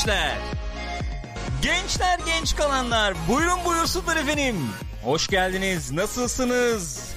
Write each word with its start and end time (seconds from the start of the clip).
gençler. 0.00 0.38
Gençler 1.62 2.18
genç 2.26 2.56
kalanlar 2.56 3.14
buyurun 3.28 3.58
buyursunlar 3.64 4.16
efendim. 4.16 4.56
Hoş 5.04 5.28
geldiniz 5.28 5.92
nasılsınız? 5.92 7.14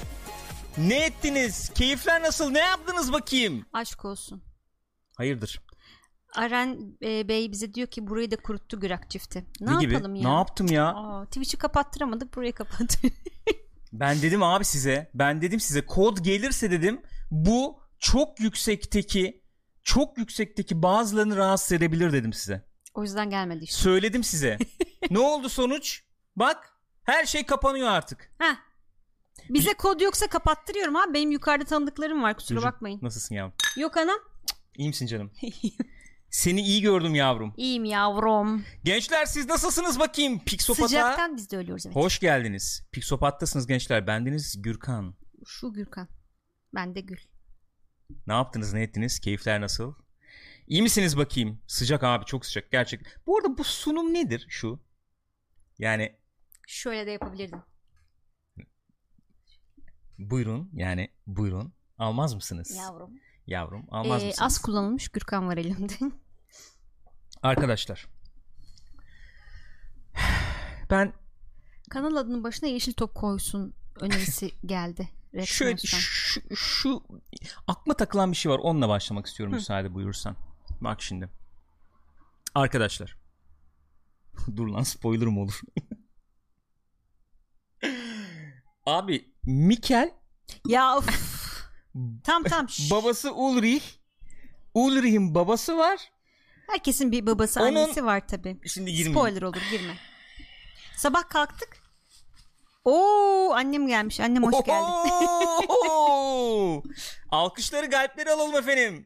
Ne 0.77 1.05
ettiniz? 1.05 1.69
Keyifler 1.69 2.21
nasıl? 2.21 2.49
Ne 2.51 2.59
yaptınız 2.59 3.13
bakayım? 3.13 3.65
Aşk 3.73 4.05
olsun. 4.05 4.43
Hayırdır? 5.17 5.61
Aren 6.35 6.97
e, 7.03 7.27
Bey 7.27 7.51
bize 7.51 7.73
diyor 7.73 7.87
ki 7.87 8.07
burayı 8.07 8.31
da 8.31 8.35
kuruttu 8.35 8.79
Gürak 8.79 9.09
çifti. 9.09 9.45
Ne, 9.61 9.75
Ne 9.75 9.79
gibi? 9.81 9.93
yapalım 9.93 10.15
ya? 10.15 10.29
Ne 10.29 10.35
yaptım 10.35 10.67
ya? 10.67 10.87
Aa, 10.87 11.25
Twitch'i 11.25 11.57
kapattıramadık 11.57 12.35
burayı 12.35 12.53
kapattık. 12.53 13.03
Ben 13.93 14.21
dedim 14.21 14.43
abi 14.43 14.65
size. 14.65 15.11
Ben 15.13 15.41
dedim 15.41 15.59
size 15.59 15.85
kod 15.85 16.17
gelirse 16.17 16.71
dedim 16.71 17.01
bu 17.31 17.79
çok 17.99 18.39
yüksekteki 18.39 19.43
çok 19.83 20.17
yüksekteki 20.17 20.83
bazılarını 20.83 21.37
rahatsız 21.37 21.71
edebilir 21.71 22.13
dedim 22.13 22.33
size. 22.33 22.72
O 22.93 23.03
yüzden 23.03 23.29
gelmedi 23.29 23.63
işte. 23.63 23.77
Söyledim 23.77 24.23
size. 24.23 24.57
ne 25.09 25.19
oldu 25.19 25.49
sonuç? 25.49 26.03
Bak 26.35 26.73
her 27.03 27.25
şey 27.25 27.45
kapanıyor 27.45 27.87
artık. 27.87 28.31
Heh. 28.39 28.55
Bize 29.49 29.73
kod 29.73 30.01
yoksa 30.01 30.27
kapattırıyorum 30.27 30.95
abi. 30.95 31.13
Benim 31.13 31.31
yukarıda 31.31 31.65
tanıdıklarım 31.65 32.23
var 32.23 32.35
kusura 32.35 32.57
Çocuk, 32.59 32.73
bakmayın. 32.73 32.99
Nasılsın 33.01 33.35
yavrum? 33.35 33.53
Yok 33.77 33.97
anam. 33.97 34.19
İyi 34.77 34.87
misin 34.87 35.07
canım? 35.07 35.31
Seni 36.29 36.61
iyi 36.61 36.81
gördüm 36.81 37.15
yavrum. 37.15 37.53
İyiyim 37.57 37.85
yavrum. 37.85 38.63
Gençler 38.83 39.25
siz 39.25 39.45
nasılsınız 39.49 39.99
bakayım? 39.99 40.39
Pixopat'a 40.45 40.87
Sıcaktan 40.87 41.37
biz 41.37 41.51
de 41.51 41.57
ölüyoruz 41.57 41.85
evet. 41.85 41.95
hoş 41.95 42.19
geldiniz. 42.19 42.83
Pixopat'tasınız 42.91 43.67
gençler. 43.67 44.07
Bendeniz 44.07 44.61
Gürkan. 44.61 45.15
Şu 45.47 45.73
Gürkan. 45.73 46.07
Ben 46.75 46.95
de 46.95 47.01
Gül. 47.01 47.17
Ne 48.27 48.33
yaptınız 48.33 48.73
ne 48.73 48.81
ettiniz? 48.81 49.19
Keyifler 49.19 49.61
nasıl? 49.61 49.93
İyi 50.67 50.81
misiniz 50.81 51.17
bakayım? 51.17 51.61
Sıcak 51.67 52.03
abi 52.03 52.25
çok 52.25 52.45
sıcak 52.45 52.71
gerçek. 52.71 53.01
Bu 53.27 53.37
arada 53.37 53.57
bu 53.57 53.63
sunum 53.63 54.13
nedir 54.13 54.45
şu? 54.49 54.79
Yani 55.79 56.15
Şöyle 56.67 57.05
de 57.07 57.11
yapabilirdim. 57.11 57.61
buyurun 60.19 60.69
yani 60.73 61.09
buyurun. 61.27 61.73
Almaz 61.97 62.33
mısınız? 62.35 62.75
Yavrum. 62.75 63.11
Yavrum 63.47 63.85
almaz 63.91 64.23
Ee, 64.23 64.25
mısınız? 64.27 64.41
az 64.45 64.61
kullanılmış 64.61 65.09
Gürkan 65.09 65.47
var 65.47 65.57
elimde. 65.57 65.93
Arkadaşlar. 67.41 68.07
Ben 70.89 71.13
Kanal 71.89 72.15
adının 72.15 72.43
başına 72.43 72.69
yeşil 72.69 72.93
top 72.93 73.15
koysun 73.15 73.73
önerisi 73.99 74.51
geldi. 74.65 75.09
Şöyle 75.45 75.77
şu, 75.77 76.41
şu 76.55 77.03
aklıma 77.67 77.97
takılan 77.97 78.31
bir 78.31 78.37
şey 78.37 78.51
var. 78.51 78.59
Onunla 78.59 78.89
başlamak 78.89 79.25
istiyorum 79.25 79.55
müsaade 79.55 79.93
buyurursan. 79.93 80.35
Bak 80.83 81.01
şimdi. 81.01 81.29
Arkadaşlar. 82.55 83.17
Dur 84.55 84.67
lan 84.67 84.83
spoiler 84.83 85.27
mı 85.27 85.41
olur? 85.41 85.61
Abi 88.85 89.33
Mikel 89.43 90.11
Ya 90.67 90.97
of. 90.97 91.07
tam 92.23 92.43
tam. 92.43 92.67
babası 92.91 93.33
Ulrich 93.33 93.85
Ulrich'in 94.73 95.35
babası 95.35 95.77
var. 95.77 95.99
Herkesin 96.67 97.11
bir 97.11 97.25
babası 97.25 97.59
Onun- 97.61 97.75
annesi 97.75 98.05
var 98.05 98.27
tabi. 98.27 98.59
Şimdi 98.67 98.91
girmeyeyim. 98.91 99.13
Spoiler 99.13 99.41
olur 99.41 99.61
girme. 99.71 99.97
Sabah 100.97 101.29
kalktık. 101.29 101.77
Oo 102.85 103.51
annem 103.55 103.87
gelmiş. 103.87 104.19
Annem 104.19 104.43
hoş 104.43 104.65
geldin. 104.65 105.67
Oho! 105.67 106.83
Alkışları 107.29 107.85
galpleri 107.85 108.31
alalım 108.31 108.55
efendim. 108.55 109.05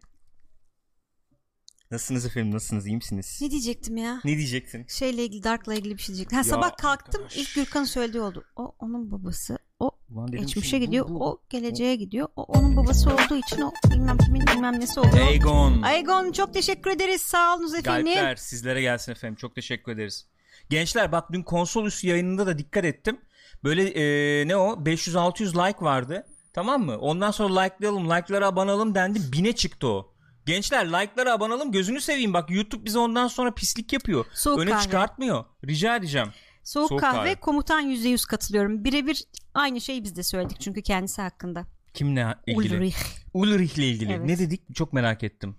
Nasılsınız 1.92 2.25
efendim? 2.25 2.54
Nasılsınız? 2.54 2.88
İyi 2.88 2.95
misiniz? 2.95 3.39
Ne 3.42 3.51
diyecektim 3.51 3.98
ya? 3.98 4.22
Ne 4.25 4.38
diyeceksin? 4.38 4.86
Şeyle 4.89 5.24
ilgili 5.25 5.44
Dark'la 5.44 5.74
ilgili 5.74 5.98
bir 5.98 6.01
şey 6.01 6.16
diyecektim. 6.16 6.38
Ha, 6.38 6.44
sabah 6.44 6.78
kalktım 6.78 7.24
arkadaş. 7.24 7.38
ilk 7.38 7.56
Gürkan'ın 7.56 7.86
söylediği 7.86 8.22
oldu. 8.24 8.44
O 8.56 8.75
onun 8.80 9.12
babası. 9.12 9.57
O 9.80 9.92
Ulan 10.12 10.31
geçmişe 10.31 10.68
şimdi 10.69 10.81
bu- 10.81 10.86
gidiyor. 10.86 11.10
bu- 11.10 11.25
O 11.30 11.42
geleceğe 11.50 11.95
gidiyor. 11.95 12.28
O 12.36 12.44
onun 12.44 12.78
babası 12.78 13.10
olduğu 13.13 13.36
için 13.38 13.62
o 13.62 13.72
bilmem 13.92 14.18
kimin 14.18 14.42
bilmem 14.48 14.80
nesi 14.80 15.00
oluyor. 15.00 15.28
Aegon. 15.28 15.81
Aegon 15.81 16.31
çok 16.31 16.54
teşekkür 16.54 16.92
ederiz. 16.92 17.22
Sağ 17.22 17.56
olunuz 17.56 17.74
efendim. 17.75 18.06
Galpler 18.13 18.36
sizlere 18.36 18.81
gelsin 18.81 19.12
efendim. 19.12 19.36
Çok 19.36 19.56
teşekkür 19.56 19.92
ederiz. 19.92 20.28
Gençler 20.69 21.12
bak 21.12 21.31
dün 21.31 21.44
konsol 21.44 21.86
üstü 21.86 22.07
yayınında 22.07 22.48
da 22.48 22.57
dikkat 22.57 22.86
ettim. 22.86 23.19
Böyle 23.63 23.84
e, 23.89 24.48
ne 24.48 24.56
o 24.56 24.74
500-600 24.86 25.68
like 25.68 25.81
vardı. 25.86 26.28
Tamam 26.54 26.86
mı? 26.86 26.98
Ondan 26.98 27.31
sonra 27.31 27.60
likelayalım, 27.62 28.06
like'lara 28.10 28.48
abanalım 28.48 28.95
dendi. 28.95 29.19
Bine 29.31 29.51
çıktı 29.56 29.88
o. 29.88 30.13
Gençler 30.48 30.88
like'lara 30.88 31.34
abanalım. 31.34 31.72
Gözünü 31.72 32.02
seveyim 32.02 32.34
bak 32.34 32.52
YouTube 32.52 32.86
bize 32.86 33.00
ondan 33.00 33.28
sonra 33.28 33.52
pislik 33.54 33.94
yapıyor. 33.94 34.26
Soğuk 34.34 34.60
Öne 34.60 34.70
kahve. 34.70 34.84
çıkartmıyor. 34.84 35.46
Rica 35.68 35.96
edeceğim. 35.96 36.28
Soğuk, 36.64 36.90
Soğuk 36.90 37.02
kahve, 37.02 37.18
kahve. 37.18 37.36
komutan 37.36 37.90
%100 37.90 38.28
katılıyorum. 38.28 38.84
Birebir 38.84 39.24
aynı 39.54 39.82
şeyi 39.82 40.04
biz 40.04 40.16
de 40.16 40.24
söyledik 40.24 40.62
çünkü 40.62 40.82
kendisi 40.82 41.22
hakkında. 41.22 41.66
Kimle 41.94 42.36
ilgili? 42.48 42.78
Ulrich. 42.78 42.98
Ulrich'le 43.34 43.78
ilgili. 43.78 44.14
Evet. 44.14 44.26
Ne 44.26 44.40
dedik? 44.40 44.76
Çok 44.76 44.94
merak 44.94 45.24
ettim. 45.24 45.56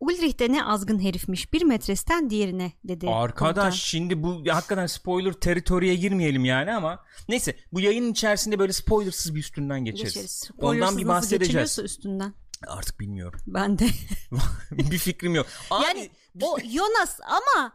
Ulrich 0.00 0.38
de 0.38 0.52
ne 0.52 0.64
azgın 0.64 1.02
herifmiş. 1.02 1.52
Bir 1.52 1.62
metresten 1.64 2.30
diğerine 2.30 2.72
dedi. 2.84 3.08
Arkadaş 3.08 3.54
komutan. 3.54 3.70
şimdi 3.70 4.22
bu 4.22 4.42
hakikaten 4.48 4.86
spoiler 4.86 5.32
teritoriye 5.32 5.94
girmeyelim 5.94 6.44
yani 6.44 6.74
ama 6.74 7.04
neyse 7.28 7.56
bu 7.72 7.80
yayının 7.80 8.12
içerisinde 8.12 8.58
böyle 8.58 8.72
spoilersız 8.72 9.34
bir 9.34 9.40
üstünden 9.40 9.84
geçeriz. 9.84 10.14
Geçeriz. 10.14 10.50
Ondan 10.58 10.98
bir 10.98 11.08
bahsedeceğiz. 11.08 11.78
üstünden. 11.78 12.34
Artık 12.66 13.00
bilmiyorum. 13.00 13.40
Ben 13.46 13.78
de. 13.78 13.86
bir 14.70 14.98
fikrim 14.98 15.34
yok. 15.34 15.46
Abi, 15.70 15.84
yani 15.84 16.10
o 16.42 16.58
Jonas 16.74 17.20
ama 17.24 17.72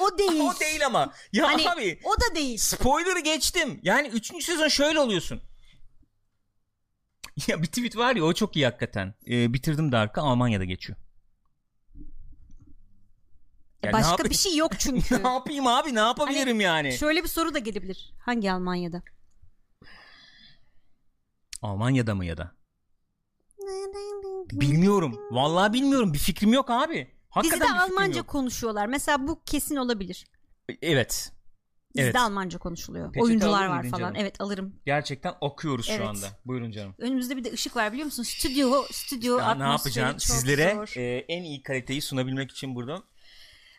o 0.00 0.18
değil. 0.18 0.40
o 0.40 0.60
değil 0.60 0.86
ama. 0.86 1.12
Ya 1.32 1.46
Hani 1.48 1.70
abi 1.70 2.00
o 2.04 2.20
da 2.20 2.34
değil. 2.34 2.58
spoiler'ı 2.58 3.20
geçtim. 3.20 3.80
Yani 3.82 4.08
3. 4.08 4.44
sezon 4.44 4.68
şöyle 4.68 5.00
oluyorsun. 5.00 5.40
Ya 7.46 7.62
bir 7.62 7.66
tweet 7.66 7.96
var 7.96 8.16
ya 8.16 8.24
o 8.24 8.32
çok 8.32 8.56
iyi 8.56 8.64
hakikaten. 8.64 9.14
Ee, 9.30 9.52
bitirdim 9.52 9.92
Dark'ı 9.92 10.20
Almanya'da 10.20 10.64
geçiyor. 10.64 10.98
Ya 13.82 13.92
Başka 13.92 14.10
yapayım? 14.10 14.30
bir 14.30 14.36
şey 14.36 14.56
yok 14.56 14.78
çünkü. 14.78 15.22
ne 15.24 15.28
yapayım 15.28 15.66
abi 15.66 15.94
ne 15.94 15.98
yapabilirim 16.00 16.60
yani? 16.60 16.92
Şöyle 16.98 17.22
bir 17.22 17.28
soru 17.28 17.54
da 17.54 17.58
gelebilir. 17.58 18.14
Hangi 18.20 18.52
Almanya'da? 18.52 19.02
Almanya'da 21.62 22.14
mı 22.14 22.24
ya 22.24 22.36
da? 22.36 22.52
Bilmiyorum. 24.52 25.20
Vallahi 25.30 25.72
bilmiyorum. 25.72 26.12
Bir 26.12 26.18
fikrim 26.18 26.52
yok 26.52 26.70
abi. 26.70 27.08
Hakikaten 27.30 27.68
Dizide 27.68 27.80
Almanca 27.82 28.18
yok. 28.18 28.28
konuşuyorlar. 28.28 28.86
Mesela 28.86 29.28
bu 29.28 29.42
kesin 29.46 29.76
olabilir. 29.76 30.26
Evet. 30.82 31.32
Dizide 31.94 32.04
Evet. 32.06 32.16
Almanca 32.16 32.58
konuşuluyor. 32.58 33.06
Peçete 33.12 33.24
Oyuncular 33.24 33.66
var 33.66 33.82
falan. 33.90 33.98
canım? 34.00 34.14
Evet 34.18 34.40
alırım. 34.40 34.74
Gerçekten 34.86 35.34
okuyoruz 35.40 35.86
Evet. 35.90 36.00
şu 36.00 36.08
anda. 36.08 36.26
Buyurun 36.44 36.70
canım. 36.72 36.94
Önümüzde 36.98 37.36
bir 37.36 37.44
de 37.44 37.52
ışık 37.52 37.76
var 37.76 37.92
biliyor 37.92 38.04
musun? 38.04 38.22
Stüdyo, 38.22 38.82
stüdyo 38.92 39.38
Ya 39.38 39.54
ne 39.54 39.64
atmosferi 39.64 39.98
yapacaksın? 39.98 40.32
çok 40.32 40.36
Sizlere 40.40 40.74
zor. 40.74 40.96
e, 41.00 41.16
en 41.28 41.42
iyi 41.42 41.62
kaliteyi 41.62 42.02
sunabilmek 42.02 42.50
için 42.50 42.74
burada 42.74 43.02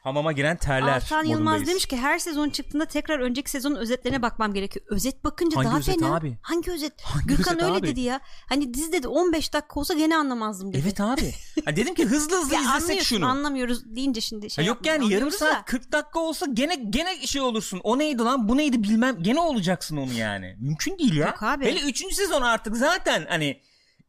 hamama 0.03 0.31
giren 0.31 0.57
terler 0.57 0.95
Altan 0.95 1.23
Yılmaz 1.23 1.67
demiş 1.67 1.85
ki 1.85 1.97
her 1.97 2.19
sezon 2.19 2.49
çıktığında 2.49 2.85
tekrar 2.85 3.19
önceki 3.19 3.49
sezonun 3.51 3.75
özetlerine 3.75 4.21
bakmam 4.21 4.53
gerekiyor. 4.53 4.85
Özet 4.89 5.23
bakınca 5.23 5.57
Hangi 5.57 5.67
daha 5.67 5.77
özet 5.77 5.99
fena. 5.99 6.15
abi? 6.15 6.37
Hangi 6.41 6.71
özet? 6.71 7.01
Hangi 7.01 7.27
Gürkan 7.27 7.55
özet 7.55 7.67
öyle 7.69 7.77
abi? 7.77 7.87
dedi 7.87 8.01
ya. 8.01 8.19
Hani 8.49 8.73
dizide 8.73 9.03
de 9.03 9.07
15 9.07 9.53
dakika 9.53 9.79
olsa 9.79 9.93
gene 9.93 10.17
anlamazdım 10.17 10.73
dedi. 10.73 10.81
Evet 10.83 11.01
abi. 11.01 11.33
Ha, 11.65 11.75
dedim 11.75 11.95
ki 11.95 12.05
hızlı 12.05 12.37
hızlı 12.41 12.53
Ya 12.55 12.61
izlesek 12.77 13.01
şunu. 13.03 13.25
anlamıyoruz 13.25 13.95
deyince 13.95 14.21
şimdi 14.21 14.49
şey 14.49 14.65
Ha, 14.65 14.69
yok 14.69 14.85
yani 14.85 15.13
yarım 15.13 15.31
saat 15.31 15.53
da. 15.55 15.65
40 15.65 15.91
dakika 15.91 16.19
olsa 16.19 16.45
gene 16.53 16.75
gene 16.75 17.27
şey 17.27 17.41
olursun. 17.41 17.79
O 17.83 17.97
neydi 17.99 18.21
lan? 18.23 18.49
Bu 18.49 18.57
neydi 18.57 18.83
bilmem. 18.83 19.23
Gene 19.23 19.39
olacaksın 19.39 19.97
onu 19.97 20.13
yani. 20.13 20.55
Mümkün 20.59 20.97
değil 20.97 21.13
ya. 21.15 21.27
Yok 21.27 21.43
abi. 21.43 21.65
Hele 21.65 21.79
3. 21.81 22.13
sezon 22.15 22.41
artık 22.41 22.77
zaten 22.77 23.25
hani 23.29 23.61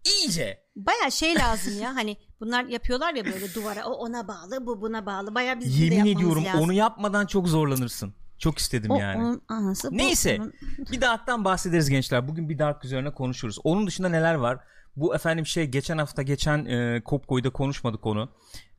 iyice. 0.05 0.59
Baya 0.77 1.11
şey 1.11 1.35
lazım 1.35 1.81
ya 1.83 1.95
hani 1.95 2.17
bunlar 2.41 2.65
yapıyorlar 2.65 3.15
ya 3.15 3.25
böyle 3.25 3.55
duvara 3.55 3.85
o 3.87 3.93
ona 3.93 4.29
bağlı 4.29 4.67
bu 4.67 4.81
buna 4.81 5.07
bağlı 5.07 5.35
baya 5.35 5.61
de 5.61 5.65
Yemin 5.67 6.07
ediyorum 6.07 6.45
lazım. 6.45 6.61
onu 6.61 6.73
yapmadan 6.73 7.27
çok 7.27 7.49
zorlanırsın. 7.49 8.15
Çok 8.39 8.59
istedim 8.59 8.91
o, 8.91 8.99
yani. 9.01 9.23
onun 9.23 9.43
anası 9.49 9.89
Neyse. 9.93 10.39
onun- 10.41 10.53
Bir 10.93 11.01
Dark'tan 11.01 11.45
bahsederiz 11.45 11.91
gençler. 11.91 12.29
Bugün 12.29 12.49
bir 12.49 12.59
Dark 12.59 12.85
üzerine 12.85 13.11
konuşuruz. 13.15 13.59
Onun 13.65 13.87
dışında 13.87 14.09
neler 14.09 14.35
var? 14.35 14.59
Bu 14.97 15.15
efendim 15.15 15.47
şey 15.47 15.67
geçen 15.67 15.99
hafta 15.99 16.23
geçen 16.23 16.65
e, 16.65 17.01
Kopko'yu 17.05 17.53
konuşmadık 17.53 18.07
onu. 18.07 18.29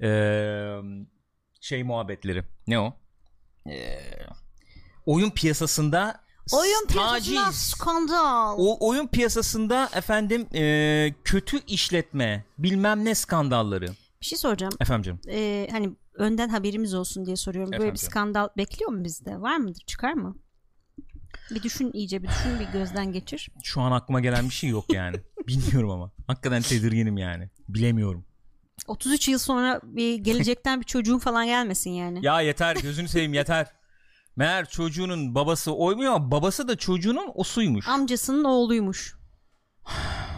E, 0.01 0.09
şey 1.61 1.83
muhabbetleri. 1.83 2.43
Ne 2.67 2.79
o? 2.79 2.93
E, 3.69 3.99
oyun 5.05 5.29
piyasasında 5.29 6.21
Oyun 6.53 6.85
piyasasına 6.87 7.43
taciz. 7.45 7.61
skandal. 7.61 8.55
O 8.57 8.87
oyun 8.87 9.07
piyasasında 9.07 9.89
efendim 9.93 10.47
e, 10.55 11.13
kötü 11.23 11.65
işletme, 11.67 12.45
bilmem 12.57 13.05
ne 13.05 13.15
skandalları. 13.15 13.87
Bir 14.21 14.25
şey 14.25 14.37
soracağım. 14.37 14.73
Efendim 14.79 15.03
canım. 15.03 15.19
Ee, 15.37 15.67
hani 15.71 15.89
önden 16.13 16.49
haberimiz 16.49 16.93
olsun 16.93 17.25
diye 17.25 17.35
soruyorum. 17.35 17.71
Böyle 17.71 17.83
Efendim 17.83 17.93
bir 17.93 17.99
canım. 17.99 18.11
skandal 18.11 18.47
bekliyor 18.57 18.91
mu 18.91 19.03
bizde? 19.03 19.41
Var 19.41 19.57
mıdır? 19.57 19.83
Çıkar 19.87 20.13
mı? 20.13 20.35
Bir 21.51 21.63
düşün 21.63 21.91
iyice 21.93 22.23
bir 22.23 22.27
düşün 22.27 22.59
bir 22.59 22.65
gözden 22.79 23.11
geçir. 23.11 23.49
Şu 23.63 23.81
an 23.81 23.91
aklıma 23.91 24.19
gelen 24.19 24.45
bir 24.45 24.53
şey 24.53 24.69
yok 24.69 24.93
yani. 24.93 25.15
Bilmiyorum 25.47 25.89
ama. 25.89 26.11
Hakikaten 26.27 26.61
tedirginim 26.61 27.17
yani. 27.17 27.49
Bilemiyorum. 27.69 28.25
33 28.87 29.27
yıl 29.29 29.39
sonra 29.39 29.81
bir 29.83 30.15
gelecekten 30.15 30.79
bir 30.81 30.85
çocuğun 30.85 31.19
falan 31.19 31.45
gelmesin 31.45 31.89
yani. 31.91 32.25
Ya 32.25 32.41
yeter 32.41 32.75
gözünü 32.75 33.07
seveyim 33.07 33.33
yeter. 33.33 33.67
Meğer 34.35 34.69
çocuğunun 34.69 35.35
babası 35.35 35.75
oymuyor 35.75 36.13
ama 36.13 36.31
babası 36.31 36.67
da 36.67 36.75
çocuğunun 36.75 37.31
osuymuş. 37.35 37.87
Amcasının 37.87 38.43
oğluymuş. 38.43 39.15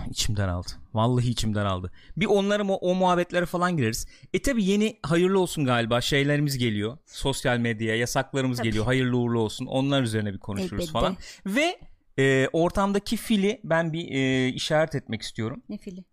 İçim 0.09 0.37
daraldı. 0.37 0.67
Vallahi 0.93 1.29
içim 1.29 1.55
daraldı. 1.55 1.91
Bir 2.17 2.25
onlara 2.25 2.63
o, 2.63 2.73
o 2.73 2.95
muhabbetlere 2.95 3.45
falan 3.45 3.77
gireriz. 3.77 4.07
E 4.33 4.41
tabi 4.41 4.63
yeni 4.65 4.99
hayırlı 5.03 5.39
olsun 5.39 5.65
galiba 5.65 6.01
şeylerimiz 6.01 6.57
geliyor. 6.57 6.97
Sosyal 7.05 7.57
medyaya 7.57 7.95
yasaklarımız 7.95 8.57
Tabii. 8.57 8.67
geliyor. 8.67 8.85
Hayırlı 8.85 9.17
uğurlu 9.17 9.39
olsun. 9.39 9.65
Onlar 9.65 10.03
üzerine 10.03 10.33
bir 10.33 10.39
konuşuruz 10.39 10.73
Elbette. 10.73 10.91
falan. 10.91 11.17
Ve 11.45 11.79
e, 12.19 12.47
ortamdaki 12.53 13.17
fili 13.17 13.61
ben 13.63 13.93
bir 13.93 14.11
e, 14.11 14.47
işaret 14.49 14.95
etmek 14.95 15.21
istiyorum. 15.21 15.63
Ne 15.69 15.77
fili? 15.77 16.05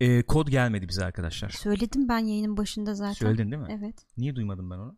E, 0.00 0.22
kod 0.22 0.48
gelmedi 0.48 0.88
bize 0.88 1.04
arkadaşlar. 1.04 1.50
Söyledim 1.50 2.08
ben 2.08 2.18
yayının 2.18 2.56
başında 2.56 2.94
zaten. 2.94 3.12
Söyledin 3.12 3.50
değil 3.50 3.62
mi? 3.62 3.78
Evet. 3.80 3.94
Niye 4.16 4.36
duymadım 4.36 4.70
ben 4.70 4.76
onu? 4.76 4.96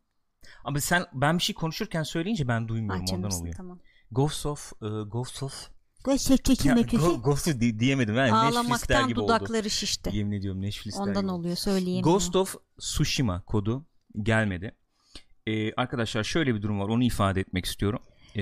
Ama 0.64 0.80
sen 0.80 1.04
ben 1.12 1.38
bir 1.38 1.42
şey 1.42 1.54
konuşurken 1.54 2.02
söyleyince 2.02 2.48
ben 2.48 2.68
duymuyorum 2.68 3.04
Ah 3.10 3.14
ondan 3.14 3.30
oluyor. 3.32 3.54
tamam. 3.56 3.78
Ghost 4.10 4.46
of 4.46 4.72
e, 4.82 4.86
Ghost 5.10 5.42
of 5.42 5.68
Ghost 6.04 7.48
of 7.48 7.60
di- 7.60 7.78
diyemedim 7.80 8.14
yani 8.16 8.32
Ağlamaktan 8.32 9.08
gibi 9.08 9.20
oldu. 9.20 9.28
dudakları 9.28 9.70
şişti. 9.70 10.10
Yemin 10.16 10.32
ediyorum 10.32 10.62
Netflix'ler 10.62 11.00
Ondan 11.02 11.22
gibi. 11.22 11.32
oluyor 11.32 11.56
söyleyeyim. 11.56 12.02
Ghost 12.02 12.36
of 12.36 12.56
Tsushima 12.80 13.42
kodu 13.42 13.86
gelmedi. 14.22 14.74
Ee, 15.46 15.72
arkadaşlar 15.72 16.24
şöyle 16.24 16.54
bir 16.54 16.62
durum 16.62 16.80
var 16.80 16.88
onu 16.88 17.04
ifade 17.04 17.40
etmek 17.40 17.64
istiyorum. 17.64 18.00
Ee, 18.36 18.40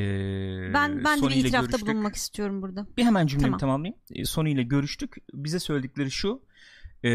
Ben 0.75 1.05
ben 1.05 1.17
de 1.17 1.21
Sony 1.21 1.31
bir 1.31 1.37
itirafta 1.37 1.67
görüştük. 1.67 1.89
bulunmak 1.89 2.15
istiyorum 2.17 2.63
burada. 2.63 2.87
Bir 2.97 3.05
hemen 3.05 3.27
cümlemi 3.27 3.47
Tamam. 3.47 3.59
tamamlayayım. 3.61 3.99
Ee, 4.15 4.25
Sony 4.25 4.53
ile 4.53 4.63
görüştük. 4.63 5.17
Bize 5.35 5.59
söyledikleri 5.59 6.11
şu. 6.11 6.43
E, 7.05 7.09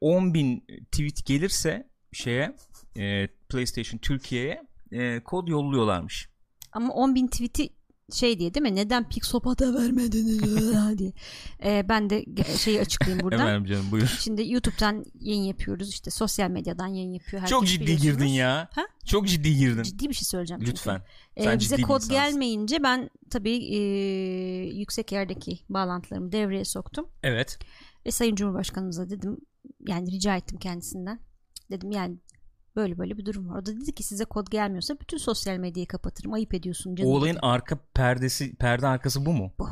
10.000 0.00 0.60
tweet 0.92 1.26
gelirse 1.26 1.88
şeye 2.12 2.56
e, 2.98 3.28
PlayStation 3.48 3.98
Türkiye'ye 3.98 4.62
e, 4.92 5.20
kod 5.24 5.48
yolluyorlarmış. 5.48 6.28
Ama 6.72 6.94
10.000 6.94 7.30
tweet'i 7.30 7.78
şey 8.12 8.38
diye 8.38 8.54
değil 8.54 8.62
mi? 8.62 8.74
Neden 8.74 9.08
Pixopat'a 9.08 9.74
vermediniz 9.74 10.42
diye. 10.98 11.12
Ee, 11.64 11.88
ben 11.88 12.10
de 12.10 12.24
şeyi 12.56 12.80
açıklayayım 12.80 13.24
buradan. 13.24 13.40
Efendim 13.40 13.64
canım 13.64 13.86
buyur. 13.90 14.06
Şimdi 14.20 14.52
YouTube'dan 14.52 15.04
yayın 15.20 15.42
yapıyoruz. 15.42 15.88
işte 15.88 16.10
sosyal 16.10 16.50
medyadan 16.50 16.86
yayın 16.86 17.12
yapıyor. 17.12 17.42
Herkes 17.42 17.50
Çok 17.50 17.66
ciddi 17.66 17.96
girdin 17.96 18.26
ya. 18.26 18.68
Ha? 18.72 18.82
Çok 19.06 19.28
ciddi 19.28 19.56
girdin. 19.56 19.82
Ciddi 19.82 20.08
bir 20.08 20.14
şey 20.14 20.24
söyleyeceğim. 20.24 20.60
çünkü. 20.60 20.72
Lütfen. 20.72 21.02
Ee, 21.36 21.44
Sen 21.44 21.58
bize 21.58 21.76
kod 21.76 21.82
insansın. 21.94 22.10
gelmeyince 22.10 22.82
ben 22.82 23.10
tabii 23.30 23.56
e, 23.74 23.78
yüksek 24.78 25.12
yerdeki 25.12 25.58
bağlantılarımı 25.68 26.32
devreye 26.32 26.64
soktum. 26.64 27.08
Evet. 27.22 27.58
Ve 28.06 28.10
Sayın 28.10 28.34
Cumhurbaşkanımıza 28.34 29.10
dedim 29.10 29.36
yani 29.88 30.10
rica 30.12 30.36
ettim 30.36 30.58
kendisinden. 30.58 31.20
Dedim 31.70 31.90
yani 31.90 32.16
böyle 32.78 32.98
böyle 32.98 33.18
bir 33.18 33.26
durum 33.26 33.48
var. 33.48 33.62
O 33.62 33.66
da 33.66 33.80
dedi 33.80 33.94
ki 33.94 34.02
size 34.02 34.24
kod 34.24 34.46
gelmiyorsa 34.50 35.00
bütün 35.00 35.18
sosyal 35.18 35.56
medyayı 35.56 35.86
kapatırım. 35.86 36.32
Ayıp 36.32 36.54
ediyorsun 36.54 36.94
canım. 36.96 37.12
O 37.12 37.14
olayın 37.14 37.34
dedi. 37.34 37.46
arka 37.46 37.78
perdesi, 37.94 38.56
perde 38.56 38.86
arkası 38.86 39.26
bu 39.26 39.32
mu? 39.32 39.52
Bu. 39.58 39.68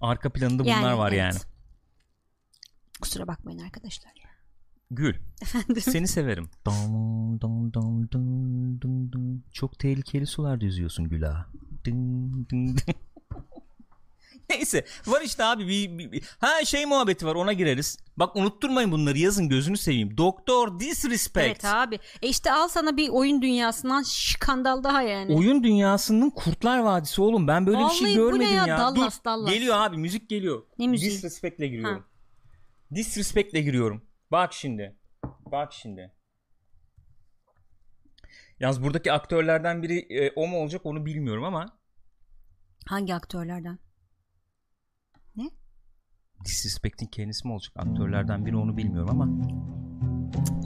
Arka 0.00 0.30
planında 0.30 0.64
bunlar 0.64 0.82
Yani, 0.82 0.98
var 0.98 1.12
evet. 1.12 1.18
yani. 1.20 1.36
Kusura 3.00 3.26
bakmayın 3.26 3.58
arkadaşlar. 3.58 4.12
Gül. 4.90 5.14
Efendim. 5.42 5.82
Seni 5.82 6.08
severim. 6.08 6.50
Dum, 6.66 7.40
dum, 7.40 7.72
dum, 7.72 8.10
dum, 8.10 8.80
dum, 8.80 9.12
dum. 9.12 9.44
Çok 9.52 9.78
tehlikeli 9.78 10.26
sularda 10.26 10.64
yüzüyorsun 10.64 11.08
Gül 11.08 11.28
ağa. 11.28 11.46
Dın, 11.84 12.32
dın, 12.50 12.76
dın. 12.76 12.94
Neyse 14.56 14.84
var 15.06 15.20
işte 15.20 15.44
abi 15.44 15.68
bir, 15.68 15.98
bir- 15.98 16.12
bir- 16.12 16.24
ha 16.38 16.64
şey 16.64 16.86
muhabbeti 16.86 17.26
var 17.26 17.34
ona 17.34 17.52
gireriz. 17.52 17.98
Bak 18.16 18.36
unutturmayın 18.36 18.92
bunları 18.92 19.18
yazın 19.18 19.48
gözünü 19.48 19.76
seveyim. 19.76 20.16
Doktor 20.18 20.80
Disrespect. 20.80 21.46
Evet 21.46 21.64
abi. 21.64 21.98
E 22.22 22.28
işte 22.28 22.52
al 22.52 22.68
sana 22.68 22.96
bir 22.96 23.08
oyun 23.08 23.42
dünyasından 23.42 24.02
skandal 24.06 24.84
daha 24.84 25.02
yani. 25.02 25.34
Oyun 25.34 25.62
dünyasının 25.62 26.30
Kurtlar 26.30 26.78
Vadisi 26.78 27.22
oğlum 27.22 27.48
ben 27.48 27.66
böyle 27.66 27.78
bir 27.78 27.82
Vallahi 27.82 27.96
şey 27.98 28.06
bu 28.06 28.10
ne 28.10 28.14
görmedim 28.14 28.56
ya? 28.56 28.66
ya. 28.66 28.78
Dallas, 28.78 29.18
Dur 29.18 29.24
Dallas. 29.24 29.50
geliyor 29.54 29.76
abi 29.78 29.96
müzik 29.96 30.28
geliyor. 30.30 30.62
Ne 30.78 30.86
müziği? 30.88 31.10
Disrespect'le 31.10 31.58
giriyorum. 31.58 32.06
Disrespect'le 32.94 33.54
giriyorum. 33.64 34.04
Bak 34.32 34.52
şimdi. 34.52 34.96
Bak 35.46 35.72
şimdi. 35.72 36.12
Yalnız 38.60 38.82
buradaki 38.82 39.12
aktörlerden 39.12 39.82
biri 39.82 39.98
e, 39.98 40.32
o 40.36 40.46
mu 40.46 40.56
olacak 40.62 40.86
onu 40.86 41.06
bilmiyorum 41.06 41.44
ama 41.44 41.78
Hangi 42.86 43.14
aktörlerden? 43.14 43.78
Disrespect'in 46.44 47.06
kendisi 47.06 47.46
mi 47.46 47.52
olacak? 47.52 47.72
Aktörlerden 47.76 48.46
biri 48.46 48.56
onu 48.56 48.76
bilmiyorum 48.76 49.10
ama. 49.10 49.28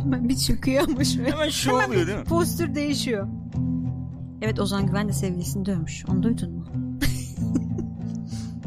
Hemen 0.02 0.28
bir 0.28 0.36
çıkıyor 0.36 0.88
ama 0.88 1.04
şöyle. 1.04 1.30
Hemen 1.32 1.48
şu 1.48 1.72
oluyor 1.72 2.06
değil 2.06 2.18
mi? 2.18 2.24
Postür 2.24 2.74
değişiyor. 2.74 3.28
Evet 4.42 4.60
Ozan 4.60 4.86
Güven 4.86 5.08
de 5.08 5.12
sevgilisini 5.12 5.66
dövmüş. 5.66 6.04
Onu 6.08 6.22
duydun 6.22 6.52
mu? 6.52 6.64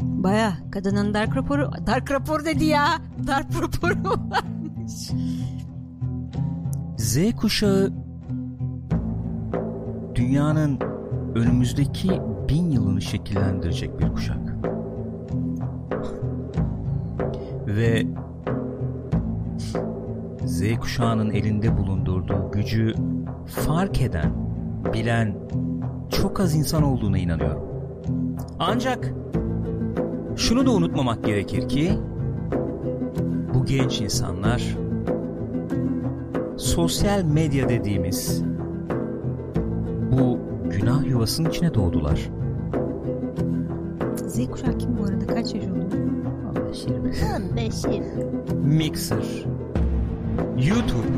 Baya 0.00 0.58
kadının 0.72 1.14
dark 1.14 1.36
raporu 1.36 1.70
dark 1.86 2.10
rapor 2.10 2.44
dedi 2.44 2.64
ya. 2.64 2.88
Dark 3.26 3.62
raporu 3.62 4.04
varmış. 4.04 5.10
Z 6.98 7.36
kuşağı 7.36 7.92
dünyanın 10.14 10.78
önümüzdeki 11.34 12.10
bin 12.48 12.70
yılını 12.70 13.02
şekillendirecek 13.02 13.98
bir 14.00 14.08
kuşak. 14.12 14.49
Ve 17.76 18.06
Z 20.44 20.78
kuşağının 20.80 21.30
elinde 21.30 21.78
bulundurduğu 21.78 22.50
gücü 22.52 22.94
fark 23.46 24.02
eden, 24.02 24.32
bilen 24.94 25.34
çok 26.10 26.40
az 26.40 26.54
insan 26.54 26.82
olduğuna 26.82 27.18
inanıyorum. 27.18 27.62
Ancak 28.58 29.12
şunu 30.36 30.66
da 30.66 30.70
unutmamak 30.70 31.24
gerekir 31.24 31.68
ki 31.68 31.92
bu 33.54 33.64
genç 33.64 34.00
insanlar 34.00 34.76
sosyal 36.56 37.22
medya 37.24 37.68
dediğimiz 37.68 38.44
bu 40.12 40.38
günah 40.70 41.06
yuvasının 41.06 41.48
içine 41.48 41.74
doğdular. 41.74 42.30
Z 44.26 44.50
kuşağı 44.50 44.78
kim 44.78 44.98
bu 44.98 45.04
arada? 45.04 45.26
Kaç 45.26 45.54
yaş 45.54 45.64
oldu? 45.64 45.89
15-20. 46.70 47.36
15 47.36 47.84
Mixer, 48.64 49.44
YouTube, 50.56 51.08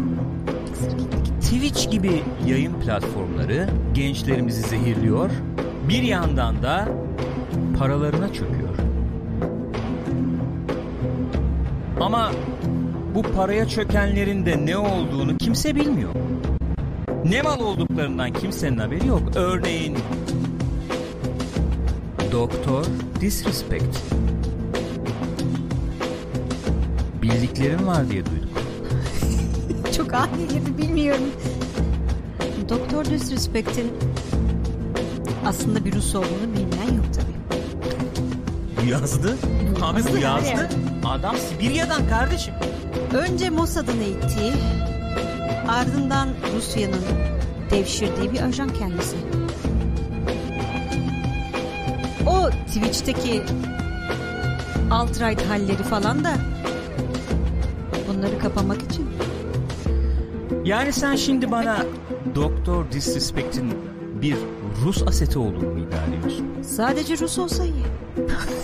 Twitch 1.41 1.91
gibi 1.91 2.23
yayın 2.47 2.73
platformları 2.81 3.69
gençlerimizi 3.95 4.61
zehirliyor. 4.61 5.31
Bir 5.89 6.03
yandan 6.03 6.63
da 6.63 6.89
paralarına 7.79 8.33
çöküyor. 8.33 8.77
Ama 12.01 12.33
bu 13.15 13.23
paraya 13.23 13.69
çökenlerin 13.69 14.47
de 14.47 14.67
ne 14.67 14.77
olduğunu 14.77 15.37
kimse 15.39 15.75
bilmiyor. 15.75 16.15
Ne 17.25 17.43
mal 17.43 17.61
olduklarından 17.61 18.33
kimsenin 18.33 18.79
haberi 18.79 19.07
yok. 19.07 19.23
Örneğin 19.35 19.97
Doktor 22.33 22.85
Disrespect. 23.21 23.99
Bildiklerim 27.43 27.87
var 27.87 28.11
diye 28.11 28.27
duydum. 28.27 28.51
Çok 29.97 30.15
ani 30.15 30.49
girdi 30.49 30.79
bilmiyorum. 30.79 31.25
Doktor 32.69 33.05
Disrespect'in 33.05 33.93
aslında 35.47 35.85
bir 35.85 35.93
Rus 35.93 36.15
olduğunu 36.15 36.53
bilmeyen 36.53 36.95
yok 36.97 37.05
tabii. 37.15 38.91
Yazdı. 38.91 39.37
Abi 39.83 40.01
bu 40.13 40.19
Yazdı. 40.19 40.69
Adam 41.05 41.37
Sibirya'dan 41.37 42.09
kardeşim. 42.09 42.55
Önce 43.15 43.51
Mossad'ın 43.51 44.01
eğittiği, 44.01 44.53
ardından 45.69 46.29
Rusya'nın 46.57 47.05
devşirdiği 47.71 48.33
bir 48.33 48.43
ajan 48.43 48.69
kendisi. 48.69 49.17
O 52.27 52.51
Twitch'teki 52.51 53.43
alt-right 54.91 55.47
halleri 55.47 55.83
falan 55.83 56.25
da 56.25 56.52
kapamak 58.55 58.83
için. 58.83 59.09
Yani 60.65 60.93
sen 60.93 61.17
şimdi 61.17 61.51
bana 61.51 61.87
Doktor 62.35 62.91
Disrespect'in 62.93 63.75
bir 64.23 64.37
Rus 64.85 65.03
aseti 65.03 65.39
olduğunu 65.39 65.79
iddia 65.79 66.07
ediyorsun? 66.07 66.63
Sadece 66.63 67.19
Rus 67.19 67.39
olsa 67.39 67.65
iyi. 67.65 67.85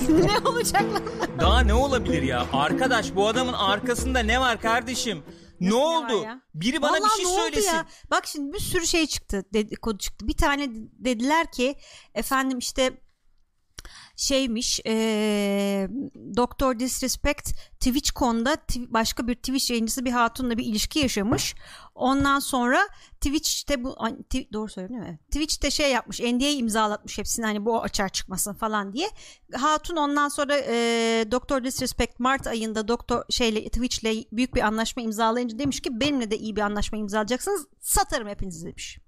ne 0.27 0.49
olacak 0.49 0.83
lan? 0.83 1.03
Daha 1.41 1.61
ne 1.61 1.75
olabilir 1.75 2.23
ya? 2.23 2.47
Arkadaş 2.53 3.15
bu 3.15 3.29
adamın 3.29 3.53
arkasında 3.53 4.19
ne 4.19 4.41
var 4.41 4.61
kardeşim? 4.61 5.23
Ne 5.61 5.67
Nasıl 5.67 5.79
ne 5.79 5.85
oldu? 5.85 6.25
ya? 6.25 6.41
Biri 6.55 6.83
bana 6.83 6.93
Vallahi 6.93 7.19
bir 7.19 7.25
şey 7.25 7.35
söylesin. 7.35 7.77
Ya? 7.77 7.87
Bak 8.11 8.27
şimdi 8.27 8.53
bir 8.53 8.59
sürü 8.59 8.87
şey 8.87 9.07
çıktı. 9.07 9.45
Dedikodu 9.53 9.99
çıktı. 9.99 10.29
Bir 10.29 10.37
tane 10.37 10.69
dediler 10.99 11.53
ki 11.53 11.75
efendim 12.15 12.59
işte 12.59 12.93
şeymiş 14.19 14.81
eee 14.85 15.89
Doktor 16.37 16.79
Disrespect 16.79 17.51
TwitchCon'da 17.81 18.55
tw- 18.55 18.93
başka 18.93 19.29
bir 19.29 19.35
Twitch 19.35 19.71
yayıncısı 19.71 20.05
bir 20.05 20.11
hatunla 20.11 20.59
bir 20.59 20.65
ilişki 20.65 20.99
yaşamış. 20.99 21.55
Ondan 21.95 22.39
sonra 22.39 22.81
Twitch'te 23.21 23.85
bu 23.85 23.97
doğru 24.53 24.69
söylüyorum 24.69 25.07
değil 25.07 25.13
mi? 25.13 25.19
Twitch'te 25.31 25.71
şey 25.71 25.91
yapmış. 25.93 26.21
NDA 26.21 26.49
imzalatmış 26.49 27.19
hepsini 27.19 27.47
hani 27.47 27.65
bu 27.65 27.83
açığa 27.83 28.09
çıkmasın 28.09 28.55
falan 28.55 28.93
diye. 28.93 29.09
Hatun 29.55 29.97
ondan 29.97 30.29
sonra 30.29 30.59
eee 30.59 31.31
Doktor 31.31 31.65
Disrespect 31.65 32.21
Mart 32.21 32.47
ayında 32.47 32.89
Doktor 32.89 33.23
şeyle 33.31 33.65
Twitch'le 33.69 34.33
büyük 34.33 34.55
bir 34.55 34.61
anlaşma 34.61 35.03
imzalayınca 35.03 35.59
demiş 35.59 35.81
ki 35.83 36.01
benimle 36.01 36.31
de 36.31 36.39
iyi 36.39 36.57
bir 36.57 36.61
anlaşma 36.61 36.99
imzalayacaksınız. 36.99 37.67
Satarım 37.81 38.29
hepinizi 38.29 38.67
demiş. 38.67 38.99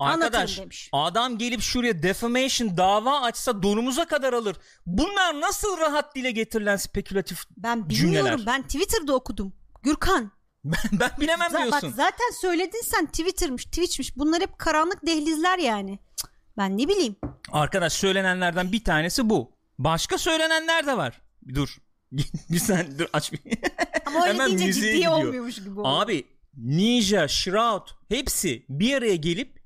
Arkadaş 0.00 0.58
demiş. 0.58 0.88
adam 0.92 1.38
gelip 1.38 1.60
şuraya 1.60 2.02
defamation 2.02 2.76
dava 2.76 3.20
açsa 3.20 3.62
donumuza 3.62 4.04
kadar 4.04 4.32
alır. 4.32 4.56
Bunlar 4.86 5.40
nasıl 5.40 5.78
rahat 5.78 6.16
dile 6.16 6.30
getirilen 6.30 6.76
spekülatif 6.76 7.44
Ben 7.56 7.88
bilmiyorum. 7.88 8.26
Cümleler. 8.30 8.46
Ben 8.46 8.62
Twitter'da 8.62 9.14
okudum. 9.14 9.52
Gürkan. 9.82 10.32
ben 10.92 11.10
bilemem 11.20 11.50
Za- 11.50 11.58
diyorsun. 11.62 11.88
Bak 11.90 11.96
zaten 11.96 12.40
söyledin 12.40 12.82
sen 12.84 13.06
Twitter'mış, 13.06 13.64
Twitch'miş. 13.64 14.16
Bunlar 14.16 14.40
hep 14.42 14.58
karanlık 14.58 15.06
dehlizler 15.06 15.58
yani. 15.58 15.98
Cık, 16.16 16.30
Ben 16.58 16.78
ne 16.78 16.88
bileyim. 16.88 17.16
Arkadaş 17.52 17.92
söylenenlerden 17.92 18.72
bir 18.72 18.84
tanesi 18.84 19.30
bu. 19.30 19.52
Başka 19.78 20.18
söylenenler 20.18 20.86
de 20.86 20.96
var. 20.96 21.20
Dur. 21.54 21.76
bir 22.50 22.58
sen 22.58 22.98
dur 22.98 23.06
aç 23.12 23.32
bir. 23.32 23.40
Ama 24.06 24.20
öyle 24.22 24.32
Hemen 24.32 24.46
deyince 24.46 24.66
müziğe 24.66 24.94
gidiyor. 24.94 25.12
olmuyormuş 25.12 25.54
gibi 25.54 25.80
oluyor. 25.80 26.02
Abi 26.02 26.26
Ninja, 26.56 27.28
Shroud 27.28 27.88
hepsi 28.08 28.64
bir 28.68 28.94
araya 28.94 29.16
gelip 29.16 29.59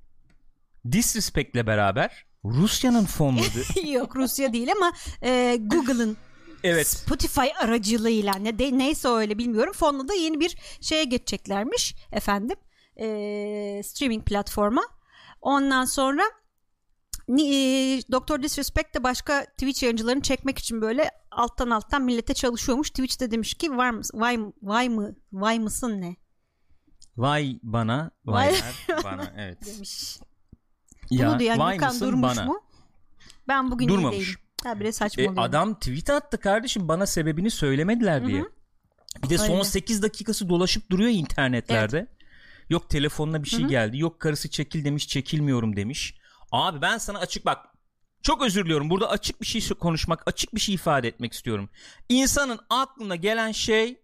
Disrespect'le 0.92 1.66
beraber 1.66 2.26
Rusya'nın 2.44 3.04
fonladığı 3.04 3.86
Yok 3.92 4.16
Rusya 4.16 4.52
değil 4.52 4.72
ama 4.72 4.92
e, 5.22 5.56
Google'ın 5.60 6.16
evet. 6.64 6.86
Spotify 6.86 7.46
aracılığıyla 7.60 8.34
ne 8.34 8.58
de, 8.58 8.78
neyse 8.78 9.08
öyle 9.08 9.38
bilmiyorum 9.38 9.72
fonla 9.72 10.08
da 10.08 10.14
yeni 10.14 10.40
bir 10.40 10.56
şeye 10.80 11.04
geçeceklermiş 11.04 11.94
efendim 12.12 12.56
e, 12.96 13.06
streaming 13.84 14.24
platforma. 14.26 14.82
Ondan 15.40 15.84
sonra 15.84 16.22
e, 17.28 17.42
Doktor 18.12 18.42
Disrespect 18.42 18.94
de 18.94 19.02
başka 19.02 19.44
Twitch 19.44 19.82
yayıncılarını 19.82 20.22
çekmek 20.22 20.58
için 20.58 20.80
böyle 20.80 21.10
alttan 21.30 21.70
alttan 21.70 22.02
millete 22.02 22.34
çalışıyormuş. 22.34 22.90
Twitch'te 22.90 23.30
demiş 23.30 23.54
ki 23.54 23.76
var 23.76 23.90
mı 23.90 24.02
vay, 24.14 24.38
vay 24.62 24.88
mı 24.88 25.14
vay 25.32 25.58
mısın 25.58 26.00
ne? 26.00 26.16
Vay 27.16 27.58
bana 27.62 28.10
Vay- 28.24 28.52
vaylar 28.52 28.86
bana 29.04 29.32
evet. 29.36 29.66
demiş 29.66 30.18
Ya, 31.10 31.28
bunu 31.28 31.38
Gürkan 31.38 31.88
mısın 31.88 32.06
durmuş 32.06 32.36
bana? 32.36 32.44
mu 32.44 32.60
ben 33.48 33.70
bugün 33.70 33.86
iyi 33.86 33.88
Durmamış. 33.88 34.18
değilim 34.18 34.38
ha 34.64 34.80
bile 34.80 34.92
E, 35.18 35.28
adam 35.36 35.74
tweet 35.74 36.10
attı 36.10 36.40
kardeşim 36.40 36.88
bana 36.88 37.06
sebebini 37.06 37.50
söylemediler 37.50 38.26
diye. 38.26 38.44
Bir 39.22 39.28
de 39.28 39.38
son 39.38 39.54
Öyle. 39.54 39.64
8 39.64 40.02
dakikası 40.02 40.48
dolaşıp 40.48 40.90
duruyor 40.90 41.10
internetlerde. 41.10 42.06
Yok 42.70 42.90
telefonuna 42.90 43.42
bir 43.42 43.48
şey 43.48 43.64
geldi. 43.64 43.98
Yok 43.98 44.20
karısı 44.20 44.50
çekil 44.50 44.84
demiş 44.84 45.08
çekilmiyorum 45.08 45.76
demiş. 45.76 46.14
Abi 46.52 46.82
ben 46.82 46.98
sana 46.98 47.18
açık 47.18 47.46
bak 47.46 47.66
çok 48.22 48.42
özür 48.42 48.64
diliyorum. 48.64 48.90
Burada 48.90 49.10
açık 49.10 49.40
bir 49.40 49.46
şey 49.46 49.68
konuşmak, 49.68 50.22
açık 50.26 50.54
bir 50.54 50.60
şey 50.60 50.74
ifade 50.74 51.08
etmek 51.08 51.32
istiyorum. 51.32 51.68
İnsanın 52.08 52.58
aklına 52.70 53.16
gelen 53.16 53.52
şey 53.52 54.03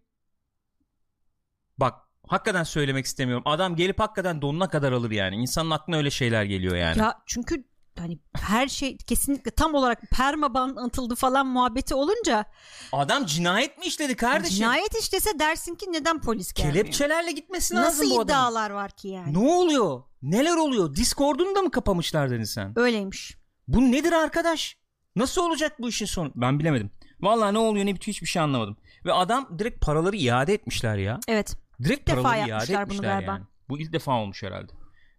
hakikaten 2.30 2.62
söylemek 2.62 3.06
istemiyorum. 3.06 3.42
Adam 3.46 3.76
gelip 3.76 4.00
hakikaten 4.00 4.42
donuna 4.42 4.68
kadar 4.68 4.92
alır 4.92 5.10
yani. 5.10 5.36
İnsanın 5.36 5.70
aklına 5.70 5.96
öyle 5.96 6.10
şeyler 6.10 6.44
geliyor 6.44 6.76
yani. 6.76 6.98
Ya 6.98 7.18
çünkü 7.26 7.64
hani 7.98 8.18
her 8.36 8.68
şey 8.68 8.96
kesinlikle 8.96 9.50
tam 9.50 9.74
olarak 9.74 10.00
permaban 10.16 10.76
atıldı 10.76 11.14
falan 11.14 11.46
muhabbeti 11.46 11.94
olunca 11.94 12.44
Adam 12.92 13.26
cinayet 13.26 13.78
mi 13.78 13.84
işledi 13.86 14.16
kardeşim? 14.16 14.56
cinayet 14.56 14.94
işlese 15.02 15.38
dersin 15.38 15.74
ki 15.74 15.86
neden 15.92 16.20
polis 16.20 16.52
gelmiyor? 16.52 16.74
Kelepçelerle 16.74 17.32
gitmesi 17.32 17.74
lazım 17.74 17.88
Nasıl 17.88 18.04
bu 18.10 18.20
adamın. 18.20 18.24
iddialar 18.24 18.70
var 18.70 18.90
ki 18.90 19.08
yani? 19.08 19.34
Ne 19.34 19.38
oluyor? 19.52 20.02
Neler 20.22 20.56
oluyor? 20.56 20.94
Discord'unu 20.94 21.54
da 21.56 21.62
mı 21.62 21.70
kapamışlar 21.70 22.30
dedin 22.30 22.44
sen? 22.44 22.72
Öyleymiş. 22.78 23.36
Bu 23.68 23.80
nedir 23.92 24.12
arkadaş? 24.12 24.76
Nasıl 25.16 25.42
olacak 25.42 25.72
bu 25.80 25.88
işin 25.88 26.06
sonu? 26.06 26.32
Ben 26.34 26.58
bilemedim. 26.58 26.90
Vallahi 27.20 27.54
ne 27.54 27.58
oluyor 27.58 27.86
ne 27.86 27.94
bitiyor 27.94 28.14
hiçbir 28.14 28.26
şey 28.26 28.42
anlamadım. 28.42 28.76
Ve 29.04 29.12
adam 29.12 29.58
direkt 29.58 29.84
paraları 29.84 30.16
iade 30.16 30.54
etmişler 30.54 30.96
ya. 30.96 31.20
Evet. 31.28 31.56
Direkt 31.84 32.08
defa 32.08 32.22
paraları 32.22 32.48
iade 32.48 32.72
yapmışlar 32.72 32.90
bunu 32.90 33.02
galiba. 33.02 33.30
yani. 33.30 33.44
Bu 33.68 33.78
ilk 33.80 33.92
defa 33.92 34.12
olmuş 34.12 34.42
herhalde. 34.42 34.72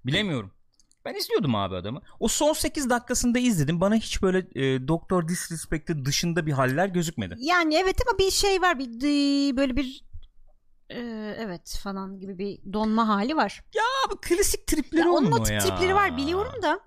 Bilemiyorum. 0.05 0.51
Ben 1.05 1.13
izliyordum 1.15 1.55
abi 1.55 1.75
adamı. 1.75 2.01
O 2.19 2.27
son 2.27 2.53
8 2.53 2.89
dakikasında 2.89 3.39
izledim. 3.39 3.81
Bana 3.81 3.95
hiç 3.95 4.21
böyle 4.21 4.37
e, 4.55 4.87
Doktor 4.87 5.27
Disrespect'in 5.27 6.05
dışında 6.05 6.45
bir 6.45 6.51
haller 6.51 6.87
gözükmedi. 6.87 7.35
Yani 7.39 7.75
evet 7.75 7.95
ama 8.07 8.19
bir 8.19 8.31
şey 8.31 8.61
var 8.61 8.79
bir 8.79 8.87
böyle 9.57 9.75
bir 9.75 10.03
e, 10.89 10.99
evet 11.39 11.79
falan 11.83 12.19
gibi 12.19 12.37
bir 12.37 12.73
donma 12.73 13.07
hali 13.07 13.35
var. 13.35 13.63
Abi 14.07 14.15
klasik 14.21 14.67
tripleri 14.67 15.01
Ya 15.01 15.09
onun 15.09 15.31
o 15.31 15.45
ya. 15.51 15.59
tripleri 15.59 15.95
var 15.95 16.17
biliyorum 16.17 16.61
da. 16.61 16.79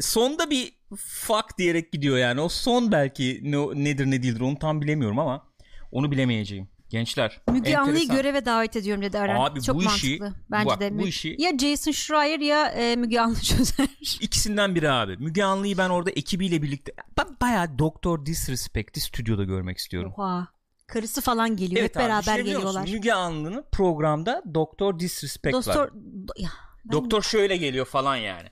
Sonda 0.00 0.50
bir 0.50 0.72
fuck 0.96 1.58
diyerek 1.58 1.92
gidiyor 1.92 2.16
yani. 2.18 2.40
O 2.40 2.48
son 2.48 2.92
belki 2.92 3.40
ne, 3.42 3.84
nedir 3.84 4.06
ne 4.06 4.22
değildir 4.22 4.40
onu 4.40 4.58
tam 4.58 4.80
bilemiyorum 4.80 5.18
ama 5.18 5.46
onu 5.92 6.10
bilemeyeceğim. 6.10 6.68
Gençler. 6.90 7.40
Müge 7.50 7.76
Anlı'yı 7.76 8.08
göreve 8.08 8.44
davet 8.44 8.76
ediyorum 8.76 9.02
dedi 9.02 9.16
Eren. 9.16 9.36
Abi 9.40 9.62
Çok 9.62 9.76
bu 9.76 9.82
işi- 9.82 10.18
mantıklı. 10.18 10.40
Bence 10.50 10.66
bak, 10.70 10.80
de. 10.80 10.98
bu 10.98 11.06
işi- 11.06 11.36
Ya 11.38 11.58
Jason 11.58 11.92
Schreier 11.92 12.40
ya 12.40 12.66
e, 12.68 12.96
Müge 12.96 13.20
Anlı 13.20 13.40
çözer. 13.40 13.88
İkisinden 14.20 14.74
biri 14.74 14.90
abi. 14.90 15.16
Müge 15.16 15.44
Anlı'yı 15.44 15.78
ben 15.78 15.90
orada 15.90 16.10
ekibiyle 16.10 16.62
birlikte 16.62 16.92
ben 17.18 17.26
bayağı 17.42 17.78
Doktor 17.78 18.26
Disrespect'i 18.26 19.00
stüdyoda 19.00 19.44
görmek 19.44 19.78
istiyorum. 19.78 20.12
Oha. 20.16 20.48
Karısı 20.86 21.20
falan 21.20 21.56
geliyor. 21.56 21.84
Hep 21.84 21.96
abi, 21.96 22.02
beraber 22.04 22.22
düşünebiliyor 22.22 22.60
musun? 22.62 22.72
geliyorlar. 22.72 22.92
Müge 22.94 23.12
Anlı'nın 23.12 23.64
programda 23.72 24.42
Doktor 24.54 24.98
Disrespect 24.98 25.54
Doktor 25.54 25.76
var. 25.80 25.88
Do- 25.88 26.42
ya, 26.42 26.50
Doktor 26.92 27.22
şöyle 27.22 27.56
geliyor 27.56 27.86
falan 27.86 28.16
yani. 28.16 28.48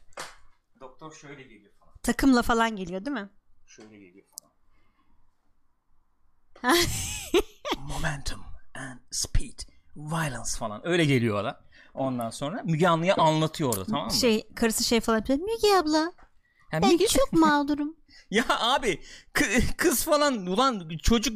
Doktor 0.80 1.12
şöyle 1.12 1.42
geliyor 1.42 1.72
falan. 1.80 1.94
takımla 2.02 2.42
falan 2.42 2.76
geliyor 2.76 3.04
değil 3.04 3.16
mi? 3.16 3.30
Şöyle 3.66 3.96
geliyor. 3.98 4.21
Momentum 7.78 8.40
and 8.74 8.98
speed, 9.10 9.58
violence 9.96 10.50
falan 10.58 10.80
öyle 10.88 11.04
geliyor 11.04 11.36
adam. 11.38 11.56
Ondan 11.94 12.30
sonra 12.30 12.62
Müge 12.64 12.88
Anlı'ya 12.88 13.14
anlatıyor 13.16 13.70
orada 13.70 13.84
tamam 13.84 14.04
mı? 14.06 14.12
Şey 14.12 14.48
karısı 14.54 14.84
şey 14.84 15.00
falan 15.00 15.16
yapıyor. 15.18 15.38
Müge 15.38 15.76
abla 15.76 16.12
Ya 16.72 16.82
ben 16.82 16.90
Müge- 16.92 17.08
çok 17.18 17.32
mağdurum. 17.32 17.96
Ya 18.30 18.44
abi 18.48 19.00
kı- 19.34 19.76
kız 19.76 20.04
falan 20.04 20.46
ulan 20.46 20.88
çocuk 21.02 21.32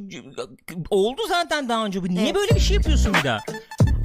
oldu 0.91 1.23
zaten 1.29 1.69
daha 1.69 1.85
önce. 1.87 2.03
Niye 2.03 2.23
Evet. 2.25 2.35
böyle 2.35 2.55
bir 2.55 2.61
şey 2.61 2.77
yapıyorsun 2.77 3.15
bir 3.15 3.25
daha? 3.25 3.41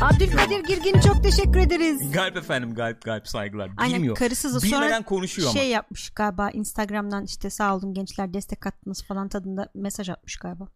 Abdülkadir 0.01 0.63
Girgin 0.63 0.99
çok 0.99 1.23
teşekkür 1.23 1.59
ederiz. 1.59 2.11
Galip 2.11 2.37
efendim 2.37 2.73
galip 2.75 3.01
galip 3.01 3.27
saygılar. 3.27 3.71
Aynen 3.77 3.95
Bilmiyor. 3.95 4.15
karısı 4.15 4.55
da 4.55 4.61
Bilmeden 4.63 4.89
sonra 4.89 5.05
konuşuyor 5.05 5.51
şey 5.51 5.61
ama. 5.61 5.69
yapmış 5.71 6.09
galiba 6.09 6.49
Instagram'dan 6.49 7.25
işte 7.25 7.49
sağ 7.49 7.75
olun 7.75 7.93
gençler 7.93 8.33
destek 8.33 8.67
attınız 8.67 9.03
falan 9.03 9.29
tadında 9.29 9.69
mesaj 9.75 10.09
atmış 10.09 10.35
galiba. 10.37 10.67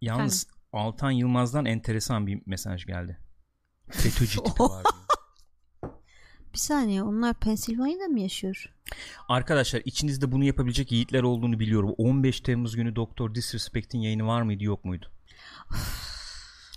Yalnız 0.00 0.46
Altan 0.72 1.10
Yılmaz'dan 1.10 1.64
enteresan 1.64 2.26
bir 2.26 2.42
mesaj 2.46 2.86
geldi. 2.86 3.18
FETÖ'cü 3.90 4.42
tipi 4.42 4.62
var 4.62 4.84
diyor. 4.84 5.06
Bir 6.54 6.60
saniye 6.60 7.02
onlar 7.02 7.34
Pensilvanya'da 7.34 8.08
mı 8.08 8.20
yaşıyor? 8.20 8.72
Arkadaşlar 9.28 9.82
içinizde 9.84 10.32
bunu 10.32 10.44
yapabilecek 10.44 10.92
yiğitler 10.92 11.22
olduğunu 11.22 11.60
biliyorum. 11.60 11.94
15 11.98 12.40
Temmuz 12.40 12.76
günü 12.76 12.96
Doktor 12.96 13.34
Disrespect'in 13.34 13.98
yayını 13.98 14.26
var 14.26 14.42
mıydı 14.42 14.64
yok 14.64 14.84
muydu? 14.84 15.10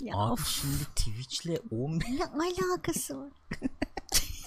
Ya 0.01 0.15
Abi 0.15 0.33
of, 0.33 0.47
şimdi 0.47 0.83
Twitch'le 0.95 1.71
15 1.71 2.07
ne 2.09 2.65
alakası 2.65 3.19
var? 3.19 3.31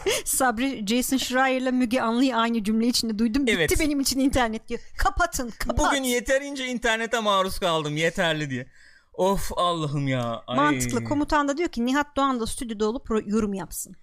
Sabri 0.25 0.87
Jason 0.87 1.17
Schreier'la 1.17 1.71
Müge 1.73 2.01
Anlı'yı 2.01 2.37
aynı 2.37 2.65
cümle 2.65 2.87
içinde 2.87 3.19
duydum. 3.19 3.47
Bitti 3.47 3.57
Evet. 3.57 3.81
benim 3.81 4.01
için 4.01 4.21
internet 4.21 4.69
diyor. 4.69 4.81
Kapatın 4.99 5.51
kapat. 5.59 5.79
Bugün 5.91 6.03
yeterince 6.03 6.67
internete 6.67 7.21
maruz 7.21 7.59
kaldım 7.59 7.97
yeterli 7.97 8.51
diye. 8.51 8.67
Of 9.15 9.51
Allah'ım 9.57 10.09
ya. 10.09 10.43
Ay. 10.47 10.57
Mantıklı. 10.57 11.05
Komutan 11.05 11.49
da 11.49 11.57
diyor 11.57 11.69
ki 11.69 11.87
Nihat 11.87 12.17
Doğan 12.17 12.41
da 12.41 12.47
stüdyoda 12.47 12.87
olup 12.89 13.09
yorum 13.27 13.55
yapsın. 13.55 13.95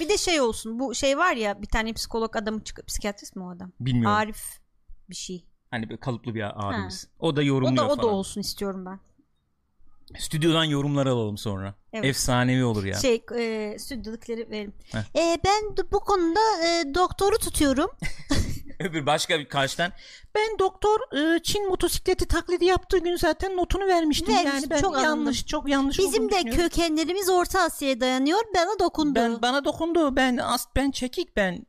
Bir 0.00 0.08
de 0.08 0.18
şey 0.18 0.40
olsun. 0.40 0.78
Bu 0.78 0.94
şey 0.94 1.18
var 1.18 1.32
ya 1.34 1.62
bir 1.62 1.66
tane 1.66 1.92
psikolog 1.92 2.36
adamı 2.36 2.64
çıkıp 2.64 2.86
psikiyatrist 2.86 3.36
mi 3.36 3.42
o 3.44 3.50
adam? 3.50 3.72
Bilmiyorum. 3.80 4.16
Arif 4.16 4.42
bir 5.10 5.14
şey. 5.14 5.44
Hani 5.70 5.96
kalıplı 5.96 6.34
bir 6.34 6.68
abimiz. 6.68 7.08
O 7.18 7.36
da 7.36 7.42
yorumluyor 7.42 7.84
O 7.84 7.88
da 7.88 7.92
o 7.92 7.96
da 7.96 8.02
falan. 8.02 8.14
olsun 8.14 8.40
istiyorum 8.40 8.86
ben. 8.86 9.00
Stüdyodan 10.18 10.64
yorumlar 10.64 11.06
alalım 11.06 11.38
sonra. 11.38 11.74
Evet. 11.92 12.04
Efsanevi 12.04 12.64
olur 12.64 12.84
ya. 12.84 12.94
Şey 12.94 13.22
e, 13.38 13.76
stüdyodakileri 13.78 14.50
verim. 14.50 14.72
Heh. 14.92 14.98
E, 14.98 15.38
ben 15.44 15.86
bu 15.92 16.00
konuda 16.00 16.40
e, 16.66 16.94
doktoru 16.94 17.38
tutuyorum. 17.38 17.90
Öbür 18.80 19.06
başka 19.06 19.38
bir 19.38 19.48
karşıdan 19.48 19.92
ben 20.34 20.58
doktor 20.58 20.98
e, 21.16 21.42
Çin 21.42 21.68
motosikleti 21.68 22.28
taklidi 22.28 22.64
yaptığı 22.64 22.98
gün 22.98 23.16
zaten 23.16 23.56
notunu 23.56 23.86
vermiştim. 23.86 24.34
Vermiş, 24.34 24.52
yani 24.52 24.70
ben 24.70 24.80
çok 24.80 24.94
yanlış 24.94 25.08
anladım. 25.08 25.46
çok 25.46 25.68
yanlış 25.68 25.98
Bizim 25.98 26.30
de 26.30 26.42
kökenlerimiz 26.44 27.28
Orta 27.28 27.60
Asya'ya 27.60 28.00
dayanıyor. 28.00 28.38
Bana 28.54 28.78
dokundu. 28.80 29.14
ben 29.14 29.42
bana 29.42 29.64
dokundu. 29.64 30.16
Ben 30.16 30.36
as 30.36 30.66
ben 30.76 30.90
çekik 30.90 31.36
ben 31.36 31.66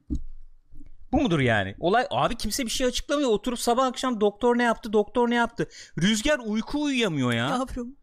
bu 1.12 1.22
mudur 1.22 1.40
yani? 1.40 1.76
Olay 1.80 2.08
abi 2.12 2.36
kimse 2.36 2.66
bir 2.66 2.70
şey 2.70 2.88
açıklamıyor. 2.88 3.30
Oturup 3.30 3.60
sabah 3.60 3.86
akşam 3.86 4.22
doktor 4.22 4.58
ne 4.58 4.64
yaptı? 4.64 4.94
Doktor 4.94 5.30
ne 5.30 5.36
yaptı? 5.36 5.70
Rüzgar 6.02 6.40
uyku 6.46 6.82
uyuyamıyor 6.82 7.32
ya. 7.32 7.50
Yavrum. 7.50 7.96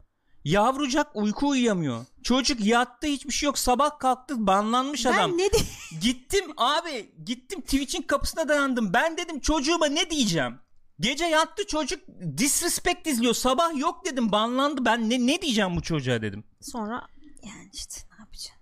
Yavrucak 0.44 1.16
uyku 1.16 1.48
uyuyamıyor. 1.48 2.05
Çocuk 2.22 2.64
yattı 2.64 3.07
hiçbir 3.07 3.33
şey 3.33 3.46
yok. 3.46 3.59
Sabah 3.59 3.98
kalktı 3.98 4.46
banlanmış 4.46 5.07
adam. 5.07 5.31
Ben 5.31 5.38
ne 5.38 5.52
de 5.52 5.57
Gittim 6.00 6.44
abi 6.57 7.11
gittim 7.24 7.61
Twitch'in 7.61 8.02
kapısına 8.02 8.48
dayandım. 8.48 8.92
Ben 8.92 9.16
dedim 9.16 9.40
çocuğuma 9.40 9.87
ne 9.87 10.11
diyeceğim? 10.11 10.59
Gece 11.00 11.24
yattı 11.24 11.66
çocuk 11.66 12.00
disrespect 12.37 13.07
izliyor. 13.07 13.35
Sabah 13.35 13.78
yok 13.78 14.05
dedim 14.07 14.33
banlandı. 14.33 14.85
Ben 14.85 15.11
ne, 15.11 15.26
ne 15.26 15.42
diyeceğim 15.42 15.76
bu 15.76 15.83
çocuğa 15.83 16.22
dedim. 16.22 16.44
sonra 16.61 17.07
yani 17.42 17.70
işte 17.72 18.00
ne 18.11 18.16
yapacağım? 18.20 18.59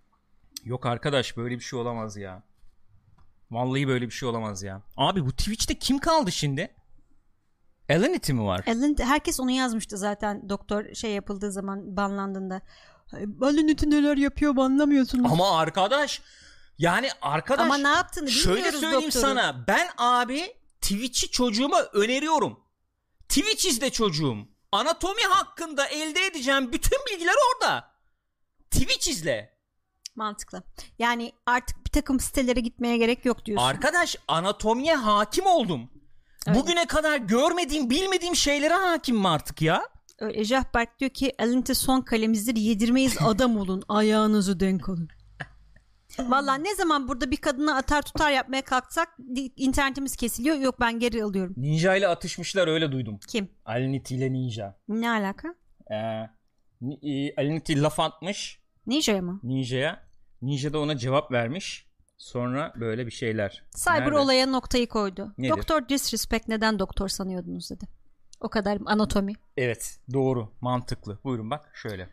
Yok 0.65 0.87
arkadaş 0.87 1.37
böyle 1.37 1.55
bir 1.55 1.61
şey 1.65 1.79
olamaz 1.79 2.17
ya. 2.17 2.43
Vallahi 3.51 3.89
böyle 3.89 4.07
bir 4.07 4.11
şey 4.11 4.29
olamaz 4.29 4.63
ya. 4.63 4.83
Abi 4.97 5.27
bu 5.27 5.31
Twitch'te 5.33 5.75
kim 5.75 5.99
kaldı 5.99 6.33
şimdi? 6.33 6.75
Alanity 7.91 8.33
mi 8.33 8.45
var? 8.45 8.65
Alan, 8.67 8.97
herkes 9.01 9.41
onu 9.41 9.51
yazmıştı 9.51 9.97
zaten 9.99 10.49
doktor 10.49 10.95
şey 10.95 11.11
yapıldığı 11.11 11.53
zaman 11.53 11.97
banlandığında. 11.97 12.61
Alanet'i 13.43 13.91
neler 13.91 14.17
yapıyor 14.17 14.57
banlamıyorsunuz. 14.57 15.33
Ama 15.33 15.59
arkadaş 15.59 16.21
yani 16.79 17.09
arkadaş 17.23 17.67
Ama 17.67 17.77
ne 17.77 17.89
yaptığını 17.89 18.27
bilmiyoruz 18.27 18.63
Şöyle 18.63 18.73
söyleyeyim 18.73 18.95
doktorun. 19.07 19.23
sana. 19.23 19.65
Ben 19.69 19.89
abi 19.99 20.57
Twitch'i 20.81 21.31
çocuğuma 21.31 21.83
öneriyorum. 21.83 22.61
Twitch 23.29 23.67
izle 23.67 23.91
çocuğum. 23.91 24.37
Anatomi 24.73 25.23
hakkında 25.23 25.87
elde 25.87 26.27
edeceğim 26.27 26.73
bütün 26.73 26.99
bilgiler 27.13 27.35
orada. 27.55 27.91
Twitch 28.71 29.09
izle. 29.09 29.61
Mantıklı. 30.15 30.63
Yani 30.99 31.33
artık 31.47 31.85
bir 31.87 31.91
takım 31.91 32.21
sitelere 32.21 32.61
gitmeye 32.61 32.97
gerek 32.97 33.25
yok 33.25 33.45
diyorsun. 33.45 33.67
Arkadaş 33.67 34.17
anatomiye 34.29 34.95
hakim 34.95 35.47
oldum. 35.47 35.91
Öyle. 36.47 36.59
Bugüne 36.59 36.87
kadar 36.87 37.17
görmediğim, 37.19 37.91
bilmediğim 37.91 38.37
şeylere 38.37 38.75
hakimim 38.75 39.27
artık 39.27 39.63
ya. 39.63 39.83
Öyle 40.19 40.45
Jahberk 40.45 40.99
diyor 41.01 41.11
ki 41.11 41.33
Alanet'e 41.39 41.75
son 41.75 42.01
kalemizdir 42.01 42.57
yedirmeyiz 42.57 43.17
adam 43.21 43.57
olun 43.57 43.83
ayağınızı 43.89 44.61
denk 44.61 44.89
alın. 44.89 45.09
Valla 46.19 46.55
ne 46.55 46.75
zaman 46.75 47.09
burada 47.09 47.31
bir 47.31 47.37
kadına 47.37 47.77
atar 47.77 48.03
tutar 48.03 48.31
yapmaya 48.31 48.63
kalksak 48.63 49.09
internetimiz 49.57 50.17
kesiliyor. 50.17 50.57
Yok 50.57 50.81
ben 50.81 50.99
geri 50.99 51.25
alıyorum. 51.25 51.55
Ninja 51.57 51.97
ile 51.97 52.09
atışmışlar 52.09 52.69
öyle 52.69 52.93
duydum. 52.93 53.19
Kim? 53.29 53.49
Alinity 53.65 54.17
ile 54.17 54.33
Ninja. 54.33 54.79
Ne 54.89 55.11
alaka? 55.11 55.55
Ee, 55.91 55.97
e, 57.03 57.35
Alinity 57.37 57.75
laf 57.77 58.01
atmış 58.01 58.61
Ninja'ya 58.87 59.23
mı? 59.23 59.41
Ninja'ya. 59.43 60.07
Ninja 60.43 60.73
da 60.73 60.79
ona 60.81 60.97
cevap 60.97 61.33
vermiş. 61.33 61.87
Sonra 62.21 62.73
böyle 62.81 63.07
bir 63.07 63.11
şeyler. 63.11 63.65
Cyber 63.77 64.01
Nerede? 64.01 64.19
olaya 64.19 64.47
noktayı 64.47 64.89
koydu. 64.89 65.35
Nedir? 65.39 65.51
Doktor 65.51 65.89
Disrespect 65.89 66.49
neden 66.49 66.79
doktor 66.79 67.09
sanıyordunuz 67.09 67.71
dedi. 67.71 67.85
O 68.41 68.49
kadar 68.49 68.79
anatomi. 68.87 69.33
Evet 69.57 70.01
doğru 70.13 70.53
mantıklı. 70.61 71.19
Buyurun 71.25 71.51
bak 71.51 71.71
şöyle. 71.75 72.09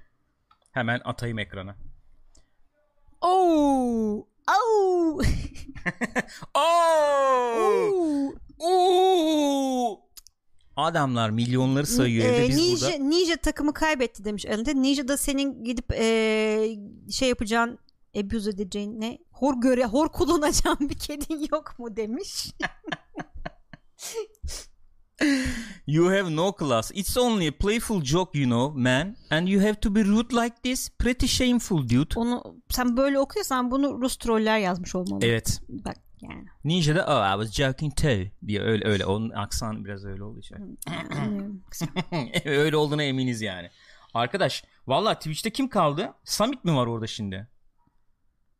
Hemen 0.71 1.01
atayım 1.05 1.39
ekrana. 1.39 1.75
Oo! 3.21 4.27
Oo! 4.49 5.21
Oo! 6.55 8.33
Oo! 8.59 9.99
Adamlar 10.75 11.29
milyonları 11.29 11.87
sayıyor 11.87 12.25
evde 12.25 12.45
Ee, 12.45 12.47
biz 12.47 12.57
Ninja, 12.57 12.87
burada. 12.87 13.03
Ninja 13.03 13.35
takımı 13.37 13.73
kaybetti 13.73 14.25
demiş 14.25 14.45
Alan. 14.45 14.83
Ninja 14.83 15.07
da 15.07 15.17
senin 15.17 15.63
gidip 15.63 15.91
ee, 15.91 16.77
şey 17.11 17.29
yapacağın 17.29 17.79
abuse 18.17 18.49
edeceğin 18.49 19.01
ne? 19.01 19.17
Hor 19.31 19.61
göre 19.61 19.85
hor 19.85 20.09
kullanacağın 20.09 20.89
bir 20.89 20.97
kedin 20.99 21.47
yok 21.51 21.79
mu 21.79 21.95
demiş. 21.95 22.51
You 25.87 26.09
have 26.09 26.35
no 26.35 26.53
class. 26.59 26.91
It's 26.93 27.17
only 27.17 27.47
a 27.47 27.51
playful 27.51 28.03
joke 28.03 28.39
you 28.39 28.45
know 28.45 28.81
man. 28.81 29.15
And 29.29 29.47
you 29.47 29.61
have 29.61 29.79
to 29.79 29.95
be 29.95 30.03
rude 30.03 30.33
like 30.33 30.55
this. 30.63 30.89
Pretty 30.89 31.25
shameful 31.25 31.89
dude. 31.89 32.19
Onu 32.19 32.61
sen 32.69 32.97
böyle 32.97 33.19
okuyorsan 33.19 33.71
bunu 33.71 34.01
Rus 34.01 34.17
troller 34.17 34.57
yazmış 34.59 34.95
olmalı. 34.95 35.19
Evet. 35.23 35.61
Bak 35.69 35.95
yani. 36.21 36.45
Ninja 36.63 36.95
da 36.95 37.05
oh 37.07 37.35
I 37.35 37.43
was 37.43 37.55
joking 37.55 37.95
too 37.95 38.47
diye 38.47 38.61
öyle 38.61 38.87
öyle. 38.87 39.05
Onun 39.05 39.29
aksan 39.29 39.85
biraz 39.85 40.05
öyle 40.05 40.23
oldu 40.23 40.39
işte. 40.39 40.55
Anlıyorum. 41.21 41.63
öyle 42.45 42.77
olduğuna 42.77 43.03
eminiz 43.03 43.41
yani. 43.41 43.69
Arkadaş 44.13 44.63
valla 44.87 45.13
Twitch'te 45.13 45.49
kim 45.49 45.67
kaldı? 45.67 46.13
Summit 46.25 46.65
mi 46.65 46.75
var 46.75 46.87
orada 46.87 47.07
şimdi? 47.07 47.47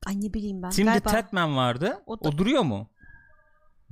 Ay 0.08 0.22
ne 0.22 0.34
bileyim 0.34 0.64
ben. 0.64 0.70
Tim 0.70 0.86
Galiba 0.86 1.10
Tatman 1.10 1.58
vardı. 1.58 2.04
O, 2.06 2.14
O 2.14 2.24
da- 2.24 2.38
duruyor 2.38 2.64
mu? 2.64 2.90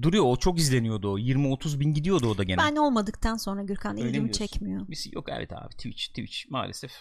Duruyor. 0.02 0.24
O 0.28 0.36
çok 0.36 0.60
izleniyordu 0.60 1.12
o. 1.14 1.18
20-30 1.20 1.80
bin 1.80 1.94
gidiyordu 1.94 2.28
o 2.30 2.38
da 2.38 2.44
gene. 2.44 2.58
ben 2.58 2.76
olmadıktan 2.76 3.38
sonra 3.38 3.64
Gürkan 3.64 3.92
Öyle 3.98 4.04
mi 4.04 4.10
ilgimi 4.10 4.32
çekmiyor. 4.32 4.86
Biz 4.90 5.14
yok 5.14 5.26
evet 5.30 5.54
abi 5.54 5.70
Twitch 5.76 6.08
Twitch 6.08 6.50
maalesef. 6.50 6.92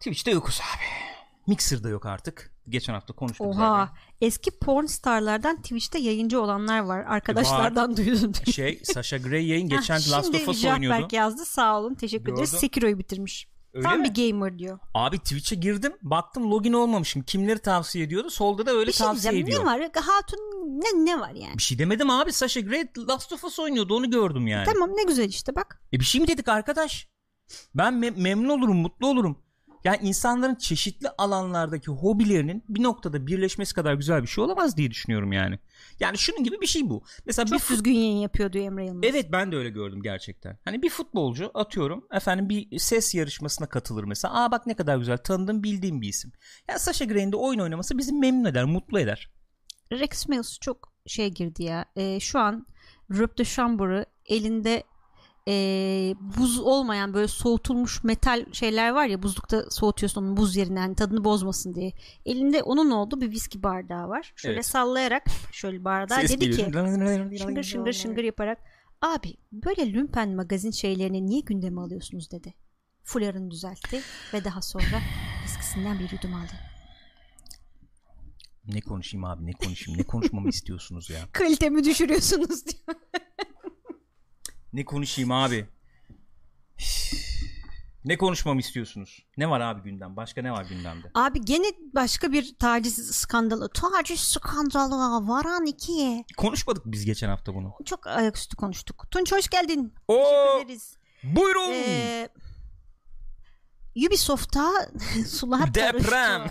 Twitch'te 0.00 0.30
yokuz 0.30 0.60
abi. 0.60 0.84
Mixer'da 1.46 1.88
yok 1.88 2.06
artık. 2.06 2.52
Geçen 2.68 2.92
hafta 2.94 3.14
konuştuk 3.14 3.46
Oha. 3.46 3.92
Eski 4.20 4.50
porn 4.50 4.86
starlardan 4.86 5.62
Twitch'te 5.62 5.98
yayıncı 5.98 6.40
olanlar 6.40 6.80
var. 6.80 6.98
Arkadaşlardan 7.00 7.96
duydum. 7.96 8.34
zaten. 8.34 8.52
Şey 8.52 8.80
Sasha 8.84 9.16
Grey 9.16 9.46
yayın 9.46 9.68
geçen 9.78 9.96
Last 9.96 10.24
şimdi 10.24 10.36
of 10.36 10.48
Us 10.48 10.64
oynuyordu. 10.64 11.08
yazdı. 11.12 11.44
Sağ 11.44 11.78
olun. 11.80 11.94
Teşekkür 11.94 12.32
ederiz. 12.32 12.50
Sekiro'yu 12.50 12.98
bitirmiş. 12.98 13.48
Öyle 13.78 13.88
Tam 13.88 14.00
mi? 14.00 14.04
bir 14.14 14.30
gamer 14.32 14.58
diyor. 14.58 14.78
Abi 14.94 15.18
Twitch'e 15.18 15.56
girdim. 15.56 15.92
Baktım 16.02 16.50
login 16.50 16.72
olmamışım. 16.72 17.22
Kimleri 17.22 17.58
tavsiye 17.58 18.04
ediyordu? 18.04 18.30
Solda 18.30 18.66
da 18.66 18.70
öyle 18.70 18.86
Bir 18.88 18.92
şey 18.92 19.06
tavsiye 19.06 19.32
diyeceğim. 19.32 19.46
ediyor. 19.46 19.60
Ne 19.76 19.80
var? 19.80 19.90
Hatun 20.06 20.38
ne 20.80 21.04
ne 21.04 21.20
var 21.20 21.30
yani? 21.34 21.54
Bir 21.58 21.62
şey 21.62 21.78
demedim 21.78 22.10
abi. 22.10 22.32
Sasha 22.32 22.60
Grey 22.60 22.84
Last 23.08 23.32
of 23.32 23.44
Us 23.44 23.58
oynuyordu. 23.58 23.94
Onu 23.96 24.10
gördüm 24.10 24.46
yani. 24.46 24.64
Tamam 24.72 24.90
ne 24.96 25.02
güzel 25.02 25.28
işte 25.28 25.54
bak. 25.56 25.82
E 25.92 26.00
bir 26.00 26.04
şey 26.04 26.20
mi 26.20 26.28
dedik 26.28 26.48
arkadaş? 26.48 27.08
Ben 27.74 27.92
me- 27.94 28.22
memnun 28.22 28.48
olurum, 28.48 28.76
mutlu 28.76 29.06
olurum. 29.06 29.38
Yani 29.88 29.98
insanların 30.08 30.54
çeşitli 30.54 31.08
alanlardaki 31.18 31.90
hobilerinin 31.90 32.64
bir 32.68 32.82
noktada 32.82 33.26
birleşmesi 33.26 33.74
kadar 33.74 33.94
güzel 33.94 34.22
bir 34.22 34.26
şey 34.26 34.44
olamaz 34.44 34.76
diye 34.76 34.90
düşünüyorum 34.90 35.32
yani. 35.32 35.58
Yani 36.00 36.18
şunun 36.18 36.44
gibi 36.44 36.60
bir 36.60 36.66
şey 36.66 36.90
bu. 36.90 37.02
Mesela 37.26 37.46
bir 37.46 37.50
Çok 37.50 37.60
fut- 37.60 37.70
düzgün 37.74 37.92
yayın 37.92 38.16
yapıyordu 38.16 38.58
Emre 38.58 38.86
Yılmaz. 38.86 39.04
Evet 39.04 39.26
ben 39.32 39.52
de 39.52 39.56
öyle 39.56 39.70
gördüm 39.70 40.02
gerçekten. 40.02 40.58
Hani 40.64 40.82
bir 40.82 40.90
futbolcu 40.90 41.50
atıyorum 41.54 42.06
efendim 42.12 42.48
bir 42.48 42.78
ses 42.78 43.14
yarışmasına 43.14 43.68
katılır 43.68 44.04
mesela. 44.04 44.44
Aa 44.44 44.50
bak 44.52 44.66
ne 44.66 44.74
kadar 44.74 44.96
güzel 44.98 45.18
tanıdığım 45.18 45.62
bildiğim 45.62 46.00
bir 46.00 46.08
isim. 46.08 46.32
Ya 46.68 46.78
Sasha 46.78 47.04
Grey'in 47.04 47.32
de 47.32 47.36
oyun 47.36 47.58
oynaması 47.60 47.98
bizi 47.98 48.12
memnun 48.12 48.44
eder, 48.44 48.64
mutlu 48.64 49.00
eder. 49.00 49.30
Rex 49.92 50.28
Mills 50.28 50.58
çok 50.60 50.92
şey 51.06 51.28
girdi 51.28 51.62
ya. 51.62 51.84
Ee, 51.96 52.20
şu 52.20 52.38
an 52.38 52.66
Röp 53.10 53.38
de 53.38 53.44
Chamber'ı 53.44 54.06
elinde 54.26 54.82
ee, 55.48 56.14
buz 56.38 56.58
olmayan 56.58 57.14
böyle 57.14 57.28
soğutulmuş 57.28 58.04
metal 58.04 58.44
şeyler 58.52 58.90
var 58.90 59.06
ya 59.06 59.22
buzlukta 59.22 59.70
soğutuyorsun 59.70 60.22
onun 60.22 60.36
buz 60.36 60.56
yerine 60.56 60.78
hani 60.78 60.94
tadını 60.94 61.24
bozmasın 61.24 61.74
diye. 61.74 61.92
Elinde 62.26 62.62
onun 62.62 62.90
oldu 62.90 63.20
bir 63.20 63.30
viski 63.30 63.62
bardağı 63.62 64.08
var. 64.08 64.32
Şöyle 64.36 64.54
Evet. 64.54 64.66
sallayarak 64.66 65.22
şöyle 65.52 65.84
bardağı 65.84 66.20
Ses 66.20 66.30
dedi 66.30 66.50
ki 66.50 66.70
şıngır 67.38 67.62
şıngır 67.62 67.92
şıngır 67.92 68.24
yaparak 68.24 68.58
abi 69.02 69.34
böyle 69.52 69.92
lümpen 69.92 70.36
magazin 70.36 70.70
şeylerini 70.70 71.26
niye 71.26 71.40
gündeme 71.40 71.80
alıyorsunuz 71.80 72.30
dedi. 72.30 72.54
Fularını 73.04 73.50
düzeltti 73.50 74.00
ve 74.34 74.44
daha 74.44 74.62
sonra 74.62 75.00
viskisinden 75.44 75.98
bir 75.98 76.10
yudum 76.12 76.34
aldı. 76.34 76.52
Ne 78.66 78.80
konuşayım 78.80 79.24
abi 79.24 79.46
ne 79.46 79.52
konuşayım 79.52 80.00
ne 80.00 80.04
konuşmamı 80.04 80.48
istiyorsunuz 80.54 81.10
ya? 81.10 81.18
Kalitemi 81.32 81.84
düşürüyorsunuz 81.84 82.66
diyor. 82.66 82.98
Ne 84.72 84.84
konuşayım 84.84 85.30
abi? 85.32 85.66
Ne 88.04 88.18
konuşmamı 88.18 88.60
istiyorsunuz? 88.60 89.26
Ne 89.36 89.50
var 89.50 89.60
abi 89.60 89.82
gündem? 89.90 90.16
Başka 90.16 90.42
ne 90.42 90.52
var 90.52 90.64
gündemde? 90.64 91.10
Abi 91.14 91.40
gene 91.44 91.66
başka 91.94 92.32
bir 92.32 92.54
taciz 92.58 92.94
skandalı. 93.16 93.68
Taciz 93.72 94.20
skandalı 94.20 95.28
varan 95.28 95.66
iki. 95.66 96.24
Konuşmadık 96.36 96.82
biz 96.86 97.04
geçen 97.04 97.28
hafta 97.28 97.54
bunu. 97.54 97.74
Çok 97.84 98.06
ayaküstü 98.06 98.56
konuştuk. 98.56 99.06
Tunç 99.10 99.32
hoş 99.32 99.48
geldin. 99.48 99.94
Oo, 100.08 100.16
Teşekkür 100.24 100.64
ederiz. 100.66 100.96
buyurun. 101.24 101.72
Ee, 101.72 102.28
Ubisoft'ta 104.06 104.72
sular 105.28 105.74
Deprem. 105.74 106.50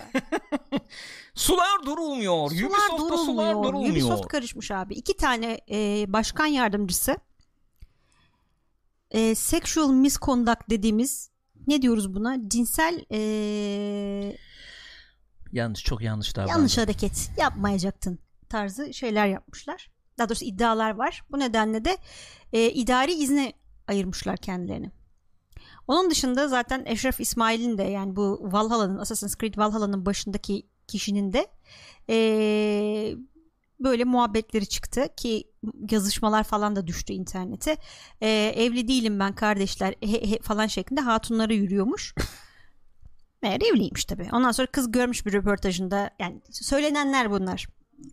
Sular 1.34 1.86
durulmuyor. 1.86 2.50
Sular 2.50 2.66
Ubisoft'ta 2.68 3.16
sular 3.16 3.54
durulmuyor. 3.54 3.64
durulmuyor. 3.64 3.92
Ubisoft 3.92 4.28
karışmış 4.28 4.70
abi. 4.70 4.94
İki 4.94 5.16
tane 5.16 5.60
e, 5.70 6.04
başkan 6.12 6.46
yardımcısı 6.46 7.16
e, 9.10 9.34
sexual 9.34 9.90
misconduct 9.92 10.70
dediğimiz 10.70 11.30
ne 11.66 11.82
diyoruz 11.82 12.14
buna? 12.14 12.48
Cinsel 12.48 13.04
e, 13.12 14.36
Yanlış 15.52 15.84
çok 15.84 16.00
yanlış 16.02 16.36
davrandı. 16.36 16.50
yanlış 16.52 16.78
hareket 16.78 17.30
yapmayacaktın 17.38 18.18
tarzı 18.48 18.94
şeyler 18.94 19.26
yapmışlar. 19.26 19.90
Daha 20.18 20.28
doğrusu 20.28 20.44
iddialar 20.44 20.90
var. 20.90 21.22
Bu 21.30 21.38
nedenle 21.38 21.84
de 21.84 21.98
e, 22.52 22.70
idari 22.70 23.12
izne 23.12 23.52
ayırmışlar 23.86 24.36
kendilerini. 24.36 24.90
Onun 25.88 26.10
dışında 26.10 26.48
zaten 26.48 26.82
Eşref 26.86 27.20
İsmail'in 27.20 27.78
de 27.78 27.82
yani 27.82 28.16
bu 28.16 28.40
Valhalla'nın 28.52 28.98
Assassin's 28.98 29.36
Creed 29.36 29.54
Valhalla'nın 29.58 30.06
başındaki 30.06 30.66
kişinin 30.86 31.32
de 31.32 31.46
e, 32.10 32.16
böyle 33.80 34.04
muhabbetleri 34.04 34.66
çıktı 34.66 35.08
ki 35.16 35.44
yazışmalar 35.90 36.44
falan 36.44 36.76
da 36.76 36.86
düştü 36.86 37.12
internete. 37.12 37.76
E, 38.20 38.28
evli 38.56 38.88
değilim 38.88 39.20
ben 39.20 39.34
kardeşler 39.34 39.94
he- 40.00 40.30
he 40.30 40.38
falan 40.42 40.66
şeklinde 40.66 41.00
hatunlara 41.00 41.52
yürüyormuş. 41.52 42.14
Meğer 43.42 43.60
evliymiş 43.60 44.04
tabii. 44.04 44.28
Ondan 44.32 44.52
sonra 44.52 44.66
kız 44.66 44.92
görmüş 44.92 45.26
bir 45.26 45.32
röportajında 45.32 46.10
yani 46.18 46.40
söylenenler 46.50 47.30
bunlar. 47.30 47.66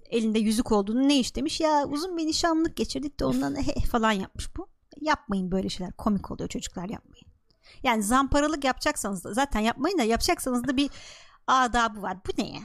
Elinde 0.10 0.40
yüzük 0.40 0.72
olduğunu 0.72 1.08
ne 1.08 1.20
iş 1.20 1.36
demiş. 1.36 1.60
Ya 1.62 1.86
uzun 1.88 2.18
bir 2.18 2.26
nişanlık 2.26 2.76
geçirdik 2.78 3.20
de 3.20 3.26
ondan 3.26 3.56
he 3.56 3.80
falan 3.92 4.12
yapmış 4.12 4.58
bu. 4.58 4.68
Yapmayın 5.02 5.52
böyle 5.52 5.70
şeyler. 5.70 5.94
Komik 5.94 6.32
oluyor 6.32 6.50
çocuklar 6.50 6.90
yapmayın. 6.90 7.26
Yani 7.84 8.04
zamparalık 8.04 8.64
yapacaksanız 8.64 9.24
da 9.24 9.34
zaten 9.34 9.60
yapmayın 9.60 9.98
da 9.98 10.04
yapacaksanız 10.04 10.68
da 10.68 10.78
bir 10.78 10.90
adabı 11.48 12.02
var. 12.02 12.18
Bu 12.28 12.42
ne 12.42 12.50
ya? 12.50 12.62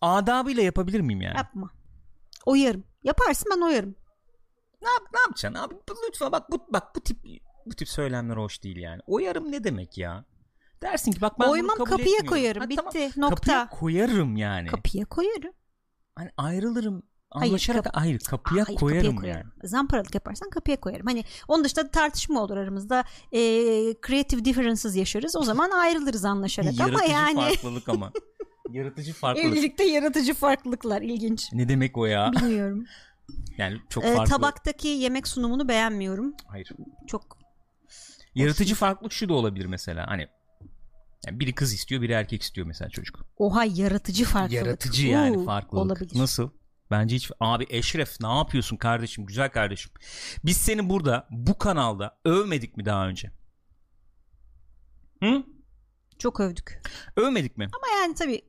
Adabıyla 0.00 0.62
yapabilir 0.62 1.00
miyim 1.00 1.20
yani? 1.20 1.36
Yapma. 1.36 1.70
Oyarım. 2.46 2.84
Yaparsın 3.02 3.52
ben 3.56 3.60
oyarım. 3.60 3.96
Ne, 4.82 4.88
yap, 4.88 5.02
ne 5.14 5.20
yapacaksın 5.20 5.54
abi? 5.60 5.74
Lütfen 6.08 6.32
bak 6.32 6.50
bu 6.52 6.66
bak 6.72 6.96
bu 6.96 7.00
tip 7.00 7.18
bu 7.66 7.74
tip 7.74 7.88
söylemler 7.88 8.36
hoş 8.36 8.62
değil 8.62 8.76
yani. 8.76 9.00
Oyarım 9.06 9.52
ne 9.52 9.64
demek 9.64 9.98
ya? 9.98 10.24
Dersin 10.82 11.12
ki 11.12 11.20
bak 11.20 11.40
ben 11.40 11.48
Oymam 11.48 11.76
bunu 11.78 11.84
kabul 11.84 11.90
kapıya 11.90 12.16
etmiyorum. 12.16 12.28
koyarım. 12.28 12.62
Ha, 12.62 12.68
Bitti. 12.68 13.10
tamam. 13.14 13.30
Nokta. 13.30 13.52
Kapıya 13.52 13.68
koyarım 13.68 14.36
yani. 14.36 14.68
Kapıya 14.68 15.04
koyarım. 15.04 15.52
Hani 16.16 16.30
ayrılırım. 16.36 17.02
Hayır, 17.34 17.50
Anlaşarak 17.50 17.84
kap- 17.84 17.96
hayır 17.96 18.18
kapıya 18.18 18.64
Hayır, 18.68 18.78
koyarım 18.78 19.16
kapıya 19.16 19.34
yani. 19.34 19.44
Zamparalık 19.64 20.14
yaparsan 20.14 20.50
kapıya 20.50 20.80
koyarım. 20.80 21.06
Hani 21.06 21.24
onun 21.48 21.64
dışında 21.64 21.90
tartışma 21.90 22.42
olur 22.42 22.56
aramızda. 22.56 23.04
E, 23.32 23.38
creative 24.06 24.44
differences 24.44 24.96
yaşarız. 24.96 25.36
O 25.36 25.42
zaman 25.44 25.70
ayrılırız 25.70 26.24
anlaşarak. 26.24 26.74
Ama 26.80 26.88
Yaratıcı 26.90 27.12
yani 27.12 27.34
farklılık 27.40 27.88
ama. 27.88 28.12
Yaratıcı 28.72 29.12
farklılık. 29.12 29.46
evlilikte 29.48 29.84
yaratıcı 29.84 30.34
farklılıklar 30.34 31.02
ilginç. 31.02 31.52
Ne 31.52 31.68
demek 31.68 31.98
o 31.98 32.06
ya? 32.06 32.32
Bilmiyorum. 32.32 32.84
Yani 33.58 33.76
çok 33.88 34.04
Ee, 34.04 34.14
farklı. 34.14 34.30
tabaktaki 34.34 34.88
yemek 34.88 35.28
sunumunu 35.28 35.68
beğenmiyorum. 35.68 36.34
Hayır. 36.46 36.72
Çok 37.06 37.38
Yaratıcı 38.34 38.74
farklılık 38.74 39.12
şu 39.12 39.28
da 39.28 39.34
olabilir 39.34 39.66
mesela. 39.66 40.06
Hani 40.06 40.28
yani 41.26 41.40
biri 41.40 41.54
kız 41.54 41.74
istiyor, 41.74 42.02
biri 42.02 42.12
erkek 42.12 42.42
istiyor 42.42 42.66
mesela 42.66 42.88
çocuk. 42.90 43.26
oha 43.36 43.64
yaratıcı 43.64 44.24
farklılık. 44.24 44.52
Yaratıcı 44.66 45.06
yani 45.06 45.38
Uu, 45.38 45.44
farklılık. 45.44 45.84
Olabilir. 45.86 46.18
Nasıl? 46.18 46.50
Bence 46.90 47.16
hiç 47.16 47.30
abi 47.40 47.66
Eşref 47.68 48.20
ne 48.20 48.36
yapıyorsun 48.36 48.76
kardeşim 48.76 49.26
güzel 49.26 49.50
kardeşim. 49.50 49.92
Biz 50.44 50.56
seni 50.56 50.88
burada 50.88 51.26
bu 51.30 51.58
kanalda 51.58 52.18
övmedik 52.24 52.76
mi 52.76 52.84
daha 52.84 53.08
önce? 53.08 53.30
Hı? 55.22 55.42
Çok 56.18 56.40
övdük. 56.40 56.82
Övmedik 57.16 57.56
mi? 57.56 57.68
Ama 57.76 58.00
yani 58.00 58.14
tabii 58.14 58.42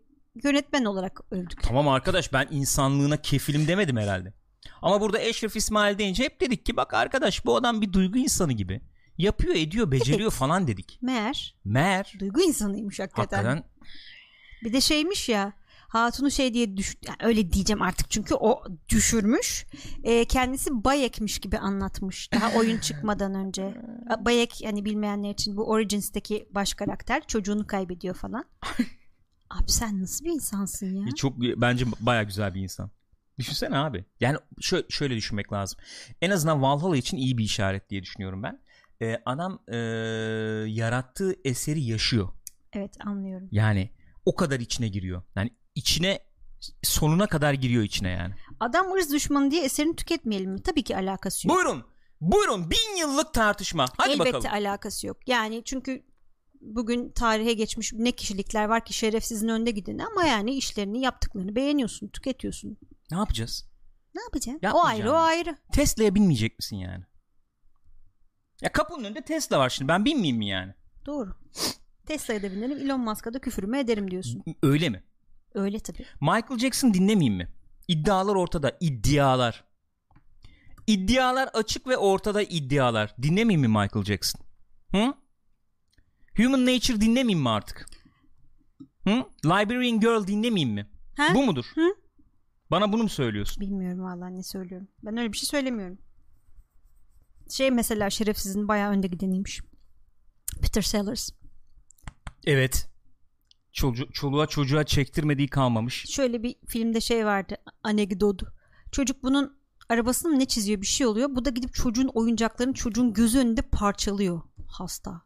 yönetmen 0.44 0.86
olarak 0.86 1.22
övdük. 1.32 1.64
Tamam 1.64 1.88
arkadaş 1.88 2.34
ben 2.34 2.48
insanlığına 2.52 3.18
kefilim 3.18 3.68
demedim 3.68 3.98
herhalde. 3.98 4.34
Ama 4.82 5.02
burada 5.02 5.20
Eşref 5.20 5.56
İsmail 5.56 5.98
deyince 5.98 6.24
hep 6.24 6.42
dedik 6.42 6.66
ki 6.66 6.78
bak 6.78 6.94
arkadaş 6.94 7.46
bu 7.46 7.56
adam 7.56 7.82
bir 7.82 7.94
duygu 7.94 8.18
insanı 8.18 8.54
gibi. 8.54 8.82
Yapıyor 9.18 9.56
ediyor 9.56 9.92
beceriyor 9.92 10.20
Evet. 10.30 10.40
falan 10.40 10.68
dedik. 10.68 11.00
Meğer 11.02 11.56
Mer 11.66 12.14
duygu 12.20 12.42
insanıymış 12.42 13.00
hakikaten. 13.00 13.38
hakikaten 13.44 13.70
Bir 14.64 14.74
de 14.74 14.82
şeymiş 14.82 15.30
ya 15.30 15.54
Hatun'u 15.96 16.32
şey 16.32 16.54
diye 16.54 16.78
düş 16.78 16.98
yani 17.08 17.18
öyle 17.22 17.52
diyeceğim 17.52 17.82
artık 17.82 18.12
çünkü 18.12 18.36
o 18.36 18.64
düşürmüş. 18.90 19.66
Ee, 20.04 20.26
kendisi 20.26 20.84
Bayek'miş 20.84 21.40
gibi 21.40 21.58
anlatmış. 21.58 22.32
Daha 22.32 22.58
oyun 22.58 22.80
çıkmadan 22.80 23.36
önce. 23.36 23.74
Bayek 24.26 24.62
yani 24.62 24.86
bilmeyenler 24.86 25.30
için 25.30 25.58
bu 25.58 25.70
Origins'teki 25.70 26.48
baş 26.52 26.74
karakter 26.74 27.28
çocuğunu 27.28 27.68
kaybediyor 27.68 28.16
falan. 28.16 28.46
Abi 29.50 29.72
sen 29.72 30.02
nasıl 30.02 30.26
bir 30.26 30.32
insansın 30.32 30.96
ya? 30.96 31.06
çok 31.16 31.40
bence 31.42 31.86
baya 32.00 32.24
güzel 32.24 32.54
bir 32.54 32.62
insan. 32.62 32.92
Düşünsene 33.40 33.78
abi. 33.78 34.06
Yani 34.20 34.38
şöyle, 34.62 34.86
şöyle 34.90 35.16
düşünmek 35.16 35.54
lazım. 35.54 35.80
En 36.22 36.30
azından 36.30 36.62
Valhalla 36.62 36.98
için 36.98 37.18
iyi 37.18 37.38
bir 37.38 37.44
işaret 37.44 37.90
diye 37.90 38.04
düşünüyorum 38.04 38.44
ben. 38.44 38.60
Ee, 39.02 39.22
adam 39.26 39.60
ee, 39.68 39.76
yarattığı 40.68 41.36
eseri 41.46 41.82
yaşıyor. 41.82 42.30
Evet 42.74 42.98
anlıyorum. 43.06 43.48
Yani 43.52 43.90
o 44.26 44.36
kadar 44.36 44.60
içine 44.60 44.88
giriyor. 44.88 45.24
Yani 45.36 45.52
içine 45.76 46.20
sonuna 46.84 47.28
kadar 47.28 47.54
giriyor 47.54 47.84
içine 47.84 48.10
yani. 48.10 48.34
Adam 48.60 48.92
ırz 48.94 49.14
düşmanı 49.14 49.52
diye 49.52 49.64
eserini 49.64 49.96
tüketmeyelim 49.96 50.52
mi? 50.52 50.62
Tabii 50.62 50.84
ki 50.84 50.98
alakası 50.98 51.48
yok. 51.48 51.56
Buyurun. 51.58 51.84
Buyurun. 52.22 52.72
Bin 52.72 52.98
yıllık 53.00 53.34
tartışma. 53.34 53.86
Hadi 53.98 54.12
Elbette 54.12 54.34
bakalım. 54.34 54.54
alakası 54.54 55.08
yok. 55.08 55.18
Yani 55.28 55.62
çünkü 55.66 56.06
bugün 56.62 57.12
tarihe 57.12 57.54
geçmiş 57.54 57.94
ne 57.94 58.12
kişilikler 58.12 58.66
var 58.66 58.86
ki 58.86 58.94
şerefsizin 58.94 59.48
önde 59.48 59.72
gideni 59.72 60.06
ama 60.06 60.26
yani 60.26 60.56
işlerini 60.56 61.02
yaptıklarını 61.02 61.56
beğeniyorsun, 61.56 62.08
tüketiyorsun. 62.08 62.78
Ne 63.12 63.18
yapacağız? 63.18 63.70
Ne 64.16 64.22
yapacaksın? 64.22 64.68
O 64.74 64.86
ayrı 64.86 65.12
o 65.12 65.16
ayrı. 65.16 65.58
Tesla'ya 65.74 66.16
binmeyecek 66.16 66.60
misin 66.60 66.78
yani? 66.78 67.04
Ya 68.62 68.72
kapının 68.72 69.04
önünde 69.04 69.22
Tesla 69.22 69.60
var 69.60 69.70
şimdi. 69.70 69.88
Ben 69.88 70.06
binmeyeyim 70.06 70.38
mi 70.38 70.48
yani? 70.48 70.74
Doğru. 71.06 71.36
Tesla'ya 72.06 72.44
da 72.44 72.52
binerim 72.52 72.78
Elon 72.78 73.00
Musk'a 73.00 73.34
da 73.34 73.40
küfürümü 73.40 73.78
ederim 73.78 74.12
diyorsun. 74.12 74.44
Öyle 74.64 74.90
mi? 74.90 75.04
Öyle 75.56 75.80
tabii. 75.80 76.06
Michael 76.22 76.58
Jackson 76.60 76.94
dinlemeyeyim 76.94 77.34
mi? 77.38 77.48
İddialar 77.88 78.36
ortada. 78.36 78.78
İddialar. 78.80 79.64
İddialar 80.88 81.50
açık 81.54 81.88
ve 81.88 81.98
ortada 81.98 82.42
iddialar. 82.42 83.16
Dinlemeyeyim 83.22 83.62
mi 83.62 83.68
Michael 83.68 84.06
Jackson? 84.06 84.42
Hı? 84.92 85.14
Human 86.38 86.66
Nature 86.66 87.02
dinlemeyeyim 87.02 87.40
mi 87.40 87.50
artık? 87.50 87.86
Hı? 89.04 89.24
Librarian 89.46 90.00
Girl 90.00 90.28
dinlemeyeyim 90.28 90.74
mi? 90.76 90.90
Ha? 91.18 91.28
Bu 91.36 91.44
mudur? 91.46 91.66
Hı? 91.76 91.96
Bana 92.72 92.92
bunu 92.94 93.04
mu 93.04 93.10
söylüyorsun? 93.10 93.62
Bilmiyorum 93.62 94.04
vallahi 94.04 94.36
ne 94.36 94.44
söylüyorum. 94.44 94.88
Ben 95.04 95.18
öyle 95.18 95.34
bir 95.34 95.38
şey 95.38 95.48
söylemiyorum. 95.48 95.98
Şey 97.50 97.72
mesela 97.72 98.10
şerefsizin 98.10 98.68
bayağı 98.68 98.92
önde 98.92 99.08
gideniymiş. 99.08 99.62
Peter 100.62 100.82
Sellers. 100.82 101.30
Evet. 102.46 102.90
Çoluğa 104.14 104.48
çocuğa 104.48 104.84
çektirmediği 104.84 105.48
kalmamış. 105.48 106.06
Şöyle 106.10 106.44
bir 106.44 106.56
filmde 106.68 107.02
şey 107.02 107.26
vardı. 107.26 107.56
Anekdot. 107.84 108.42
Çocuk 108.92 109.24
bunun 109.24 109.58
arabasını 109.90 110.40
ne 110.40 110.46
çiziyor 110.46 110.82
bir 110.82 110.86
şey 110.88 111.08
oluyor. 111.08 111.30
Bu 111.36 111.46
da 111.46 111.50
gidip 111.50 111.74
çocuğun 111.74 112.08
oyuncaklarını 112.14 112.74
çocuğun 112.74 113.14
gözü 113.14 113.40
önünde 113.40 113.62
parçalıyor. 113.62 114.42
Hasta. 114.68 115.22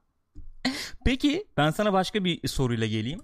Peki 1.05 1.47
ben 1.57 1.71
sana 1.71 1.93
başka 1.93 2.23
bir 2.23 2.47
soruyla 2.47 2.87
geleyim. 2.87 3.21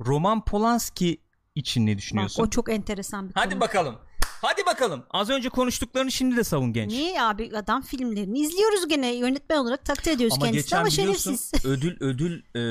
Roman 0.00 0.44
Polanski 0.44 1.20
için 1.54 1.86
ne 1.86 1.90
Bak, 1.92 1.98
düşünüyorsun? 1.98 2.42
o 2.42 2.50
çok 2.50 2.70
enteresan 2.72 3.28
bir 3.28 3.34
Hadi 3.34 3.50
konu. 3.50 3.60
bakalım. 3.60 3.98
Hadi 4.42 4.66
bakalım. 4.66 5.02
Az 5.10 5.30
önce 5.30 5.48
konuştuklarını 5.48 6.12
şimdi 6.12 6.36
de 6.36 6.44
savun 6.44 6.72
genç. 6.72 6.90
Niye 6.92 7.22
abi 7.22 7.50
adam 7.56 7.82
filmlerini 7.82 8.38
izliyoruz 8.40 8.88
gene 8.88 9.14
yönetmen 9.14 9.56
olarak 9.58 9.84
takdir 9.84 10.10
ediyoruz 10.10 10.34
Ama 10.36 10.44
kendisini 10.46 10.62
geçen 10.64 10.78
ama 10.78 10.90
şerefsiz. 10.90 11.52
ödül 11.64 11.96
ödül 12.00 12.42
e, 12.54 12.62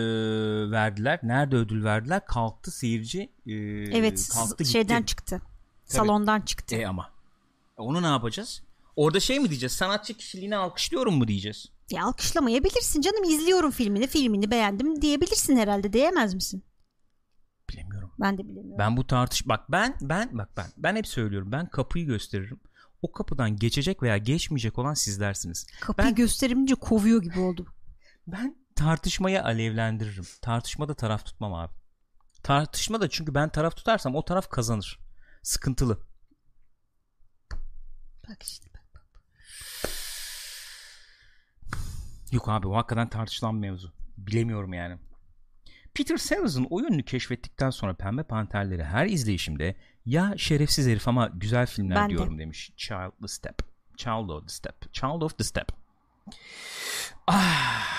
verdiler. 0.72 1.20
Nerede 1.24 1.56
ödül 1.56 1.84
verdiler? 1.84 2.26
Kalktı 2.26 2.72
seyirci. 2.72 3.20
e, 3.48 3.54
evet 3.98 4.30
kalktı 4.34 4.56
gitti. 4.64 4.72
şeyden 4.72 5.04
çıktı. 5.04 5.42
Salondan 5.86 6.42
çıktı. 6.42 6.76
E 6.76 6.88
ama. 6.88 7.10
Onu 7.78 8.02
ne 8.02 8.08
yapacağız? 8.08 8.64
Orada 8.96 9.20
şey 9.20 9.40
mi 9.40 9.50
diyeceğiz? 9.50 9.74
Sanatçı 9.74 10.14
kişiliğini 10.14 10.56
alkışlıyorum 10.56 11.14
mu 11.18 11.28
diyeceğiz? 11.28 11.66
Ya 11.92 12.04
alkışlamayabilirsin 12.06 13.02
canım 13.02 13.24
izliyorum 13.24 13.72
filmini 13.72 14.08
filmini 14.08 14.52
beğendim 14.52 15.02
diyebilirsin 15.02 15.58
herhalde 15.58 15.94
diyemez 15.94 16.34
misin? 16.34 16.64
Bilemiyorum. 17.70 18.12
Ben 18.20 18.38
de 18.38 18.44
bilemiyorum. 18.44 18.78
Ben 18.80 18.98
bu 18.98 19.08
tartış 19.08 19.48
bak 19.48 19.72
ben 19.72 19.96
ben 20.02 20.38
bak 20.38 20.50
ben 20.58 20.66
ben 20.78 20.96
hep 20.96 21.08
söylüyorum. 21.08 21.52
Ben 21.52 21.66
kapıyı 21.70 22.06
gösteririm. 22.06 22.60
O 23.02 23.12
kapıdan 23.12 23.56
geçecek 23.56 24.04
veya 24.04 24.18
geçmeyecek 24.18 24.78
olan 24.78 24.94
sizlersiniz. 24.94 25.68
Kapıyı 25.82 26.08
ben- 26.08 26.16
gösterince 26.16 26.76
kovuyor 26.76 27.22
gibi 27.22 27.40
oldu. 27.40 27.68
Ben 28.28 28.56
tartışmayı 28.76 29.44
alevlendiririm. 29.44 30.26
Tartışmada 30.42 30.94
taraf 30.94 31.26
tutmam 31.26 31.54
abi. 31.54 31.74
Tartışmada 32.44 33.10
çünkü 33.10 33.36
ben 33.36 33.50
taraf 33.50 33.76
tutarsam 33.76 34.16
o 34.16 34.26
taraf 34.26 34.50
kazanır. 34.50 35.00
Sıkıntılı. 35.44 36.00
Bak 38.30 38.44
işte. 38.44 38.68
Yok 42.32 42.50
abi 42.50 42.68
o 42.68 42.76
hakikaten 42.76 43.10
tartışılan 43.10 43.56
mevzu. 43.56 43.94
Bilemiyorum 44.18 44.74
yani. 44.74 44.98
Peter 45.98 46.18
Sellers'ın 46.18 46.68
o 46.70 46.80
yönünü 46.80 47.04
keşfettikten 47.04 47.70
sonra 47.70 47.94
Pembe 47.94 48.24
Panterleri 48.24 48.84
her 48.84 49.06
izleyişimde 49.06 49.76
ya 50.06 50.34
şerefsiz 50.38 50.88
herif 50.88 51.08
ama 51.08 51.28
güzel 51.34 51.66
filmler 51.68 51.98
Ben 51.98 52.06
de. 52.06 52.10
diyorum 52.10 52.40
demiş. 52.40 52.72
Child 52.78 53.12
the 53.22 53.28
Step. 53.28 53.60
Child 53.98 54.30
of 54.30 54.44
the 54.48 54.54
Step. 54.54 54.94
Child 54.94 55.22
of 55.22 55.38
the 55.38 55.44
Step. 55.44 55.68
Ah. 57.28 57.98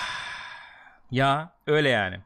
Ya 1.11 1.53
öyle 1.67 1.89
yani. 1.89 2.19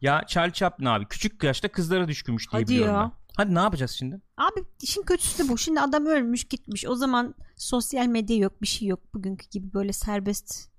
Ya 0.00 0.22
Charlie 0.26 0.52
Chaplin 0.52 0.86
abi 0.86 1.06
küçük 1.06 1.42
yaşta 1.42 1.68
kızlara 1.68 2.08
düşkünmüş 2.08 2.52
diye 2.52 2.62
Hadi 2.62 2.72
biliyorum 2.72 2.94
ya. 2.94 3.02
ben. 3.02 3.12
Hadi 3.36 3.54
ne 3.54 3.58
yapacağız 3.58 3.90
şimdi? 3.90 4.20
Abi 4.36 4.64
işin 4.82 5.02
kötüsü 5.02 5.44
de 5.44 5.48
bu. 5.48 5.58
Şimdi 5.58 5.80
adam 5.80 6.06
ölmüş 6.06 6.44
gitmiş. 6.44 6.86
O 6.86 6.94
zaman 6.94 7.34
sosyal 7.56 8.06
medya 8.06 8.36
yok 8.36 8.62
bir 8.62 8.66
şey 8.66 8.88
yok. 8.88 9.14
Bugünkü 9.14 9.48
gibi 9.50 9.72
böyle 9.72 9.92
serbest. 9.92 10.73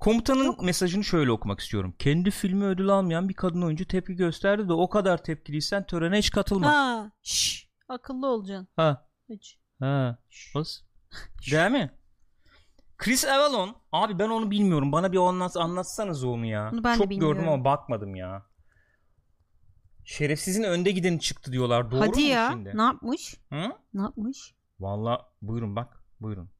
Komutanın 0.00 0.44
Yok. 0.44 0.62
mesajını 0.62 1.04
şöyle 1.04 1.32
okumak 1.32 1.60
istiyorum. 1.60 1.94
Kendi 1.98 2.30
filmi 2.30 2.64
ödül 2.64 2.88
almayan 2.88 3.28
bir 3.28 3.34
kadın 3.34 3.62
oyuncu 3.62 3.86
tepki 3.86 4.14
gösterdi 4.14 4.68
de 4.68 4.72
o 4.72 4.88
kadar 4.88 5.22
tepkiliysen 5.24 5.86
törene 5.86 6.18
hiç 6.18 6.30
katılma. 6.30 6.68
Ha. 6.74 7.10
Şş, 7.22 7.68
akıllı 7.88 8.26
olacaksın. 8.26 8.68
Ha. 8.76 9.08
Hiç. 9.28 9.58
ha. 9.80 10.18
Bas. 10.54 10.80
Değil 11.50 11.70
mi? 11.70 11.90
Chris 12.98 13.24
Avalon. 13.24 13.76
Abi 13.92 14.18
ben 14.18 14.28
onu 14.28 14.50
bilmiyorum. 14.50 14.92
Bana 14.92 15.12
bir 15.12 15.18
anlat, 15.18 15.56
anlatsanız 15.56 16.24
onu 16.24 16.46
ya. 16.46 16.70
Onu 16.72 16.84
ben 16.84 16.94
de 16.94 16.98
Çok 16.98 17.10
bilmiyorum. 17.10 17.36
gördüm 17.38 17.52
ama 17.52 17.64
bakmadım 17.64 18.14
ya. 18.16 18.42
Şerefsizin 20.04 20.62
önde 20.62 20.90
gideni 20.90 21.20
çıktı 21.20 21.52
diyorlar. 21.52 21.90
Doğru 21.90 22.00
Hadi 22.00 22.20
mu 22.20 22.26
ya. 22.26 22.48
şimdi? 22.52 22.72
Ne 22.76 22.82
yapmış? 22.82 23.36
Hı? 23.52 23.72
Ne 23.94 24.02
yapmış? 24.02 24.54
Valla 24.80 25.28
buyurun 25.42 25.76
bak. 25.76 26.04
Buyurun. 26.20 26.50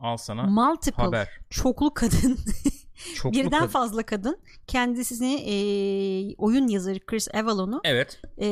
Al 0.00 0.16
sana 0.16 0.42
Multiple. 0.42 1.02
haber. 1.02 1.28
Çoklu 1.50 1.94
kadın. 1.94 2.38
Çoklu 3.14 3.38
Birden 3.38 3.50
kadın- 3.50 3.66
fazla 3.66 4.02
kadın 4.02 4.38
kendisini 4.66 5.34
e, 5.34 5.54
oyun 6.38 6.68
yazarı 6.68 7.00
Chris 7.06 7.28
Avalon'u 7.34 7.80
Evet. 7.84 8.22
e, 8.40 8.46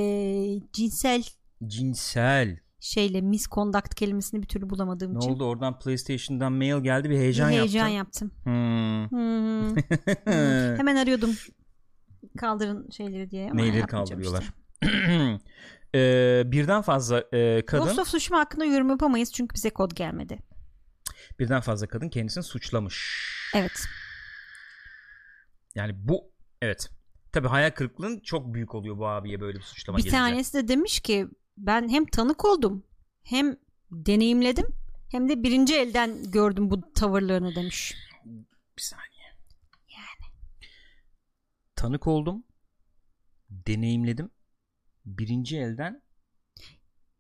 cinsel 0.73 1.23
Cinsel. 1.67 2.59
şeyle 2.81 3.21
misconduct 3.21 3.95
kelimesini 3.95 4.43
bir 4.43 4.47
türlü 4.49 4.71
bulamadığım 4.71 5.15
Ne 5.15 5.19
için 5.19 5.31
oldu 5.31 5.45
oradan 5.45 5.79
PlayStation'dan 5.79 6.53
mail 6.53 6.83
geldi 6.83 7.11
bir 7.11 7.15
bir 7.15 7.21
heyecan, 7.21 7.51
heyecan 7.51 7.89
yaptın. 7.89 8.27
yaptım. 8.27 8.53
Hmm. 8.53 9.09
Hmm. 10.29 10.77
Hemen 10.79 10.97
arıyordum 10.97 11.31
kaldırın 12.39 12.91
şeyleri 12.91 13.31
diye 13.31 13.45
ama 13.51 13.55
Mailleri 13.55 13.87
kaldırıyorlar. 13.87 14.43
işte. 14.83 15.39
Ee, 15.95 16.43
birden 16.47 16.83
fazla 16.83 17.25
e, 17.33 17.65
kadın 17.67 17.85
Ghost 17.85 17.99
of 17.99 18.07
Tsushima 18.07 18.39
hakkında 18.39 18.65
yorum 18.65 18.89
yapamayız 18.91 19.33
çünkü 19.33 19.55
bize 19.55 19.71
kod 19.71 19.91
gelmedi. 19.95 20.39
Birden 21.39 21.61
fazla 21.61 21.87
kadın 21.87 22.09
kendisini 22.09 22.45
suçlamış. 22.45 23.23
Evet. 23.55 23.85
Yani 25.75 25.93
bu 25.97 26.33
evet. 26.63 26.89
Tabii 27.33 27.49
hayal 27.49 27.71
kırıklığın 27.71 28.21
çok 28.21 28.55
büyük 28.55 28.75
oluyor 28.75 28.99
bu 28.99 29.09
abiye 29.09 29.41
böyle 29.41 29.59
bir 29.59 29.63
suçlama 29.63 29.99
Bir 29.99 30.03
gelince. 30.03 30.17
tanesi 30.19 30.55
de 30.55 30.69
demiş 30.69 31.01
ki 31.01 31.29
ben 31.57 31.89
hem 31.89 32.07
tanık 32.07 32.45
oldum 32.45 32.85
hem 33.23 33.57
deneyimledim 33.91 34.67
hem 35.11 35.29
de 35.29 35.43
birinci 35.43 35.75
elden 35.77 36.31
gördüm 36.31 36.71
bu 36.71 36.93
tavırlarını 36.93 37.55
demiş. 37.55 37.95
Bir 38.77 38.83
saniye. 38.83 39.33
Yani. 39.89 40.33
Tanık 41.77 42.07
oldum. 42.07 42.45
Deneyimledim. 43.51 44.31
Birinci 45.05 45.59
elden 45.59 46.03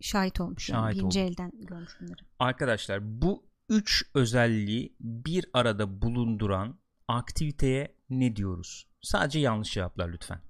Şahit 0.00 0.40
olmuş. 0.40 0.68
yani. 0.68 0.80
Şahit 0.82 0.96
birinci 0.98 1.20
oldum. 1.20 1.32
elden 1.32 1.50
görmüş 1.66 1.92
bunları. 2.00 2.20
arkadaşlar 2.38 3.22
bu 3.22 3.47
üç 3.68 4.04
özelliği 4.14 4.96
bir 5.00 5.46
arada 5.52 6.02
bulunduran 6.02 6.78
aktiviteye 7.08 7.96
ne 8.10 8.36
diyoruz? 8.36 8.86
Sadece 9.02 9.38
yanlış 9.38 9.72
cevaplar 9.72 10.08
lütfen. 10.12 10.36
Ya 10.36 10.42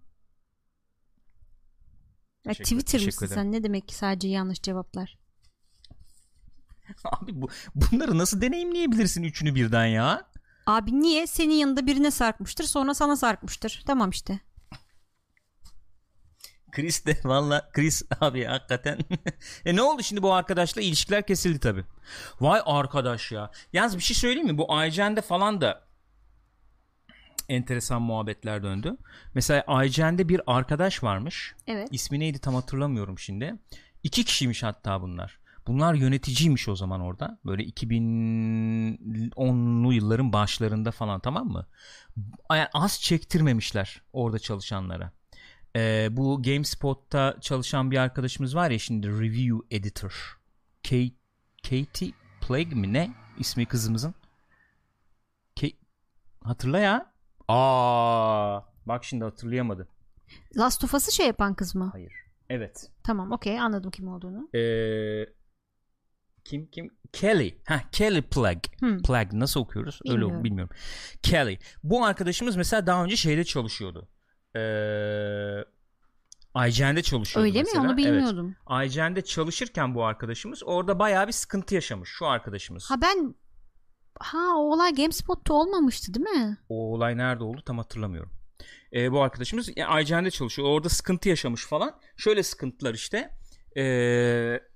Teşekkür- 2.52 2.64
Twitter 2.64 2.98
teşekkür 2.98 3.26
ederim. 3.26 3.34
sen? 3.42 3.52
Ne 3.52 3.62
demek 3.62 3.88
ki 3.88 3.94
sadece 3.94 4.28
yanlış 4.28 4.62
cevaplar? 4.62 5.18
Abi 7.04 7.40
bu 7.40 7.48
bunları 7.74 8.18
nasıl 8.18 8.40
deneyimleyebilirsin 8.40 9.22
üçünü 9.22 9.54
birden 9.54 9.86
ya? 9.86 10.30
Abi 10.66 11.00
niye? 11.00 11.26
Senin 11.26 11.54
yanında 11.54 11.86
birine 11.86 12.10
sarkmıştır 12.10 12.64
sonra 12.64 12.94
sana 12.94 13.16
sarkmıştır. 13.16 13.82
Tamam 13.86 14.10
işte. 14.10 14.40
Chris 16.78 17.06
de 17.06 17.16
valla 17.24 17.70
Chris 17.72 18.02
abi 18.20 18.44
hakikaten. 18.44 18.98
e 19.64 19.76
ne 19.76 19.82
oldu 19.82 20.02
şimdi 20.02 20.22
bu 20.22 20.32
arkadaşla 20.32 20.82
ilişkiler 20.82 21.26
kesildi 21.26 21.60
tabi. 21.60 21.84
Vay 22.40 22.60
arkadaş 22.64 23.32
ya. 23.32 23.50
Yalnız 23.72 23.96
bir 23.96 24.02
şey 24.02 24.16
söyleyeyim 24.16 24.46
mi? 24.46 24.58
Bu 24.58 24.84
IGN'de 24.84 25.20
falan 25.20 25.60
da 25.60 25.88
enteresan 27.48 28.02
muhabbetler 28.02 28.62
döndü. 28.62 28.96
Mesela 29.34 29.84
IGN'de 29.84 30.28
bir 30.28 30.40
arkadaş 30.46 31.02
varmış. 31.02 31.54
Evet. 31.66 31.88
İsmi 31.92 32.20
neydi 32.20 32.38
tam 32.38 32.54
hatırlamıyorum 32.54 33.18
şimdi. 33.18 33.54
İki 34.02 34.24
kişiymiş 34.24 34.62
hatta 34.62 35.02
bunlar. 35.02 35.38
Bunlar 35.66 35.94
yöneticiymiş 35.94 36.68
o 36.68 36.76
zaman 36.76 37.00
orada. 37.00 37.38
Böyle 37.44 37.62
2010'lu 37.62 39.92
yılların 39.92 40.32
başlarında 40.32 40.90
falan 40.90 41.20
tamam 41.20 41.48
mı? 41.48 41.66
Yani 42.50 42.68
az 42.72 43.02
çektirmemişler 43.02 44.02
orada 44.12 44.38
çalışanlara. 44.38 45.17
Ee, 45.76 46.08
bu 46.10 46.42
GameSpot'ta 46.42 47.36
çalışan 47.40 47.90
bir 47.90 47.96
arkadaşımız 47.96 48.54
var 48.56 48.70
ya 48.70 48.78
şimdi 48.78 49.08
review 49.08 49.76
editor. 49.76 50.38
Kate, 50.82 51.10
Katie 51.62 52.12
Plague 52.40 52.74
mi 52.74 52.92
ne 52.92 53.10
ismi 53.38 53.66
kızımızın? 53.66 54.14
Kate, 55.60 55.76
hatırla 56.44 56.78
ya. 56.78 57.12
Aa, 57.48 58.60
bak 58.86 59.04
şimdi 59.04 59.24
hatırlayamadı. 59.24 59.88
Last 60.56 60.84
of 60.84 60.94
Us'ı 60.94 61.12
şey 61.12 61.26
yapan 61.26 61.54
kız 61.54 61.74
mı? 61.74 61.88
Hayır. 61.92 62.12
Evet. 62.50 62.90
Tamam 63.02 63.32
okey 63.32 63.60
anladım 63.60 63.90
kim 63.90 64.08
olduğunu. 64.08 64.48
Ee, 64.58 65.26
kim 66.44 66.66
kim? 66.66 66.90
Kelly. 67.12 67.58
Ha 67.64 67.80
Kelly 67.92 68.22
Plague. 68.22 68.60
Hmm. 68.80 69.02
Plague 69.02 69.38
nasıl 69.40 69.60
okuyoruz? 69.60 70.00
Öyle 70.06 70.14
Bilmiyorum. 70.14 70.38
ok- 70.38 70.44
bilmiyorum. 70.44 70.76
Kelly. 71.22 71.58
Bu 71.82 72.04
arkadaşımız 72.04 72.56
mesela 72.56 72.86
daha 72.86 73.04
önce 73.04 73.16
şeyde 73.16 73.44
çalışıyordu. 73.44 74.08
Ee, 74.56 75.64
IGN'de 76.68 77.02
çalışıyordu 77.02 77.48
Öyle 77.48 77.58
mesela. 77.62 77.82
mi? 77.82 77.88
Onu 77.88 77.96
bilmiyordum. 77.96 78.56
Evet. 78.70 78.92
IGN'de 78.94 79.24
çalışırken 79.24 79.94
bu 79.94 80.04
arkadaşımız 80.04 80.62
orada 80.64 80.98
bayağı 80.98 81.26
bir 81.26 81.32
sıkıntı 81.32 81.74
yaşamış 81.74 82.10
şu 82.10 82.26
arkadaşımız. 82.26 82.90
Ha 82.90 83.00
ben 83.02 83.34
Ha 84.20 84.38
o 84.56 84.72
olay 84.72 84.94
GameSpot'ta 84.94 85.54
olmamıştı 85.54 86.14
değil 86.14 86.26
mi? 86.36 86.58
O 86.68 86.92
olay 86.94 87.16
nerede 87.16 87.44
oldu 87.44 87.62
tam 87.66 87.78
hatırlamıyorum. 87.78 88.32
E, 88.92 89.12
bu 89.12 89.22
arkadaşımız 89.22 89.70
yani 89.76 90.02
IGN'de 90.02 90.30
çalışıyor. 90.30 90.68
Orada 90.68 90.88
sıkıntı 90.88 91.28
yaşamış 91.28 91.66
falan. 91.66 92.00
Şöyle 92.16 92.42
sıkıntılar 92.42 92.94
işte. 92.94 93.30
Eee 93.76 94.67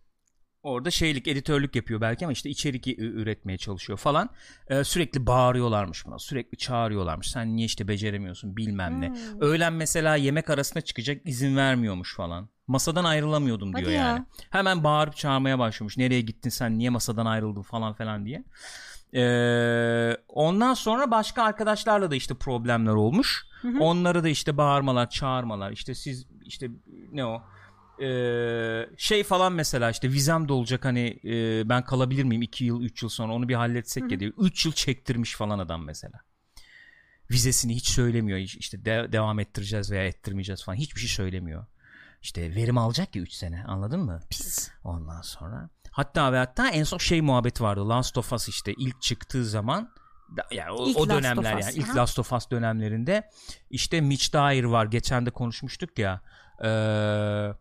orada 0.62 0.90
şeylik 0.90 1.28
editörlük 1.28 1.76
yapıyor 1.76 2.00
belki 2.00 2.24
ama 2.24 2.32
işte 2.32 2.50
içerik 2.50 2.88
üretmeye 2.98 3.58
çalışıyor 3.58 3.98
falan. 3.98 4.30
Ee, 4.68 4.84
sürekli 4.84 5.26
bağırıyorlarmış 5.26 6.06
buna. 6.06 6.18
Sürekli 6.18 6.58
çağırıyorlarmış. 6.58 7.30
Sen 7.30 7.56
niye 7.56 7.66
işte 7.66 7.88
beceremiyorsun 7.88 8.56
bilmem 8.56 9.00
ne. 9.00 9.08
Hmm. 9.08 9.40
Öğlen 9.40 9.72
mesela 9.72 10.16
yemek 10.16 10.50
arasına 10.50 10.82
çıkacak 10.82 11.22
izin 11.24 11.56
vermiyormuş 11.56 12.16
falan. 12.16 12.48
Masadan 12.66 13.04
ayrılamıyordum 13.04 13.72
diyor 13.72 13.86
Hadi 13.86 13.94
yani. 13.94 14.18
Ya. 14.18 14.26
Hemen 14.50 14.84
bağırıp 14.84 15.16
çağırmaya 15.16 15.58
başlamış. 15.58 15.96
Nereye 15.96 16.20
gittin 16.20 16.50
sen 16.50 16.78
niye 16.78 16.90
masadan 16.90 17.26
ayrıldın 17.26 17.62
falan 17.62 17.92
falan 17.92 18.26
diye. 18.26 18.44
Ee, 19.14 20.16
ondan 20.28 20.74
sonra 20.74 21.10
başka 21.10 21.42
arkadaşlarla 21.42 22.10
da 22.10 22.14
işte 22.14 22.34
problemler 22.34 22.92
olmuş. 22.92 23.44
Hı 23.62 23.68
hı. 23.68 23.78
Onları 23.80 24.24
da 24.24 24.28
işte 24.28 24.56
bağırmalar, 24.56 25.10
çağırmalar. 25.10 25.70
İşte 25.70 25.94
siz 25.94 26.26
işte 26.44 26.68
ne 27.12 27.24
o? 27.24 27.42
Ee, 28.00 28.88
şey 28.96 29.24
falan 29.24 29.52
mesela 29.52 29.90
işte 29.90 30.08
vizem 30.08 30.48
de 30.48 30.52
olacak 30.52 30.84
hani 30.84 31.20
e, 31.24 31.68
ben 31.68 31.84
kalabilir 31.84 32.24
miyim 32.24 32.42
2 32.42 32.64
yıl 32.64 32.82
3 32.82 33.02
yıl 33.02 33.10
sonra 33.10 33.32
onu 33.32 33.48
bir 33.48 33.54
halletsek 33.54 34.12
ya 34.12 34.20
diyor. 34.20 34.32
3 34.38 34.66
yıl 34.66 34.72
çektirmiş 34.72 35.36
falan 35.36 35.58
adam 35.58 35.84
mesela. 35.84 36.20
Vizesini 37.30 37.74
hiç 37.76 37.88
söylemiyor 37.88 38.38
işte 38.38 38.84
de- 38.84 39.12
devam 39.12 39.38
ettireceğiz 39.38 39.90
veya 39.90 40.06
ettirmeyeceğiz 40.06 40.64
falan 40.64 40.76
hiçbir 40.76 41.00
şey 41.00 41.08
söylemiyor. 41.08 41.66
İşte 42.22 42.54
verim 42.54 42.78
alacak 42.78 43.16
ya 43.16 43.22
3 43.22 43.32
sene 43.32 43.64
anladın 43.64 44.00
mı? 44.00 44.20
Pis. 44.30 44.70
Ondan 44.84 45.22
sonra 45.22 45.68
hatta 45.90 46.32
ve 46.32 46.38
hatta 46.38 46.68
en 46.70 46.84
son 46.84 46.98
şey 46.98 47.20
muhabbet 47.20 47.60
vardı 47.60 47.88
Last 47.88 48.18
of 48.18 48.32
Us 48.32 48.48
işte 48.48 48.72
ilk 48.78 49.02
çıktığı 49.02 49.44
zaman 49.46 49.92
yani 50.50 50.70
o, 50.70 50.88
ilk 50.88 50.98
o 50.98 51.08
dönemler 51.08 51.58
yani 51.58 51.72
ilk 51.74 51.96
Last 51.96 52.18
of 52.18 52.32
Us 52.32 52.50
dönemlerinde 52.50 53.30
işte 53.70 54.00
Mitch 54.00 54.32
Dyer 54.32 54.64
var 54.64 54.86
geçen 54.86 55.26
de 55.26 55.30
konuşmuştuk 55.30 55.98
ya 55.98 56.20
eee 56.62 57.54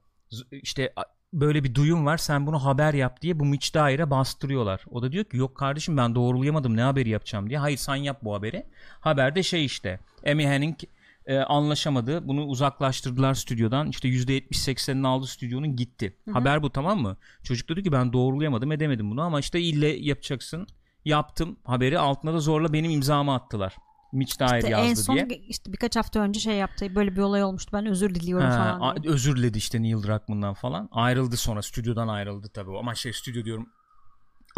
işte 0.52 0.94
böyle 1.34 1.64
bir 1.64 1.76
duyum 1.76 2.06
var 2.06 2.18
sen 2.18 2.48
bunu 2.48 2.66
haber 2.66 2.94
yap 2.94 3.22
diye 3.22 3.40
bu 3.40 3.46
Mitch 3.46 3.74
Daire 3.74 4.10
bastırıyorlar. 4.10 4.86
O 4.92 5.02
da 5.02 5.12
diyor 5.12 5.26
ki 5.26 5.38
yok 5.38 5.56
kardeşim 5.56 5.98
ben 5.98 6.16
doğrulayamadım 6.16 6.78
ne 6.78 6.82
haberi 6.82 7.10
yapacağım 7.10 7.50
diye. 7.50 7.60
Hayır 7.60 7.78
sen 7.78 7.96
yap 7.96 8.20
bu 8.22 8.36
haberi. 8.36 8.66
Haberde 9.00 9.44
şey 9.44 9.66
işte 9.66 10.00
Amy 10.28 10.46
Henning 10.46 10.78
e, 11.26 11.38
anlaşamadı. 11.38 12.28
Bunu 12.28 12.46
uzaklaştırdılar 12.46 13.34
stüdyodan. 13.34 13.90
İşte 13.90 14.08
%70-80'ini 14.08 15.08
aldı 15.08 15.28
stüdyonun 15.28 15.76
gitti. 15.76 16.16
Hı-hı. 16.26 16.34
Haber 16.34 16.64
bu 16.64 16.70
tamam 16.70 17.02
mı? 17.02 17.18
Çocuk 17.44 17.70
dedi 17.70 17.84
ki 17.84 17.92
ben 17.92 18.14
doğrulayamadım 18.14 18.72
edemedim 18.72 19.12
bunu 19.12 19.22
ama 19.22 19.40
işte 19.40 19.62
ille 19.62 19.88
yapacaksın. 19.88 20.68
Yaptım 21.06 21.58
haberi 21.64 22.00
altına 22.00 22.34
da 22.34 22.40
zorla 22.40 22.74
benim 22.74 22.92
imzamı 22.92 23.34
attılar. 23.34 23.76
Mitch 24.12 24.40
Dyer 24.40 24.58
işte 24.58 24.70
yazdı 24.70 24.90
en 24.90 24.94
son 24.94 25.16
diye. 25.16 25.40
işte 25.40 25.74
birkaç 25.74 25.96
hafta 25.96 26.20
önce 26.20 26.40
şey 26.40 26.56
yaptı. 26.56 26.96
Böyle 26.96 27.16
bir 27.16 27.22
olay 27.22 27.44
olmuştu. 27.44 27.72
Ben 27.74 27.86
özür 27.86 28.16
diliyorum 28.16 28.48
ha, 28.48 28.78
falan. 28.80 29.04
Diye. 29.04 29.14
Özür 29.14 29.36
diledi 29.36 29.58
işte 29.58 29.82
Neil 29.82 30.04
Druckmann'dan 30.04 30.54
falan. 30.54 30.90
Ayrıldı 30.92 31.38
sonra 31.38 31.62
stüdyodan 31.62 32.08
ayrıldı 32.08 32.50
tabii. 32.54 32.78
Ama 32.78 32.96
şey 32.96 33.14
stüdyo 33.14 33.46
diyorum. 33.46 33.70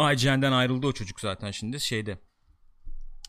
IGN'den 0.00 0.52
ayrıldı 0.52 0.86
o 0.86 0.92
çocuk 0.92 1.20
zaten 1.20 1.50
şimdi 1.50 1.80
şeyde. 1.80 2.18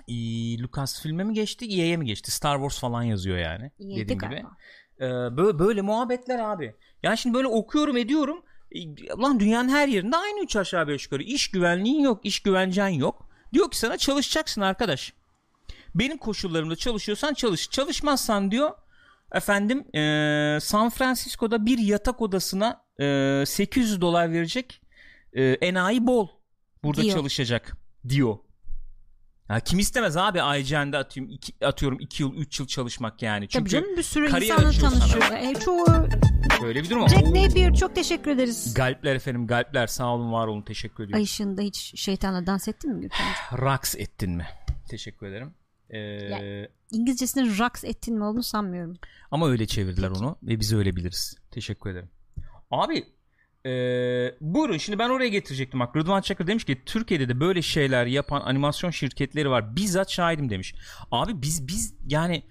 E, 0.07 0.13
Lucas 0.59 1.01
filme 1.01 1.23
mi 1.23 1.34
geçti? 1.34 1.65
EA'ye 1.65 1.97
mi 1.97 2.05
geçti? 2.05 2.32
Star 2.32 2.55
Wars 2.55 2.80
falan 2.80 3.03
yazıyor 3.03 3.38
yani. 3.38 3.63
EA'de 3.63 3.95
dediğim 3.95 4.19
galiba. 4.19 4.38
gibi. 4.38 4.47
Ee, 4.99 5.38
böyle, 5.38 5.59
böyle 5.59 5.82
muhabbetler 5.82 6.39
abi. 6.39 6.76
Yani 7.03 7.17
şimdi 7.17 7.36
böyle 7.36 7.47
okuyorum 7.47 7.97
ediyorum. 7.97 8.43
Lan 9.21 9.39
dünyanın 9.39 9.69
her 9.69 9.88
yerinde 9.88 10.17
aynı 10.17 10.43
üç 10.43 10.55
aşağı 10.55 10.88
beş 10.88 11.03
yukarı. 11.03 11.23
İş 11.23 11.51
güvenliğin 11.51 11.99
yok, 11.99 12.26
iş 12.26 12.39
güvencen 12.39 12.88
yok. 12.88 13.30
Diyor 13.53 13.71
ki 13.71 13.78
sana 13.78 13.97
çalışacaksın 13.97 14.61
arkadaş 14.61 15.13
benim 15.96 16.18
koşullarımda 16.18 16.76
çalışıyorsan 16.76 17.34
çalış. 17.34 17.70
Çalışmazsan 17.70 18.52
diyor 18.52 18.72
efendim 19.32 19.96
e, 19.96 20.60
San 20.62 20.89
Francisco'da 20.89 21.66
bir 21.66 21.78
yatak 21.78 22.22
odasına 22.22 22.82
e, 23.00 23.43
800 23.46 24.02
dolar 24.02 24.32
verecek 24.32 24.82
e, 25.34 25.43
enayi 25.43 26.08
bol 26.08 26.28
burada 26.84 27.02
diyor. 27.02 27.16
çalışacak 27.16 27.78
diyor. 28.10 28.38
Ya 29.50 29.60
kim 29.60 29.80
istemez 29.80 30.18
abi 30.18 30.39
IGN'de 30.60 30.98
atıyorum 30.98 31.34
iki, 31.34 31.66
atıyorum 31.66 32.00
2 32.00 32.24
yıl 32.24 32.36
3 32.36 32.60
yıl 32.60 32.68
çalışmak 32.68 33.22
yani. 33.22 33.48
Çünkü 33.48 33.64
Tabii 33.64 33.70
canım 33.70 33.98
bir 33.98 34.04
sürü 34.04 34.26
insanla 34.26 34.72
tanışıyor. 34.72 35.32
E, 35.32 35.54
çoğu 35.60 35.86
Böyle 36.62 36.84
bir 36.84 36.89
durum 36.89 37.02
ama. 37.02 37.10
Jack 37.10 37.28
Napier 37.28 37.76
çok 37.76 37.96
teşekkür 37.96 38.32
ederiz. 38.32 38.74
Galpler 38.74 39.16
efendim 39.16 39.48
galpler 39.48 39.88
sağ 39.88 40.14
olun 40.14 40.32
var 40.32 40.48
olun 40.48 40.62
teşekkür 40.62 41.04
ediyorum. 41.04 41.16
Ay 41.16 41.24
ışığında 41.24 41.62
hiç 41.62 42.02
şeytanla 42.02 42.48
dans 42.48 42.68
ettin 42.68 42.93
mi 42.96 43.02
Gülkan? 43.02 43.26
Raks 43.62 43.96
ettin 43.96 44.32
mi? 44.32 44.48
Teşekkür 44.89 45.28
ederim. 45.28 45.54
Ee, 45.89 45.97
yani 45.97 46.67
İngilizcesini 46.91 47.59
raks 47.59 47.83
ettin 47.83 48.17
mi 48.17 48.23
olduğunu 48.23 48.43
sanmıyorum. 48.43 48.97
Ama 49.31 49.49
öyle 49.49 49.67
çevirdiler 49.67 50.09
Peki. 50.09 50.23
onu 50.23 50.36
ve 50.43 50.59
biz 50.59 50.73
öyle 50.73 50.95
biliriz. 50.95 51.38
Teşekkür 51.51 51.89
ederim. 51.89 52.09
Abi 52.71 53.03
e, 53.65 53.71
buyurun 54.41 54.77
şimdi 54.77 54.99
ben 54.99 55.09
oraya 55.09 55.29
getirecektim. 55.29 55.79
Bak 55.79 55.95
Rıdvan 55.95 56.21
Çakır 56.21 56.47
demiş 56.47 56.63
ki 56.63 56.81
Türkiye'de 56.86 57.29
de 57.29 57.39
böyle 57.39 57.61
şeyler 57.61 58.05
yapan 58.05 58.41
animasyon 58.41 58.91
şirketleri 58.91 59.49
var. 59.49 59.75
Bizzat 59.75 60.11
şahidim 60.11 60.49
demiş. 60.49 60.75
Abi 61.11 61.41
biz 61.41 61.67
biz 61.67 61.93
yani 62.07 62.43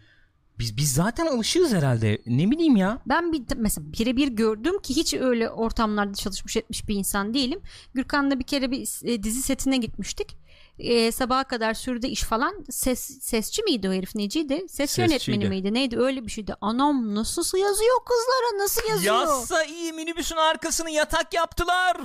biz 0.59 0.77
biz 0.77 0.93
zaten 0.93 1.27
alışığız 1.27 1.75
herhalde. 1.75 2.23
Ne 2.27 2.51
bileyim 2.51 2.77
ya. 2.77 2.99
Ben 3.07 3.33
bir 3.33 3.43
mesela 3.57 3.93
birebir 3.93 4.29
gördüm 4.29 4.79
ki 4.83 4.97
hiç 4.97 5.15
öyle 5.15 5.51
ortamlarda 5.51 6.15
çalışmış 6.15 6.57
etmiş 6.57 6.89
bir 6.89 6.95
insan 6.95 7.35
değilim. 7.35 7.61
Gürkan'la 7.95 8.39
bir 8.39 8.45
kere 8.45 8.71
bir 8.71 9.09
e, 9.09 9.23
dizi 9.23 9.43
setine 9.43 9.77
gitmiştik 9.77 10.37
e, 10.79 11.13
sabaha 11.13 11.45
kadar 11.45 11.75
sürdü 11.75 12.07
iş 12.07 12.23
falan 12.23 12.65
ses 12.71 13.01
sesçi 13.23 13.63
miydi 13.63 13.89
o 13.89 13.93
herif 13.93 14.15
neciydi 14.15 14.55
ses 14.69 14.91
Sesçiydi. 14.91 15.11
yönetmeni 15.11 15.49
miydi 15.49 15.75
neydi 15.75 15.99
öyle 15.99 16.27
bir 16.27 16.31
şeydi 16.31 16.55
anam 16.61 17.15
nasıl 17.15 17.59
yazıyor 17.59 17.97
kızlara 18.07 18.63
nasıl 18.63 18.89
yazıyor 18.91 19.15
yazsa 19.15 19.65
iyi 19.65 19.93
minibüsün 19.93 20.37
arkasını 20.37 20.91
yatak 20.91 21.35
yaptılar 21.35 21.97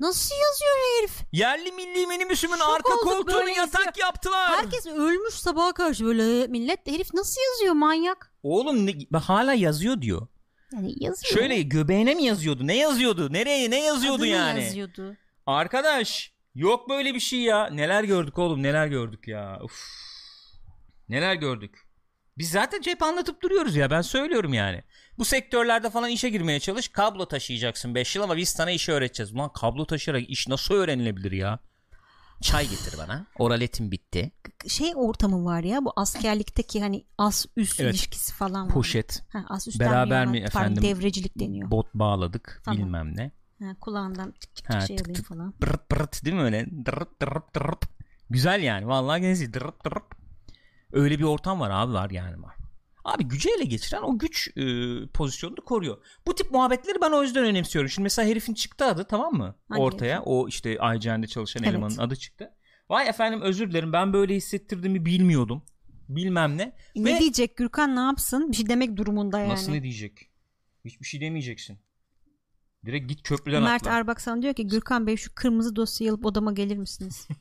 Nasıl 0.00 0.34
yazıyor 0.34 0.76
herif? 0.98 1.12
Yerli 1.32 1.72
milli 1.72 2.06
minibüsümün 2.06 2.56
Şok 2.56 2.68
arka 2.68 2.96
koltuğunu 2.96 3.48
yatak 3.48 3.86
yazıyor. 3.86 3.96
yaptılar. 3.98 4.50
Herkes 4.56 4.86
ölmüş 4.86 5.34
sabaha 5.34 5.72
karşı 5.72 6.04
böyle 6.04 6.46
millet. 6.46 6.86
Herif 6.88 7.14
nasıl 7.14 7.40
yazıyor 7.52 7.74
manyak? 7.74 8.32
Oğlum 8.42 8.86
ne, 8.86 9.18
hala 9.18 9.52
yazıyor 9.54 10.00
diyor. 10.02 10.26
Yani 10.72 10.94
yazıyor. 10.96 11.34
Şöyle 11.38 11.62
göbeğine 11.62 12.14
mi 12.14 12.22
yazıyordu? 12.24 12.66
Ne 12.66 12.76
yazıyordu? 12.76 13.32
Nereye 13.32 13.70
ne 13.70 13.84
yazıyordu 13.84 14.16
Adını 14.16 14.26
yani? 14.26 14.64
yazıyordu. 14.64 15.16
Arkadaş 15.46 16.32
Yok 16.56 16.88
böyle 16.88 17.14
bir 17.14 17.20
şey 17.20 17.40
ya. 17.40 17.66
Neler 17.66 18.04
gördük 18.04 18.38
oğlum 18.38 18.62
neler 18.62 18.86
gördük 18.86 19.28
ya. 19.28 19.58
Uf. 19.62 19.80
Neler 21.08 21.34
gördük. 21.34 21.78
Biz 22.38 22.50
zaten 22.50 22.80
hep 22.84 23.02
anlatıp 23.02 23.42
duruyoruz 23.42 23.76
ya 23.76 23.90
ben 23.90 24.02
söylüyorum 24.02 24.54
yani. 24.54 24.82
Bu 25.18 25.24
sektörlerde 25.24 25.90
falan 25.90 26.10
işe 26.10 26.28
girmeye 26.28 26.60
çalış 26.60 26.88
kablo 26.88 27.26
taşıyacaksın 27.28 27.94
5 27.94 28.16
yıl 28.16 28.22
ama 28.22 28.36
biz 28.36 28.48
sana 28.48 28.70
işi 28.70 28.92
öğreteceğiz. 28.92 29.32
Ulan 29.32 29.52
kablo 29.52 29.84
taşıyarak 29.84 30.30
iş 30.30 30.48
nasıl 30.48 30.74
öğrenilebilir 30.74 31.32
ya? 31.32 31.58
Çay 32.42 32.68
getir 32.68 32.94
bana. 32.98 33.26
Oraletim 33.38 33.90
bitti. 33.90 34.32
Şey 34.68 34.92
ortamı 34.94 35.44
var 35.44 35.62
ya 35.62 35.84
bu 35.84 35.92
askerlikteki 35.96 36.80
hani 36.80 37.04
as 37.18 37.46
üst 37.56 37.80
evet. 37.80 37.94
ilişkisi 37.94 38.34
falan 38.34 38.66
var. 38.66 38.74
Poşet. 38.74 39.22
Ha, 39.32 39.44
as 39.48 39.78
Beraber 39.78 40.26
mi 40.26 40.38
efendim? 40.38 40.82
Devrecilik 40.82 41.38
deniyor. 41.38 41.70
Bot 41.70 41.94
bağladık 41.94 42.60
falan. 42.64 42.78
bilmem 42.78 43.16
ne. 43.16 43.32
Ha, 43.58 43.76
kulağından 43.80 44.34
çık 44.40 44.56
çık 44.56 44.74
ha, 44.74 44.80
şey 44.80 44.96
tık, 44.96 45.06
alayım 45.06 45.22
tık, 45.22 45.28
falan. 45.28 45.54
Dırıp 45.60 45.90
dırıp 45.90 46.24
değil 46.24 46.36
mi 46.36 46.42
öyle? 46.42 46.66
Dırıp 46.86 47.20
dırıp 47.22 47.54
dırıp. 47.54 47.84
Güzel 48.30 48.62
yani. 48.62 48.86
Vallahi 48.86 49.20
genesi 49.20 49.52
dırıp 49.52 49.84
dırıp. 49.84 50.16
Öyle 50.92 51.18
bir 51.18 51.24
ortam 51.24 51.60
var 51.60 51.70
abi 51.70 51.92
var 51.92 52.10
yani 52.10 52.42
var. 52.42 52.56
Abi 53.04 53.24
gücü 53.24 53.48
ele 53.56 53.64
geçiren 53.64 54.02
o 54.02 54.18
güç 54.18 54.48
e, 54.56 54.62
pozisyonunu 55.06 55.64
koruyor. 55.64 55.98
Bu 56.26 56.34
tip 56.34 56.50
muhabbetleri 56.50 57.00
ben 57.00 57.10
o 57.10 57.22
yüzden 57.22 57.44
önemsiyorum. 57.44 57.90
Şimdi 57.90 58.02
mesela 58.02 58.28
herifin 58.28 58.54
çıktı 58.54 58.84
adı 58.84 59.04
tamam 59.04 59.34
mı? 59.34 59.54
Hangi 59.68 59.82
Ortaya 59.82 60.16
herif? 60.16 60.26
o 60.26 60.48
işte 60.48 60.72
IGN'de 60.72 61.26
çalışan 61.26 61.62
evet. 61.62 61.72
elemanın 61.72 61.98
adı 61.98 62.16
çıktı. 62.16 62.52
Vay 62.90 63.08
efendim 63.08 63.40
özür 63.40 63.70
dilerim 63.70 63.92
ben 63.92 64.12
böyle 64.12 64.34
hissettirdiğimi 64.34 65.04
bilmiyordum. 65.04 65.62
Bilmem 66.08 66.58
ne. 66.58 66.72
Ne 66.96 67.14
Ve... 67.14 67.18
diyecek 67.18 67.56
Gürkan 67.56 67.96
ne 67.96 68.00
yapsın? 68.00 68.52
Bir 68.52 68.56
şey 68.56 68.68
demek 68.68 68.96
durumunda 68.96 69.38
yani. 69.38 69.48
Nasıl 69.48 69.72
ne 69.72 69.82
diyecek? 69.82 70.30
Hiçbir 70.84 71.06
şey 71.06 71.20
demeyeceksin. 71.20 71.78
Direkt 72.86 73.08
git 73.08 73.22
köprüden 73.22 73.62
Mert 73.62 73.82
atla. 73.82 73.90
Mert 73.90 74.00
Erbaksan 74.00 74.42
diyor 74.42 74.54
ki 74.54 74.66
Gürkan 74.66 75.06
Bey 75.06 75.16
şu 75.16 75.34
kırmızı 75.34 75.76
dosyayı 75.76 76.12
alıp 76.12 76.26
odama 76.26 76.52
gelir 76.52 76.76
misiniz? 76.76 77.28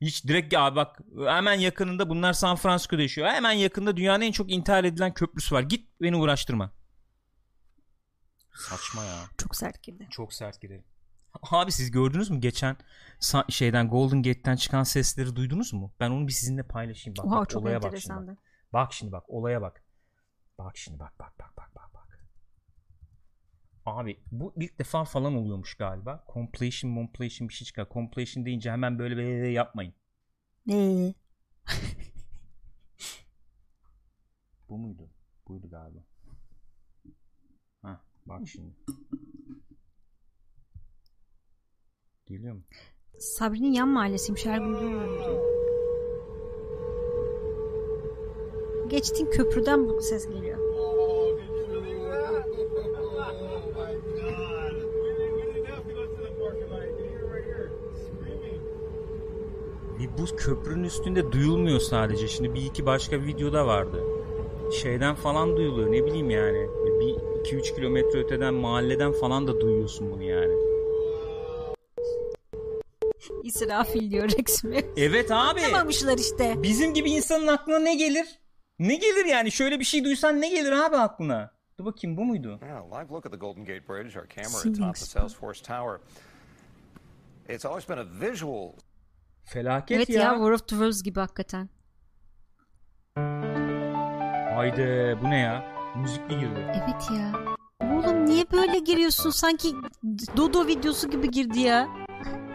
Hiç 0.00 0.26
direkt 0.26 0.54
abi 0.54 0.76
bak 0.76 1.00
hemen 1.26 1.54
yakınında 1.54 2.08
bunlar 2.08 2.32
San 2.32 2.56
Francisco'da 2.56 3.02
yaşıyor. 3.02 3.28
Hemen 3.28 3.52
yakında 3.52 3.96
dünyanın 3.96 4.20
en 4.20 4.32
çok 4.32 4.50
intihar 4.52 4.84
edilen 4.84 5.14
köprüsü 5.14 5.54
var. 5.54 5.62
Git 5.62 5.88
beni 6.00 6.16
uğraştırma. 6.16 6.72
Saçma 8.54 9.04
ya. 9.04 9.16
Çok 9.38 9.56
sert 9.56 9.82
girdi. 9.82 10.06
Çok 10.10 10.32
sert 10.32 10.60
girdi. 10.60 10.84
Abi 11.42 11.72
siz 11.72 11.90
gördünüz 11.90 12.30
mü 12.30 12.40
geçen 12.40 12.76
şeyden 13.48 13.88
Golden 13.88 14.22
Gate'ten 14.22 14.56
çıkan 14.56 14.82
sesleri 14.82 15.36
duydunuz 15.36 15.72
mu? 15.72 15.92
Ben 16.00 16.10
onu 16.10 16.26
bir 16.26 16.32
sizinle 16.32 16.62
paylaşayım. 16.62 17.16
Bak, 17.16 17.24
Oha, 17.24 17.40
bak 17.40 17.50
çok 17.50 17.62
olaya 17.62 17.82
bak 17.82 17.98
şimdi. 17.98 18.28
Bak. 18.28 18.38
bak 18.72 18.92
şimdi 18.92 19.12
bak 19.12 19.30
olaya 19.30 19.62
bak. 19.62 19.82
Bak 20.58 20.76
şimdi 20.76 20.98
bak 20.98 21.18
bak 21.18 21.38
bak 21.38 21.56
bak 21.56 21.70
bak. 21.94 22.01
Abi 23.86 24.20
bu 24.32 24.52
ilk 24.56 24.78
defa 24.78 25.04
falan 25.04 25.34
oluyormuş 25.34 25.74
galiba. 25.74 26.24
Completion, 26.34 26.94
completion 26.94 27.48
bir 27.48 27.54
şey 27.54 27.66
çıkar. 27.66 27.88
Completion 27.90 28.46
deyince 28.46 28.70
hemen 28.70 28.98
böyle 28.98 29.16
böyle 29.16 29.48
yapmayın. 29.48 29.94
Ne? 30.66 31.14
Bu 34.68 34.78
muydu? 34.78 35.10
Buydu 35.48 35.70
galiba. 35.70 36.00
Ha, 37.82 38.00
bak 38.26 38.48
şimdi. 38.48 38.74
Geliyor 42.26 42.54
mu? 42.54 42.62
Sabri'nin 43.18 43.72
yan 43.72 43.88
mahallesiymiş 43.88 44.46
her 44.46 44.58
gün 44.58 44.74
duyuyorum. 44.74 45.52
Geçtiğin 48.88 49.30
köprüden 49.30 49.88
bu 49.88 50.00
ses 50.02 50.28
geliyor. 50.28 50.58
Bu 60.18 60.36
köprünün 60.36 60.84
üstünde 60.84 61.32
duyulmuyor 61.32 61.80
sadece. 61.80 62.28
Şimdi 62.28 62.54
bir 62.54 62.64
iki 62.64 62.86
başka 62.86 63.20
videoda 63.20 63.66
vardı. 63.66 64.04
Şeyden 64.72 65.14
falan 65.14 65.56
duyuluyor 65.56 65.92
ne 65.92 66.06
bileyim 66.06 66.30
yani. 66.30 66.66
Bir 67.00 67.14
2-3 67.50 67.74
kilometre 67.76 68.18
öteden 68.18 68.54
mahalleden 68.54 69.12
falan 69.12 69.46
da 69.46 69.60
duyuyorsun 69.60 70.12
bunu 70.12 70.22
yani. 70.22 70.54
İsrafil 73.42 74.10
diyor 74.10 74.30
Rex'ime. 74.38 74.84
Evet 74.96 75.30
abi. 75.30 75.62
Yapamamışlar 75.62 76.18
işte. 76.18 76.54
Bizim 76.62 76.94
gibi 76.94 77.10
insanın 77.10 77.46
aklına 77.46 77.78
ne 77.78 77.94
gelir? 77.94 78.26
Ne 78.78 78.94
gelir 78.94 79.24
yani? 79.24 79.52
Şöyle 79.52 79.80
bir 79.80 79.84
şey 79.84 80.04
duysan 80.04 80.40
ne 80.40 80.48
gelir 80.48 80.72
abi 80.72 80.96
aklına? 80.96 81.52
Dur 81.78 81.84
bakayım 81.84 82.16
bu 82.16 82.24
muydu? 82.24 82.60
Yeah, 82.62 82.84
live 82.86 83.08
look 83.10 83.26
at 83.26 83.32
the 83.32 83.38
Golden 83.38 83.64
Gate 83.64 83.88
Bridge, 83.88 84.18
our 84.20 84.28
camera 84.28 84.48
Singing 84.48 84.82
atop 84.82 84.94
the 84.94 85.00
spot. 85.00 85.22
Salesforce 85.22 85.62
Tower. 85.62 86.00
It's 87.48 87.66
always 87.66 87.88
been 87.88 87.98
a 87.98 88.06
visual 88.20 88.72
Felaket 89.44 89.96
Evet 89.96 90.08
ya. 90.10 90.22
ya 90.22 90.34
War 90.34 90.50
of 90.50 90.60
the 90.60 90.68
Worlds 90.76 91.02
gibi 91.02 91.20
hakikaten. 91.20 91.68
Haydi 94.54 95.18
bu 95.22 95.30
ne 95.30 95.38
ya? 95.38 95.64
Müzikli 95.96 96.38
girdi. 96.40 96.66
Evet 96.84 97.10
ya. 97.10 97.32
Oğlum 97.80 98.26
niye 98.26 98.44
böyle 98.52 98.78
giriyorsun? 98.78 99.30
Sanki 99.30 99.74
Dodo 100.36 100.66
videosu 100.66 101.10
gibi 101.10 101.30
girdi 101.30 101.60
ya. 101.60 101.88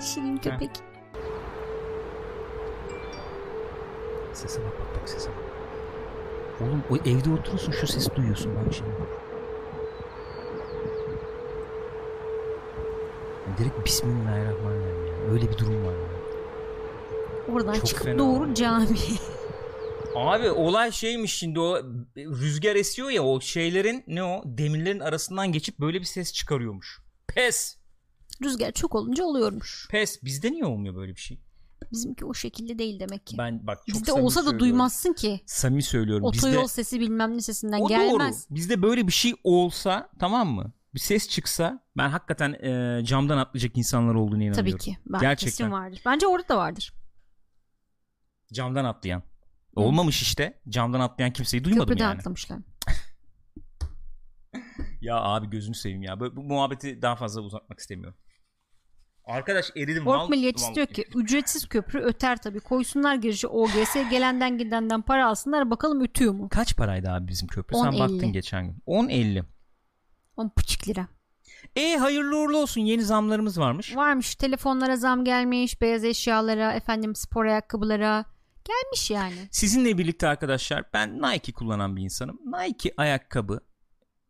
Şirin 0.02 0.38
köpek. 0.38 0.72
Sese 4.34 4.60
bak 4.62 4.72
bak 4.80 5.02
bak 5.02 5.10
sese 5.10 5.30
bak. 5.30 5.38
Oğlum 6.62 6.84
o 6.92 6.96
evde 6.96 7.30
oturuyorsun 7.30 7.72
şu 7.72 7.88
sesi 7.88 8.16
duyuyorsun 8.16 8.56
bak 8.56 8.74
şimdi. 8.74 8.92
Direkt 13.58 13.86
Bismillahirrahmanirrahim 13.86 15.06
ya. 15.08 15.32
Öyle 15.34 15.50
bir 15.52 15.58
durum 15.58 15.86
var 15.86 15.92
ya. 15.92 16.17
Oradan 17.52 17.74
Çok 17.74 17.86
çıkıp 17.86 18.04
fena 18.06 18.18
doğru 18.18 18.54
cami. 18.54 18.98
Abi 20.16 20.50
olay 20.52 20.92
şeymiş 20.92 21.34
şimdi 21.36 21.60
o 21.60 21.78
rüzgar 22.18 22.76
esiyor 22.76 23.10
ya 23.10 23.24
o 23.24 23.42
şeylerin 23.42 24.04
ne 24.08 24.24
o 24.24 24.42
demirlerin 24.46 25.00
arasından 25.00 25.52
geçip 25.52 25.80
böyle 25.80 26.00
bir 26.00 26.06
ses 26.06 26.34
çıkarıyormuş. 26.34 27.00
Pes. 27.28 27.78
Rüzgar 28.44 28.72
çok 28.72 28.96
olunca 28.96 29.24
oluyormuş. 29.24 29.88
Pes. 29.92 30.24
Bizde 30.24 30.52
niye 30.52 30.66
olmuyor 30.66 30.96
böyle 30.96 31.16
bir 31.16 31.22
şey? 31.22 31.40
Bizimki 31.92 32.26
o 32.26 32.34
şekilde 32.34 32.80
değil 32.80 33.00
demek 33.00 33.28
ki. 33.28 33.38
Ben 33.38 33.68
bak 33.68 33.78
çok 33.78 33.88
Bizde 33.88 34.06
samimi 34.12 34.26
olsa 34.26 34.40
da 34.40 34.44
söylüyorum. 34.44 34.60
duymazsın 34.60 35.14
ki. 35.14 35.40
Samimi 35.46 35.84
söylüyorum. 35.84 36.24
Otoyol 36.26 36.64
Bizde 36.64 36.68
sesi 36.74 37.00
bilmem 37.00 37.38
ne 37.38 37.42
sesinden 37.42 37.80
o 37.82 37.88
gelmez. 37.88 38.46
doğru. 38.50 38.56
Bizde 38.56 38.82
böyle 38.82 39.08
bir 39.08 39.12
şey 39.12 39.34
olsa 39.44 40.10
tamam 40.20 40.48
mı? 40.48 40.72
Bir 40.94 41.00
ses 41.00 41.30
çıksa 41.30 41.84
ben 41.98 42.10
hakikaten 42.10 42.54
e, 42.54 43.02
camdan 43.06 43.38
atlayacak 43.38 43.78
insanlar 43.78 44.16
olduğunu 44.16 44.44
inanıyorum. 44.44 44.72
Tabii 44.72 44.78
ki. 44.78 44.98
Ben 45.06 45.22
Gerçekten. 45.22 45.52
kesin 45.52 45.72
vardır. 45.72 46.02
Bence 46.06 46.28
orada 46.28 46.50
da 46.50 46.58
vardır. 46.58 46.94
Camdan 48.54 48.86
atlayan. 48.86 49.24
Olmamış 49.76 50.22
işte. 50.22 50.62
Camdan 50.70 51.00
atlayan 51.00 51.34
kimseyi 51.34 51.64
duymadım 51.64 51.86
Köprüden 51.88 52.06
yani. 52.10 52.18
atlamışlar. 52.18 52.60
Ya 55.02 55.16
abi 55.16 55.50
gözünü 55.50 55.76
seveyim 55.76 56.04
ya. 56.04 56.20
Böyle, 56.20 56.36
bu 56.36 56.44
muhabbeti 56.44 57.02
daha 57.02 57.16
fazla 57.16 57.42
uzatmak 57.42 57.80
istemiyorum. 57.80 58.18
Arkadaş 59.26 59.72
eridim. 59.76 60.08
Ork 60.08 60.30
val- 60.32 60.76
diyor 60.76 60.88
ki 60.88 61.06
ücretsiz 61.16 61.68
köprü 61.70 62.00
öter 62.00 62.42
tabii. 62.42 62.60
Koysunlar 62.60 63.16
girişi 63.16 63.48
OGS 63.48 63.94
gelenden 64.10 64.58
gidenden 64.58 65.02
para 65.02 65.28
alsınlar 65.28 65.70
bakalım 65.70 66.04
ütüyor 66.04 66.34
mu? 66.34 66.50
Kaç 66.50 66.76
paraydı 66.78 67.10
abi 67.10 67.28
bizim 67.28 67.48
köprü? 67.48 67.78
Sen 67.78 67.92
10.50. 67.92 68.00
baktın 68.00 68.34
geçen 68.34 68.66
gün. 68.66 68.82
10.50. 68.88 69.44
10 70.38 70.50
pıçık 70.50 70.88
lira. 70.88 71.08
E 71.76 71.98
hayırlı 71.98 72.38
uğurlu 72.38 72.58
olsun. 72.58 72.82
Yeni 72.82 73.04
zamlarımız 73.04 73.60
varmış. 73.60 73.96
Varmış 73.96 74.36
telefonlara 74.36 74.96
zam 74.96 75.26
gelmiş, 75.26 75.82
beyaz 75.82 76.04
eşyalara, 76.04 76.74
efendim 76.74 77.16
spor 77.16 77.46
ayakkabılara 77.46 78.26
gelmiş 78.68 79.12
yani. 79.12 79.48
Sizinle 79.52 79.98
birlikte 79.98 80.28
arkadaşlar 80.28 80.84
ben 80.94 81.22
Nike 81.22 81.52
kullanan 81.52 81.96
bir 81.96 82.02
insanım. 82.02 82.40
Nike 82.46 82.94
ayakkabı 82.98 83.60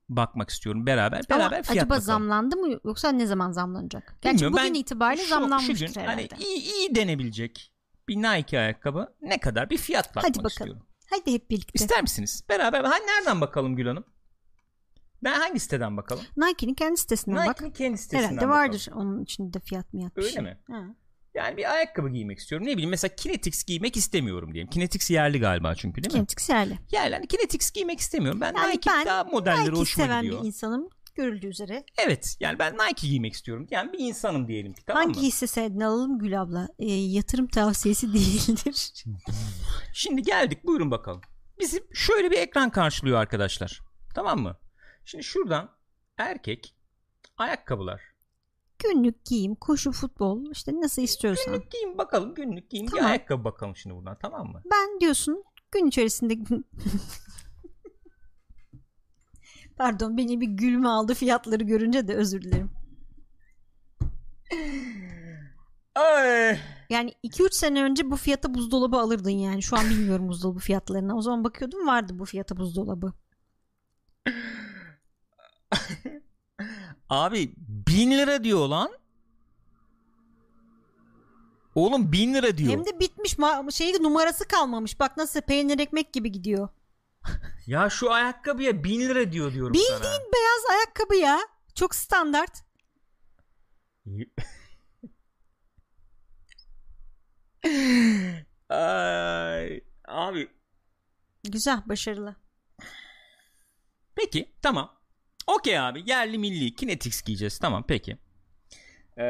bakmak 0.10 0.50
istiyorum 0.50 0.86
beraber. 0.86 1.22
Beraber 1.30 1.46
Ama 1.46 1.50
fiyat 1.64 1.70
acaba 1.70 1.90
bakalım. 1.90 2.02
zamlandı 2.06 2.56
mı 2.58 2.80
yoksa 2.86 3.10
ne 3.12 3.26
zaman 3.26 3.52
zamlanacak? 3.52 4.18
Gerçi 4.22 4.36
Bilmiyorum, 4.36 4.58
bugün 4.58 4.74
ben 4.74 4.80
itibariyle 4.80 5.24
şu- 5.24 5.30
zamlanmıştır 5.30 5.88
şu 5.88 5.94
gün, 5.94 6.02
herhalde. 6.02 6.28
Hani 6.32 6.44
iyi, 6.44 6.74
iyi 6.74 6.96
denebilecek 6.96 7.74
bir 8.08 8.16
Nike 8.18 8.60
ayakkabı 8.60 9.16
ne 9.22 9.40
kadar 9.40 9.70
bir 9.70 9.78
fiyat 9.78 10.10
bakmak 10.10 10.24
Hadi 10.26 10.38
bakalım. 10.38 10.48
istiyorum. 10.50 10.84
Hadi 11.10 11.34
hep 11.34 11.50
birlikte. 11.50 11.72
İster 11.74 12.02
misiniz? 12.02 12.44
Beraber. 12.50 12.84
Ha, 12.84 12.96
nereden 12.98 13.42
bakalım 13.42 13.76
Gül 13.76 13.88
Hanım? 13.88 14.04
Ben 15.24 15.40
hangi 15.40 15.60
siteden 15.60 15.98
bakalım? 15.98 16.24
Nike'nin 16.38 16.74
kendi 16.74 16.98
sitesinden 16.98 17.48
bak. 17.48 17.62
Nike'nin 17.62 17.72
kendi 17.72 17.98
sitesinden 17.98 18.24
Herhalde 18.24 18.36
bakalım. 18.48 18.52
vardır 18.58 18.88
onun 18.96 19.24
içinde 19.24 19.60
fiyat 19.60 19.94
miyat 19.94 20.18
Öyle 20.18 20.30
şey. 20.30 20.44
mi? 20.44 20.58
Ha. 20.72 20.84
Yani 21.38 21.58
bir 21.58 21.72
ayakkabı 21.74 22.10
giymek 22.10 22.40
istiyorum. 22.40 22.68
Ne 22.68 22.72
bileyim 22.74 22.90
mesela 22.90 23.16
Kinetix 23.16 23.64
giymek 23.64 23.98
istemiyorum 23.98 24.54
diyelim. 24.54 24.70
Kinetix 24.70 25.12
yerli 25.12 25.40
galiba 25.40 25.76
çünkü 25.76 26.04
değil 26.04 26.14
mi? 26.14 26.18
Kinetix 26.18 26.50
yerli. 26.50 26.78
Yerli. 26.92 27.16
Hani 27.16 27.28
Kinetix 27.28 27.72
giymek 27.72 28.00
istemiyorum. 28.00 28.42
Ben 28.42 28.54
Yani 28.56 28.74
Nike 28.74 28.90
ben 28.90 29.06
daha 29.06 29.24
modelleri 29.24 29.62
Nike 29.62 29.72
hoşuma 29.80 30.06
seven 30.06 30.22
gidiyor. 30.24 30.42
bir 30.42 30.48
insanım 30.48 30.90
görüldüğü 31.16 31.48
üzere. 31.48 31.84
Evet. 31.98 32.38
Yani 32.40 32.60
ben 32.60 32.74
Nike 32.78 33.08
giymek 33.08 33.34
istiyorum. 33.34 33.68
Yani 33.72 33.94
bir 33.94 34.00
insanım 34.00 34.48
diyelim 34.48 34.74
ki 34.74 34.86
tamam 34.86 35.04
Hangi 35.04 35.20
mı? 35.20 35.26
hisse 35.26 35.48
senedini 35.48 35.86
alalım 35.86 36.20
Gül 36.20 36.42
abla? 36.42 36.68
Ee, 36.80 36.86
yatırım 36.94 37.48
tavsiyesi 37.48 38.08
değildir. 38.14 38.92
Şimdi 39.94 40.22
geldik 40.22 40.64
buyurun 40.64 40.92
bakalım. 40.92 41.22
Bizim 41.60 41.84
şöyle 41.94 42.32
bir 42.32 42.38
ekran 42.38 42.70
karşılıyor 42.70 43.18
arkadaşlar. 43.18 43.82
Tamam 44.16 44.40
mı? 44.40 44.58
Şimdi 45.06 45.24
şuradan 45.24 45.70
erkek 46.18 46.76
ayakkabılar. 47.38 48.02
Günlük 48.80 49.26
giyim, 49.26 49.56
koşu, 49.56 49.92
futbol 49.92 50.52
işte 50.52 50.72
nasıl 50.82 51.02
istiyorsan. 51.02 51.54
Günlük 51.54 51.72
giyim 51.72 51.98
bakalım 51.98 52.36
günlük 52.36 52.70
giyim. 52.70 52.86
Tamam. 52.86 53.06
Bir 53.06 53.10
ayakkabı 53.10 53.44
bakalım 53.44 53.76
şimdi 53.76 53.96
buradan 53.96 54.18
tamam 54.22 54.48
mı? 54.48 54.62
Ben 54.72 55.00
diyorsun 55.00 55.44
gün 55.72 55.88
içerisinde 55.88 56.38
Pardon 59.78 60.18
beni 60.18 60.42
bir 60.42 60.48
gülme 60.48 60.88
aldı 60.88 61.14
fiyatları 61.14 61.64
görünce 61.64 62.08
de 62.08 62.16
özür 62.16 62.42
dilerim. 62.42 62.72
Ay. 65.96 66.60
Yani 66.90 67.14
2-3 67.24 67.54
sene 67.56 67.84
önce 67.84 68.12
bu 68.12 68.16
fiyata 68.16 68.54
buzdolabı 68.54 68.98
alırdın 68.98 69.30
yani. 69.30 69.64
Şu 69.64 69.78
an 69.78 69.90
bilmiyorum 69.90 70.28
buzdolabı 70.30 70.60
fiyatlarına. 70.60 71.18
O 71.18 71.22
zaman 71.22 71.44
bakıyordum 71.44 71.88
vardı 71.88 72.20
bu 72.20 72.26
fiyata 72.26 72.58
buzdolabı. 72.58 73.14
Abi 77.10 77.54
bin 77.58 78.12
lira 78.12 78.44
diyor 78.44 78.68
lan. 78.68 78.92
Oğlum 81.76 82.12
bin 82.12 82.34
lira 82.34 82.58
diyor. 82.58 82.72
Hem 82.72 82.86
de 82.86 83.00
bitmiş 83.00 83.34
ma- 83.34 83.72
şey 83.72 83.94
numarası 83.94 84.48
kalmamış. 84.48 85.00
Bak 85.00 85.18
nasıl 85.18 85.42
peynir 85.42 85.80
ekmek 85.80 86.14
gibi 86.14 86.32
gidiyor. 86.32 86.70
Ya 87.68 87.90
şu 87.90 88.12
ayakkabıya 88.12 88.84
bin 88.84 89.00
lira 89.00 89.32
diyor 89.32 89.54
diyorum 89.54 89.74
Bildiğin 89.74 89.90
sana. 89.98 90.04
beyaz 90.04 90.66
ayakkabı 90.78 91.16
ya. 91.16 91.40
Çok 91.76 91.96
standart. 91.96 92.64
Ay, 98.70 99.82
abi 100.08 100.50
Güzel, 101.44 101.82
başarılı. 101.86 102.36
peki 104.16 104.56
tamam. 104.62 104.97
Okey 105.48 105.80
abi 105.80 106.04
yerli 106.06 106.38
milli 106.38 106.76
Kinetix 106.76 107.22
giyeceğiz 107.22 107.60
tamam 107.60 107.84
peki. 107.88 108.18
Ee, 109.18 109.22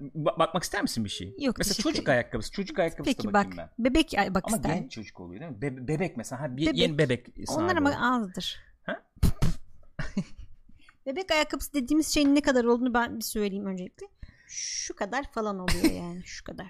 ba- 0.00 0.38
bakmak 0.38 0.62
ister 0.62 0.82
misin 0.82 1.04
bir 1.04 1.08
şey? 1.10 1.34
Yok, 1.38 1.58
Mesela 1.58 1.74
çocuk 1.74 1.96
ederim. 2.02 2.10
ayakkabısı 2.12 2.52
çocuk 2.52 2.78
ayakkabısı 2.78 3.16
Peki 3.16 3.28
da 3.28 3.32
bak. 3.32 3.46
bakayım 3.46 3.56
ben. 3.78 3.84
Bebek 3.84 4.14
ay 4.18 4.34
bak 4.34 4.44
Ama 4.46 4.56
ister. 4.56 4.74
genç 4.74 4.92
çocuk 4.92 5.20
oluyor 5.20 5.40
değil 5.40 5.52
mi? 5.52 5.62
Be- 5.62 5.88
bebek 5.88 6.16
mesela 6.16 6.42
ha, 6.42 6.56
bir 6.56 6.66
Bebek. 6.66 6.78
yeni 6.78 6.98
bebek 6.98 7.26
Onlar 7.48 7.76
ama 7.76 8.16
azdır. 8.16 8.60
Ha? 8.82 9.02
Bebek 11.06 11.30
ayakkabısı 11.30 11.72
dediğimiz 11.74 12.14
şeyin 12.14 12.34
ne 12.34 12.40
kadar 12.42 12.64
olduğunu 12.64 12.94
ben 12.94 13.16
bir 13.16 13.24
söyleyeyim 13.24 13.66
öncelikle. 13.66 14.06
Şu 14.48 14.96
kadar 14.96 15.32
falan 15.32 15.58
oluyor 15.58 15.84
yani. 15.92 16.22
Şu 16.24 16.44
kadar. 16.44 16.66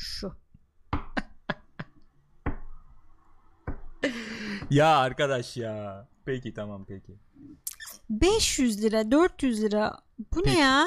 Şu. 0.00 0.32
Ya 4.70 4.96
arkadaş 4.96 5.56
ya. 5.56 6.08
Peki 6.24 6.54
tamam 6.54 6.84
peki. 6.88 7.12
500 8.10 8.82
lira 8.82 9.10
400 9.10 9.62
lira 9.62 9.98
bu 10.34 10.38
ne 10.40 10.44
Peki. 10.44 10.58
ya? 10.58 10.86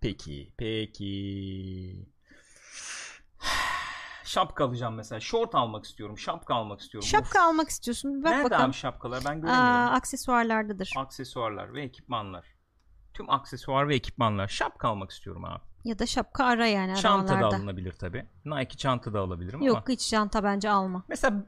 Peki, 0.00 0.52
peki. 0.58 2.06
Şapka 4.24 4.64
alacağım 4.64 4.94
mesela. 4.94 5.20
Şort 5.20 5.54
almak 5.54 5.84
istiyorum. 5.84 6.18
Şapka 6.18 6.54
almak 6.54 6.80
istiyorum. 6.80 7.08
Şapka 7.08 7.42
almak 7.42 7.68
istiyorsun. 7.68 8.24
Bak 8.24 8.30
Nerede 8.30 8.44
bakalım. 8.44 8.64
abi 8.70 8.72
şapkalar? 8.76 9.22
Ben 9.24 9.30
Aa, 9.30 9.34
göremiyorum. 9.34 9.94
aksesuarlardadır. 9.94 10.92
Aksesuarlar 10.96 11.74
ve 11.74 11.82
ekipmanlar. 11.82 12.46
Tüm 13.14 13.30
aksesuar 13.30 13.88
ve 13.88 13.94
ekipmanlar. 13.94 14.48
Şapka 14.48 14.88
almak 14.88 15.10
istiyorum 15.10 15.44
abi. 15.44 15.62
Ya 15.84 15.98
da 15.98 16.06
şapka 16.06 16.44
ara 16.44 16.66
yani 16.66 16.96
Çanta 16.96 17.40
da 17.40 17.46
alınabilir 17.46 17.92
tabi. 17.92 18.26
Nike 18.44 18.76
çanta 18.76 19.12
da 19.14 19.20
alabilirim 19.20 19.62
Yok 19.62 19.76
ama. 19.76 19.84
hiç 19.88 20.08
çanta 20.08 20.44
bence 20.44 20.70
alma. 20.70 21.04
Mesela 21.08 21.46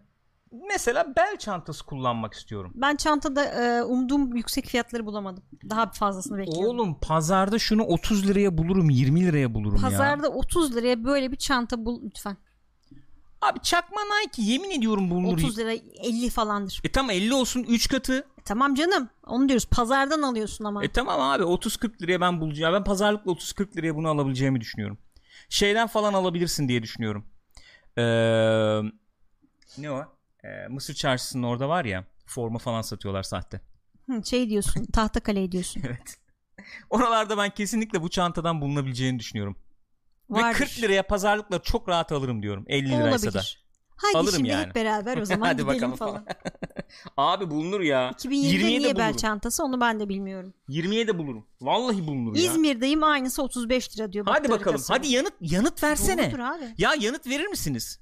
mesela 0.68 1.12
bel 1.16 1.36
çantası 1.36 1.86
kullanmak 1.86 2.34
istiyorum. 2.34 2.72
Ben 2.74 2.96
çantada 2.96 3.44
e, 3.44 3.82
umduğum 3.82 4.36
yüksek 4.36 4.66
fiyatları 4.66 5.06
bulamadım. 5.06 5.44
Daha 5.70 5.90
fazlasını 5.92 6.38
bekliyorum. 6.38 6.78
Oğlum 6.78 7.00
pazarda 7.00 7.58
şunu 7.58 7.82
30 7.82 8.28
liraya 8.28 8.58
bulurum 8.58 8.90
20 8.90 9.26
liraya 9.26 9.54
bulurum 9.54 9.76
ya. 9.76 9.82
Pazarda 9.82 10.28
30 10.28 10.76
liraya 10.76 11.04
böyle 11.04 11.32
bir 11.32 11.36
çanta 11.36 11.84
bul 11.84 12.02
lütfen. 12.04 12.36
Abi 13.42 13.60
çakma 13.62 14.00
Nike 14.00 14.42
yemin 14.42 14.70
ediyorum 14.70 15.10
bulunur. 15.10 15.32
30 15.32 15.58
lira 15.58 15.72
50 15.72 16.30
falandır. 16.30 16.80
E 16.84 16.92
tamam 16.92 17.10
50 17.10 17.34
olsun 17.34 17.62
3 17.68 17.88
katı. 17.88 18.18
E, 18.18 18.42
tamam 18.44 18.74
canım. 18.74 19.08
Onu 19.26 19.48
diyoruz. 19.48 19.66
Pazardan 19.66 20.22
alıyorsun 20.22 20.64
ama. 20.64 20.84
E 20.84 20.92
tamam 20.92 21.20
abi 21.20 21.42
30-40 21.42 22.02
liraya 22.02 22.20
ben 22.20 22.40
bulacağım. 22.40 22.74
Ben 22.74 22.84
pazarlıkla 22.84 23.32
30-40 23.32 23.76
liraya 23.76 23.96
bunu 23.96 24.08
alabileceğimi 24.08 24.60
düşünüyorum. 24.60 24.98
Şeyden 25.48 25.86
falan 25.86 26.14
alabilirsin 26.14 26.68
diye 26.68 26.82
düşünüyorum. 26.82 27.26
Ee, 27.98 28.02
ne 29.78 29.90
o? 29.90 30.15
Ee, 30.46 30.68
Mısır 30.68 30.94
çarşısının 30.94 31.42
orada 31.42 31.68
var 31.68 31.84
ya 31.84 32.04
forma 32.26 32.58
falan 32.58 32.82
satıyorlar 32.82 33.22
sahte. 33.22 33.60
Hı, 34.10 34.24
şey 34.24 34.50
diyorsun. 34.50 34.84
tahta 34.92 35.20
kale 35.20 35.52
diyorsun. 35.52 35.82
Evet. 35.86 36.16
Oralarda 36.90 37.38
ben 37.38 37.50
kesinlikle 37.50 38.02
bu 38.02 38.08
çantadan 38.08 38.60
bulunabileceğini 38.60 39.18
düşünüyorum. 39.18 39.56
Ve 40.30 40.42
Vardır. 40.42 40.58
40 40.58 40.82
liraya 40.82 41.02
pazarlıkla 41.02 41.62
çok 41.62 41.88
rahat 41.88 42.12
alırım 42.12 42.42
diyorum. 42.42 42.64
50 42.68 42.94
O 42.94 42.98
liraysa 42.98 43.34
da. 43.34 43.42
Haydi 43.96 44.18
Alırım 44.18 44.36
şimdi 44.36 44.48
yani. 44.48 44.66
hep 44.66 44.74
beraber 44.74 45.16
o 45.16 45.24
zaman 45.24 45.46
Hadi 45.46 45.62
gidelim 45.62 45.76
bakalım 45.76 45.96
falan. 45.96 46.26
Abi 47.16 47.50
bulunur 47.50 47.80
ya. 47.80 48.10
2020'de 48.10 48.28
20'ye 48.28 48.78
de 48.78 48.78
niye 48.78 48.96
bel 48.96 49.16
çantası 49.16 49.64
onu 49.64 49.80
ben 49.80 50.00
de 50.00 50.08
bilmiyorum. 50.08 50.54
20'ye 50.68 51.06
de 51.06 51.18
bulurum. 51.18 51.46
Vallahi 51.60 52.06
bulunur 52.06 52.36
ya. 52.36 52.42
İzmir'deyim 52.42 53.04
aynısı 53.04 53.42
35 53.42 53.96
lira 53.96 54.12
diyor. 54.12 54.26
Hadi 54.28 54.48
bakalım. 54.48 54.82
Hadi 54.88 55.08
yanıt 55.08 55.34
yanıt 55.40 55.82
versene. 55.82 56.22
Doğrudur 56.30 56.38
abi. 56.38 56.74
Ya 56.78 56.94
yanıt 57.00 57.26
verir 57.26 57.46
misiniz? 57.46 58.00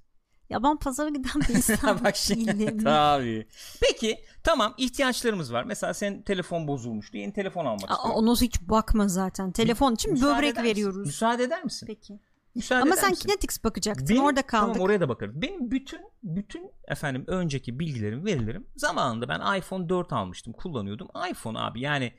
Yaban 0.50 0.78
pazara 0.78 1.08
giden 1.08 1.40
bir 1.48 1.54
insan. 1.54 2.04
Bak 2.04 2.16
şimdi 2.16 2.76
tabii. 2.84 3.46
Peki 3.80 4.18
tamam 4.42 4.74
ihtiyaçlarımız 4.78 5.52
var. 5.52 5.64
Mesela 5.64 5.94
senin 5.94 6.22
telefon 6.22 6.68
bozulmuştu. 6.68 7.16
Yeni 7.16 7.32
telefon 7.32 7.64
almak 7.66 7.90
Aa, 7.90 7.94
istiyorum. 7.94 8.18
ona 8.28 8.34
hiç 8.40 8.60
bakma 8.60 9.08
zaten. 9.08 9.52
Telefon 9.52 9.94
için 9.94 10.12
Müsaade 10.12 10.36
böbrek 10.38 10.52
eder 10.52 10.62
misin? 10.62 10.70
veriyoruz. 10.76 11.06
Müsaade 11.06 11.42
eder 11.42 11.64
misin? 11.64 11.86
Peki. 11.86 12.20
Müsaade 12.54 12.82
Ama 12.82 12.96
sen 12.96 13.10
misin? 13.10 13.22
Kinetics 13.28 13.64
bakacaktın. 13.64 14.08
Benim- 14.08 14.22
Orada 14.24 14.42
kaldık. 14.42 14.72
Tamam 14.74 14.80
oraya 14.86 15.00
da 15.00 15.08
bakarız. 15.08 15.42
Benim 15.42 15.70
bütün 15.70 16.00
bütün 16.22 16.70
efendim 16.88 17.24
önceki 17.26 17.78
bilgilerim, 17.78 18.24
verilerim 18.26 18.66
zamanında 18.76 19.28
ben 19.28 19.58
iPhone 19.58 19.88
4 19.88 20.12
almıştım, 20.12 20.52
kullanıyordum. 20.52 21.08
iPhone 21.30 21.58
abi 21.58 21.80
yani 21.80 22.12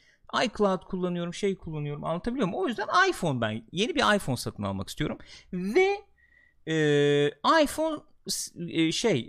iCloud 0.46 0.84
kullanıyorum, 0.84 1.34
şey 1.34 1.58
kullanıyorum. 1.58 2.04
Anlatabiliyor 2.04 2.48
muyum? 2.48 2.64
O 2.64 2.68
yüzden 2.68 2.88
iPhone 3.10 3.42
ben 3.42 3.64
yeni 3.72 3.96
bir 3.96 4.16
iPhone 4.16 4.38
satın 4.38 4.64
almak 4.64 4.90
istiyorum 4.90 5.18
ve 5.54 5.98
e, 6.68 6.76
iPhone 7.64 7.98
şey 8.92 9.20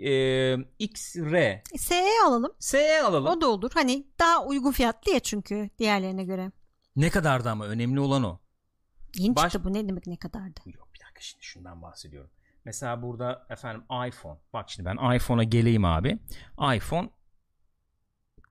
e, 0.53 0.57
XR 0.79 1.61
SE 1.77 2.03
alalım. 2.25 2.51
SE 2.59 3.01
alalım. 3.03 3.37
O 3.37 3.41
da 3.41 3.47
olur. 3.47 3.71
Hani 3.73 4.07
daha 4.19 4.45
uygun 4.45 4.71
fiyatlı 4.71 5.11
ya 5.11 5.19
çünkü 5.19 5.69
diğerlerine 5.79 6.23
göre. 6.23 6.51
Ne 6.95 7.09
kadardı 7.09 7.49
ama 7.49 7.65
önemli 7.65 7.99
olan 7.99 8.23
o. 8.23 8.39
Yeni 9.15 9.35
Baş- 9.35 9.51
çıktı 9.51 9.69
bu 9.69 9.73
ne 9.73 9.87
demek 9.87 10.07
ne 10.07 10.17
kadardı? 10.17 10.59
Yok 10.65 10.89
bir 10.93 10.99
dakika 10.99 11.21
şimdi 11.21 11.43
şundan 11.45 11.81
bahsediyorum. 11.81 12.31
Mesela 12.65 13.01
burada 13.01 13.47
efendim 13.49 13.83
iPhone. 14.07 14.39
Bak 14.53 14.69
şimdi 14.69 14.89
ben 14.89 15.15
iPhone'a 15.15 15.43
geleyim 15.43 15.85
abi. 15.85 16.19
iPhone 16.75 17.09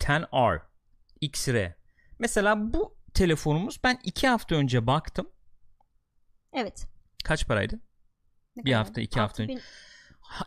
10R 0.00 0.60
XR. 1.20 1.72
Mesela 2.18 2.72
bu 2.72 2.96
telefonumuz 3.14 3.80
ben 3.84 3.98
iki 4.04 4.28
hafta 4.28 4.54
önce 4.54 4.86
baktım. 4.86 5.30
Evet. 6.52 6.86
Kaç 7.24 7.46
paraydı? 7.46 7.80
Ne 8.56 8.64
Bir 8.64 8.70
kadar? 8.70 8.84
hafta, 8.86 9.00
iki 9.00 9.20
hafta 9.20 9.42
6000 9.42 9.56
Ha, 9.56 9.62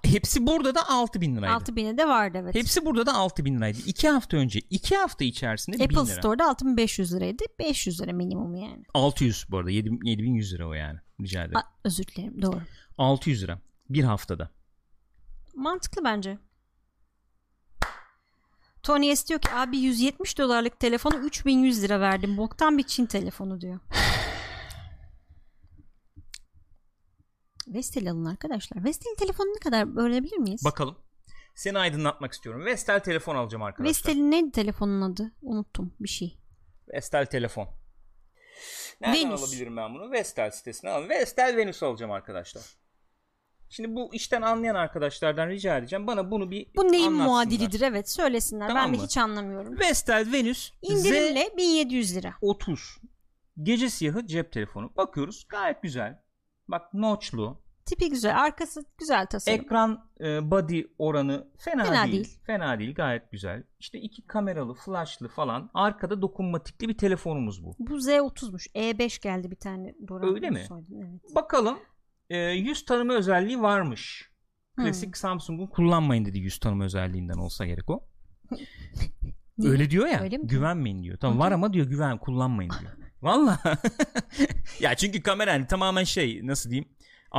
Hepsi 0.03 0.47
burada 0.47 0.75
da 0.75 0.89
6000 0.89 1.35
liraydı. 1.35 1.53
6000'e 1.63 1.97
de 1.97 2.07
vardı 2.07 2.37
evet. 2.41 2.55
Hepsi 2.55 2.85
burada 2.85 3.05
da 3.05 3.13
6000 3.13 3.57
liraydı. 3.57 3.77
İki 3.85 4.09
hafta 4.09 4.37
önce. 4.37 4.59
iki 4.59 4.97
hafta 4.97 5.23
içerisinde 5.25 5.79
1000 5.79 5.83
Apple 5.83 5.95
lira. 6.11 6.19
Store'da 6.19 6.49
6500 6.49 7.13
liraydı. 7.13 7.43
500 7.59 8.01
lira 8.01 8.13
minimum 8.13 8.55
yani. 8.55 8.83
600 8.93 9.45
bu 9.49 9.57
arada. 9.57 9.71
7000 9.71 10.05
7100 10.05 10.53
lira 10.53 10.67
o 10.67 10.73
yani. 10.73 10.99
Rica 11.21 11.41
ederim. 11.43 11.57
Aa, 11.57 11.63
özür 11.83 12.03
dilerim 12.03 12.41
doğru. 12.41 12.61
600 12.97 13.43
lira. 13.43 13.59
Bir 13.89 14.03
haftada. 14.03 14.49
Mantıklı 15.55 16.03
bence. 16.03 16.37
Tony 18.83 19.15
S 19.15 19.27
diyor 19.27 19.41
ki 19.41 19.51
abi 19.51 19.77
170 19.77 20.37
dolarlık 20.37 20.79
telefonu 20.79 21.15
3100 21.15 21.83
lira 21.83 21.99
verdim. 21.99 22.37
Boktan 22.37 22.77
bir 22.77 22.83
Çin 22.83 23.05
telefonu 23.05 23.61
diyor. 23.61 23.79
Vestel 27.73 28.11
alın 28.11 28.25
arkadaşlar. 28.25 28.83
Vestel'in 28.83 29.15
telefonu 29.15 29.47
ne 29.47 29.59
kadar 29.59 30.01
öğrenebilir 30.01 30.37
miyiz? 30.37 30.65
Bakalım. 30.65 30.97
Seni 31.55 31.79
aydınlatmak 31.79 32.33
istiyorum. 32.33 32.65
Vestel 32.65 32.99
telefon 32.99 33.35
alacağım 33.35 33.63
arkadaşlar. 33.63 33.89
Vestel'in 33.89 34.31
neydi 34.31 34.51
telefonun 34.51 35.01
adı? 35.01 35.31
Unuttum 35.41 35.93
bir 35.99 36.09
şey. 36.09 36.37
Vestel 36.93 37.25
telefon. 37.25 37.67
Nereden 39.01 39.29
Venüs. 39.29 39.43
alabilirim 39.43 39.77
ben 39.77 39.93
bunu? 39.93 40.11
Vestel 40.11 40.51
sitesinden 40.51 40.91
alayım. 40.93 41.09
Vestel 41.09 41.57
Venüs 41.57 41.83
alacağım 41.83 42.11
arkadaşlar. 42.11 42.63
Şimdi 43.69 43.95
bu 43.95 44.13
işten 44.15 44.41
anlayan 44.41 44.75
arkadaşlardan 44.75 45.47
rica 45.49 45.77
edeceğim. 45.77 46.07
Bana 46.07 46.31
bunu 46.31 46.51
bir 46.51 46.67
Bu 46.75 46.83
neyin 46.83 47.03
anlatsınlar. 47.07 47.25
muadilidir? 47.25 47.81
Evet 47.81 48.09
söylesinler. 48.09 48.67
Tamam 48.67 48.85
ben 48.85 48.93
de 48.93 48.97
mı? 48.97 49.03
hiç 49.03 49.17
anlamıyorum. 49.17 49.79
Vestel 49.79 50.31
Venüs 50.31 50.71
İndirimle 50.81 51.49
1700 51.57 52.15
lira. 52.15 52.33
Z30. 52.41 52.79
Gece 53.63 53.89
siyahı 53.89 54.27
cep 54.27 54.51
telefonu. 54.51 54.91
Bakıyoruz 54.97 55.45
gayet 55.49 55.81
güzel. 55.81 56.19
Bak 56.71 56.93
notchlu. 56.93 57.61
Tipi 57.85 58.09
güzel. 58.09 58.41
Arkası 58.43 58.85
güzel 58.97 59.25
tasarım. 59.25 59.59
Ekran 59.59 60.09
e, 60.21 60.51
body 60.51 60.83
oranı 60.97 61.47
fena, 61.57 61.83
Fena 61.83 62.03
değil. 62.03 62.13
değil. 62.13 62.39
Fena 62.43 62.79
değil 62.79 62.95
gayet 62.95 63.31
güzel. 63.31 63.63
İşte 63.79 63.99
iki 63.99 64.27
kameralı, 64.27 64.73
flashlı 64.73 65.27
falan. 65.27 65.69
Arkada 65.73 66.21
dokunmatikli 66.21 66.89
bir 66.89 66.97
telefonumuz 66.97 67.63
bu. 67.65 67.75
Bu 67.79 67.97
Z30'muş. 67.97 68.71
E5 68.71 69.23
geldi 69.23 69.51
bir 69.51 69.55
tane. 69.55 69.95
Doğru 70.07 70.33
Öyle 70.33 70.49
mi? 70.49 70.63
Evet. 70.95 71.35
Bakalım 71.35 71.79
e, 72.29 72.37
yüz 72.37 72.85
tanıma 72.85 73.13
özelliği 73.13 73.61
varmış. 73.61 74.29
Hmm. 74.75 74.85
Klasik 74.85 75.17
Samsung'un 75.17 75.67
kullanmayın 75.67 76.25
dedi 76.25 76.39
yüz 76.39 76.59
tanıma 76.59 76.83
özelliğinden 76.83 77.37
olsa 77.37 77.65
gerek 77.65 77.89
o. 77.89 78.03
Öyle 79.63 79.89
diyor 79.89 80.07
ya. 80.07 80.19
Öyle 80.19 80.37
mi? 80.37 80.47
güvenmeyin 80.47 81.03
diyor. 81.03 81.17
Tamam 81.17 81.35
Hı 81.35 81.41
hı. 81.41 81.45
var 81.45 81.51
ama 81.51 81.73
diyor 81.73 81.85
güven 81.85 82.17
kullanmayın 82.17 82.71
diyor. 82.79 82.91
Valla. 83.21 83.59
ya 84.79 84.95
çünkü 84.95 85.21
kamera 85.23 85.53
hani 85.53 85.67
tamamen 85.67 86.03
şey 86.03 86.47
nasıl 86.47 86.69
diyeyim. 86.69 86.89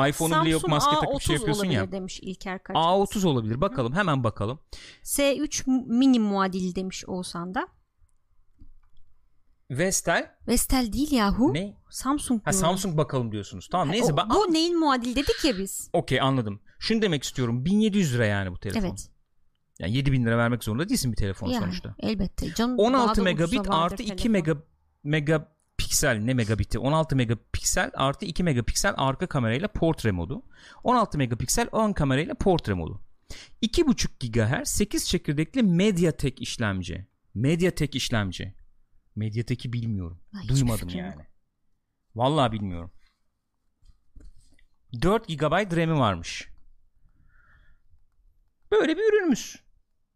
iPhone'un 0.09 0.45
bile 0.45 0.51
yok 0.51 0.68
maske 0.68 0.91
takıp 0.97 1.22
şey 1.22 1.37
A30 1.37 1.39
yapıyorsun 1.39 1.64
ya. 1.66 1.93
demiş 1.93 2.20
İlker 2.22 2.62
Kaç. 2.62 2.76
A30 2.76 3.26
olabilir. 3.26 3.61
Bakalım 3.61 3.93
hemen 3.93 4.24
bakalım. 4.24 4.61
S3 5.05 5.62
mini 5.87 6.18
muadili 6.20 6.74
demiş 6.74 7.05
Oğuzhan 7.07 7.55
da. 7.55 7.68
Vestel 9.70 10.31
Vestel 10.49 10.93
değil 10.93 11.12
yahu. 11.12 11.55
ne? 11.55 11.76
Samsung 11.91 12.43
Ha. 12.45 12.53
Samsung 12.53 12.97
bakalım 12.97 13.33
diyorsunuz. 13.33 13.68
Tamam 13.72 13.89
Ha, 13.89 13.93
neyse. 13.93 14.12
o- 14.12 14.16
ba- 14.16 14.31
bu 14.31 14.53
neyin 14.53 14.78
muadili 14.78 15.16
dedik 15.16 15.45
ya 15.45 15.59
biz. 15.59 15.91
Okey 15.93 16.20
anladım. 16.20 16.61
Şunu 16.78 17.03
demek 17.03 17.22
istiyorum. 17.22 17.64
1700 17.64 18.14
lira 18.14 18.26
yani 18.26 18.53
bu 18.53 18.59
telefon. 18.59 18.89
Evet. 18.89 19.09
Yani 19.78 19.93
7000 19.97 20.24
lira 20.26 20.39
vermek 20.39 20.64
zorunda 20.64 20.89
değilsin 20.89 21.12
bir 21.12 21.16
telefon 21.16 21.49
Yani, 21.49 21.62
sonuçta. 21.62 21.95
elbette. 21.99 22.55
Canım, 22.55 22.78
daha 22.78 22.87
16 22.87 23.07
da 23.09 23.11
ucuza 23.12 23.22
megabit 23.24 23.70
artı 23.70 24.03
2 24.03 24.16
telefon. 24.16 24.33
mega 25.05 25.53
megapiksel 25.91 26.24
ne 26.24 26.34
megabiti? 26.34 26.78
16 26.78 27.16
megapiksel 27.16 27.91
artı 27.95 28.24
2 28.26 28.43
megapiksel 28.43 28.95
arka 28.97 29.26
kamerayla 29.26 29.68
portre 29.68 30.12
modu. 30.12 30.43
16 30.84 31.18
megapiksel 31.18 31.68
ön 31.72 31.93
kamerayla 31.93 32.34
portre 32.34 32.74
modu. 32.74 33.01
2.5 33.62 34.30
GHz 34.30 34.68
8 34.68 35.09
çekirdekli 35.09 35.62
Mediatek 35.62 36.41
işlemci. 36.41 37.07
Mediatek 37.34 37.95
işlemci. 37.95 38.55
Mediatek'i 39.16 39.72
bilmiyorum. 39.72 40.20
Hiçbir 40.43 40.55
duymadım 40.55 40.88
yani 40.88 41.14
yok. 41.14 41.26
vallahi 42.14 42.53
bilmiyorum. 42.53 42.91
4 45.03 45.28
GB 45.28 45.76
RAM'i 45.76 45.99
varmış. 45.99 46.49
Böyle 48.70 48.97
bir 48.97 49.12
ürünümüz. 49.12 49.57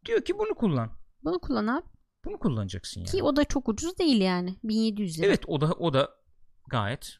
Diyor 0.04 0.24
ki 0.24 0.38
bunu 0.38 0.54
kullan. 0.54 0.90
Bunu 1.24 1.38
kullan 1.40 1.66
abi. 1.66 1.93
Bunu 2.24 2.38
kullanacaksın 2.38 3.00
yani. 3.00 3.10
Ki 3.10 3.22
o 3.22 3.36
da 3.36 3.44
çok 3.44 3.68
ucuz 3.68 3.98
değil 3.98 4.20
yani. 4.20 4.58
1700 4.64 5.18
lira. 5.18 5.26
Evet 5.26 5.42
o 5.46 5.60
da 5.60 5.72
o 5.72 5.94
da 5.94 6.10
gayet 6.68 7.18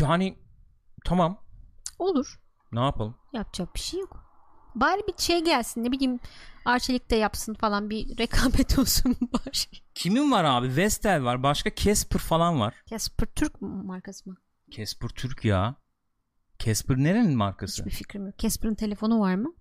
yani 0.00 0.38
tamam 1.04 1.44
Olur. 1.98 2.40
ne 2.72 2.80
yapalım? 2.80 3.16
Yapacak 3.32 3.74
bir 3.74 3.80
şey 3.80 4.00
yok. 4.00 4.30
Bari 4.74 5.00
bir 5.08 5.22
şey 5.22 5.44
gelsin 5.44 5.84
ne 5.84 5.92
bileyim 5.92 6.20
Arçelik 6.64 7.10
de 7.10 7.16
yapsın 7.16 7.54
falan 7.54 7.90
bir 7.90 8.18
rekabet 8.18 8.78
olsun 8.78 9.16
bari. 9.20 9.82
Kimin 9.94 10.32
var 10.32 10.44
abi? 10.44 10.76
Vestel 10.76 11.24
var. 11.24 11.42
Başka 11.42 11.74
Casper 11.74 12.18
falan 12.18 12.60
var. 12.60 12.74
Casper 12.86 13.26
Türk 13.26 13.60
markası 13.60 14.30
mı? 14.30 14.36
Casper 14.70 15.08
Türk 15.08 15.44
ya. 15.44 15.76
Casper 16.58 16.96
nerenin 16.96 17.36
markası? 17.36 17.82
Hiçbir 17.82 17.90
fikrim 17.96 18.26
yok. 18.26 18.38
Casper'ın 18.38 18.74
telefonu 18.74 19.20
var 19.20 19.34
mı? 19.34 19.54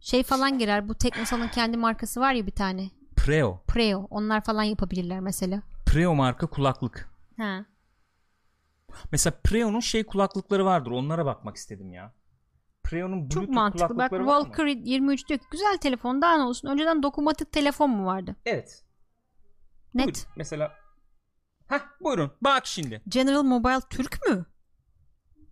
Şey 0.00 0.22
falan 0.22 0.58
girer. 0.58 0.88
Bu 0.88 0.94
Teknosa'nın 0.94 1.48
kendi 1.48 1.76
markası 1.76 2.20
var 2.20 2.32
ya 2.32 2.46
bir 2.46 2.52
tane. 2.52 2.90
Preo. 3.16 3.62
Preo. 3.66 4.06
Onlar 4.10 4.44
falan 4.44 4.62
yapabilirler 4.62 5.20
mesela. 5.20 5.62
Preo 5.86 6.14
marka 6.14 6.46
kulaklık. 6.46 7.10
Ha. 7.36 7.64
Mesela 9.12 9.40
Preo'nun 9.44 9.80
şey 9.80 10.04
kulaklıkları 10.04 10.64
vardır. 10.64 10.90
Onlara 10.90 11.26
bakmak 11.26 11.56
istedim 11.56 11.92
ya. 11.92 12.12
Preo'nun 12.84 13.20
Bluetooth 13.20 13.46
Çok 13.46 13.54
mantıklı. 13.54 13.98
Bak? 13.98 14.12
Valkyrie 14.12 14.82
23 14.84 15.28
diyor 15.28 15.40
ki 15.40 15.46
güzel 15.50 15.78
telefon 15.78 16.22
daha 16.22 16.36
ne 16.36 16.42
olsun. 16.42 16.68
Önceden 16.68 17.02
dokunmatik 17.02 17.52
telefon 17.52 17.90
mu 17.90 18.06
vardı? 18.06 18.36
Evet. 18.46 18.84
Net. 19.94 20.06
Buyurun. 20.06 20.22
Mesela 20.36 20.72
Heh 21.68 21.80
buyurun. 22.00 22.32
Bak 22.40 22.66
şimdi. 22.66 23.02
General 23.08 23.42
Mobile 23.42 23.80
Türk 23.90 24.28
mü? 24.28 24.46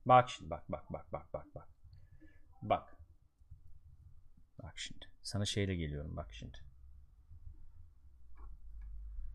Bak 0.07 0.31
şimdi 0.31 0.51
bak 0.51 0.65
bak 0.69 0.93
bak 0.93 1.13
bak 1.13 1.33
bak 1.33 1.47
bak. 1.55 1.69
Bak. 2.63 2.96
Bak 4.77 4.81
şimdi. 4.81 5.07
Sana 5.23 5.45
şeyle 5.47 5.75
geliyorum 5.77 6.17
bak 6.17 6.29
şimdi. 6.33 6.59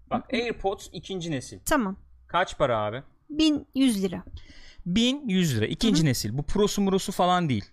Bak 0.10 0.34
AirPods 0.34 0.88
ikinci 0.94 1.32
nesil. 1.32 1.60
Tamam. 1.66 1.98
Kaç 2.28 2.58
para 2.58 2.78
abi? 2.80 3.04
1100 3.30 4.04
lira. 4.04 4.24
1100 4.86 5.58
lira. 5.58 5.66
İkinci 5.66 6.06
nesil. 6.06 6.38
Bu 6.38 6.44
prosu 6.44 6.82
murosu 6.82 7.12
falan 7.12 7.50
değil. 7.50 7.66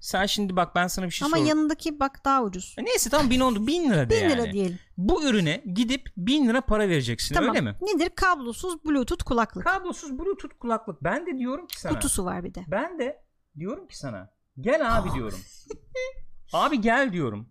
Sen 0.00 0.26
şimdi 0.26 0.56
bak 0.56 0.74
ben 0.74 0.86
sana 0.86 1.06
bir 1.06 1.10
şey 1.10 1.26
Ama 1.26 1.36
sorayım. 1.36 1.48
yanındaki 1.48 2.00
bak 2.00 2.24
daha 2.24 2.42
ucuz. 2.44 2.74
E 2.78 2.84
Neyse 2.84 3.10
tamam 3.10 3.30
1000 3.30 3.40
oldu. 3.40 3.66
1000 3.66 3.90
lira 3.90 4.10
de 4.10 4.14
1000 4.24 4.30
lira 4.30 4.40
yani. 4.42 4.52
diyelim. 4.52 4.78
Bu 4.96 5.24
ürüne 5.24 5.62
gidip 5.74 6.08
1000 6.16 6.48
lira 6.48 6.60
para 6.60 6.88
vereceksin 6.88 7.34
Tamam. 7.34 7.50
öyle 7.50 7.60
mi? 7.60 7.76
Nedir? 7.80 8.10
Kablosuz 8.16 8.84
Bluetooth 8.84 9.24
kulaklık. 9.24 9.64
Kablosuz 9.64 10.18
Bluetooth 10.18 10.54
kulaklık. 10.60 11.04
Ben 11.04 11.26
de 11.26 11.38
diyorum 11.38 11.66
ki 11.66 11.80
sana. 11.80 11.92
Kutusu 11.94 12.24
var 12.24 12.44
bir 12.44 12.54
de. 12.54 12.64
Ben 12.68 12.98
de 12.98 13.22
diyorum 13.58 13.88
ki 13.88 13.98
sana. 13.98 14.30
Gel 14.60 14.98
abi 14.98 15.08
diyorum. 15.14 15.40
Abi 16.52 16.80
gel 16.80 17.12
diyorum. 17.12 17.48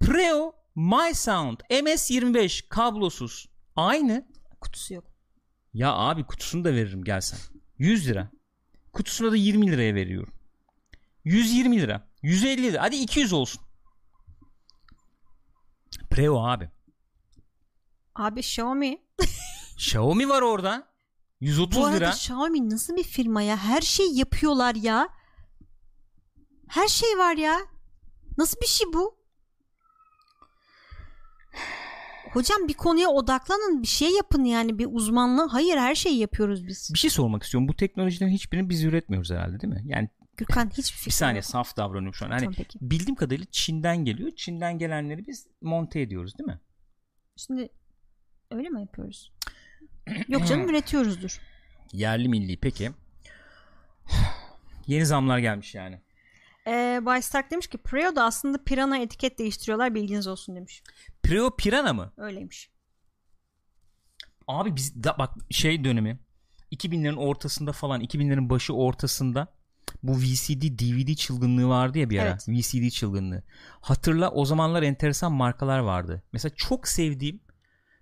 Preo 0.00 0.54
My 0.76 1.14
Sound 1.14 1.60
MS25 1.70 2.68
kablosuz. 2.68 3.48
Aynı. 3.76 4.28
Kutusu 4.60 4.94
yok. 4.94 5.04
Ya 5.74 5.92
abi 5.92 6.24
kutusunu 6.24 6.64
da 6.64 6.72
veririm 6.74 7.04
gelsen. 7.04 7.38
100 7.78 8.08
lira. 8.08 8.30
Kutusuna 8.92 9.32
da 9.32 9.36
20 9.36 9.72
liraya 9.72 9.94
veriyorum. 9.94 10.34
120 11.24 11.80
lira. 11.80 12.08
150 12.22 12.62
lira. 12.62 12.82
Hadi 12.82 12.96
200 12.96 13.32
olsun. 13.32 13.62
Preo 16.10 16.46
abi. 16.46 16.70
Abi 18.14 18.40
Xiaomi. 18.40 19.02
Xiaomi 19.76 20.28
var 20.28 20.42
orada. 20.42 20.88
130 21.40 21.78
Bu 21.80 21.86
arada 21.86 21.96
lira. 21.96 22.10
Xiaomi 22.10 22.70
nasıl 22.70 22.96
bir 22.96 23.04
firma 23.04 23.42
ya? 23.42 23.56
Her 23.56 23.80
şey 23.80 24.06
yapıyorlar 24.12 24.74
ya. 24.74 25.08
Her 26.68 26.88
şey 26.88 27.18
var 27.18 27.36
ya. 27.36 27.58
Nasıl 28.38 28.60
bir 28.60 28.66
şey 28.66 28.86
bu? 28.92 29.16
Hocam 32.32 32.68
bir 32.68 32.74
konuya 32.74 33.08
odaklanın 33.08 33.82
bir 33.82 33.86
şey 33.86 34.10
yapın 34.10 34.44
yani 34.44 34.78
bir 34.78 34.88
uzmanlığı. 34.90 35.46
Hayır 35.48 35.76
her 35.76 35.94
şeyi 35.94 36.18
yapıyoruz 36.18 36.66
biz. 36.66 36.90
Bir 36.94 36.98
şey 36.98 37.10
sormak 37.10 37.42
istiyorum. 37.42 37.68
Bu 37.68 37.76
teknolojilerin 37.76 38.30
hiçbirini 38.30 38.68
biz 38.68 38.84
üretmiyoruz 38.84 39.30
herhalde 39.30 39.60
değil 39.60 39.72
mi? 39.72 39.82
Yani 39.86 40.08
Gürkan 40.36 40.70
hiçbir 40.70 40.96
fikrim 40.96 41.06
bir 41.06 41.10
saniye 41.12 41.36
yok. 41.36 41.44
saf 41.44 41.76
davranıyorum 41.76 42.14
şu 42.14 42.24
an. 42.26 42.30
Hani 42.30 42.40
Tamam, 42.40 42.54
peki. 42.56 42.78
bildiğim 42.82 43.14
kadarıyla 43.14 43.46
Çin'den 43.50 43.96
geliyor. 44.04 44.30
Çin'den 44.36 44.78
gelenleri 44.78 45.26
biz 45.26 45.46
monte 45.60 46.00
ediyoruz 46.00 46.38
değil 46.38 46.46
mi? 46.46 46.60
Şimdi 47.36 47.68
öyle 48.50 48.68
mi 48.68 48.80
yapıyoruz? 48.80 49.32
Yok 50.28 50.46
canım 50.46 50.68
üretiyoruzdur. 50.70 51.40
Yerli 51.92 52.28
milli 52.28 52.60
peki. 52.60 52.90
Yeni 54.86 55.06
zamlar 55.06 55.38
gelmiş 55.38 55.74
yani. 55.74 56.00
Ee, 56.66 57.00
Bay 57.02 57.22
Stark 57.22 57.50
demiş 57.50 57.66
ki 57.66 57.78
Preo 57.78 58.16
da 58.16 58.24
aslında 58.24 58.64
Pirana 58.64 58.98
etiket 58.98 59.38
değiştiriyorlar 59.38 59.94
bilginiz 59.94 60.26
olsun 60.26 60.56
demiş. 60.56 60.82
Preo 61.22 61.56
Pirana 61.56 61.92
mı? 61.92 62.12
Öyleymiş. 62.16 62.70
Abi 64.48 64.76
biz 64.76 65.04
da, 65.04 65.16
bak 65.18 65.34
şey 65.50 65.84
dönemi 65.84 66.18
2000'lerin 66.72 67.16
ortasında 67.16 67.72
falan 67.72 68.00
2000'lerin 68.00 68.50
başı 68.50 68.74
ortasında 68.74 69.56
bu 70.02 70.18
VCD 70.18 70.62
DVD 70.62 71.14
çılgınlığı 71.14 71.68
vardı 71.68 71.98
ya 71.98 72.10
bir 72.10 72.18
ara. 72.18 72.28
Evet. 72.28 72.48
VCD 72.48 72.90
çılgınlığı. 72.90 73.42
Hatırla 73.80 74.30
o 74.30 74.44
zamanlar 74.44 74.82
enteresan 74.82 75.32
markalar 75.32 75.78
vardı. 75.78 76.22
Mesela 76.32 76.52
çok 76.56 76.88
sevdiğim 76.88 77.40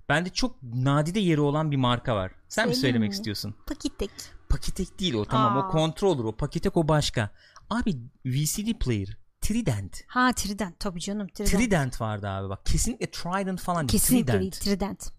bende 0.08 0.30
çok 0.30 0.62
nadide 0.62 1.20
yeri 1.20 1.40
olan 1.40 1.70
bir 1.70 1.76
marka 1.76 2.16
var. 2.16 2.32
Sen 2.48 2.68
mi 2.68 2.74
Söyleyeyim 2.74 2.92
söylemek 2.92 3.08
mi? 3.10 3.14
istiyorsun? 3.14 3.54
Pakitek. 3.66 4.10
Pakitek 4.48 5.00
değil 5.00 5.14
o 5.14 5.24
tamam 5.24 5.56
Aa. 5.56 5.68
o 5.68 5.72
controller 5.72 6.24
o 6.24 6.32
Pakitek 6.32 6.76
o 6.76 6.88
başka. 6.88 7.30
Abi 7.70 7.96
VCD 8.26 8.78
player 8.80 9.18
Trident. 9.40 10.00
Ha 10.06 10.32
Trident 10.32 10.80
tabii 10.80 11.00
canım. 11.00 11.28
Trident. 11.28 11.50
Trident 11.50 12.00
vardı 12.00 12.28
abi 12.28 12.48
bak. 12.48 12.66
Kesinlikle 12.66 13.10
Trident 13.10 13.60
falan. 13.60 13.86
Kesinlikle 13.86 14.32
Trident. 14.32 14.40
değil 14.40 14.52
Trident. 14.52 15.12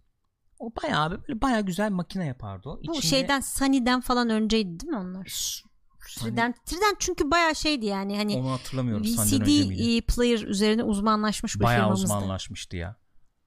O 0.59 0.71
bayağı 0.75 1.03
abi 1.03 1.15
böyle 1.27 1.41
bayağı 1.41 1.61
güzel 1.61 1.91
makine 1.91 2.25
yapardı 2.25 2.69
o. 2.69 2.77
Bu 2.77 2.81
İçinde- 2.81 3.01
şeyden 3.01 3.39
Sunny'den 3.39 4.01
falan 4.01 4.29
önceydi 4.29 4.79
değil 4.79 4.91
mi 4.91 4.97
onlar? 4.97 5.61
Trident, 6.09 6.65
Trident 6.65 6.95
çünkü 6.99 7.31
bayağı 7.31 7.55
şeydi 7.55 7.85
yani 7.85 8.17
hani 8.17 8.37
Onu 8.37 8.51
hatırlamıyorum. 8.51 9.03
VCD 9.03 9.47
e, 9.97 10.01
player 10.01 10.41
üzerine 10.41 10.83
uzmanlaşmış 10.83 11.55
bir 11.55 11.63
Bayağı 11.63 11.93
uzmanlaşmıştı 11.93 12.77
ya. 12.77 12.95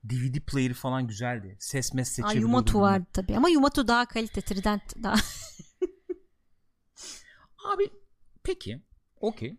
DVD 0.04 0.40
player'ı 0.40 0.74
falan 0.74 1.06
güzeldi. 1.06 1.56
Ses 1.60 1.94
mes 1.94 2.08
seçebiliyordun. 2.08 2.48
Yumatu 2.48 2.80
vardı 2.80 3.06
tabii 3.12 3.36
ama 3.36 3.48
Yumatu 3.48 3.88
daha 3.88 4.06
kalite 4.06 4.40
Trident 4.40 5.02
daha. 5.02 5.14
Abi 7.74 7.90
peki. 8.42 8.82
Okey. 9.20 9.56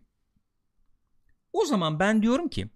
O 1.52 1.64
zaman 1.64 2.00
ben 2.00 2.22
diyorum 2.22 2.48
ki 2.48 2.70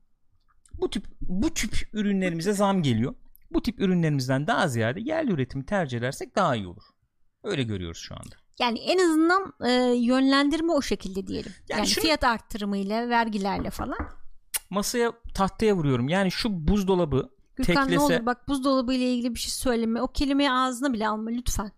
bu 0.80 0.90
tip 0.90 1.06
bu 1.20 1.54
tip 1.54 1.88
ürünlerimize 1.92 2.52
zam 2.52 2.82
geliyor. 2.82 3.14
Bu 3.50 3.62
tip 3.62 3.80
ürünlerimizden 3.80 4.46
daha 4.46 4.68
ziyade 4.68 5.00
yerli 5.00 5.32
üretimi 5.32 5.66
tercih 5.66 5.98
edersek 5.98 6.36
daha 6.36 6.56
iyi 6.56 6.66
olur. 6.66 6.82
Öyle 7.44 7.62
görüyoruz 7.62 7.98
şu 7.98 8.14
anda. 8.14 8.34
yani 8.58 8.78
en 8.78 8.98
azından 8.98 9.52
e, 9.64 9.70
yönlendirme 9.96 10.72
o 10.72 10.82
şekilde 10.82 11.26
diyelim. 11.26 11.52
Yani 11.68 11.78
Yani, 11.78 11.88
şunu- 11.88 12.02
fiyat 12.04 12.24
arttırımıyla, 12.24 13.08
vergilerle 13.08 13.70
falan. 13.70 13.98
Masaya 14.70 15.12
tahtaya 15.34 15.76
vuruyorum. 15.76 16.08
Yani 16.08 16.30
şu 16.30 16.68
buzdolabı 16.68 17.30
Gürkan 17.56 17.74
ne 17.74 17.90
teklese 17.90 18.00
olur 18.16 18.26
bak 18.26 18.48
buzdolabı 18.48 18.94
ile 18.94 19.12
ilgili 19.14 19.34
bir 19.34 19.40
şey 19.40 19.50
söyleme. 19.50 20.02
O 20.02 20.08
kelimeyi 20.08 20.50
ağzına 20.50 20.92
bile 20.92 21.08
alma 21.08 21.30
lütfen. 21.30 21.72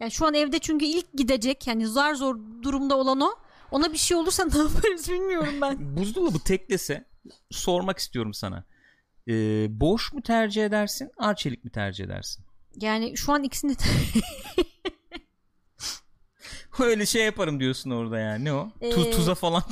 Yani 0.00 0.10
şu 0.10 0.26
an 0.26 0.34
evde 0.34 0.58
çünkü 0.58 0.84
ilk 0.84 1.12
gidecek 1.12 1.66
yani 1.66 1.86
zar 1.86 2.14
zor 2.14 2.38
durumda 2.62 2.96
olan 2.96 3.20
o. 3.20 3.30
Ona 3.72 3.92
bir 3.92 3.98
şey 3.98 4.16
olursa 4.16 4.44
ne 4.54 4.58
yaparız 4.58 5.08
bilmiyorum 5.10 5.54
ben. 5.60 5.96
buzdolabı 5.96 6.38
teklese 6.38 7.04
sormak 7.50 7.98
istiyorum 7.98 8.34
sana. 8.34 8.64
Ee, 9.28 9.66
boş 9.80 10.12
mu 10.12 10.22
tercih 10.22 10.64
edersin? 10.64 11.10
Arçelik 11.18 11.64
mi 11.64 11.70
tercih 11.70 12.04
edersin? 12.04 12.44
Yani 12.80 13.16
şu 13.16 13.32
an 13.32 13.42
ikisini 13.42 13.78
de 13.78 13.82
Öyle 16.80 17.06
şey 17.06 17.24
yaparım 17.24 17.60
diyorsun 17.60 17.90
orada 17.90 18.18
yani. 18.18 18.44
Ne 18.44 18.52
o? 18.52 18.68
Tuz 18.94 19.06
Ee, 19.06 19.10
tuza 19.10 19.34
falan 19.34 19.62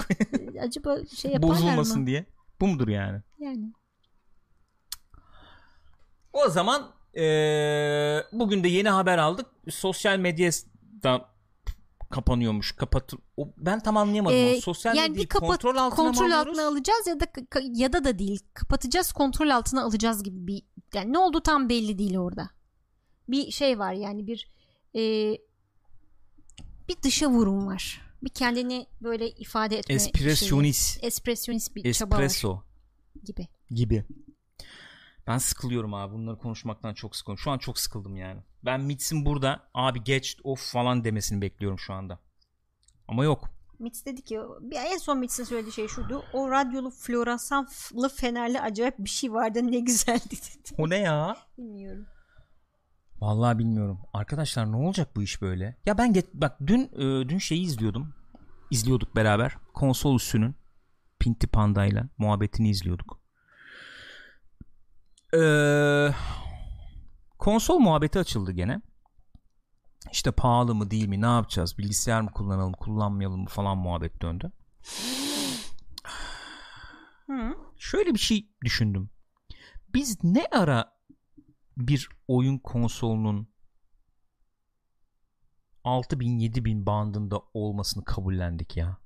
acaba 0.61 0.97
şey 1.17 1.31
yaparlar 1.33 1.57
bozulmasın 1.57 2.01
mı? 2.01 2.07
diye. 2.07 2.27
Bu 2.61 2.67
mudur 2.67 2.89
yani? 2.89 3.21
Yani. 3.39 3.73
O 6.33 6.49
zaman 6.49 6.93
eee, 7.15 8.25
bugün 8.33 8.65
de 8.65 8.69
yeni 8.69 8.89
haber 8.89 9.19
aldık. 9.19 9.47
Sosyal 9.71 10.19
medyadan 10.19 11.27
kapanıyormuş. 12.11 12.73
Kapat. 12.73 13.13
O, 13.37 13.53
ben 13.57 13.81
tam 13.81 13.97
anlayamadım. 13.97 14.37
Ee, 14.37 14.55
o 14.57 14.61
sosyal 14.61 14.97
yani 14.97 15.09
medyayı 15.09 15.29
kapat, 15.29 15.49
kontrol 15.49 15.77
altına 15.77 16.07
kontrol 16.07 16.27
mı 16.27 16.39
altına 16.39 16.67
alacağız 16.67 17.07
ya 17.07 17.21
da 17.21 17.27
ya 17.73 17.93
da 17.93 18.05
da 18.05 18.19
değil 18.19 18.41
kapatacağız 18.55 19.13
kontrol 19.13 19.49
altına 19.49 19.83
alacağız 19.83 20.23
gibi 20.23 20.47
bir 20.47 20.63
yani 20.95 21.13
ne 21.13 21.19
oldu 21.19 21.41
tam 21.41 21.69
belli 21.69 21.99
değil 21.99 22.17
orada 22.17 22.51
bir 23.29 23.51
şey 23.51 23.79
var 23.79 23.93
yani 23.93 24.27
bir 24.27 24.51
e, 24.95 25.01
bir 26.89 27.03
dışa 27.03 27.31
vurum 27.31 27.67
var 27.67 28.11
bir 28.23 28.29
kendini 28.29 28.87
böyle 29.01 29.31
ifade 29.31 29.79
etme 29.79 29.99
şeyi. 29.99 30.09
Espresyonist. 30.09 31.05
espresyonist 31.05 31.75
bir 31.75 31.93
çaba 31.93 32.17
var 32.17 32.23
Espresso 32.23 32.63
gibi 33.25 33.49
gibi. 33.71 34.05
Ben 35.27 35.39
sıkılıyorum 35.39 35.95
abi. 35.95 36.15
Bunları 36.15 36.39
konuşmaktan 36.39 36.95
çok 36.95 37.17
sıkılıyorum. 37.17 37.43
Şu 37.43 37.51
an 37.51 37.59
çok 37.59 37.79
sıkıldım 37.79 38.17
yani. 38.17 38.41
Ben 38.65 38.81
Mitz'in 38.81 39.27
burada 39.27 39.71
abi 39.75 40.05
geç 40.05 40.37
of 40.45 40.73
falan 40.73 41.05
demesini 41.05 41.43
bekliyorum 41.43 41.79
şu 41.79 41.93
anda. 41.95 42.19
Ama 43.09 43.25
yok. 43.25 43.49
Mitz 43.79 44.07
dedi 44.07 44.23
ki 44.23 44.39
bir 44.61 44.77
en 44.77 44.99
son 44.99 45.19
Mitz'in 45.19 45.45
söylediği 45.45 45.73
şey 45.73 45.89
şuydu 45.89 46.25
o 46.33 46.51
radyolu 46.51 46.91
floresanlı 46.91 48.09
fenerli 48.17 48.61
acayip 48.61 48.99
bir 48.99 49.09
şey 49.11 49.33
vardı 49.33 49.61
ne 49.63 49.81
güzeldi 49.81 50.25
dedi 50.31 50.75
O 50.79 50.91
ne 50.91 50.97
ya? 50.99 51.37
bilmiyorum 51.59 52.07
Vallahi 53.21 53.59
bilmiyorum. 53.59 53.99
Arkadaşlar 54.13 54.73
ne 54.73 54.77
olacak 54.77 55.17
bu 55.17 55.23
iş 55.23 55.43
böyle? 55.43 55.77
Ya 55.87 55.99
ben 55.99 56.13
get 56.13 56.35
bak 56.35 56.59
dün 56.67 56.81
e, 56.81 57.29
dün 57.29 57.39
şeyi 57.39 57.63
izliyordum. 57.63 58.15
İzliyorduk 58.71 59.17
beraber. 59.17 59.57
Konsol 59.75 60.17
üstünün 60.17 60.55
Pinti 61.19 61.47
Panda'yla 61.47 62.09
muhabbetini 62.19 62.71
izliyorduk. 62.71 63.20
Ee, 65.35 66.15
konsol 67.39 67.79
muhabbeti 67.79 68.19
açıldı 68.19 68.53
gene. 68.53 68.81
İşte 70.13 70.31
pahalı 70.31 70.75
mı 70.75 70.91
değil 70.91 71.09
mi 71.09 71.21
ne 71.21 71.27
yapacağız 71.27 71.79
bilgisayar 71.79 72.21
mı 72.21 72.31
kullanalım 72.33 72.73
kullanmayalım 72.73 73.41
mı 73.41 73.49
falan 73.49 73.79
muhabbet 73.79 74.23
döndü. 74.23 74.53
Şöyle 77.79 78.15
bir 78.15 78.19
şey 78.19 78.49
düşündüm. 78.65 79.11
Biz 79.95 80.25
ne 80.25 80.47
ara 80.53 80.93
bir 81.77 82.09
oyun 82.29 82.59
konsolunun 82.59 83.51
6000 85.85 86.39
7000 86.39 86.87
bandında 86.87 87.41
olmasını 87.55 88.05
kabullendik 88.05 88.77
ya. 88.77 88.99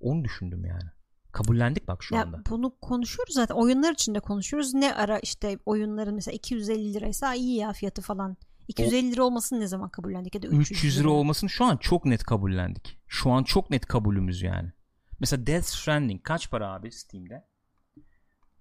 Onu 0.00 0.24
düşündüm 0.24 0.64
yani. 0.64 0.90
Kabullendik 1.32 1.88
bak 1.88 2.02
şu 2.02 2.14
Ya 2.14 2.22
anda. 2.22 2.42
bunu 2.50 2.76
konuşuyoruz 2.80 3.34
zaten. 3.34 3.54
Oyunlar 3.54 3.92
için 3.92 4.14
de 4.14 4.20
konuşuyoruz. 4.20 4.74
Ne 4.74 4.94
ara 4.94 5.18
işte 5.18 5.58
oyunların 5.66 6.14
mesela 6.14 6.34
250 6.34 6.94
liraysa 6.94 7.34
iyi 7.34 7.56
ya 7.56 7.72
fiyatı 7.72 8.02
falan. 8.02 8.36
250 8.68 9.12
lira 9.12 9.22
olmasını 9.24 9.60
ne 9.60 9.66
zaman 9.66 9.88
kabullendik 9.88 10.34
ya 10.34 10.42
da 10.42 10.46
300, 10.46 10.70
300 10.70 11.00
lira 11.00 11.10
olmasını 11.10 11.50
şu 11.50 11.64
an 11.64 11.76
çok 11.76 12.04
net 12.04 12.22
kabullendik. 12.24 12.98
Şu 13.06 13.30
an 13.30 13.42
çok 13.44 13.70
net 13.70 13.86
kabulümüz 13.86 14.42
yani. 14.42 14.72
Mesela 15.20 15.46
Death 15.46 15.64
Stranding 15.66 16.22
kaç 16.22 16.50
para 16.50 16.72
abi 16.72 16.92
Steam'de? 16.92 17.44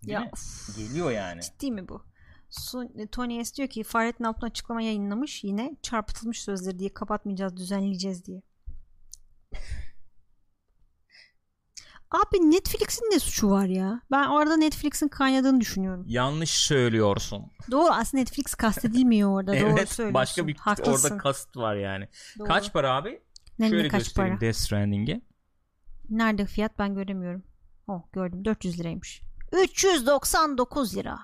Değil 0.04 0.14
Ya 0.14 0.30
of, 0.34 0.78
Geliyor 0.78 1.12
yani. 1.12 1.42
ciddi 1.42 1.72
mi 1.72 1.88
bu? 1.90 2.04
Son- 2.50 3.08
Tony 3.12 3.46
S 3.46 3.56
diyor 3.56 3.70
ki 3.70 3.84
Fahrettin 3.84 4.24
Altun 4.24 4.48
açıklama 4.48 4.82
yayınlamış 4.82 5.44
yine 5.44 5.76
çarpıtılmış 5.82 6.42
sözleri 6.42 6.80
diye 6.80 6.94
kapatmayacağız 6.94 7.58
düzenleyeceğiz 7.58 8.26
diye. 8.26 8.42
Abi 12.12 12.52
Netflix'in 12.52 13.06
ne 13.12 13.20
suçu 13.20 13.50
var 13.50 13.66
ya? 13.66 14.02
Ben 14.12 14.28
orada 14.28 14.58
Netflix'in 14.58 15.08
kaynadığını 15.08 15.62
düşünüyorum. 15.62 16.06
Yanlış 16.08 16.50
söylüyorsun. 16.50 17.46
Doğru 17.72 17.92
aslında 17.92 18.22
Netflix 18.22 18.56
kastedilmiyor 18.56 19.30
orada. 19.40 19.52
Doğru 19.52 19.60
evet 19.70 19.90
söylüyorsun. 19.90 20.14
başka 20.14 20.48
bir 20.48 20.56
Haklısın. 20.56 21.08
orada 21.10 21.18
kast 21.18 21.58
var 21.58 21.76
yani. 21.76 22.08
Doğru. 22.40 22.48
Kaç 22.48 22.74
para 22.74 22.96
abi? 22.96 23.22
Ne, 23.60 23.70
Şöyle 23.70 23.84
ne 23.84 23.88
kaç 23.88 24.04
göstereyim 24.04 24.36
para? 24.36 24.42
Death 24.42 24.58
Stranding'i. 24.58 25.22
Nerede 26.10 26.46
fiyat 26.46 26.80
ben 26.80 26.96
göremiyorum. 26.96 27.44
Oh 27.88 28.02
gördüm 28.14 28.46
400 28.46 28.80
liraymış. 28.80 29.22
399 29.64 30.96
lira. 30.98 31.20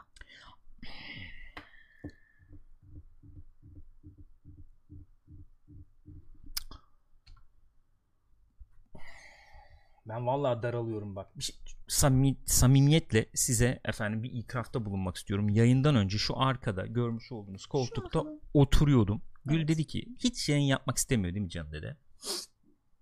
Ben 10.07 10.27
vallahi 10.27 10.63
daralıyorum 10.63 11.15
bak. 11.15 11.37
Bir 11.37 11.43
şey, 11.43 11.55
samimi- 11.87 12.37
samimiyetle 12.45 13.25
size 13.33 13.79
efendim 13.85 14.23
bir 14.23 14.31
itirafta 14.33 14.85
bulunmak 14.85 15.15
istiyorum. 15.15 15.49
Yayından 15.49 15.95
önce 15.95 16.17
şu 16.17 16.39
arkada 16.39 16.85
görmüş 16.85 17.31
olduğunuz 17.31 17.65
koltukta 17.65 18.23
oturuyordum. 18.53 19.21
Gül 19.45 19.57
Evet. 19.57 19.67
dedi 19.67 19.87
ki 19.87 20.15
hiç 20.19 20.49
yayın 20.49 20.63
yapmak 20.63 20.97
istemiyor 20.97 21.33
değil 21.33 21.43
mi 21.45 21.49
canım 21.49 21.71
dedi. 21.71 21.97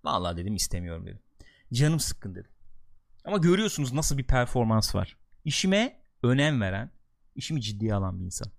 Vallahi 0.04 0.38
dedim 0.38 0.56
istemiyorum 0.56 1.06
dedim. 1.06 1.20
Canım 1.74 2.00
sıkkın 2.00 2.36
dedi. 2.36 2.48
Ama 3.26 3.38
görüyorsunuz 3.38 3.94
nasıl 3.94 4.18
bir 4.18 4.28
performans 4.28 4.96
var. 4.96 5.18
İşime 5.46 6.02
önem 6.24 6.62
veren, 6.62 6.92
işimi 7.36 7.62
ciddiye 7.62 7.94
alan 7.96 8.20
bir 8.20 8.26
insan. 8.26 8.52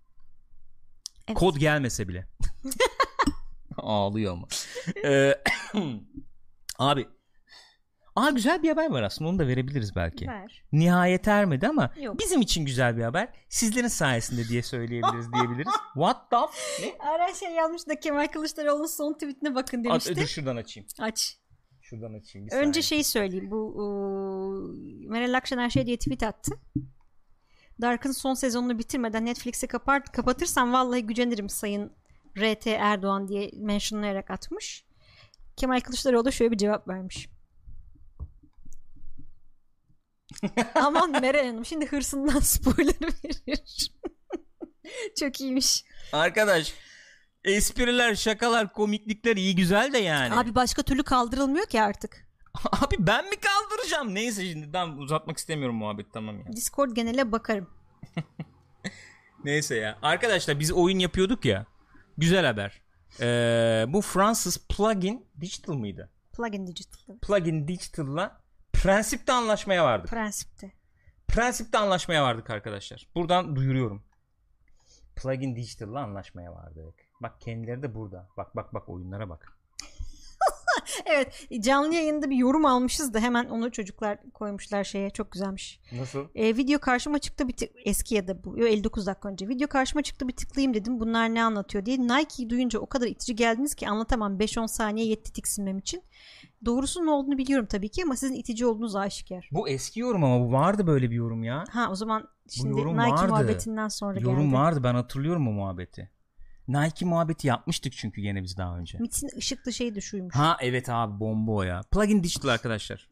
Evet. 1.28 1.38
Kod 1.38 1.57
gelmese 1.57 2.09
bile. 2.09 2.28
Ağlıyor 3.76 4.32
ama. 4.32 4.47
Ee, 5.05 5.34
abi 6.78 7.09
Aa 8.16 8.30
güzel 8.30 8.62
bir 8.62 8.68
haber 8.68 8.90
var 8.90 9.02
aslında 9.02 9.30
onu 9.30 9.38
da 9.38 9.46
verebiliriz 9.46 9.96
belki. 9.96 10.26
Ver. 10.26 10.62
Nihayet 10.72 11.28
ermedi 11.28 11.68
ama 11.68 11.90
Yok. 12.00 12.18
bizim 12.20 12.40
için 12.40 12.64
güzel 12.64 12.96
bir 12.96 13.02
haber. 13.02 13.28
Sizlerin 13.48 13.88
sayesinde 13.88 14.48
diye 14.48 14.62
söyleyebiliriz 14.62 15.32
diyebiliriz. 15.32 15.72
What 15.94 16.30
the 16.30 16.36
f- 16.52 16.86
ne? 16.86 16.94
Ara 17.08 17.34
şey 17.34 17.50
yazmış 17.52 17.88
da 17.88 18.00
Kemal 18.00 18.26
Kılıçdaroğlu'nun 18.26 18.86
son 18.86 19.12
tweetine 19.12 19.54
bakın 19.54 19.78
At, 19.78 19.84
demişti. 19.84 20.16
dur 20.16 20.26
şuradan 20.26 20.56
açayım. 20.56 20.86
Aç. 21.00 21.36
Şuradan 21.82 22.14
açayım. 22.14 22.48
Bir 22.48 22.52
Önce 22.52 22.64
saniye. 22.66 22.82
şeyi 22.82 23.04
söyleyeyim. 23.04 23.50
Bu 23.50 23.74
ıı, 23.78 25.08
Meral 25.10 25.34
Akşener 25.34 25.70
şey 25.70 25.86
diye 25.86 25.96
tweet 25.96 26.22
attı. 26.22 26.52
Dark'ın 27.80 28.12
son 28.12 28.34
sezonunu 28.34 28.78
bitirmeden 28.78 29.24
Netflix'i 29.26 29.66
kapar, 29.66 30.04
kapatırsam 30.04 30.72
vallahi 30.72 31.02
gücenirim 31.06 31.48
sayın 31.48 31.92
RT 32.38 32.66
Erdoğan 32.66 33.28
diye 33.28 33.50
mentionlayarak 33.56 34.30
atmış. 34.30 34.84
Kemal 35.56 35.80
Kılıçdaroğlu 35.80 36.24
da 36.24 36.30
şöyle 36.30 36.50
bir 36.52 36.56
cevap 36.56 36.88
vermiş. 36.88 37.28
Aman 40.75 41.11
Meral 41.11 41.47
Hanım 41.47 41.64
şimdi 41.64 41.87
hırsından 41.87 42.39
spoiler 42.41 42.95
verir. 43.25 43.93
Çok 45.18 45.41
iyiymiş. 45.41 45.85
Arkadaş 46.12 46.75
espriler, 47.45 48.14
şakalar, 48.14 48.72
komiklikler 48.72 49.37
iyi 49.37 49.57
güzel 49.57 49.93
de 49.93 49.99
yani. 49.99 50.35
Abi, 50.35 50.41
Abi 50.41 50.55
başka 50.55 50.83
türlü 50.83 51.03
kaldırılmıyor 51.03 51.66
ki 51.66 51.83
artık. 51.83 52.29
ben 52.99 53.25
mi 53.25 53.37
kaldıracağım? 53.37 54.14
Neyse 54.14 54.51
şimdi 54.51 54.72
ben 54.72 54.89
uzatmak 54.89 55.39
istemiyorum 55.39 55.77
muhabbet 55.77 56.12
tamam 56.12 56.39
ya. 56.39 56.53
Discord 56.53 56.91
genele 56.91 57.33
bakarım. 57.33 57.70
Neyse 59.45 59.75
ya. 59.77 59.99
Arkadaşlar 60.03 60.61
biz 60.61 60.72
oyun 60.72 60.99
yapıyorduk 60.99 61.45
ya. 61.45 61.66
Güzel 62.18 62.47
haber. 62.47 62.83
Ee, 63.20 63.85
bu 63.89 64.01
Fransız 64.03 64.59
Plugin 64.68 65.27
Digital 65.41 65.72
mıydı? 65.75 66.11
Plugin 66.33 66.66
Digital. 66.66 67.18
Plugin 67.22 67.68
Digital'la 67.68 68.43
prensipte 68.85 69.32
anlaşmaya 69.32 69.85
vardık. 69.85 70.11
Prensipte. 70.11 70.72
Prensipte 71.28 71.78
anlaşmaya 71.78 72.22
vardık 72.22 72.51
arkadaşlar. 72.51 73.09
Buradan 73.14 73.57
duyuruyorum. 73.57 74.03
Plugin 75.16 75.57
Digital'la 75.57 76.01
anlaşmaya 76.01 76.53
vardık. 76.53 76.95
Bak 77.20 77.41
kendileri 77.41 77.82
de 77.82 77.95
burada. 77.95 78.28
Bak 78.37 78.57
bak 78.57 78.74
bak 78.74 78.89
oyunlara 78.89 79.28
bak. 79.28 79.59
Evet 81.07 81.49
canlı 81.61 81.95
yayında 81.95 82.30
bir 82.30 82.37
yorum 82.37 82.66
almışız 82.66 83.14
da 83.14 83.20
hemen 83.20 83.45
onu 83.45 83.70
çocuklar 83.72 84.18
koymuşlar 84.35 84.85
şeye 84.85 85.11
çok 85.11 85.32
güzelmiş. 85.32 85.80
Nasıl? 85.93 86.24
Ee, 86.35 86.57
video 86.57 86.78
karşıma 86.78 87.18
çıktı 87.18 87.49
bir 87.49 87.53
tık 87.57 87.70
eski 87.85 88.14
ya 88.14 88.28
da 88.28 88.45
bu 88.45 88.59
yo, 88.59 88.66
59 88.66 89.07
dakika 89.07 89.28
önce 89.28 89.49
video 89.49 89.68
karşıma 89.68 90.03
çıktı 90.03 90.28
bir 90.28 90.37
tıklayayım 90.37 90.74
dedim 90.74 91.01
bunlar 91.01 91.35
ne 91.35 91.45
anlatıyor 91.45 91.87
diye 91.87 91.99
Nike'yi 91.99 92.51
duyunca 92.51 92.78
o 92.78 92.87
kadar 92.87 93.07
itici 93.07 93.37
geldiniz 93.37 93.74
ki 93.74 93.89
anlatamam 93.89 94.39
5-10 94.39 94.68
saniye 94.68 95.07
yetti 95.07 95.32
tiksinmem 95.32 95.78
için. 95.78 96.03
Doğrusu 96.64 97.07
ne 97.07 97.11
olduğunu 97.11 97.39
biliyorum 97.39 97.66
tabii 97.66 97.89
ki 97.89 98.03
ama 98.05 98.16
sizin 98.16 98.35
itici 98.35 98.66
olduğunuz 98.66 98.97
aşikar. 98.97 99.49
Bu 99.53 99.68
eski 99.68 100.01
yorum 100.01 100.24
ama 100.24 100.47
bu 100.47 100.53
vardı 100.53 100.87
böyle 100.87 101.11
bir 101.11 101.16
yorum 101.16 101.45
ya. 101.45 101.64
Ha 101.70 101.89
o 101.91 101.95
zaman 101.95 102.28
şimdi 102.51 102.78
yorum 102.80 102.93
Nike 102.99 103.11
vardı. 103.11 103.28
muhabbetinden 103.28 103.89
sonra 103.89 104.20
yorum 104.20 104.45
geldi. 104.45 104.55
vardı 104.55 104.80
ben 104.85 104.95
hatırlıyorum 104.95 105.49
o 105.49 105.53
muhabbeti. 105.53 106.11
Nike 106.68 107.04
muhabbeti 107.04 107.46
yapmıştık 107.46 107.92
çünkü 107.92 108.20
gene 108.22 108.42
biz 108.42 108.56
daha 108.56 108.78
önce. 108.78 108.98
Mitsin 108.98 109.30
ışıklı 109.36 109.72
şey 109.72 109.94
de 109.94 110.00
şuymuş. 110.00 110.34
Ha 110.34 110.56
evet 110.60 110.88
abi 110.88 111.20
bomba 111.20 111.52
o 111.52 111.62
ya. 111.62 111.80
Plugin 111.92 112.22
Digital 112.22 112.48
arkadaşlar. 112.48 113.08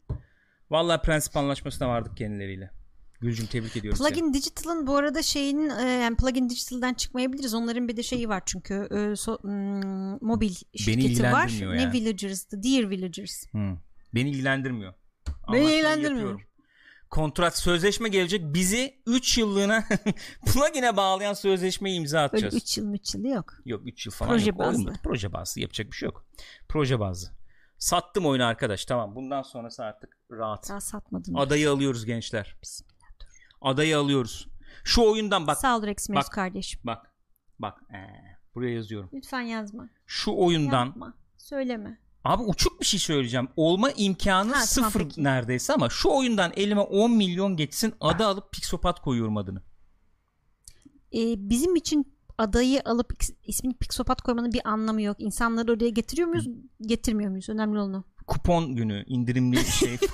Vallahi 0.69 1.01
prensip 1.01 1.37
anlaşmasına 1.37 1.89
vardık 1.89 2.17
kendileriyle. 2.17 2.71
Gülcüm 3.21 3.45
tebrik 3.45 3.77
ediyorum 3.77 3.97
seni. 3.97 4.07
Plugin 4.07 4.33
Digital'ın 4.33 4.87
bu 4.87 4.95
arada 4.95 5.21
şeyin 5.21 5.69
e, 5.69 5.81
yani 5.81 6.15
Plugin 6.17 6.49
Digital'dan 6.49 6.93
çıkmayabiliriz. 6.93 7.53
Onların 7.53 7.87
bir 7.87 7.97
de 7.97 8.03
şeyi 8.03 8.29
var 8.29 8.43
çünkü 8.45 8.73
e, 8.73 8.95
so- 8.95 9.41
hmm, 9.43 10.27
mobil 10.27 10.53
şirketi 10.75 11.23
var. 11.23 11.47
ilgilendirmiyor 11.47 11.73
Ne 11.73 11.81
yani. 11.81 11.93
Villagers'dı? 11.93 12.63
Dear 12.63 12.89
Villagers. 12.89 13.45
Hı. 13.51 13.77
Beni 14.15 14.29
ilgilendirmiyor. 14.29 14.93
Beni 15.53 15.65
ilgilendirmiyor. 15.65 16.11
yapıyorum. 16.11 16.41
Kontrat 17.13 17.57
sözleşme 17.57 18.09
gelecek. 18.09 18.53
Bizi 18.53 19.01
3 19.05 19.37
yıllığına 19.37 19.83
plugin'e 20.45 20.97
bağlayan 20.97 21.33
sözleşmeyi 21.33 21.97
imza 21.97 22.21
atacağız. 22.21 22.55
3 22.55 22.77
yıl 22.77 22.93
3 22.93 23.15
yıl 23.15 23.23
yok. 23.23 23.53
Yok 23.65 23.81
3 23.87 24.05
yıl 24.05 24.13
falan 24.13 24.31
Proje 24.31 24.49
yok. 24.49 24.59
Bazlı. 24.59 24.87
bu. 24.87 24.93
Proje 25.03 25.33
bazlı 25.33 25.61
yapacak 25.61 25.87
bir 25.91 25.95
şey 25.95 26.05
yok. 26.05 26.25
Proje 26.69 26.99
bazlı. 26.99 27.29
Sattım 27.77 28.25
oyunu 28.25 28.45
arkadaş 28.45 28.85
tamam. 28.85 29.15
Bundan 29.15 29.41
sonrası 29.41 29.83
artık 29.83 30.17
rahat. 30.31 30.69
Daha 30.69 30.81
satmadın. 30.81 31.33
Adayı 31.33 31.71
alıyoruz 31.71 32.05
gençler. 32.05 32.55
Bismillah. 32.61 33.19
dur. 33.19 33.25
Adayı 33.61 33.97
alıyoruz. 33.97 34.47
Şu 34.83 35.01
oyundan 35.01 35.47
bak 35.47 35.57
Sağ 35.57 35.77
ol 35.77 35.83
Rex 35.83 36.09
bak. 36.09 36.31
kardeşim. 36.31 36.79
bak 36.83 37.13
bak 37.59 37.81
ee, 37.93 37.97
buraya 38.55 38.73
yazıyorum. 38.73 39.09
Lütfen 39.13 39.41
yazma. 39.41 39.89
Şu 40.05 40.31
oyundan 40.31 40.85
Yapma. 40.85 41.13
Söyleme. 41.37 41.97
Abi 42.23 42.43
uçuk 42.43 42.81
bir 42.81 42.85
şey 42.85 42.99
söyleyeceğim. 42.99 43.47
Olma 43.55 43.91
imkanı 43.91 44.47
Ha, 44.53 44.63
tamam, 44.75 44.91
sıfır 44.91 44.99
peki. 45.03 45.23
neredeyse 45.23 45.73
ama 45.73 45.89
şu 45.89 46.09
oyundan 46.09 46.51
elime 46.55 46.81
10 46.81 47.11
milyon 47.11 47.57
geçsin 47.57 47.93
adı 48.01 48.25
alıp 48.25 48.51
Pixopat 48.51 48.99
koyuyorum 49.01 49.37
adını. 49.37 49.61
Ee, 51.15 51.49
bizim 51.49 51.75
için 51.75 52.17
adayı 52.37 52.81
alıp 52.85 53.11
is- 53.13 53.35
ismini 53.43 53.73
Pixopat 53.77 54.21
koymanın 54.21 54.51
bir 54.53 54.67
anlamı 54.67 55.01
yok. 55.01 55.17
İnsanları 55.19 55.71
oraya 55.73 55.89
getiriyor 55.89 56.27
muyuz? 56.27 56.47
Getirmiyor 56.81 57.29
muyuz? 57.29 57.49
Önemli 57.49 57.79
olan 57.79 57.93
o. 57.93 58.03
Kupon 58.27 58.75
günü 58.75 59.03
indirimli 59.07 59.65
şey. 59.65 59.97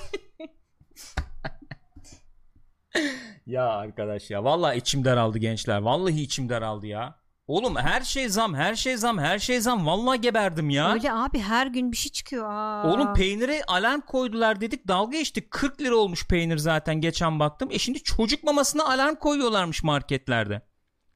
ya 3.46 3.64
arkadaş 3.68 4.30
ya 4.30 4.44
vallahi 4.44 4.78
içim 4.78 5.04
daraldı 5.04 5.38
gençler. 5.38 5.78
Vallahi 5.80 6.20
içim 6.22 6.48
daraldı 6.48 6.86
ya. 6.86 7.19
Oğlum 7.50 7.76
her 7.76 8.00
şey 8.00 8.28
zam, 8.28 8.54
her 8.54 8.74
şey 8.74 8.96
zam, 8.96 9.18
her 9.18 9.38
şey 9.38 9.60
zam. 9.60 9.86
Vallahi 9.86 10.20
geberdim 10.20 10.70
ya. 10.70 10.92
Öyle 10.92 11.12
abi 11.12 11.38
her 11.38 11.66
gün 11.66 11.92
bir 11.92 11.96
şey 11.96 12.12
çıkıyor. 12.12 12.50
Aa. 12.50 12.86
Oğlum 12.92 13.14
peynire 13.14 13.62
alarm 13.68 14.00
koydular 14.00 14.60
dedik 14.60 14.88
dalga 14.88 15.18
geçtik 15.18 15.50
40 15.50 15.80
lira 15.80 15.96
olmuş 15.96 16.26
peynir 16.26 16.58
zaten 16.58 17.00
geçen 17.00 17.40
baktım 17.40 17.68
e 17.72 17.78
şimdi 17.78 18.02
çocuk 18.02 18.44
mamasına 18.44 18.84
alarm 18.84 19.14
koyuyorlarmış 19.14 19.82
marketlerde 19.82 20.62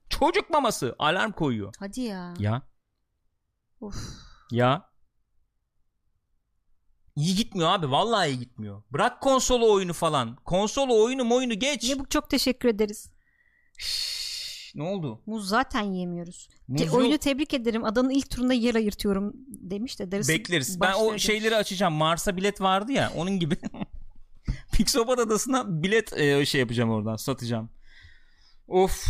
çocuk 0.08 0.50
maması 0.50 0.96
alarm 0.98 1.32
koyuyor 1.32 1.74
Hadi 1.78 2.00
ya. 2.00 2.34
ya 2.38 2.62
Of. 3.80 3.96
ya 4.50 4.90
iyi 7.16 7.34
gitmiyor 7.36 7.68
abi 7.70 7.90
vallahi 7.90 8.28
iyi 8.28 8.38
gitmiyor 8.38 8.82
bırak 8.92 9.20
konsolu 9.20 9.72
oyunu 9.72 9.92
falan 9.92 10.36
konsolu 10.36 11.04
oyunu 11.04 11.34
oyunu 11.34 11.54
geç 11.54 11.88
Ne 11.90 11.98
bu 11.98 12.08
çok 12.08 12.30
teşekkür 12.30 12.68
ederiz. 12.68 13.10
Ne 14.74 14.82
oldu 14.82 15.20
Muz 15.26 15.48
zaten 15.48 15.82
yemiyoruz. 15.82 16.48
Muz 16.68 16.82
Te- 16.82 16.90
oyunu 16.90 17.18
tebrik 17.18 17.54
ederim. 17.54 17.84
Adanın 17.84 18.10
ilk 18.10 18.30
turunda 18.30 18.52
yer 18.54 18.74
ayırtıyorum 18.74 19.32
demiş 19.48 19.98
de 19.98 20.12
darısı 20.12 20.32
bekleriz 20.32 20.80
ben 20.80 20.92
o 20.92 21.08
demiş. 21.08 21.22
şeyleri 21.22 21.56
açacağım 21.56 21.94
Mars'a 21.94 22.36
bilet 22.36 22.60
vardı 22.60 22.92
ya 22.92 23.12
onun 23.16 23.38
gibi 23.38 23.56
Pixopat 24.72 25.18
adasına 25.18 25.82
bilet 25.82 26.12
e, 26.12 26.46
şey 26.46 26.60
yapacağım 26.60 26.90
oradan 26.90 27.16
satacağım 27.16 27.70
of 28.68 29.06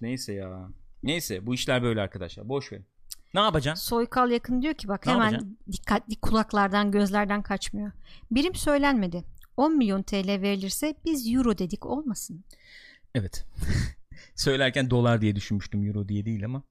neyse 0.00 0.32
ya 0.32 0.68
neyse 1.02 1.46
bu 1.46 1.54
işler 1.54 1.82
böyle 1.82 2.00
arkadaşlar 2.00 2.48
boş 2.48 2.72
verin 2.72 2.86
ne 3.34 3.40
yapacaksın 3.40 3.84
Soykal 3.88 4.30
yakın 4.30 4.62
diyor 4.62 4.74
ki 4.74 4.88
bak 4.88 5.06
Ne 5.06 5.12
hemen 5.12 5.24
yapacaksın? 5.24 5.58
dikkatli 5.72 6.16
kulaklardan 6.16 6.90
gözlerden 6.90 7.42
kaçmıyor. 7.42 7.92
Birim 8.30 8.54
söylenmedi. 8.54 9.24
10 9.56 9.76
milyon 9.76 10.02
TL 10.02 10.28
verilirse 10.28 10.94
biz 11.04 11.32
euro 11.34 11.58
dedik 11.58 11.86
olmasın. 11.86 12.44
evet 13.14 13.44
söylerken 14.34 14.90
dolar 14.90 15.20
diye 15.20 15.36
düşünmüştüm 15.36 15.86
euro 15.86 16.08
diye 16.08 16.24
değil 16.26 16.44
ama 16.44 16.62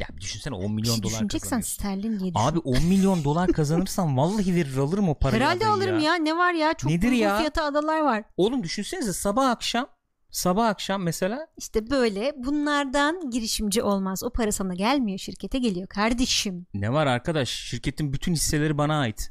ya 0.00 0.06
bir 0.16 0.20
düşünsene 0.20 0.54
10 0.54 0.72
milyon 0.72 1.02
dolar 1.02 1.12
düşüneceksen 1.12 1.40
kazanıyorsun 1.40 1.74
sterlin 1.74 2.20
diye 2.20 2.34
düşün. 2.34 2.46
abi 2.46 2.58
10 2.58 2.82
milyon 2.84 3.24
dolar 3.24 3.52
kazanırsam 3.52 4.16
vallahi 4.16 4.54
verir 4.54 4.76
alırım 4.76 5.08
o 5.08 5.14
parayı 5.18 5.42
Herhalde 5.42 5.66
adayı 5.66 5.70
alırım 5.72 5.98
ya. 5.98 6.14
Ne 6.14 6.36
var 6.36 6.52
ya? 6.52 6.74
Çok 6.74 6.90
Nedir 6.90 7.06
uygun 7.06 7.18
ya? 7.18 7.38
fiyata 7.38 7.64
adalar 7.64 8.00
var. 8.00 8.24
oğlum 8.36 8.62
düşünsenize 8.62 9.12
sabah 9.12 9.48
akşam 9.50 9.86
sabah 10.30 10.66
akşam 10.68 11.02
mesela 11.02 11.46
İşte 11.56 11.90
böyle 11.90 12.32
bunlardan 12.36 13.30
girişimci 13.30 13.82
olmaz. 13.82 14.24
O 14.24 14.30
para 14.30 14.52
sana 14.52 14.74
gelmiyor 14.74 15.18
şirkete 15.18 15.58
geliyor 15.58 15.88
kardeşim. 15.88 16.66
ne 16.74 16.92
var 16.92 17.06
arkadaş 17.06 17.48
şirketin 17.48 18.12
bütün 18.12 18.32
hisseleri 18.32 18.78
bana 18.78 19.00
ait 19.00 19.30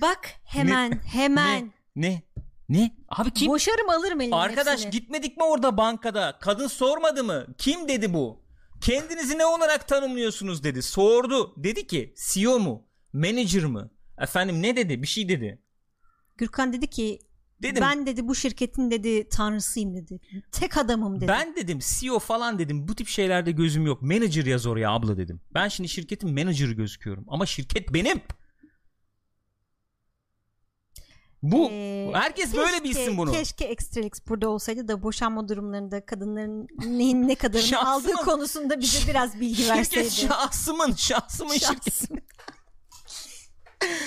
Bak 0.00 0.30
hemen 0.44 1.00
hemen. 1.04 1.72
Ne? 1.96 2.22
Ne? 2.70 2.96
Abi 3.08 3.30
kim? 3.30 3.48
Boşarım 3.48 3.88
alırım 3.90 4.20
elimden 4.20 4.36
Arkadaş 4.36 4.72
hepsini. 4.72 4.90
gitmedik 4.90 5.36
mi 5.36 5.44
orada 5.44 5.76
bankada? 5.76 6.38
Kadın 6.40 6.66
sormadı 6.66 7.24
mı? 7.24 7.46
Kim 7.58 7.88
dedi 7.88 8.14
bu? 8.14 8.40
Kendinizi 8.80 9.38
ne 9.38 9.46
olarak 9.46 9.88
tanımlıyorsunuz 9.88 10.64
dedi. 10.64 10.82
Sordu. 10.82 11.54
Dedi 11.56 11.86
ki 11.86 12.14
CEO 12.32 12.58
mu? 12.58 12.86
Manager 13.12 13.64
mı? 13.64 13.90
Efendim 14.18 14.62
ne 14.62 14.76
dedi? 14.76 15.02
Bir 15.02 15.06
şey 15.06 15.28
dedi. 15.28 15.62
Gürkan 16.38 16.72
dedi 16.72 16.86
ki 16.90 17.18
Dedim. 17.62 17.82
ben 17.82 18.06
dedi 18.06 18.28
bu 18.28 18.34
şirketin 18.34 18.90
dedi 18.90 19.28
tanrısıyım 19.28 19.94
dedi. 19.94 20.20
Tek 20.52 20.76
adamım 20.76 21.16
dedi. 21.20 21.28
Ben 21.28 21.56
dedim 21.56 21.78
CEO 21.98 22.18
falan 22.18 22.58
dedim. 22.58 22.88
Bu 22.88 22.94
tip 22.94 23.08
şeylerde 23.08 23.52
gözüm 23.52 23.86
yok. 23.86 24.02
Manager 24.02 24.46
yaz 24.46 24.66
oraya 24.66 24.90
abla 24.90 25.16
dedim. 25.16 25.40
Ben 25.54 25.68
şimdi 25.68 25.88
şirketin 25.88 26.30
manager'ı 26.34 26.72
gözüküyorum. 26.72 27.24
Ama 27.28 27.46
şirket 27.46 27.94
benim. 27.94 28.20
Bu 31.42 31.68
Ee, 31.70 32.10
herkes 32.14 32.56
böyle 32.56 32.84
bilsin 32.84 33.18
bunu. 33.18 33.32
Keşke 33.32 33.64
Extralix 33.64 34.12
burada 34.28 34.48
olsaydı 34.48 34.88
da 34.88 35.02
boşanma 35.02 35.48
durumlarında 35.48 36.06
kadınların 36.06 36.66
neyin 36.98 37.28
ne 37.28 37.34
kadarını 37.34 37.66
Şahsımın- 37.66 37.84
aldığı 37.86 38.12
konusunda 38.12 38.80
bize 38.80 39.10
biraz 39.10 39.40
bilgi 39.40 39.68
verseydi. 39.68 40.10
Şirket 40.10 40.12
şahsımın, 40.28 40.92
şahsımın 40.94 41.52
şirketi. 41.54 41.90
Şahsım. 41.90 42.16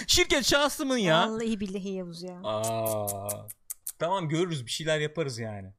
Şirket 0.07 0.45
şahsımın 0.45 0.97
ya. 0.97 1.29
Vallahi 1.29 1.59
billahi 1.59 1.89
Yavuz 1.89 2.23
ya. 2.23 2.41
Aa, 2.43 3.29
tamam 3.99 4.29
görürüz 4.29 4.65
bir 4.65 4.71
şeyler 4.71 4.99
yaparız 4.99 5.39
yani. 5.39 5.73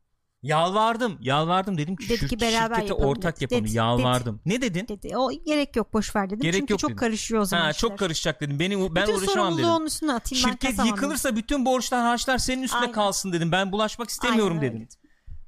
Yalvardım, 0.45 1.19
yalvardım 1.21 1.79
dedim 1.79 1.97
ki 1.97 2.09
Dedi 2.09 2.19
şu 2.19 2.29
ki 2.29 2.41
beraber 2.41 2.75
şirkete 2.75 2.87
yapalım 2.87 3.09
ortak 3.11 3.37
dedi. 3.37 3.45
yapalım. 3.45 3.65
Dedi, 3.65 3.77
yalvardım. 3.77 4.41
Ne 4.47 4.63
dedin? 4.63 4.89
Dedi 4.89 5.17
o 5.17 5.31
gerek 5.47 5.77
yok 5.77 5.93
boş 5.93 6.17
ver 6.17 6.27
dedim. 6.27 6.41
Gerek 6.41 6.61
Çünkü 6.61 6.73
yok 6.73 6.81
çok 6.81 6.91
dedim. 6.91 6.99
karışıyor 6.99 7.43
o 7.43 7.45
zaman 7.45 7.65
Ha, 7.65 7.71
işler. 7.71 7.81
çok 7.89 7.99
karışacak 7.99 8.41
dedim. 8.41 8.59
Beni 8.59 8.95
ben 8.95 9.07
Bütün 9.07 9.19
uğraşamam 9.19 9.59
dedim. 9.59 9.69
onun 9.69 9.87
üstüne 9.87 10.13
atayım 10.13 10.49
Şirket 10.49 10.87
yıkılırsa 10.87 11.37
bütün 11.37 11.65
borçlar 11.65 12.01
harçlar 12.03 12.39
senin 12.39 12.63
üstüne 12.63 12.81
Aynen. 12.81 12.93
kalsın 12.93 13.33
dedim. 13.33 13.53
Ben 13.53 13.73
bulaşmak 13.73 14.11
istemiyorum 14.11 14.59
Aynen 14.59 14.73
öyle 14.73 14.85
dedim. 14.85 14.89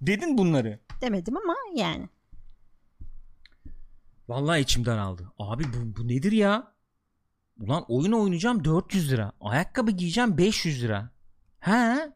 Dedin 0.01 0.39
bunları. 0.39 0.65
dedim. 0.67 0.81
Demedim 1.01 1.37
ama 1.37 1.55
yani. 1.75 2.09
Vallahi 4.29 4.61
içim 4.61 4.85
daraldı. 4.85 5.33
Abi 5.39 5.65
bu, 5.65 5.97
bu 5.97 6.09
nedir 6.09 6.33
ya? 6.33 6.73
Ulan 7.61 7.85
oyun 7.89 8.13
oynayacağım 8.13 8.65
400 8.65 9.11
lira. 9.13 9.33
Ayakkabı 9.41 9.91
giyeceğim 9.91 10.39
500 10.39 10.83
lira. 10.83 11.11
He? 11.61 12.13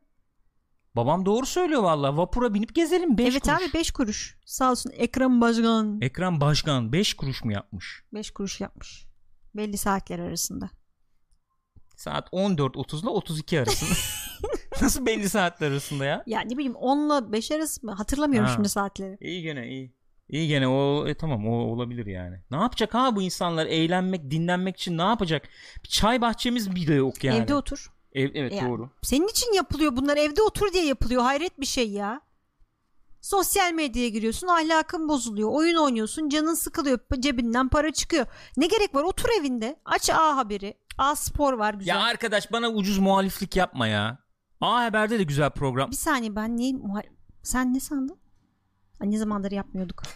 Babam 0.96 1.26
doğru 1.26 1.46
söylüyor 1.46 1.82
vallahi. 1.82 2.16
Vapura 2.16 2.54
binip 2.54 2.74
gezelim 2.74 3.18
5 3.18 3.28
evet 3.28 3.42
kuruş. 3.42 3.62
abi 3.62 3.74
5 3.74 3.90
kuruş. 3.90 4.38
Sağ 4.44 4.70
olsun 4.70 4.92
Ekrem 4.96 5.40
Başkan. 5.40 5.98
Ekran 6.00 6.40
başkan 6.40 6.92
5 6.92 7.14
kuruş 7.14 7.44
mu 7.44 7.52
yapmış? 7.52 8.02
5 8.14 8.30
kuruş 8.30 8.60
yapmış. 8.60 9.06
Belli 9.54 9.76
saatler 9.78 10.18
arasında. 10.18 10.70
Saat 11.96 12.28
14.30 12.28 13.00
ile 13.02 13.08
32 13.08 13.60
arasında. 13.60 13.90
Nasıl 14.82 15.06
belli 15.06 15.28
saatler 15.28 15.70
arasında 15.70 16.04
ya? 16.04 16.22
Ya 16.26 16.40
ne 16.40 16.50
bileyim 16.50 16.74
10 16.74 16.98
ile 16.98 17.32
5 17.32 17.50
arası 17.50 17.86
mı? 17.86 17.92
Hatırlamıyorum 17.92 18.48
Ha. 18.48 18.54
şimdi 18.54 18.68
saatleri. 18.68 19.16
İyi 19.20 19.42
gene 19.42 19.68
iyi. 19.68 19.94
İyi 20.28 20.48
gene 20.48 20.68
o 20.68 21.08
e, 21.08 21.14
tamam 21.14 21.48
o 21.48 21.52
olabilir 21.52 22.06
yani. 22.06 22.36
Ne 22.50 22.56
yapacak 22.56 22.94
ha 22.94 23.16
bu 23.16 23.22
insanlar 23.22 23.66
eğlenmek, 23.66 24.30
dinlenmek 24.30 24.76
için 24.76 24.98
ne 24.98 25.02
yapacak? 25.02 25.48
Bir 25.84 25.88
çay 25.88 26.20
bahçemiz 26.20 26.74
bile 26.74 26.94
yok 26.94 27.24
yani. 27.24 27.38
Evde 27.38 27.54
otur. 27.54 27.92
Ev, 28.12 28.30
evet 28.34 28.52
Yani 28.52 28.70
doğru. 28.70 28.90
Senin 29.02 29.28
için 29.28 29.52
yapılıyor 29.52 29.96
bunlar. 29.96 30.16
Evde 30.16 30.42
otur 30.42 30.72
diye 30.72 30.84
yapılıyor. 30.86 31.22
Hayret 31.22 31.60
bir 31.60 31.66
şey 31.66 31.90
ya. 31.90 32.20
Sosyal 33.20 33.72
medyaya 33.72 34.08
giriyorsun 34.08 34.46
ahlakın 34.46 35.08
bozuluyor. 35.08 35.48
Oyun 35.52 35.76
oynuyorsun 35.76 36.28
canın 36.28 36.54
sıkılıyor 36.54 36.98
cebinden 37.18 37.68
para 37.68 37.92
çıkıyor. 37.92 38.26
Ne 38.56 38.66
gerek 38.66 38.94
var 38.94 39.02
otur 39.02 39.28
evinde 39.40 39.80
aç 39.84 40.10
A 40.10 40.36
Haberi. 40.36 40.74
A 40.98 41.16
Spor 41.16 41.52
var 41.52 41.74
güzel. 41.74 41.92
Ya 41.94 42.00
arkadaş 42.00 42.52
bana 42.52 42.68
ucuz 42.70 42.98
muhaliflik 42.98 43.56
yapma 43.56 43.86
ya. 43.86 44.18
A 44.60 44.84
Haber'de 44.84 45.18
de 45.18 45.22
güzel 45.22 45.50
program. 45.50 45.90
Bir 45.90 45.96
saniye 45.96 46.36
ben 46.36 46.56
niye 46.56 46.72
muha- 46.72 47.08
sen 47.42 47.74
ne 47.74 47.80
sandın? 47.80 48.18
Ay, 49.00 49.10
ne 49.10 49.18
zamandır 49.18 49.50
yapmıyorduk. 49.52 50.02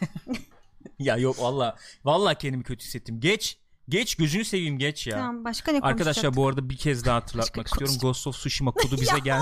Ya 0.99 1.16
yok 1.16 1.40
valla. 1.40 1.76
Valla 2.05 2.34
kendimi 2.34 2.62
kötü 2.64 2.84
hissettim. 2.84 3.20
Geç. 3.20 3.59
Geç 3.89 4.14
gözünü 4.14 4.45
seveyim 4.45 4.78
geç 4.78 5.07
ya. 5.07 5.16
tamam 5.16 5.45
başka 5.45 5.72
ne 5.72 5.80
Arkadaşlar 5.80 6.37
bu 6.37 6.49
arada 6.49 6.70
bir 6.70 6.76
kez 6.76 7.05
daha 7.05 7.16
hatırlatmak 7.16 7.66
istiyorum. 7.66 7.97
Ghost 8.01 8.26
of 8.26 8.35
Tsushima 8.35 8.70
kodu 8.72 9.01
bize 9.01 9.18
gel 9.24 9.41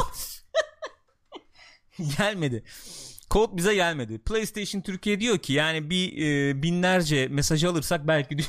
gelmedi. 2.19 2.65
Kod 3.31 3.57
bize 3.57 3.75
gelmedi. 3.75 4.19
PlayStation 4.19 4.83
Türkiye 4.83 5.21
diyor 5.21 5.39
ki 5.39 5.53
yani 5.53 5.91
bir 5.91 6.27
e, 6.27 6.63
binlerce 6.63 7.29
mesaj 7.29 7.65
alırsak 7.65 8.07
belki 8.09 8.37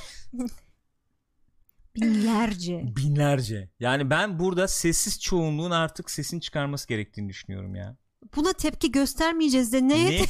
Binlerce. 1.95 2.83
binlerce. 2.95 3.69
Yani 3.79 4.09
ben 4.09 4.39
burada 4.39 4.67
sessiz 4.67 5.21
çoğunluğun 5.21 5.71
artık 5.71 6.11
sesin 6.11 6.39
çıkarması 6.39 6.87
gerektiğini 6.87 7.29
düşünüyorum 7.29 7.75
ya. 7.75 7.97
Buna 8.35 8.53
tepki 8.53 8.91
göstermeyeceğiz 8.91 9.73
de 9.73 9.87
neye? 9.87 10.21
Ne? 10.21 10.25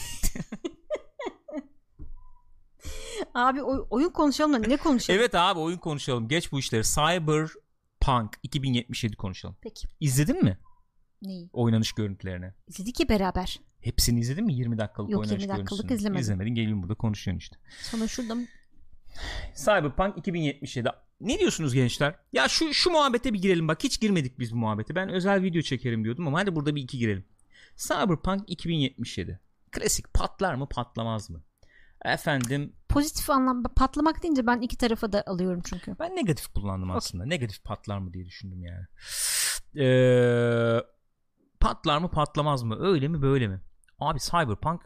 Abi 3.34 3.62
oy- 3.64 3.86
oyun 3.90 4.10
konuşalım 4.10 4.54
da 4.54 4.58
ne 4.68 4.78
konuşalım? 4.78 5.20
evet 5.20 5.36
abi 5.36 5.60
oyun 5.60 5.78
konuşalım. 5.78 6.28
Geç 6.28 6.52
bu 6.52 6.60
işleri. 6.60 6.84
Cyberpunk 6.84 8.40
2077 8.44 9.16
konuşalım. 9.16 9.56
Peki. 9.62 9.88
İzledin 10.00 10.44
mi 10.44 10.58
Neyi? 11.22 11.50
oynanış 11.54 11.92
görüntülerini? 11.92 12.54
İzledik 12.68 12.96
ki 12.96 13.10
beraber. 13.10 13.60
Hepsini 13.82 14.20
izledin 14.20 14.46
mi? 14.46 14.54
20 14.54 14.78
dakikalık 14.78 15.10
Yok, 15.12 15.22
oynanış 15.22 15.42
20 15.42 15.50
dakikalık 15.54 15.70
görüntüsünü. 15.70 15.98
izlemedim. 15.98 16.22
İzlemedin 16.22 16.56
gelin 16.56 16.82
burada 16.82 16.96
konuşuyorsun 16.96 17.40
işte. 17.40 17.58
Sonra 17.82 18.08
şurada 18.08 18.36
Cyberpunk 19.56 20.18
2077. 20.18 20.90
Ne 21.22 21.40
diyorsunuz 21.40 21.74
gençler? 21.74 22.16
Ya 22.34 22.48
şu 22.48 22.74
şu 22.74 22.90
muhabbete 22.92 23.34
bir 23.34 23.42
girelim 23.42 23.68
bak 23.68 23.84
hiç 23.84 24.00
girmedik 24.02 24.40
biz 24.40 24.52
bu 24.54 24.56
muhabbete. 24.58 24.96
Ben 24.96 25.10
özel 25.10 25.44
video 25.44 25.62
çekerim 25.62 26.04
diyordum 26.04 26.28
ama 26.28 26.40
hadi 26.40 26.56
burada 26.56 26.76
bir 26.76 26.82
iki 26.82 26.98
girelim. 26.98 27.26
Cyberpunk 27.78 28.44
2077. 28.48 29.40
Klasik 29.72 30.14
patlar 30.14 30.56
mı 30.56 30.70
patlamaz 30.70 31.30
mı? 31.30 31.44
Efendim 32.06 32.74
pozitif 32.94 33.30
anlamda 33.30 33.70
patlamak 33.70 34.24
deyince 34.24 34.48
ben 34.48 34.62
iki 34.62 34.78
tarafa 34.78 35.12
da 35.12 35.24
alıyorum 35.28 35.62
çünkü. 35.66 35.96
ben 36.00 36.16
negatif 36.16 36.48
kullandım 36.48 36.92
aslında. 36.92 37.26
Negatif 37.26 37.64
patlar 37.64 37.98
mı 37.98 38.14
diye 38.14 38.26
düşündüm 38.26 38.64
yani. 38.64 38.86
Ee, 39.86 40.80
patlar 41.60 41.98
mı 41.98 42.12
patlamaz 42.12 42.64
mı? 42.64 42.78
Öyle 42.80 43.08
mi 43.08 43.22
böyle 43.22 43.48
mi? 43.48 43.62
Abi 44.00 44.20
Cyberpunk 44.20 44.82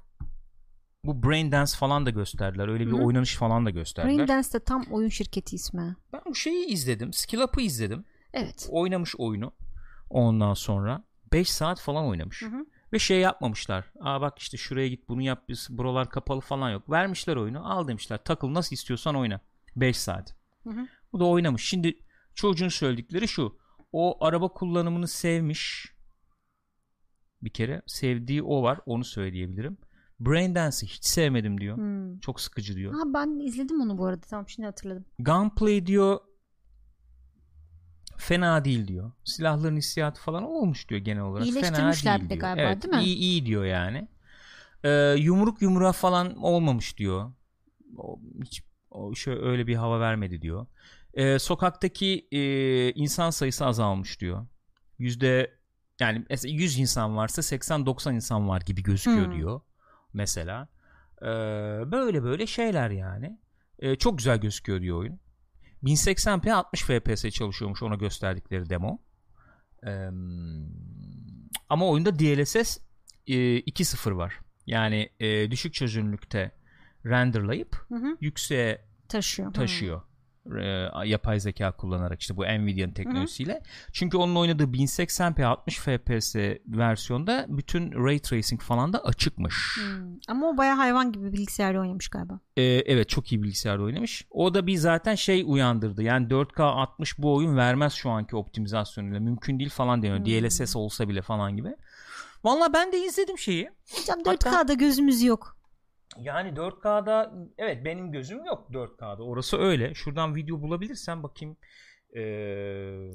bu 1.03 1.23
Brain 1.23 1.51
Dance 1.51 1.71
falan 1.77 2.05
da 2.05 2.09
gösterdiler. 2.09 2.67
Öyle 2.67 2.87
bir 2.87 2.91
Hı. 2.91 2.95
oynanış 2.95 3.35
falan 3.35 3.65
da 3.65 3.69
gösterdiler. 3.69 4.17
Brain 4.17 4.27
Dance 4.27 4.53
de 4.53 4.59
tam 4.59 4.83
oyun 4.91 5.09
şirketi 5.09 5.55
ismi. 5.55 5.95
Ben 6.13 6.21
bu 6.25 6.35
şeyi 6.35 6.65
izledim. 6.65 7.13
Skill 7.13 7.39
Up'ı 7.39 7.61
izledim. 7.61 8.05
Evet. 8.33 8.67
Oynamış 8.71 9.15
oyunu. 9.15 9.51
Ondan 10.09 10.53
sonra 10.53 11.03
5 11.33 11.51
saat 11.51 11.79
falan 11.81 12.05
oynamış. 12.05 12.41
Hı 12.41 12.45
hı. 12.45 12.65
Ve 12.93 12.99
şey 12.99 13.19
yapmamışlar. 13.19 13.85
Aa 13.99 14.21
bak 14.21 14.39
işte 14.39 14.57
şuraya 14.57 14.87
git 14.87 15.09
bunu 15.09 15.21
yap 15.21 15.43
biz 15.49 15.67
buralar 15.69 16.09
kapalı 16.09 16.41
falan 16.41 16.69
yok. 16.69 16.89
Vermişler 16.89 17.35
oyunu. 17.35 17.71
Al 17.73 17.87
demişler. 17.87 18.19
Takıl 18.23 18.53
nasıl 18.53 18.75
istiyorsan 18.75 19.15
oyna. 19.15 19.41
5 19.75 19.97
saat. 19.97 20.35
hı. 20.63 20.87
Bu 21.13 21.19
da 21.19 21.25
oynamış. 21.25 21.63
Şimdi 21.65 21.99
çocuğun 22.35 22.67
söyledikleri 22.69 23.27
şu. 23.27 23.57
O 23.91 24.25
araba 24.25 24.47
kullanımını 24.47 25.07
sevmiş. 25.07 25.93
Bir 27.41 27.49
kere 27.49 27.81
sevdiği 27.85 28.43
o 28.43 28.63
var. 28.63 28.79
Onu 28.85 29.03
söyleyebilirim. 29.03 29.77
Braindance'i 30.19 30.89
hiç 30.89 31.05
sevmedim 31.05 31.61
diyor. 31.61 31.77
Hmm. 31.77 32.19
Çok 32.19 32.41
sıkıcı 32.41 32.75
diyor. 32.75 32.93
Ha 32.93 33.03
ben 33.13 33.39
izledim 33.39 33.81
onu 33.81 33.97
bu 33.97 34.05
arada. 34.05 34.21
Tamam 34.29 34.49
şimdi 34.49 34.65
hatırladım. 34.65 35.05
Gunplay 35.19 35.85
diyor 35.85 36.19
fena 38.17 38.65
değil 38.65 38.87
diyor. 38.87 39.11
Silahların 39.23 39.77
hissiyatı 39.77 40.21
falan 40.21 40.43
olmuş 40.43 40.89
diyor 40.89 41.01
genel 41.01 41.21
olarak. 41.23 41.45
Fena 41.45 41.55
İyileştirmişler 41.57 42.13
değil 42.19 42.23
bir 42.25 42.29
de 42.29 42.39
diyor. 42.39 42.41
galiba, 42.41 42.61
evet, 42.61 42.83
değil 42.83 42.95
mi? 42.95 43.03
iyi, 43.03 43.15
iyi 43.17 43.45
diyor 43.45 43.65
yani. 43.65 44.07
Ee, 44.83 44.89
yumruk 45.17 45.61
yumruğa 45.61 45.91
falan 45.91 46.37
olmamış 46.37 46.97
diyor. 46.97 47.31
O, 47.97 48.19
hiç 48.43 48.63
o 48.91 49.15
şöyle 49.15 49.41
öyle 49.41 49.67
bir 49.67 49.75
hava 49.75 49.99
vermedi 49.99 50.41
diyor. 50.41 50.65
Ee, 51.13 51.39
sokaktaki 51.39 52.27
e, 52.31 52.39
insan 52.93 53.29
sayısı 53.29 53.65
azalmış 53.65 54.21
diyor. 54.21 54.47
Yüzde 54.99 55.57
yani 55.99 56.25
mesela 56.29 56.53
100 56.53 56.79
insan 56.79 57.17
varsa 57.17 57.41
80-90 57.41 58.13
insan 58.15 58.49
var 58.49 58.61
gibi 58.61 58.83
gözüküyor 58.83 59.25
Hmm. 59.25 59.35
diyor 59.35 59.61
mesela. 60.13 60.67
Ee, 61.21 61.25
böyle 61.91 62.23
böyle 62.23 62.47
şeyler 62.47 62.89
yani. 62.89 63.39
Ee, 63.79 63.95
çok 63.95 64.17
güzel 64.17 64.37
gözüküyor 64.37 64.81
diyor 64.81 64.97
oyun. 64.97 65.19
1080p 65.83 66.53
60 66.53 66.83
fps 66.83 67.29
çalışıyormuş 67.29 67.83
ona 67.83 67.95
gösterdikleri 67.95 68.69
demo. 68.69 68.99
Ee, 69.87 70.09
ama 71.69 71.87
oyunda 71.87 72.19
DLSS 72.19 72.77
e, 73.27 73.33
2.0 73.59 74.17
var. 74.17 74.39
Yani 74.65 75.09
e, 75.19 75.51
düşük 75.51 75.73
çözünürlükte 75.73 76.51
renderlayıp 77.05 77.75
Hı 77.89 77.95
hı. 77.95 78.17
yükseğe 78.21 78.85
Taşıyor. 79.09 79.53
taşıyor. 79.53 80.01
Ee, 80.61 81.07
yapay 81.09 81.39
zeka 81.39 81.71
kullanarak 81.71 82.21
işte 82.21 82.37
bu 82.37 82.43
Nvidia'nın 82.43 82.93
teknolojisiyle. 82.93 83.61
Çünkü 83.93 84.17
onun 84.17 84.35
oynadığı 84.35 84.63
1080p 84.63 85.45
60 85.45 85.79
fps 85.79 86.35
versiyonda 86.67 87.45
bütün 87.49 87.91
ray 88.05 88.19
tracing 88.19 88.61
falan 88.61 88.93
da 88.93 89.03
açıkmış. 89.03 89.55
Hmm. 89.77 90.13
Ama 90.27 90.47
o 90.47 90.57
baya 90.57 90.77
hayvan 90.77 91.11
gibi 91.11 91.33
bilgisayarda 91.33 91.79
oynamış 91.79 92.07
galiba. 92.07 92.39
Ee, 92.57 92.63
evet 92.63 93.09
çok 93.09 93.31
iyi 93.31 93.43
bilgisayarda 93.43 93.83
oynamış. 93.83 94.25
O 94.31 94.53
da 94.53 94.67
bir 94.67 94.77
zaten 94.77 95.15
şey 95.15 95.43
uyandırdı. 95.47 96.03
Yani 96.03 96.27
4K 96.27 96.61
60 96.63 97.19
bu 97.19 97.35
oyun 97.35 97.57
vermez 97.57 97.93
şu 97.93 98.09
anki 98.09 98.35
optimizasyonuyla. 98.35 99.19
Mümkün 99.19 99.59
değil 99.59 99.69
falan 99.69 100.01
deniyor. 100.01 100.25
DLSS 100.25 100.75
olsa 100.75 101.09
bile 101.09 101.21
falan 101.21 101.55
gibi. 101.55 101.75
Valla 102.43 102.73
ben 102.73 102.91
de 102.91 103.05
izledim 103.05 103.37
şeyi. 103.37 103.69
Hocam 103.91 104.19
Hatta- 104.25 104.49
4K'da 104.49 104.73
gözümüz 104.73 105.23
yok. 105.23 105.56
Yani 106.21 106.49
4K'da 106.49 107.33
evet 107.57 107.85
benim 107.85 108.11
gözüm 108.11 108.45
yok 108.45 108.67
4K'da. 108.71 109.23
Orası 109.23 109.57
öyle. 109.57 109.93
Şuradan 109.93 110.35
video 110.35 110.61
bulabilirsem 110.61 111.23
bakayım. 111.23 111.57
Ee, 112.15 112.21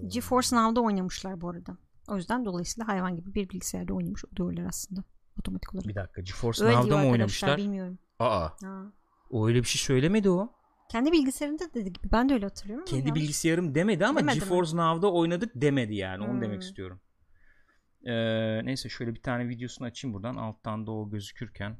GeForce 0.06 0.56
Now'da 0.56 0.80
oynamışlar 0.80 1.40
bu 1.40 1.50
arada. 1.50 1.76
O 2.08 2.16
yüzden 2.16 2.44
dolayısıyla 2.44 2.88
hayvan 2.88 3.16
gibi 3.16 3.34
bir 3.34 3.48
bilgisayarda 3.48 3.94
oynamış 3.94 4.24
oluyorlar 4.24 4.64
aslında. 4.68 5.04
Otomatik 5.40 5.74
olarak. 5.74 5.88
bir 5.88 5.94
dakika. 5.94 6.20
GeForce 6.20 6.64
Öyle 6.64 6.76
Now'da 6.76 6.98
mı 6.98 7.08
oynamışlar? 7.10 7.56
bilmiyorum. 7.58 7.98
Aa. 8.18 8.48
Ha. 8.62 8.92
O 9.30 9.48
öyle 9.48 9.58
bir 9.58 9.64
şey 9.68 9.80
söylemedi 9.80 10.30
o. 10.30 10.52
Kendi 10.90 11.12
bilgisayarında 11.12 11.74
dedi 11.74 11.92
gibi. 11.92 12.12
Ben 12.12 12.28
de 12.28 12.34
öyle 12.34 12.46
hatırlıyorum. 12.46 12.84
Kendi 12.84 13.08
yanlış. 13.08 13.22
bilgisayarım 13.22 13.74
demedi 13.74 14.06
ama 14.06 14.20
Demedi 14.20 14.34
mi? 14.36 14.40
GeForce 14.40 14.76
Now'da 14.76 15.12
oynadık 15.12 15.52
demedi 15.54 15.94
yani. 15.94 16.24
Onu 16.24 16.32
Hmm. 16.32 16.40
demek 16.42 16.62
istiyorum. 16.62 17.00
Ee, 18.06 18.64
neyse 18.64 18.88
şöyle 18.88 19.14
bir 19.14 19.22
tane 19.22 19.48
videosunu 19.48 19.86
açayım 19.86 20.14
buradan. 20.14 20.36
Alttan 20.36 20.86
da 20.86 20.90
o 20.92 21.10
gözükürken. 21.10 21.76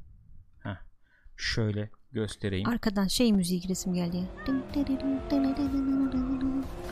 Şöyle 1.42 1.90
göstereyim. 2.12 2.68
Arkadan 2.68 3.06
şey 3.06 3.32
müziği 3.32 3.60
giresim 3.60 3.94
geldi. 3.94 4.16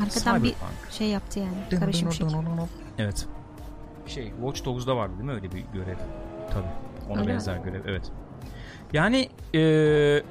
Arkadan 0.00 0.42
bir 0.42 0.48
Cyberpunk. 0.48 0.90
şey 0.90 1.08
yaptı 1.08 1.38
yani. 1.40 1.80
Kara 1.80 1.92
şimşek. 1.92 2.26
Evet. 2.98 3.26
Şey 4.06 4.32
Watch 4.40 4.64
Dogs'da 4.64 4.96
vardı 4.96 5.12
değil 5.12 5.24
mi 5.24 5.32
öyle 5.32 5.52
bir 5.52 5.64
görev? 5.74 5.96
Tabii. 6.50 6.66
Ona 7.10 7.20
Öyle 7.20 7.28
mi? 7.30 7.34
benzer 7.34 7.56
görev. 7.56 7.80
Evet. 7.86 8.10
Yani 8.92 9.28
eee, 9.54 10.22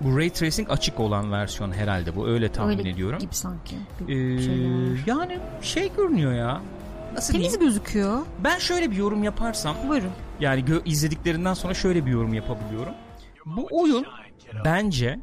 bu 0.00 0.18
Ray 0.18 0.30
Tracing 0.30 0.70
açık 0.70 1.00
olan 1.00 1.32
versiyon 1.32 1.72
herhalde 1.72 2.16
bu. 2.16 2.28
Öyle 2.28 2.52
tahmin 2.52 2.78
Öyle 2.78 2.90
ediyorum. 2.90 3.18
gibi 3.18 3.34
sanki. 3.34 3.76
Bir 4.00 4.08
Eee, 4.36 4.42
şeyler. 4.42 4.98
yani 5.06 5.38
şey 5.62 5.92
görünüyor 5.96 6.32
ya. 6.32 6.62
Nasıl 7.14 7.32
Temiz 7.32 7.44
diyeyim? 7.52 7.60
gözüküyor. 7.60 8.18
Ben 8.44 8.58
şöyle 8.58 8.90
bir 8.90 8.96
yorum 8.96 9.24
yaparsam 9.24 9.76
Buyurun. 9.88 10.10
yani 10.40 10.60
gö- 10.64 10.82
izlediklerinden 10.88 11.54
sonra 11.54 11.74
şöyle 11.74 12.06
bir 12.06 12.10
yorum 12.10 12.34
yapabiliyorum. 12.34 12.92
Bu 13.46 13.68
oyun 13.70 14.06
bence 14.64 15.18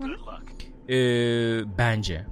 eee, 0.88 1.64
bence 1.78 2.26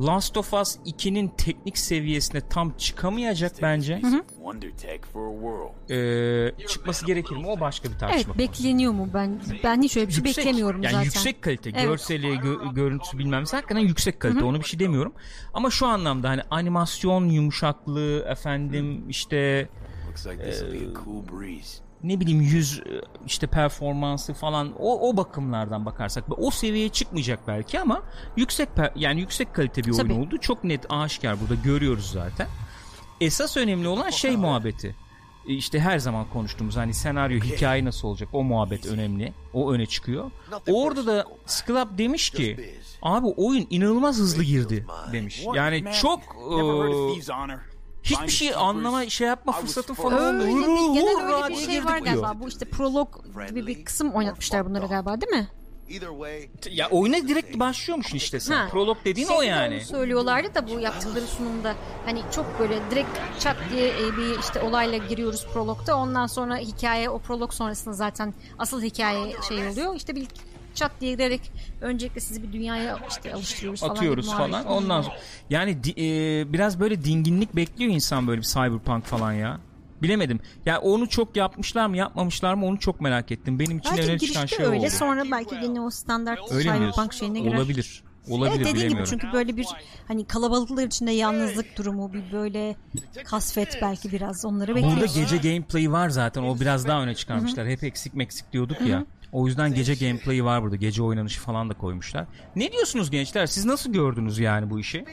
Last 0.00 0.36
of 0.36 0.54
Us 0.54 0.76
2'nin 0.86 1.28
teknik 1.28 1.78
seviyesine 1.78 2.40
tam 2.48 2.70
çıkamayacak 2.78 3.52
bence. 3.62 4.00
A 4.04 5.32
world. 5.34 5.88
Eee, 5.90 6.66
çıkması 6.68 7.06
gerekir 7.06 7.36
mi? 7.36 7.46
O 7.46 7.60
başka 7.60 7.88
bir 7.88 7.98
tartışma. 7.98 8.14
Evet 8.14 8.26
konusu. 8.26 8.38
bekleniyor 8.38 8.92
mu? 8.92 9.08
Ben 9.14 9.40
ben 9.64 9.82
hiç 9.82 9.96
öyle 9.96 10.08
bir 10.08 10.12
şey 10.12 10.24
Yüksek. 10.24 10.44
beklemiyorum 10.46 10.82
yani 10.82 10.92
zaten. 10.92 11.04
yüksek 11.04 11.42
kalite, 11.42 11.70
Evet. 11.70 11.84
görseli, 11.84 12.26
gö- 12.26 12.74
görüntüsü 12.74 13.18
bilmem 13.18 13.42
ne 13.42 13.56
hakikaten 13.56 13.80
yüksek 13.80 14.20
kalite. 14.20 14.44
Onu 14.44 14.58
bir 14.60 14.64
şey 14.64 14.80
demiyorum. 14.80 15.12
Ama 15.54 15.70
şu 15.70 15.86
anlamda 15.86 16.28
hani 16.28 16.42
animasyon 16.50 17.28
yumuşaklığı 17.28 18.24
efendim 18.28 19.08
işte 19.08 19.68
Looks 20.08 20.26
like 20.26 20.44
this 20.50 20.58
will 20.60 20.72
be 20.94 20.98
a 21.00 21.04
cool 21.04 21.22
breeze. 21.40 21.83
Ne 22.04 22.20
bileyim 22.20 22.40
yüz 22.40 22.78
e, 22.78 22.82
işte 23.26 23.46
performansı 23.46 24.34
falan 24.34 24.72
o 24.78 25.08
o 25.08 25.16
bakımlardan 25.16 25.86
bakarsak 25.86 26.24
o 26.36 26.50
seviyeye 26.50 26.88
çıkmayacak 26.88 27.40
belki 27.48 27.80
ama 27.80 28.02
yüksek 28.36 28.68
yani 28.96 29.20
yüksek 29.20 29.54
kalite 29.54 29.84
bir 29.84 29.90
oyun 29.90 29.98
Tabii. 29.98 30.12
oldu. 30.12 30.38
Çok 30.38 30.64
net 30.64 30.86
aşikar 30.88 31.40
burada 31.40 31.54
görüyoruz 31.54 32.10
zaten. 32.10 32.46
Esas 33.20 33.56
önemli 33.56 33.88
olan 33.88 34.10
şey 34.10 34.36
muhabbeti. 34.36 34.96
E, 35.48 35.52
İşte 35.54 35.80
her 35.80 35.98
zaman 35.98 36.26
konuştuğumuz 36.32 36.76
hani 36.76 36.94
senaryo 36.94 37.40
hikaye 37.40 37.84
nasıl 37.84 38.08
olacak 38.08 38.28
o 38.32 38.42
muhabbet 38.44 38.86
önemli. 38.86 39.32
O 39.52 39.72
öne 39.72 39.86
çıkıyor. 39.86 40.30
Orada 40.68 41.06
da 41.06 41.24
Sclap 41.46 41.98
demiş 41.98 42.30
ki 42.30 42.74
abi 43.02 43.26
oyun 43.26 43.66
inanılmaz 43.70 44.16
hızlı 44.18 44.42
girdi 44.42 44.86
demiş. 45.12 45.44
Yani 45.54 45.84
çok 46.02 46.20
e. 46.20 47.73
hiçbir 48.04 48.28
şey 48.28 48.54
anlama 48.54 49.08
şey 49.08 49.26
yapma 49.26 49.52
fırsatın 49.52 49.94
falan. 49.94 50.40
Öyle 50.40 50.54
bir, 50.54 50.94
genel 51.00 51.34
öyle 51.34 51.48
bir 51.48 51.56
şey 51.56 51.66
girdik 51.66 51.84
var 51.86 52.04
diyor. 52.04 52.14
galiba. 52.14 52.40
Bu 52.40 52.48
işte 52.48 52.64
prolog 52.64 53.08
gibi 53.48 53.66
bir 53.66 53.84
kısım 53.84 54.12
oynatmışlar 54.12 54.66
bunları 54.66 54.86
galiba 54.86 55.20
değil 55.20 55.32
mi? 55.32 55.48
Ya 56.70 56.90
oyuna 56.90 57.16
direkt 57.28 57.58
başlıyormuşsun 57.58 58.16
işte 58.16 58.40
sen. 58.40 58.54
Ha. 58.54 58.68
Prolog 58.70 58.96
dediğin 59.04 59.26
Şey 59.26 59.36
o 59.36 59.40
de 59.40 59.46
yani. 59.46 59.74
onu 59.74 59.84
söylüyorlardı 59.84 60.54
da 60.54 60.68
bu 60.68 60.80
yaptıkları 60.80 61.26
sunumda 61.26 61.74
hani 62.04 62.22
çok 62.34 62.58
böyle 62.58 62.78
direkt 62.90 63.08
çat 63.40 63.56
diye 63.72 63.88
e, 63.88 64.16
bir 64.16 64.38
işte 64.38 64.62
olayla 64.62 64.98
giriyoruz 64.98 65.46
prologda 65.52 65.96
ondan 65.96 66.26
sonra 66.26 66.56
hikaye 66.56 67.10
o 67.10 67.18
prolog 67.18 67.52
sonrasında 67.52 67.94
zaten 67.94 68.34
asıl 68.58 68.82
hikaye 68.82 69.32
şey 69.48 69.68
oluyor 69.68 69.94
işte 69.96 70.16
bir 70.16 70.26
çat 70.74 70.92
diye 71.00 71.12
girerek 71.12 71.52
öncelikle 71.80 72.20
sizi 72.20 72.42
bir 72.42 72.52
dünyaya 72.52 72.98
işte 73.08 73.34
alıştırıyoruz 73.34 73.80
falan 73.80 73.94
atıyoruz 73.94 74.26
falan. 74.32 74.50
muhabbet. 74.50 74.70
Ondan 74.70 75.02
sonra 75.02 75.16
yani 75.50 75.84
di- 75.84 75.94
e, 76.00 76.52
biraz 76.52 76.80
böyle 76.80 77.04
dinginlik 77.04 77.56
bekliyor 77.56 77.92
insan 77.92 78.26
böyle 78.26 78.40
bir 78.40 78.46
cyberpunk 78.46 79.04
falan 79.04 79.32
ya. 79.32 79.60
Bilemedim. 80.02 80.40
Ya 80.66 80.80
onu 80.80 81.08
çok 81.08 81.36
yapmışlar 81.36 81.86
mı, 81.86 81.96
yapmamışlar 81.96 82.54
mı 82.54 82.66
onu 82.66 82.78
çok 82.78 83.00
merak 83.00 83.32
ettim. 83.32 83.58
Benim 83.58 83.78
için 83.78 83.96
Belki 83.96 84.10
öne 84.10 84.18
çıkan 84.18 84.46
şey 84.46 84.66
öyle 84.66 84.78
oldu. 84.80 84.90
sonra 84.90 85.22
belki 85.30 85.54
yine 85.62 85.80
o 85.80 85.90
standart 85.90 86.52
Öyle 86.52 86.62
cyberpunk 86.62 87.12
şeyine 87.12 87.40
girer. 87.40 87.56
Olabilir. 87.56 88.04
Olabilir 88.30 88.56
Evet 88.56 88.66
dediğin 88.66 88.88
gibi 88.88 89.04
çünkü 89.06 89.32
böyle 89.32 89.56
bir 89.56 89.66
hani 90.08 90.26
kalabalıklar 90.26 90.86
içinde 90.86 91.10
yalnızlık 91.10 91.78
durumu 91.78 92.12
bir 92.12 92.32
böyle 92.32 92.76
kasvet 93.24 93.78
belki 93.82 94.12
biraz 94.12 94.44
onları 94.44 94.74
Burada 94.74 94.86
bekliyoruz. 94.86 95.14
gece 95.14 95.36
gameplay'i 95.36 95.92
var 95.92 96.08
zaten. 96.08 96.42
O 96.42 96.60
biraz 96.60 96.86
daha 96.86 97.02
öne 97.02 97.14
çıkarmışlar. 97.14 97.68
Hep 97.68 97.84
eksik 97.84 98.14
meksik 98.14 98.52
diyorduk 98.52 98.80
ya. 98.86 99.06
O 99.34 99.46
yüzden 99.46 99.74
gece 99.74 99.94
gameplay'i 100.06 100.44
var 100.44 100.62
burada. 100.62 100.76
Gece 100.76 101.02
oynanışı 101.02 101.40
falan 101.40 101.70
da 101.70 101.74
koymuşlar. 101.74 102.26
Ne 102.56 102.72
diyorsunuz 102.72 103.10
gençler? 103.10 103.46
Siz 103.46 103.64
nasıl 103.64 103.92
gördünüz 103.92 104.38
yani 104.38 104.70
bu 104.70 104.80
işi? 104.80 105.04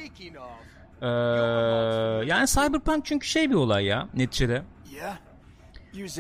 Ee, 1.01 1.07
yani 2.27 2.47
Cyberpunk 2.47 3.05
çünkü 3.05 3.27
şey 3.27 3.49
bir 3.49 3.55
olay 3.55 3.85
ya 3.85 4.07
neticede. 4.13 4.63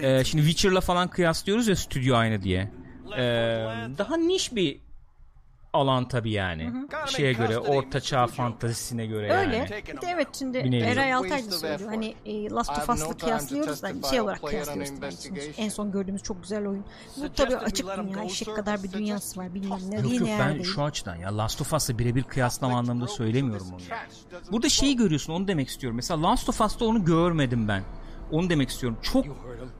Ee, 0.03 0.23
şimdi 0.23 0.43
Witcher'la 0.45 0.81
falan 0.81 1.07
kıyaslıyoruz 1.07 1.67
ya 1.67 1.75
stüdyo 1.75 2.15
aynı 2.15 2.41
diye. 2.43 2.71
Ee, 3.17 3.21
daha 3.97 4.17
niş 4.17 4.55
bir 4.55 4.79
alan 5.73 6.07
tabii 6.07 6.31
yani. 6.31 6.73
Şeye 7.07 7.33
göre, 7.33 7.57
orta 7.57 7.99
çağ 7.99 8.27
fantazisine 8.27 9.05
göre 9.05 9.33
Öyle. 9.33 9.55
yani. 9.55 9.69
Bir 9.87 10.01
de 10.01 10.07
evet 10.13 10.27
şimdi. 10.39 10.57
Eray 10.57 11.13
Altay 11.13 11.45
da 11.47 11.51
söylüyor. 11.51 11.89
Hani 11.89 12.15
e, 12.25 12.49
Last 12.49 12.69
of 12.69 12.89
Us'la 12.89 13.17
kıyaslıyoruz. 13.17 13.83
Hani 13.83 13.93
testify 13.93 14.09
şey 14.09 14.19
or 14.19 14.23
olarak 14.23 14.43
kıyaslıyoruz. 14.43 14.89
tabii. 14.89 14.97
İnvestigation. 14.97 15.53
En 15.57 15.69
son 15.69 15.91
gördüğümüz 15.91 16.23
çok 16.23 16.41
güzel 16.41 16.67
oyun. 16.67 16.85
Bu 17.17 17.33
tabii 17.33 17.57
açık 17.57 17.87
dünya. 17.97 18.23
eşek 18.23 18.55
kadar 18.55 18.83
bir 18.83 18.91
dünyası 18.91 19.39
var. 19.39 19.53
Bilmem 19.53 19.79
ne. 19.89 19.95
Yok 19.95 20.13
yok 20.13 20.29
ben 20.39 20.61
şu 20.61 20.83
açıdan 20.83 21.15
ya 21.15 21.37
Last 21.37 21.61
of 21.61 21.73
Us'la 21.73 21.99
birebir 21.99 22.23
kıyaslama 22.23 22.77
anlamında 22.79 23.07
söylemiyorum 23.07 23.67
onu. 23.73 23.81
ya. 23.89 23.97
Burada 24.51 24.69
şeyi 24.69 24.95
görüyorsun 24.95 25.33
onu 25.33 25.47
demek 25.47 25.67
istiyorum. 25.67 25.95
Mesela 25.95 26.23
Last 26.23 26.49
of 26.49 26.61
Us'ta 26.61 26.85
onu 26.85 27.05
görmedim 27.05 27.67
ben. 27.67 27.83
Onu 28.31 28.49
demek 28.49 28.69
istiyorum. 28.69 28.97
Çok 29.01 29.25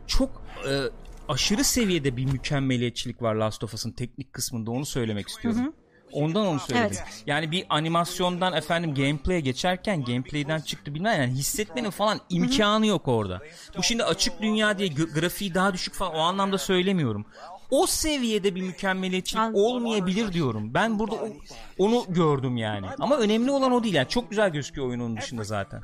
çok 0.08 0.42
e, 0.70 0.82
aşırı 1.30 1.64
seviyede 1.64 2.18
bir 2.18 2.26
mükemmeliyetçilik 2.26 3.22
var 3.22 3.36
Last 3.36 3.64
of 3.64 3.74
Us'ın 3.74 3.92
teknik 3.92 4.34
kısmında 4.34 4.72
onu 4.72 4.86
söylemek 4.86 5.28
istiyorum. 5.28 5.74
Ondan 6.14 6.46
onu 6.48 6.60
söyledim. 6.60 6.88
Evet. 6.88 7.24
Yani 7.28 7.52
bir 7.52 7.66
animasyondan 7.70 8.54
efendim 8.54 8.96
gameplay'e 8.96 9.40
geçerken 9.40 10.04
gameplay'den 10.04 10.60
çıktı 10.60 10.94
bilmem 10.96 11.22
yani 11.22 11.34
hissetmenin 11.34 11.90
falan 11.90 12.20
imkanı 12.30 12.86
yok 12.88 13.08
orada. 13.08 13.40
Bu 13.78 13.84
şimdi 13.84 14.04
açık 14.04 14.42
dünya 14.42 14.78
diye 14.78 14.90
grafiği 14.90 15.54
daha 15.54 15.74
düşük 15.74 15.94
falan 15.94 16.16
o 16.16 16.20
anlamda 16.20 16.58
söylemiyorum. 16.58 17.26
O 17.70 17.88
seviyede 17.88 18.56
bir 18.56 18.62
mükemmeliyetçilik 18.62 19.42
Anladım. 19.42 19.62
olmayabilir 19.64 20.34
diyorum. 20.34 20.74
Ben 20.74 21.00
burada 21.00 21.16
o- 21.16 21.30
onu 21.78 22.06
gördüm 22.10 22.58
yani. 22.58 22.86
Ama 23.00 23.18
önemli 23.18 23.52
olan 23.52 23.72
o 23.72 23.84
değil. 23.84 23.94
Yani 23.96 24.08
çok 24.10 24.30
güzel 24.30 24.50
gözüküyor 24.50 24.88
oyun 24.88 25.00
onun 25.00 25.18
dışında 25.18 25.44
zaten. 25.44 25.82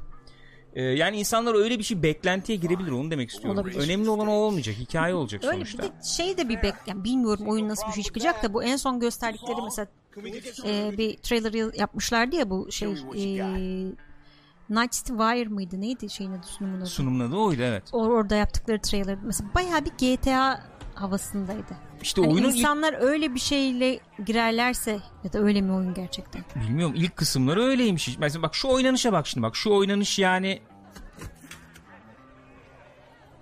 Ee, 0.73 0.81
yani 0.84 1.19
insanlar 1.19 1.56
öyle 1.56 1.80
bir 1.80 1.84
şey 1.84 2.03
beklentiye 2.03 2.57
girebilir 2.57 2.91
onu 2.91 3.11
demek 3.11 3.30
istiyorum. 3.30 3.60
Olabilir. 3.60 3.80
Önemli 3.80 4.10
olan 4.10 4.27
o 4.27 4.31
olmayacak. 4.31 4.76
Hikaye 4.80 5.14
olacak 5.14 5.43
Öyle 5.43 5.56
sonuçta. 5.56 5.84
bir 5.84 5.88
de 5.88 5.93
şey 6.18 6.38
de 6.38 6.49
bir 6.49 6.61
bek 6.61 6.73
yani 6.88 7.03
bilmiyorum 7.03 7.47
oyun 7.47 7.69
nasıl 7.69 7.88
bir 7.88 7.93
şey 7.93 8.03
çıkacak 8.03 8.43
da 8.43 8.53
bu 8.53 8.64
en 8.64 8.76
son 8.77 8.99
gösterdikleri 8.99 9.61
mesela 9.64 9.88
e, 10.65 10.98
bir 10.98 11.18
trailer 11.18 11.73
yapmışlardı 11.80 12.35
ya 12.35 12.49
bu 12.49 12.72
şey 12.72 12.88
e, 12.89 12.94
Night 14.69 14.94
Wire 14.94 15.49
mıydı 15.49 15.81
neydi 15.81 16.10
şeyin 16.10 16.31
adı 16.31 16.48
sunumun 16.48 16.77
adı? 16.81 16.85
Sunumladı 16.85 17.35
oydu 17.35 17.61
evet. 17.61 17.84
Or- 17.91 18.14
orada 18.14 18.35
yaptıkları 18.35 18.81
trailer 18.81 19.18
mesela 19.23 19.49
bayağı 19.56 19.85
bir 19.85 19.91
GTA 20.18 20.64
havasındaydı. 20.95 21.77
İşte 22.02 22.22
Hani 22.22 22.34
oyunun 22.34 22.49
ilk 22.49 22.57
insanlar 22.57 22.95
öyle 22.99 23.35
bir 23.35 23.39
şeyle 23.39 23.99
girerlerse 24.26 24.99
ya 25.23 25.34
da 25.34 25.39
öyle 25.39 25.61
mi 25.61 25.72
oyun 25.72 25.94
gerçekten? 25.94 26.44
Bilmiyorum 26.56 26.95
ilk 26.98 27.15
kısımları 27.15 27.64
öyleymiş. 27.64 28.18
Mesela 28.18 28.44
bak 28.44 28.56
şu 28.56 28.68
oynanışa 28.68 29.14
bak 29.14 29.27
şimdi 29.27 29.44
bak 29.44 29.56
şu 29.56 29.69
oynanış 29.69 30.19
yani 30.19 30.61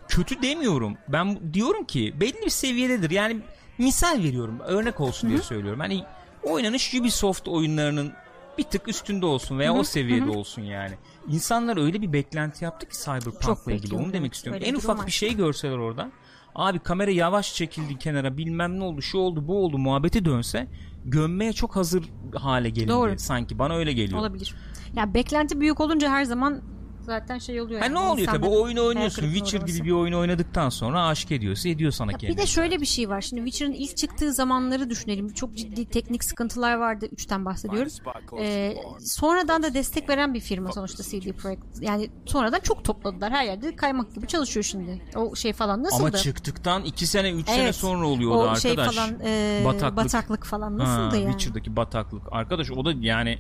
kötü 0.07 0.41
demiyorum. 0.41 0.97
Ben 1.07 1.53
diyorum 1.53 1.85
ki 1.85 2.15
belli 2.19 2.41
bir 2.45 2.49
seviyededir. 2.49 3.09
Yani 3.11 3.37
misal 3.77 4.23
veriyorum. 4.23 4.59
Örnek 4.59 4.99
olsun 4.99 5.29
diye 5.29 5.41
söylüyorum. 5.41 5.79
Hani 5.79 6.03
oynanış 6.45 6.93
Ubisoft 6.93 7.47
oyunlarının 7.47 8.13
bir 8.57 8.63
tık 8.63 8.87
üstünde 8.87 9.25
olsun 9.25 9.59
veya 9.59 9.73
o 9.73 9.83
seviyede 9.83 10.29
olsun 10.29 10.61
yani. 10.61 10.93
İnsanlar 11.27 11.77
öyle 11.77 12.01
bir 12.01 12.13
beklenti 12.13 12.63
yaptı 12.65 12.89
ki 12.89 12.97
Cyberpunk'la 13.03 13.71
ilgili 13.71 13.95
onu 13.95 14.13
demek 14.13 14.33
istiyorum. 14.33 14.61
Öyle 14.61 14.69
En 14.71 14.75
ufak 14.75 14.99
var. 14.99 15.07
bir 15.07 15.11
şey 15.11 15.35
görseler 15.35 15.77
orada. 15.77 16.11
Abi 16.55 16.79
kamera 16.79 17.11
yavaş 17.11 17.55
çekildi 17.55 17.99
kenara 17.99 18.37
bilmem 18.37 18.79
ne 18.79 18.83
oldu 18.83 19.01
şu 19.01 19.17
oldu 19.17 19.47
bu 19.47 19.65
oldu 19.65 19.77
muhabbeti 19.77 20.25
dönse 20.25 20.67
gömmeye 21.05 21.53
çok 21.53 21.75
hazır 21.75 22.03
hale 22.35 22.69
gelindi 22.69 22.91
Doğru. 22.91 23.19
sanki 23.19 23.59
bana 23.59 23.75
öyle 23.75 23.93
geliyor. 23.93 24.19
Olabilir. 24.19 24.55
Ya 24.95 25.13
beklenti 25.13 25.59
büyük 25.59 25.79
olunca 25.79 26.09
her 26.09 26.23
zaman 26.23 26.61
zaten 27.05 27.37
şey 27.37 27.61
oluyor. 27.61 27.79
Ha 27.79 27.85
yani. 27.85 27.95
ne 27.95 27.99
oluyor 27.99 28.27
tabii 28.27 28.37
İnsanların 28.45 28.63
oyunu 28.63 28.85
oynuyorsun 28.85 29.21
Witcher 29.33 29.61
gibi 29.61 29.83
bir 29.87 29.91
oyunu 29.91 30.19
oynadıktan 30.19 30.69
sonra 30.69 31.07
aşık 31.07 31.31
ediyorsa 31.31 31.69
ediyor 31.69 31.91
sana 31.91 32.11
Ya 32.11 32.17
kendini. 32.17 32.37
bir 32.37 32.41
de 32.41 32.47
şöyle 32.47 32.81
bir 32.81 32.85
şey 32.85 33.09
var. 33.09 33.21
Şimdi 33.21 33.45
Witcher'ın 33.45 33.73
ilk 33.73 33.97
çıktığı 33.97 34.33
zamanları 34.33 34.89
düşünelim. 34.89 35.33
Çok 35.33 35.55
ciddi 35.55 35.85
teknik 35.85 36.23
sıkıntılar 36.23 36.75
vardı. 36.75 37.05
3'ten 37.15 37.45
bahsediyorum. 37.45 37.91
Ee, 38.39 38.75
sonradan 38.99 39.63
da 39.63 39.73
destek 39.73 40.09
veren 40.09 40.33
bir 40.33 40.39
firma 40.39 40.71
sonuçta 40.71 41.03
CD 41.03 41.31
Projekt. 41.31 41.63
Yani 41.81 42.09
sonradan 42.25 42.59
çok 42.59 42.83
topladılar. 42.83 43.31
Her 43.31 43.45
yerde 43.45 43.75
kaymak 43.75 44.15
gibi 44.15 44.27
çalışıyor 44.27 44.63
şimdi. 44.63 45.01
O 45.15 45.35
şey 45.35 45.53
falan 45.53 45.83
nasıldı? 45.83 46.01
Ama 46.01 46.11
çıktıktan 46.11 46.83
2 46.83 47.07
sene 47.07 47.31
3 47.31 47.45
sene 47.49 47.63
Evet. 47.63 47.75
sonra 47.75 48.07
oluyordu 48.07 48.35
o 48.37 48.41
arkadaş. 48.41 48.61
şey 48.61 48.75
falan 48.75 49.09
e, 49.25 49.61
Bataklık. 49.65 49.97
bataklık. 49.97 50.45
falan 50.45 50.77
nasıldı 50.77 51.15
ha, 51.15 51.15
yani? 51.15 51.31
Witcher'daki 51.31 51.75
bataklık. 51.75 52.23
Arkadaş 52.31 52.71
o 52.71 52.85
da 52.85 52.91
yani 52.99 53.39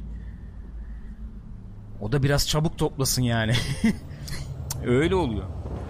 o 2.01 2.11
da 2.11 2.23
biraz 2.23 2.47
çabuk 2.47 2.77
toplasın 2.77 3.21
yani. 3.21 3.53
Öyle 4.85 5.15
oluyor. 5.15 5.43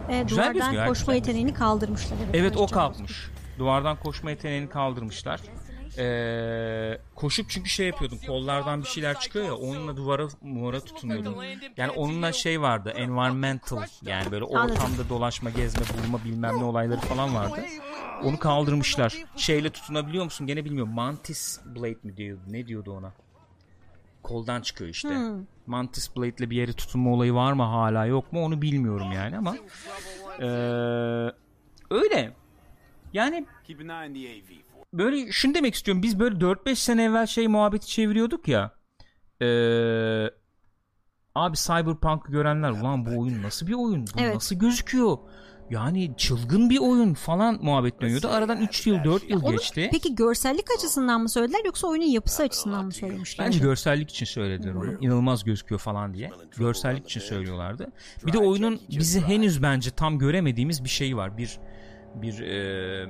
E, 0.09 0.21
Güzel 0.23 0.37
duvardan 0.43 0.53
gözüküyor, 0.53 0.87
koşma 0.87 1.13
güzel 1.13 1.15
yeteneğini 1.15 1.53
kaldırmışlar. 1.53 2.17
Evet, 2.23 2.35
Evet 2.35 2.57
o 2.57 2.67
kalkmış. 2.67 3.29
Duvardan 3.59 3.97
koşma 3.99 4.29
yeteneğini 4.29 4.69
kaldırmışlar. 4.69 5.41
Ee, 5.97 6.97
koşup 7.15 7.49
çünkü 7.49 7.69
şey 7.69 7.87
yapıyordum 7.87 8.17
kollardan 8.27 8.81
bir 8.81 8.87
şeyler 8.87 9.19
çıkıyor 9.19 9.45
ya 9.45 9.55
onunla 9.55 9.97
duvara 9.97 10.27
muvara 10.41 10.79
tutunuyordum. 10.79 11.35
Yani 11.77 11.91
onunla 11.91 12.31
şey 12.31 12.61
vardı 12.61 12.89
environmental 12.95 13.83
yani 14.01 14.31
böyle 14.31 14.43
ortamda 14.45 15.09
dolaşma 15.09 15.49
gezme 15.49 15.81
bulma 16.03 16.23
bilmem 16.23 16.59
ne 16.59 16.63
olayları 16.63 16.99
falan 16.99 17.35
vardı. 17.35 17.59
Onu 18.23 18.39
kaldırmışlar. 18.39 19.15
Şeyle 19.35 19.69
tutunabiliyor 19.69 20.23
musun 20.23 20.47
gene 20.47 20.65
bilmiyorum. 20.65 20.93
Mantis 20.93 21.59
Blade 21.65 21.97
mi 22.03 22.17
diyordu 22.17 22.41
ne 22.47 22.67
diyordu 22.67 22.91
ona? 22.93 23.13
Koldan 24.23 24.61
çıkıyor 24.61 24.89
işte. 24.89 25.09
Hmm. 25.09 25.45
Mantis 25.67 26.15
Blade'le 26.17 26.49
bir 26.49 26.55
yere 26.55 26.73
tutunma 26.73 27.09
olayı 27.13 27.33
var 27.33 27.53
mı 27.53 27.63
hala 27.63 28.05
yok 28.05 28.33
mu 28.33 28.45
onu 28.45 28.61
bilmiyorum 28.61 29.11
yani 29.11 29.37
ama 29.37 29.55
ee, 30.39 30.45
öyle. 31.89 32.33
Yani 33.13 33.45
böyle 34.93 35.31
şunu 35.31 35.53
demek 35.53 35.75
istiyorum. 35.75 36.03
Biz 36.03 36.19
böyle 36.19 36.35
4-5 36.35 36.75
sene 36.75 37.03
evvel 37.03 37.25
şey 37.25 37.47
muhabbeti 37.47 37.87
çeviriyorduk 37.87 38.47
ya. 38.47 38.71
Ee, 39.41 40.29
abi 41.35 41.57
Cyberpunk'ı 41.57 42.31
görenler 42.31 42.69
ulan 42.71 43.05
bu 43.05 43.09
oyun 43.19 43.43
nasıl 43.43 43.67
bir 43.67 43.73
oyun? 43.73 44.05
Bu 44.07 44.19
Evet. 44.19 44.35
nasıl 44.35 44.55
gözüküyor? 44.55 45.17
Yani 45.69 46.11
çılgın 46.17 46.69
bir 46.69 46.79
oyun 46.79 47.13
falan 47.13 47.59
muhabbet 47.61 48.01
dönüyordu. 48.01 48.27
Aradan 48.27 48.61
3 48.61 48.87
yıl 48.87 49.03
4 49.03 49.29
yıl 49.29 49.43
Onu 49.43 49.51
geçti. 49.51 49.89
Peki 49.91 50.15
görsellik 50.15 50.65
açısından 50.77 51.21
mı 51.21 51.29
söylediler 51.29 51.65
yoksa 51.65 51.87
oyunun 51.87 52.05
yapısı 52.05 52.43
açısından 52.43 52.85
mı 52.85 52.91
söylemişler? 52.91 53.47
Bence 53.47 53.59
görsellik 53.59 54.09
için 54.09 54.25
söylediler 54.25 54.73
onu. 54.73 54.93
İnanılmaz 55.01 55.43
gözüküyor 55.43 55.79
falan 55.79 56.13
diye. 56.13 56.31
Görsellik 56.57 57.05
için 57.05 57.21
söylüyorlardı. 57.21 57.91
Bir 58.25 58.33
de 58.33 58.37
oyunun 58.37 58.81
bizi 58.89 59.21
henüz 59.21 59.61
bence 59.61 59.91
tam 59.91 60.19
göremediğimiz 60.19 60.83
bir 60.83 60.89
şey 60.89 61.17
var. 61.17 61.37
Bir 61.37 61.59
bir 62.15 62.39
e, 62.39 63.07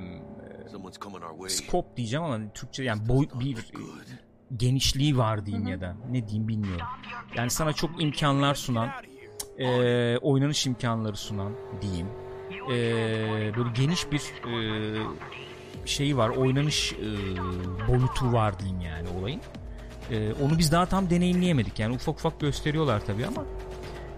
Someone's 0.72 0.98
coming 0.98 1.24
our 1.24 1.48
way. 1.48 1.48
scope 1.48 1.96
diyeceğim 1.96 2.24
ama 2.24 2.52
Türkçe 2.54 2.82
yani 2.84 3.08
boy 3.08 3.28
bir 3.40 3.56
genişliği 4.56 5.16
var 5.18 5.46
diyeyim 5.46 5.66
ya 5.66 5.80
da 5.80 5.96
ne 6.10 6.28
diyeyim 6.28 6.48
bilmiyorum. 6.48 6.86
Yani 7.36 7.50
sana 7.50 7.72
çok 7.72 8.02
imkanlar 8.02 8.54
sunan, 8.54 8.88
e, 9.58 10.18
oynanış 10.18 10.66
imkanları 10.66 11.16
sunan 11.16 11.52
diyeyim. 11.82 12.06
E, 12.66 12.72
böyle 13.56 13.68
geniş 13.74 14.10
bir 14.12 14.20
e, 14.20 14.56
şeyi 15.84 16.16
var, 16.16 16.28
oynanış 16.28 16.92
e, 16.92 17.06
boyutu 17.88 18.32
var 18.32 18.58
diyeyim 18.58 18.80
yani 18.80 19.08
olayın. 19.20 19.40
E, 20.10 20.32
onu 20.32 20.58
biz 20.58 20.72
daha 20.72 20.86
tam 20.86 21.10
deneyimleyemedik 21.10 21.78
yani 21.78 21.94
ufak 21.94 22.14
ufak 22.14 22.40
gösteriyorlar 22.40 23.06
tabii 23.06 23.26
ama 23.26 23.44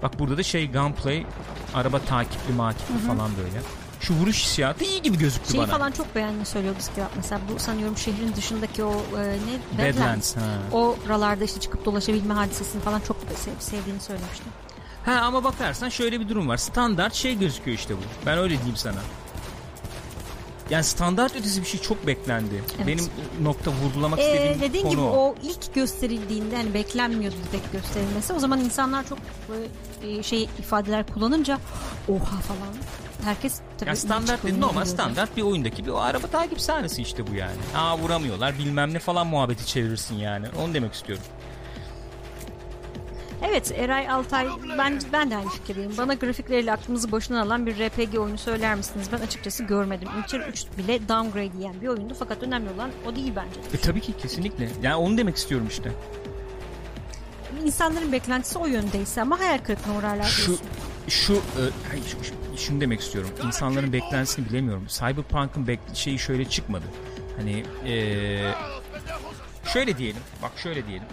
bak 0.03 0.19
burada 0.19 0.37
da 0.37 0.43
şey 0.43 0.73
gunplay, 0.73 1.27
araba 1.75 1.99
takipli 1.99 2.55
makipli 2.55 2.99
falan 3.07 3.31
böyle. 3.37 3.63
Şu 4.01 4.15
vuruş 4.15 4.43
hissiyatı 4.43 4.85
iyi 4.85 5.03
gibi 5.03 5.19
gözüktü 5.19 5.51
Şeyi 5.53 5.63
bana. 5.63 5.67
falan 5.79 5.91
çok 5.91 6.15
beğendiğini 6.15 6.47
söylüyor 6.47 6.75
Bisküvat. 6.79 7.11
Mesela 7.17 7.41
bu 7.55 7.59
sanıyorum 7.59 7.97
şehrin 7.97 8.35
dışındaki 8.37 8.85
o 8.85 8.93
e, 8.93 9.37
ne? 9.79 9.95
Badlands, 9.95 10.37
ha. 10.37 10.41
Oralarda 10.73 11.45
işte 11.45 11.61
çıkıp 11.61 11.85
dolaşabilme 11.85 12.35
hadisesini 12.35 12.83
falan 12.83 13.01
çok 13.01 13.17
sev- 13.35 13.61
sevdiğini 13.61 14.01
söylemişti. 14.01 14.45
Ha 15.09 15.21
ama 15.21 15.45
bakarsan 15.45 15.89
şöyle 15.89 16.21
bir 16.21 16.29
durum 16.29 16.49
var. 16.49 16.57
Standart 16.57 17.15
şey 17.15 17.39
gözüküyor 17.39 17.79
işte 17.79 17.95
bu. 17.97 18.01
Ben 18.27 18.39
öyle 18.39 18.55
diyeyim 18.57 18.77
sana. 18.77 18.99
Yani 20.71 20.85
standart 20.85 21.37
ötesi 21.37 21.61
bir 21.61 21.67
şey 21.67 21.81
çok 21.81 22.07
beklendi. 22.07 22.65
Evet. 22.77 22.87
Benim 22.87 23.05
nokta 23.43 23.71
vurgulamak 23.71 24.19
Ee, 24.19 24.23
istediğim 24.33 24.61
dediğin 24.61 24.83
konu 24.85 24.93
gibi 24.93 25.01
o. 25.03 25.35
ilk 25.43 25.75
gösterildiğinde 25.75 26.57
hani 26.57 26.75
beklenmiyordu 26.75 27.37
direkt 27.53 27.73
gösterilmesi. 27.73 28.33
O 28.33 28.39
zaman 28.39 28.61
insanlar 28.61 29.09
çok 29.09 29.19
e, 30.03 30.23
şey 30.23 30.43
ifadeler 30.59 31.07
kullanınca 31.07 31.59
oha 32.09 32.41
falan. 32.41 32.75
Herkes 33.25 33.61
tabii 33.79 33.91
Ya 33.91 33.97
standart 33.97 34.43
dedi 34.45 34.61
normal 34.61 34.85
standart 34.85 35.37
bir 35.37 35.43
oyundaki 35.43 35.87
bir 35.87 35.91
o 35.91 35.99
araba 35.99 36.27
takip 36.27 36.61
sahnesi 36.61 37.03
işte 37.03 37.27
bu 37.27 37.35
yani. 37.35 37.57
Aa 37.77 37.99
vuramıyorlar 37.99 38.59
bilmem 38.59 38.95
ne 38.95 38.99
falan 38.99 39.27
muhabbeti 39.27 39.67
çevirirsin 39.67 40.17
yani. 40.17 40.47
Onu 40.63 40.75
demek 40.75 40.95
istiyorum. 40.95 41.25
Evet 43.43 43.73
Eray 43.77 44.11
Altay 44.11 44.47
ben, 44.79 45.01
ben 45.13 45.31
de 45.31 45.37
aynı 45.37 45.49
fikirdeyim. 45.49 45.97
Bana 45.99 46.15
grafikleriyle 46.15 46.73
aklımızı 46.73 47.13
başına 47.13 47.43
alan 47.43 47.67
bir 47.67 47.75
RPG 47.79 48.19
oyunu 48.19 48.39
söyler 48.39 48.75
misiniz? 48.75 49.09
Ben 49.13 49.19
açıkçası 49.21 49.65
görmedim. 49.65 50.09
Witcher 50.17 50.49
3 50.49 50.65
bile 50.79 51.09
downgrade 51.09 51.57
yiyen 51.59 51.81
bir 51.81 51.89
oyundu 51.89 52.15
fakat 52.19 52.43
önemli 52.43 52.71
olan 52.71 52.91
o 53.07 53.17
değil 53.17 53.33
bence. 53.37 53.61
E 53.79 53.81
tabii 53.81 54.01
ki 54.01 54.13
kesinlikle. 54.23 54.69
Yani 54.83 54.97
onu 54.97 55.19
demek 55.19 55.37
istiyorum 55.37 55.67
işte. 55.71 55.93
İnsanların 57.65 58.13
beklentisi 58.13 58.59
o 58.59 58.67
yöndeyse 58.67 59.23
ama 59.23 59.41
hayal 59.41 59.59
kırıklığına 59.59 59.99
uğrarlar 59.99 60.25
Şu 60.25 60.59
şu, 61.09 61.33
e, 61.35 61.63
hayır, 61.91 62.05
şu- 62.05 62.25
şu- 62.25 62.65
şunu 62.65 62.81
demek 62.81 63.01
istiyorum. 63.01 63.31
İnsanların 63.47 63.93
beklentisini 63.93 64.49
bilemiyorum. 64.49 64.87
Cyberpunk'ın 64.89 65.67
bek- 65.67 65.95
şeyi 65.95 66.19
şöyle 66.19 66.45
çıkmadı. 66.45 66.85
Hani 67.37 67.65
e, 67.93 67.95
şöyle 69.73 69.99
diyelim. 69.99 70.21
Bak 70.43 70.53
şöyle 70.57 70.87
diyelim. 70.87 71.07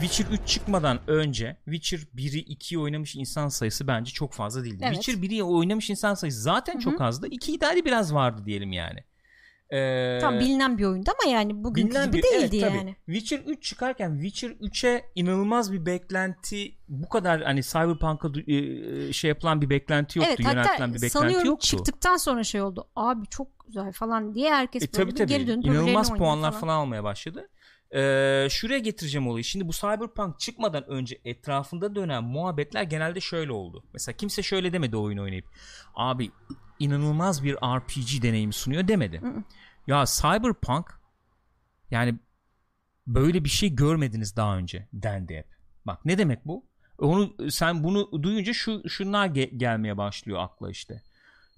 Witcher 0.00 0.26
3 0.32 0.40
çıkmadan 0.48 0.98
önce 1.06 1.56
Witcher 1.64 1.98
1'i 2.16 2.54
2'yi 2.56 2.78
oynamış 2.78 3.16
insan 3.16 3.48
sayısı 3.48 3.86
bence 3.86 4.12
çok 4.12 4.32
fazla 4.32 4.64
değildi. 4.64 4.84
Evet. 4.86 4.94
Witcher 4.94 5.22
1'i 5.22 5.42
oynamış 5.42 5.90
insan 5.90 6.14
sayısı 6.14 6.40
zaten 6.42 6.78
çok 6.78 7.00
azdı. 7.00 7.26
2'yi 7.28 7.60
de 7.60 7.66
hadi 7.66 7.84
biraz 7.84 8.14
vardı 8.14 8.42
diyelim 8.46 8.72
yani. 8.72 9.04
Ee, 9.70 10.18
Tam 10.20 10.40
bilinen 10.40 10.78
bir 10.78 10.84
oyundu 10.84 11.10
ama 11.22 11.32
yani 11.32 11.64
bilinen 11.74 12.06
gibi 12.06 12.16
bir- 12.18 12.22
değildi 12.22 12.56
evet, 12.56 12.60
tabii. 12.60 12.76
yani. 12.76 12.96
Witcher 13.06 13.38
3 13.46 13.62
çıkarken 13.62 14.18
Witcher 14.22 14.50
3'e 14.50 15.04
inanılmaz 15.14 15.72
bir 15.72 15.86
beklenti 15.86 16.74
bu 16.88 17.08
kadar 17.08 17.42
hani 17.42 17.62
Cyberpunk'a 17.62 18.28
e, 18.46 19.12
şey 19.12 19.28
yapılan 19.28 19.62
bir 19.62 19.70
beklenti 19.70 20.18
yoktu. 20.18 20.34
Evet 20.38 20.56
hatta 20.56 20.86
bir 20.88 20.92
beklenti 20.94 21.10
sanıyorum 21.10 21.46
yoktu. 21.46 21.66
çıktıktan 21.66 22.16
sonra 22.16 22.44
şey 22.44 22.62
oldu. 22.62 22.88
Abi 22.96 23.26
çok 23.26 23.48
güzel 23.66 23.92
falan 23.92 24.34
diye 24.34 24.54
herkes 24.54 24.82
E, 24.82 24.86
böyle 24.86 24.92
tabii 25.04 25.14
tabii. 25.14 25.28
geri 25.28 25.46
dönüp 25.46 25.64
İnanılmaz 25.66 26.14
puanlar 26.14 26.52
falan. 26.60 26.74
almaya 26.74 27.04
başladı. 27.04 27.48
Ee, 27.94 28.46
şuraya 28.50 28.78
getireceğim 28.78 29.28
olayı. 29.28 29.44
Şimdi 29.44 29.68
bu 29.68 29.72
Cyberpunk 29.72 30.40
çıkmadan 30.40 30.90
önce 30.90 31.20
etrafında 31.24 31.94
dönen 31.94 32.24
muhabbetler 32.24 32.82
genelde 32.82 33.20
şöyle 33.20 33.52
oldu. 33.52 33.84
Mesela 33.92 34.16
kimse 34.16 34.42
şöyle 34.42 34.72
demedi 34.72 34.96
oyun 34.96 35.18
oynayıp. 35.18 35.46
Abi 35.94 36.30
inanılmaz 36.78 37.44
bir 37.44 37.54
RPG 37.54 38.22
deneyimi 38.22 38.52
sunuyor 38.52 38.88
demedi. 38.88 39.22
Ya 39.86 40.04
Cyberpunk 40.06 41.00
yani 41.90 42.18
böyle 43.06 43.44
bir 43.44 43.48
şey 43.48 43.74
görmediniz 43.74 44.36
daha 44.36 44.56
önce 44.56 44.88
dendi 44.92 45.36
hep. 45.36 45.46
Bak 45.86 46.04
ne 46.04 46.18
demek 46.18 46.44
bu? 46.46 46.66
Onu 46.98 47.50
sen 47.50 47.84
bunu 47.84 48.22
duyunca 48.22 48.52
şu 48.52 48.88
şunlar 48.88 49.26
ge- 49.28 49.56
gelmeye 49.56 49.96
başlıyor 49.96 50.38
akla 50.40 50.70
işte. 50.70 51.02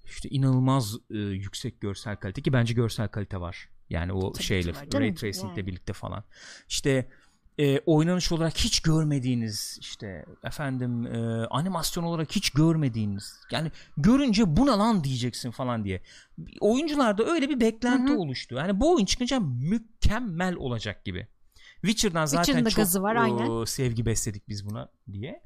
İşte 0.05 0.29
inanılmaz 0.29 0.95
e, 1.09 1.17
yüksek 1.17 1.81
görsel 1.81 2.15
kalite 2.15 2.41
ki 2.41 2.53
bence 2.53 2.73
görsel 2.73 3.07
kalite 3.07 3.41
var. 3.41 3.69
Yani 3.89 4.13
o 4.13 4.31
Tabii 4.31 4.43
şeyle 4.43 4.73
ray 4.73 5.15
tracing 5.15 5.45
ile 5.45 5.59
yani. 5.59 5.67
birlikte 5.67 5.93
falan. 5.93 6.23
İşte 6.69 7.07
e, 7.59 7.79
oynanış 7.79 8.31
olarak 8.31 8.57
hiç 8.57 8.79
görmediğiniz 8.79 9.77
işte 9.81 10.25
efendim 10.43 11.07
e, 11.07 11.45
animasyon 11.45 12.03
olarak 12.03 12.31
hiç 12.31 12.49
görmediğiniz 12.49 13.33
yani 13.51 13.71
görünce 13.97 14.57
buna 14.57 14.79
lan 14.79 15.03
diyeceksin 15.03 15.51
falan 15.51 15.83
diye. 15.83 16.01
Oyuncularda 16.59 17.25
öyle 17.25 17.49
bir 17.49 17.59
beklenti 17.59 18.13
oluştu. 18.13 18.55
Yani 18.55 18.79
bu 18.79 18.95
oyun 18.95 19.05
çıkınca 19.05 19.39
mükemmel 19.39 20.55
olacak 20.55 21.05
gibi. 21.05 21.27
Witcher'dan 21.81 22.25
zaten 22.25 22.43
Witcher'ın 22.43 22.69
çok 22.69 22.75
gazı 22.75 23.01
var, 23.01 23.15
e, 23.15 23.19
aynen. 23.19 23.63
sevgi 23.65 24.05
besledik 24.05 24.49
biz 24.49 24.65
buna 24.65 24.89
diye. 25.11 25.41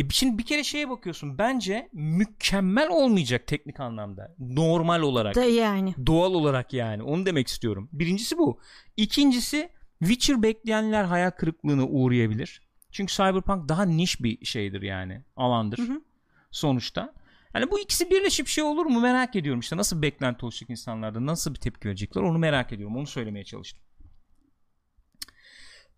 E 0.00 0.08
şimdi 0.10 0.38
bir 0.38 0.46
kere 0.46 0.64
şeye 0.64 0.90
bakıyorsun. 0.90 1.38
Bence 1.38 1.88
mükemmel 1.92 2.88
olmayacak 2.88 3.46
teknik 3.46 3.80
anlamda. 3.80 4.34
Normal 4.38 5.02
olarak 5.02 5.34
Da 5.34 5.44
yani. 5.44 5.94
doğal 6.06 6.34
olarak 6.34 6.72
yani 6.72 7.02
onu 7.02 7.26
demek 7.26 7.48
istiyorum. 7.48 7.88
Birincisi 7.92 8.38
bu. 8.38 8.60
İkincisi 8.96 9.70
Witcher 9.98 10.42
bekleyenler 10.42 11.04
hayal 11.04 11.30
kırıklığına 11.30 11.86
uğrayabilir. 11.86 12.62
Çünkü 12.92 13.12
Cyberpunk 13.14 13.68
daha 13.68 13.82
niş 13.84 14.22
bir 14.22 14.44
şeydir 14.44 14.82
yani 14.82 15.24
alandır 15.36 15.80
sonuçta. 16.50 17.14
Yani 17.54 17.70
bu 17.70 17.80
ikisi 17.80 18.10
birleşip 18.10 18.46
şey 18.46 18.64
olur 18.64 18.86
mu 18.86 19.00
merak 19.00 19.36
ediyorum 19.36 19.60
işte 19.60 19.76
nasıl 19.76 20.02
beklenti 20.02 20.44
olacak 20.44 20.70
insanlarda 20.70 21.26
nasıl 21.26 21.54
bir 21.54 21.58
tepki 21.60 21.88
verecekler 21.88 22.22
onu 22.22 22.38
merak 22.38 22.72
ediyorum 22.72 22.96
onu 22.96 23.06
söylemeye 23.06 23.44
çalıştım. 23.44 23.82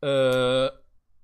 Ee, 0.05 0.67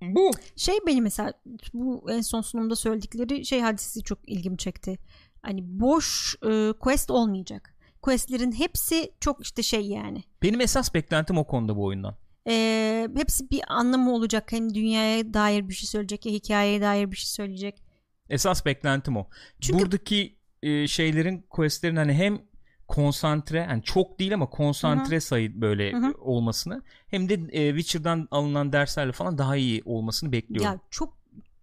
bu 0.02 0.30
Şey 0.56 0.74
beni 0.86 1.00
mesela 1.02 1.32
bu 1.74 2.10
en 2.10 2.20
son 2.20 2.40
sunumda 2.40 2.76
söyledikleri 2.76 3.46
şey 3.46 3.60
hadisesi 3.60 4.02
çok 4.02 4.28
ilgimi 4.28 4.58
çekti. 4.58 4.98
Hani 5.42 5.60
boş 5.64 6.36
e, 6.50 6.72
quest 6.80 7.10
olmayacak. 7.10 7.74
Questlerin 8.02 8.52
hepsi 8.52 9.12
çok 9.20 9.42
işte 9.42 9.62
şey 9.62 9.86
yani. 9.86 10.22
benim 10.42 10.60
esas 10.60 10.94
beklentim 10.94 11.38
o 11.38 11.46
konuda 11.46 11.76
bu 11.76 11.84
oyundan. 11.84 12.16
E, 12.48 13.08
hepsi 13.16 13.50
bir 13.50 13.60
anlamı 13.68 14.12
olacak. 14.14 14.52
Hem 14.52 14.74
dünyaya 14.74 15.34
dair 15.34 15.68
bir 15.68 15.74
şey 15.74 15.86
söyleyecek 15.88 16.26
ya 16.26 16.32
hikayeye 16.32 16.80
dair 16.80 17.10
bir 17.10 17.16
şey 17.16 17.26
söyleyecek. 17.28 17.82
Esas 18.28 18.66
beklentim 18.66 19.16
o. 19.16 19.28
Çünkü- 19.60 19.78
Buradaki 19.84 20.36
e, 20.62 20.86
şeylerin 20.86 21.46
questlerin 21.50 21.96
hani 21.96 22.12
hem 22.14 22.42
konsantre 22.88 23.58
yani 23.58 23.82
çok 23.82 24.18
değil 24.18 24.34
ama 24.34 24.50
konsantre 24.50 25.20
sayı 25.20 25.60
böyle 25.60 25.92
Hı 25.92 25.96
hı. 25.96 26.14
olmasını 26.20 26.82
hem 27.08 27.28
de 27.28 27.34
e, 27.34 27.68
Witcher'dan 27.78 28.28
alınan 28.30 28.72
derslerle 28.72 29.12
falan 29.12 29.38
daha 29.38 29.56
iyi 29.56 29.82
olmasını 29.84 30.32
bekliyorum. 30.32 30.72
Ya 30.72 30.80
çok 30.90 31.18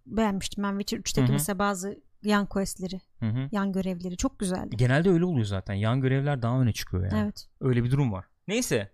beğenmiştim 0.06 0.64
ben 0.64 0.78
Witcher 0.78 0.98
3'teki 0.98 1.26
Hı 1.26 1.28
hı. 1.28 1.32
mesela 1.32 1.58
bazı 1.58 1.98
yan 2.22 2.46
questleri, 2.46 3.00
Hı 3.20 3.26
hı. 3.26 3.48
yan 3.52 3.72
görevleri 3.72 4.16
çok 4.16 4.38
güzeldi. 4.38 4.76
Genelde 4.76 5.10
öyle 5.10 5.24
oluyor 5.24 5.46
zaten. 5.46 5.74
Yan 5.74 6.00
görevler 6.00 6.42
daha 6.42 6.60
öne 6.60 6.72
çıkıyor 6.72 7.02
yani. 7.12 7.22
Evet. 7.24 7.48
Öyle 7.60 7.84
bir 7.84 7.90
durum 7.90 8.12
var. 8.12 8.24
Neyse. 8.48 8.90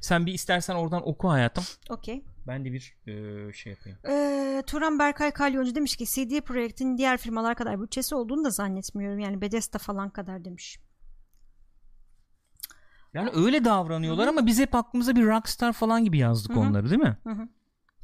Sen 0.00 0.26
bir 0.26 0.32
istersen 0.32 0.74
oradan 0.74 1.08
oku 1.08 1.28
hayatım. 1.30 1.64
Okey. 1.90 2.24
Ben 2.46 2.64
de 2.64 2.72
bir 2.72 2.96
e, 3.06 3.52
şey 3.52 3.72
yapayım. 3.72 3.98
Ee, 4.08 4.62
Turan 4.66 4.98
Berkay 4.98 5.30
Kalyoncu 5.30 5.74
demiş 5.74 5.96
ki 5.96 6.04
CD 6.06 6.40
Projekt'in 6.40 6.98
diğer 6.98 7.16
firmalar 7.16 7.54
kadar 7.54 7.82
bütçesi 7.82 8.14
olduğunu 8.14 8.44
da 8.44 8.50
zannetmiyorum. 8.50 9.18
Yani 9.18 9.40
Bethesda 9.40 9.78
falan 9.78 10.10
kadar 10.10 10.44
demiş. 10.44 10.78
Yani 13.14 13.30
öyle 13.34 13.64
davranıyorlar 13.64 14.28
ama 14.28 14.46
biz 14.46 14.60
hep 14.60 14.74
aklımıza 14.74 15.16
bir 15.16 15.26
Rockstar 15.26 15.72
falan 15.72 16.04
gibi 16.04 16.18
yazdık 16.18 16.56
Hı 16.56 16.60
hı. 16.60 16.62
onları 16.62 16.90
değil 16.90 17.02
mi? 17.02 17.16
Hı 17.24 17.30
hı. 17.30 17.48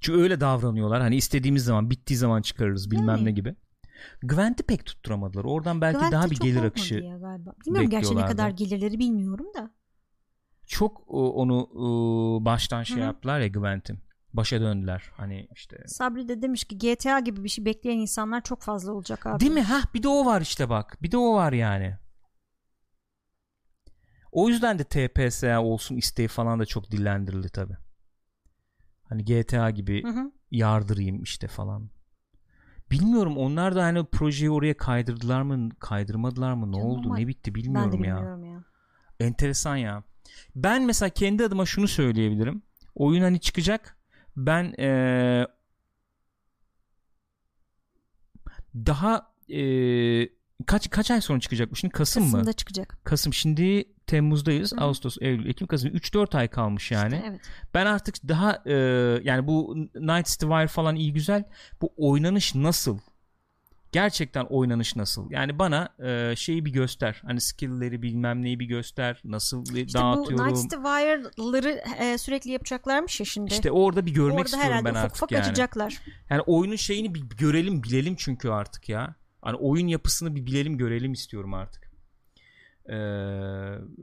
Çünkü 0.00 0.20
öyle 0.20 0.40
davranıyorlar. 0.40 1.00
Hani 1.00 1.16
istediğimiz 1.16 1.64
zaman, 1.64 1.90
bittiği 1.90 2.16
zaman 2.16 2.42
çıkarırız 2.42 2.90
bilmem 2.90 3.08
Yani. 3.08 3.24
ne 3.24 3.30
gibi. 3.30 3.56
Gwent'i 4.22 4.62
pek 4.62 4.86
tutturamadılar. 4.86 5.44
Oradan 5.44 5.80
belki 5.80 5.98
Gwent'te 5.98 6.16
daha 6.16 6.30
bir 6.30 6.36
gelir 6.36 6.64
akışı. 6.64 6.94
ya 6.94 7.18
galiba. 7.18 7.54
Bilmiyorum 7.66 7.90
gerçi 7.90 8.16
ne 8.16 8.26
kadar 8.26 8.50
gelirleri 8.50 8.98
bilmiyorum 8.98 9.46
da. 9.56 9.70
Çok 10.66 11.02
o, 11.06 11.32
onu 11.32 11.68
e, 11.72 12.44
baştan 12.44 12.82
şey 12.82 12.96
Hı 12.96 13.00
hı. 13.00 13.04
yaptılar 13.04 13.40
ya 13.40 13.48
Gwent'in. 13.48 13.98
Başa 14.32 14.60
döndüler. 14.60 15.10
Hani 15.16 15.48
işte. 15.54 15.76
Sabri 15.86 16.28
de 16.28 16.42
demiş 16.42 16.64
ki 16.64 16.78
GTA 16.78 17.20
gibi 17.20 17.44
bir 17.44 17.48
şey 17.48 17.64
bekleyen 17.64 17.98
insanlar 17.98 18.40
çok 18.42 18.62
fazla 18.62 18.92
olacak 18.92 19.26
abi. 19.26 19.40
Değil 19.40 19.52
mi? 19.52 19.62
Hah 19.62 19.94
bir 19.94 20.02
de 20.02 20.08
o 20.08 20.26
var 20.26 20.40
işte 20.40 20.68
bak. 20.68 21.02
Bir 21.02 21.10
de 21.10 21.16
o 21.16 21.34
var 21.34 21.52
yani. 21.52 21.96
O 24.32 24.48
yüzden 24.48 24.78
de 24.78 24.84
TPSA 24.84 25.62
olsun 25.62 25.96
isteği 25.96 26.28
falan 26.28 26.60
da 26.60 26.66
çok 26.66 26.90
dillendirildi 26.90 27.48
tabi. 27.48 27.72
Hani 29.08 29.24
GTA 29.24 29.70
gibi 29.70 30.02
Hı 30.02 30.08
hı. 30.08 30.32
yardırayım 30.50 31.22
işte 31.22 31.48
falan. 31.48 31.90
Bilmiyorum 32.90 33.36
onlar 33.38 33.74
da 33.76 33.84
hani 33.84 34.04
projeyi 34.06 34.50
oraya 34.50 34.76
kaydırdılar 34.76 35.42
mı 35.42 35.68
kaydırmadılar 35.80 36.52
mı 36.52 36.72
ne 36.72 36.76
Canım 36.76 36.88
oldu 36.90 37.14
ne 37.16 37.26
bitti 37.26 37.54
Ben 37.54 37.54
de 37.54 37.54
bilmiyorum 37.54 38.04
ya. 38.04 38.16
bilmiyorum 38.16 38.44
ya. 38.44 38.64
Enteresan 39.20 39.76
ya. 39.76 40.02
Ben 40.56 40.82
mesela 40.82 41.08
kendi 41.08 41.44
adıma 41.44 41.66
şunu 41.66 41.88
söyleyebilirim. 41.88 42.62
Oyun 42.94 43.22
hani 43.22 43.40
çıkacak. 43.40 43.98
Ben 44.36 44.74
eee, 44.78 45.46
daha 48.74 49.32
eee, 49.48 50.30
kaç 50.66 50.90
kaç 50.90 51.10
ay 51.10 51.20
sonra 51.20 51.40
çıkacak 51.40 51.70
bu? 51.70 51.76
Şimdi 51.76 51.92
Kasım 51.92 52.22
mı? 52.24 52.30
Kasım'da 52.32 52.52
çıkacak. 52.52 52.98
Kasım. 53.04 53.34
Şimdi 53.34 53.84
Temmuz'dayız. 54.06 54.72
Hı. 54.72 54.76
Ağustos, 54.80 55.16
Eylül, 55.20 55.46
Ekim, 55.50 55.66
Kasım 55.66 55.90
3-4 55.90 56.36
ay 56.36 56.48
kalmış 56.48 56.90
yani. 56.90 57.14
İşte 57.14 57.26
evet. 57.30 57.40
Ben 57.74 57.86
artık 57.86 58.28
daha 58.28 58.62
eee, 58.66 58.74
yani 59.24 59.46
bu 59.46 59.76
Night 59.94 60.26
Wire 60.28 60.66
falan 60.66 60.96
iyi 60.96 61.12
güzel. 61.12 61.44
Bu 61.82 61.92
oynanış 61.96 62.54
nasıl? 62.54 62.98
Gerçekten 63.92 64.44
oynanış 64.44 64.96
nasıl? 64.96 65.30
Yani 65.30 65.58
bana 65.58 65.88
eee, 66.00 66.34
şeyi 66.36 66.64
bir 66.64 66.70
göster. 66.72 67.22
Hani 67.26 67.40
skill'leri 67.40 68.02
bilmem 68.02 68.42
neyi 68.42 68.60
bir 68.60 68.64
göster. 68.66 69.20
Nasıl 69.24 69.62
İşte 69.62 69.98
bu 69.98 70.02
dağıtıyorum. 70.02 70.48
Night 70.48 70.70
Wire'ları 70.70 71.70
e, 71.98 72.18
sürekli 72.18 72.50
yapacaklarmış 72.50 73.20
ya 73.20 73.26
şimdi. 73.26 73.52
İşte 73.52 73.70
orada 73.70 74.06
bir 74.06 74.14
görmek 74.14 74.38
Orada 74.38 74.56
istiyorum 74.56 74.84
ben 74.84 74.90
ufak 74.90 75.04
artık 75.04 75.16
ufak 75.16 75.32
yani. 75.32 75.42
açacaklar. 75.42 75.98
Yani 76.30 76.40
oyunun 76.40 76.76
şeyini 76.76 77.14
bir 77.14 77.20
görelim 77.20 77.82
bilelim 77.82 78.14
çünkü 78.18 78.48
artık 78.48 78.88
ya. 78.88 79.14
Hani 79.42 79.56
oyun 79.56 79.86
yapısını 79.86 80.36
bir 80.36 80.46
bilelim 80.46 80.78
görelim 80.78 81.12
istiyorum 81.12 81.54
artık. 81.54 81.88
Ee, 82.88 82.94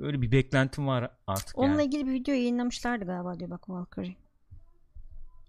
öyle 0.02 0.22
bir 0.22 0.32
beklentim 0.32 0.88
var 0.88 1.12
artık 1.28 1.58
Onunla 1.58 1.82
yani. 1.82 1.86
ilgili 1.86 2.06
bir 2.08 2.12
video 2.14 2.34
yayınlamışlardı 2.36 3.06
galiba 3.06 3.40
diyor 3.40 3.50
bak 3.50 3.70
Valkyrie. 3.70 4.16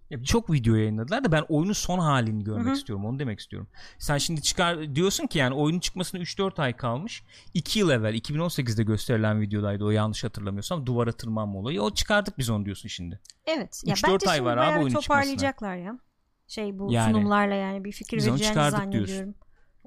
Ya 0.09 0.23
çok 0.23 0.51
video 0.51 0.75
yayınladılar 0.75 1.23
da 1.23 1.31
ben 1.31 1.43
oyunun 1.49 1.73
son 1.73 1.99
halini 1.99 2.43
görmek 2.43 2.65
Hı 2.65 2.69
hı. 2.69 2.73
istiyorum. 2.73 3.05
Onu 3.05 3.19
demek 3.19 3.39
istiyorum. 3.39 3.67
Sen 3.99 4.17
şimdi 4.17 4.41
çıkar 4.41 4.95
diyorsun 4.95 5.27
ki 5.27 5.39
yani 5.39 5.55
oyunun 5.55 5.79
çıkmasına 5.79 6.21
3-4 6.21 6.61
ay 6.61 6.77
kalmış. 6.77 7.23
2 7.53 7.79
yıl 7.79 7.89
evvel 7.89 8.13
2018'de 8.15 8.83
gösterilen 8.83 9.41
videodaydı 9.41 9.85
o 9.85 9.89
yanlış 9.89 10.23
hatırlamıyorsam 10.23 10.85
duvara 10.85 11.11
tırmanma 11.11 11.59
olayı. 11.59 11.81
O 11.81 11.93
çıkardık 11.93 12.37
biz 12.37 12.49
onu 12.49 12.65
diyorsun 12.65 12.89
şimdi. 12.89 13.19
Evet. 13.45 13.81
Ya 13.85 13.93
3-4 13.95 14.13
bence 14.13 14.29
ay 14.29 14.45
var 14.45 14.57
abi 14.57 14.79
oyunun 14.79 14.93
toparlayacaklar 14.93 15.75
ya. 15.75 15.99
Şey 16.47 16.79
bu 16.79 16.91
Yani. 16.93 17.13
sunumlarla 17.13 17.55
yani 17.55 17.83
bir 17.83 17.91
fikir 17.91 18.17
Biz 18.17 18.27
vereceğini 18.27 18.49
çıkardık 18.49 18.79
zannediyorum. 18.79 19.07
diyorsun. 19.07 19.35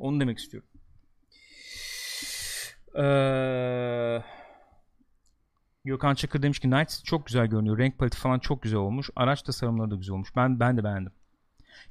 Onu 0.01 0.21
demek 0.21 0.39
istiyorum. 0.39 0.69
Ee, 2.97 4.23
Gökhan 5.85 6.15
Çakır 6.15 6.43
demiş 6.43 6.59
ki 6.59 6.71
Knights 6.71 7.05
çok 7.05 7.27
güzel 7.27 7.47
görünüyor. 7.47 7.79
Renk 7.79 7.99
paleti 7.99 8.19
falan 8.19 8.39
çok 8.39 8.63
güzel 8.63 8.79
olmuş. 8.79 9.11
Araç 9.17 9.43
tasarımları 9.43 9.91
da 9.91 9.95
güzel 9.95 10.15
olmuş. 10.15 10.37
Ben 10.37 10.61
ben 10.61 10.77
de 10.77 10.85
beğendim. 10.85 11.13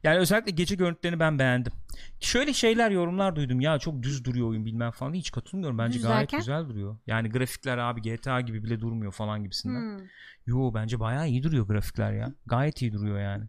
Yani 0.04 0.18
özellikle 0.18 0.52
gece 0.52 0.76
görüntülerini 0.76 1.20
ben 1.20 1.40
beğendim. 1.40 1.74
Şöyle 2.20 2.54
şeyler 2.54 2.92
yorumlar 2.92 3.36
duydum. 3.36 3.62
Ya 3.62 3.80
çok 3.80 4.04
düz 4.04 4.26
duruyor 4.26 4.48
oyun 4.48 4.66
bilmem 4.66 4.92
falan. 4.92 5.14
Hiç 5.14 5.32
katılmıyorum. 5.32 5.78
Bence 5.78 5.98
Düz 5.98 6.04
gayet 6.04 6.22
derken? 6.22 6.40
güzel 6.40 6.70
duruyor. 6.70 6.98
Yani 7.08 7.30
grafikler 7.30 7.78
abi 7.78 8.02
GTA 8.02 8.42
gibi 8.42 8.64
bile 8.64 8.82
durmuyor 8.82 9.12
falan 9.12 9.44
gibisinden. 9.44 10.00
Hmm. 10.00 10.06
Yo 10.46 10.74
bence 10.74 11.00
bayağı 11.00 11.28
iyi 11.28 11.44
duruyor 11.44 11.68
grafikler 11.68 12.14
ya. 12.14 12.34
Gayet 12.46 12.82
iyi 12.82 12.94
duruyor 12.94 13.20
yani. 13.20 13.46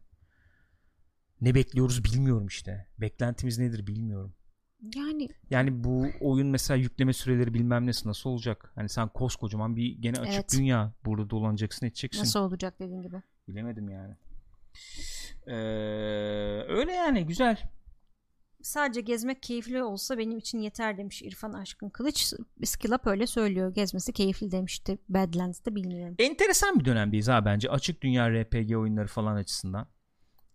Ne 1.41 1.55
bekliyoruz 1.55 2.05
bilmiyorum 2.05 2.47
işte. 2.47 2.87
Beklentimiz 2.99 3.59
nedir 3.59 3.87
bilmiyorum. 3.87 4.35
Yani 4.95 5.29
Yani 5.51 5.85
bu 5.85 6.07
oyun 6.21 6.47
mesela 6.49 6.77
yükleme 6.79 7.13
süreleri 7.13 7.55
bilmem 7.55 7.87
nesi 7.87 8.09
nasıl 8.09 8.31
olacak? 8.31 8.73
Hani 8.75 8.89
sen 8.89 9.09
koskocaman 9.09 9.77
bir 9.77 9.97
gene 9.99 10.17
açık 10.19 10.35
Evet. 10.35 10.53
dünya 10.59 10.93
burada 11.05 11.31
dolanacaksın 11.31 11.87
edeceksin. 11.87 12.21
nasıl 12.23 12.41
olacak 12.41 12.81
dediğin 12.81 13.03
gibi. 13.03 13.17
Bilemedim 13.49 13.89
yani. 13.89 14.15
Ee, 15.47 15.53
öyle 16.69 16.93
yani 16.93 17.27
güzel. 17.27 17.57
Sadece 18.63 19.01
gezmek 19.01 19.43
keyifli 19.43 19.83
olsa 19.83 20.19
benim 20.19 20.39
için 20.39 20.59
yeter 20.59 20.99
demiş 20.99 21.23
İrfan 21.23 21.53
Aşkın 21.53 21.89
Kılıç. 21.91 22.33
Skillap 22.65 23.07
öyle 23.07 23.27
söylüyor. 23.27 23.75
Gezmesi 23.75 24.13
keyifli 24.13 24.51
demişti. 24.51 24.99
Badlands'da 25.09 25.75
bilmiyorum. 25.75 26.15
Enteresan 26.19 26.81
bir 26.81 26.85
dönemdeyiz 26.85 27.29
ha 27.29 27.45
bence 27.45 27.71
açık 27.71 28.03
dünya 28.03 28.31
RPG 28.31 28.77
oyunları 28.77 29.07
falan 29.07 29.37
açısından. 29.37 29.87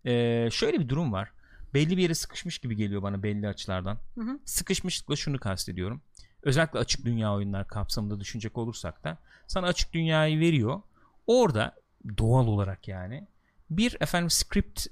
Ee, 0.06 0.48
şöyle 0.52 0.80
bir 0.80 0.88
durum 0.88 1.12
var. 1.12 1.32
Belli 1.76 1.96
bir 1.96 2.02
yere 2.02 2.14
sıkışmış 2.14 2.58
gibi 2.58 2.76
geliyor 2.76 3.02
bana 3.02 3.22
belli 3.22 3.48
açılardan. 3.48 3.98
Hı 4.14 4.20
hı. 4.20 4.38
Sıkışmışlıkla 4.44 5.16
şunu 5.16 5.38
kastediyorum. 5.38 6.02
Özellikle 6.42 6.78
açık 6.78 7.04
dünya 7.04 7.34
oyunlar 7.34 7.68
kapsamında 7.68 8.20
düşünecek 8.20 8.58
olursak 8.58 9.04
da 9.04 9.18
sana 9.46 9.66
açık 9.66 9.92
dünyayı 9.92 10.40
veriyor. 10.40 10.82
Orada 11.26 11.74
doğal 12.18 12.46
olarak 12.46 12.88
yani 12.88 13.26
bir 13.70 13.96
efendim 14.00 14.30
script 14.30 14.86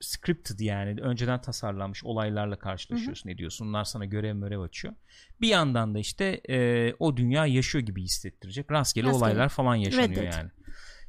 scripted 0.00 0.60
yani 0.60 1.00
önceden 1.00 1.40
tasarlanmış 1.40 2.04
olaylarla 2.04 2.58
karşılaşıyorsun 2.58 3.28
ediyorsun. 3.28 3.68
Bunlar 3.68 3.84
sana 3.84 4.04
görev 4.04 4.34
mörev 4.34 4.60
açıyor. 4.60 4.94
Bir 5.40 5.48
yandan 5.48 5.94
da 5.94 5.98
işte 5.98 6.40
e, 6.48 6.94
o 6.98 7.16
dünya 7.16 7.46
yaşıyor 7.46 7.84
gibi 7.84 8.02
hissettirecek. 8.02 8.70
Rastgele, 8.70 9.06
Rastgele. 9.06 9.24
olaylar 9.24 9.48
falan 9.48 9.74
yaşanıyor 9.74 10.22
Red 10.22 10.32
yani. 10.32 10.50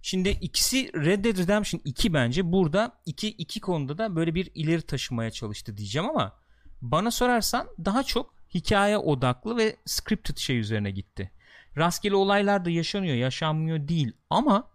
Şimdi 0.08 0.30
ikisi 0.30 0.94
Red 0.94 1.26
Dead 1.26 1.38
Redemption 1.38 1.82
2 1.86 2.14
bence 2.14 2.52
burada 2.52 2.92
iki, 3.06 3.28
iki 3.28 3.62
konuda 3.62 3.98
da 3.98 4.16
böyle 4.16 4.36
bir 4.36 4.52
ileri 4.56 4.82
taşımaya 4.82 5.32
çalıştı 5.32 5.78
diyeceğim 5.78 6.10
ama 6.10 6.36
bana 6.82 7.12
sorarsan 7.12 7.68
daha 7.86 8.04
çok 8.04 8.34
hikaye 8.54 8.98
odaklı 8.98 9.58
ve 9.58 9.76
scripted 9.86 10.38
şey 10.38 10.60
üzerine 10.60 10.92
gitti. 10.92 11.32
Rastgele 11.78 12.16
olaylar 12.16 12.66
da 12.66 12.70
yaşanıyor, 12.70 13.16
yaşanmıyor 13.16 13.88
değil 13.88 14.12
ama 14.30 14.70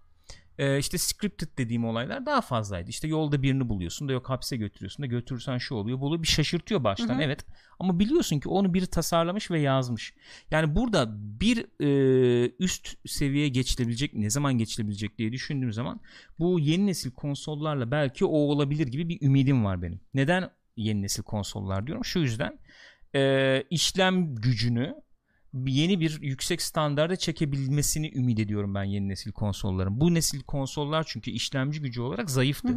e, 0.63 0.79
işte 0.79 0.99
scripted 0.99 1.49
dediğim 1.59 1.85
olaylar 1.85 2.27
daha 2.27 2.41
fazlaydı. 2.41 2.91
İşte 2.91 3.09
yolda 3.09 3.43
birini 3.43 3.69
buluyorsun 3.69 4.09
da 4.09 4.13
yok 4.13 4.31
hapse 4.31 4.57
götürüyorsun 4.57 5.03
da 5.03 5.07
götürürsen 5.07 5.59
şu 5.59 5.75
oluyor. 5.75 6.01
Bu 6.01 6.23
bir 6.23 6.29
şaşırtıyor 6.29 6.85
baştan 6.85 7.21
evet. 7.21 7.45
Ama 7.79 7.99
biliyorsun 7.99 8.41
ki 8.41 8.49
onu 8.49 8.75
biri 8.75 8.87
tasarlamış 8.87 9.51
ve 9.51 9.61
yazmış. 9.61 10.15
Yani 10.51 10.77
burada 10.77 11.09
bir 11.41 11.67
e, 11.81 12.53
üst 12.59 13.09
seviyeye 13.09 13.49
geçilebilecek 13.49 14.15
ne 14.15 14.31
zaman 14.31 14.59
geçilebilecek 14.59 15.19
diye 15.19 15.33
düşündüğüm 15.33 15.73
zaman 15.73 16.01
bu 16.39 16.61
yeni 16.61 16.87
nesil 16.87 17.11
konsollarla 17.11 17.91
belki 17.91 18.25
o 18.25 18.37
olabilir 18.37 18.87
gibi 18.87 19.09
bir 19.09 19.23
ümidim 19.23 19.65
var 19.65 19.83
benim. 19.83 20.01
Neden 20.15 20.51
yeni 20.77 21.03
nesil 21.03 21.23
konsollar 21.23 21.87
diyorum? 21.87 22.05
Şu 22.05 22.19
yüzden 22.19 22.59
e, 23.15 23.63
işlem 23.71 24.35
gücünü 24.35 24.95
yeni 25.55 26.01
bir 26.01 26.23
yüksek 26.23 26.63
standarda 26.63 27.17
çekebilmesini 27.17 28.13
ümit 28.15 28.39
ediyorum 28.39 28.75
ben 28.75 28.85
yeni 28.85 29.09
nesil 29.09 29.33
konsolların. 29.33 30.01
Bu 30.01 30.15
nesil 30.15 30.43
konsollar 30.43 31.05
çünkü 31.07 31.31
işlemci 31.31 31.81
gücü 31.81 32.01
olarak 32.01 32.31
zayıftı. 32.31 32.69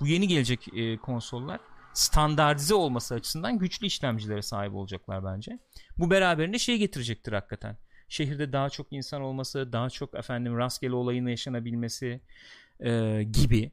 Bu 0.00 0.06
yeni 0.06 0.28
gelecek 0.28 0.68
e, 0.74 0.96
konsollar 0.96 1.60
standartize 1.94 2.74
olması 2.74 3.14
açısından 3.14 3.58
güçlü 3.58 3.86
işlemcilere 3.86 4.42
sahip 4.42 4.74
olacaklar 4.74 5.24
bence. 5.24 5.58
Bu 5.98 6.10
beraberinde 6.10 6.58
şey 6.58 6.78
getirecektir 6.78 7.32
hakikaten. 7.32 7.76
Şehirde 8.08 8.52
daha 8.52 8.70
çok 8.70 8.92
insan 8.92 9.22
olması, 9.22 9.72
daha 9.72 9.90
çok 9.90 10.14
efendim 10.14 10.56
rastgele 10.56 10.94
olayın 10.94 11.26
yaşanabilmesi 11.26 12.20
e, 12.80 13.22
gibi 13.22 13.72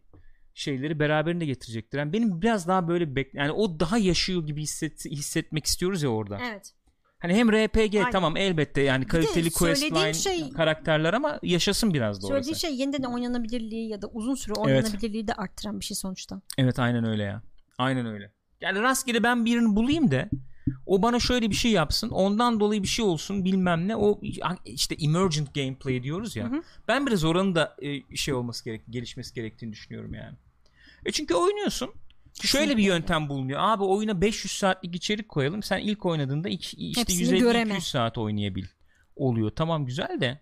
şeyleri 0.53 0.99
beraberinde 0.99 1.45
getirecektir. 1.45 1.97
Yani 1.97 2.13
benim 2.13 2.41
biraz 2.41 2.67
daha 2.67 2.87
böyle 2.87 3.15
bek 3.15 3.33
yani 3.33 3.51
o 3.51 3.79
daha 3.79 3.97
yaşıyor 3.97 4.45
gibi 4.45 4.61
hisset, 4.61 5.05
hissetmek 5.05 5.65
istiyoruz 5.65 6.03
ya 6.03 6.09
orada. 6.09 6.39
Evet. 6.51 6.73
Hani 7.19 7.33
hem 7.33 7.51
RPG 7.51 7.95
Aynen. 7.95 8.11
tamam 8.11 8.37
elbette 8.37 8.81
yani 8.81 9.07
kaliteli 9.07 9.51
söylediğin 9.51 9.93
questline 9.93 10.13
şey- 10.13 10.49
karakterler 10.51 11.13
ama 11.13 11.39
yaşasın 11.43 11.93
biraz 11.93 12.21
da 12.21 12.27
orası. 12.27 12.33
Söylediği 12.33 12.55
şey 12.59 12.75
yeniden 12.75 13.03
oynanabilirliği 13.03 13.89
ya 13.89 14.01
da 14.01 14.07
uzun 14.07 14.35
süre 14.35 14.53
oynanabilirliği 14.53 15.27
de 15.27 15.33
arttıran 15.33 15.79
bir 15.79 15.85
şey 15.85 15.95
sonuçta. 15.95 16.41
Evet 16.57 16.79
aynen 16.79 17.05
öyle 17.05 17.23
ya. 17.23 17.41
Aynen 17.77 18.05
öyle. 18.05 18.31
Yani 18.61 18.81
rastgele 18.81 19.23
ben 19.23 19.45
birini 19.45 19.75
bulayım 19.75 20.11
da 20.11 20.29
o 20.85 21.01
bana 21.01 21.19
şöyle 21.19 21.49
bir 21.49 21.55
şey 21.55 21.71
yapsın. 21.71 22.09
Ondan 22.09 22.59
dolayı 22.59 22.83
bir 22.83 22.87
şey 22.87 23.05
olsun 23.05 23.45
bilmem 23.45 23.87
ne. 23.87 23.95
O 23.95 24.21
işte 24.65 24.95
emergent 24.95 25.55
gameplay 25.55 26.03
diyoruz 26.03 26.35
ya. 26.35 26.51
Ben 26.87 27.07
biraz 27.07 27.23
oranın 27.23 27.55
da 27.55 27.75
e, 27.81 28.15
şey 28.15 28.33
olması 28.33 28.65
gerek, 28.65 28.81
gelişmesi 28.89 29.33
gerektiğini 29.33 29.71
düşünüyorum 29.71 30.13
yani. 30.13 30.35
E 31.05 31.11
çünkü 31.11 31.33
oynuyorsun. 31.33 31.89
Şöyle 32.41 32.77
bir 32.77 32.83
yöntem 32.83 33.29
bulunuyor. 33.29 33.59
Abi 33.61 33.83
oyuna 33.83 34.21
500 34.21 34.51
saatlik 34.53 34.95
içerik 34.95 35.29
koyalım. 35.29 35.63
Sen 35.63 35.77
ilk 35.77 36.05
oynadığında 36.05 36.49
iki, 36.49 36.77
işte 36.77 37.01
Hepsini 37.01 37.39
göreme. 37.39 37.73
150-200 37.73 37.81
saat 37.81 38.17
oynayabil. 38.17 38.65
Oluyor. 39.15 39.49
Tamam 39.49 39.85
güzel 39.85 40.21
de. 40.21 40.41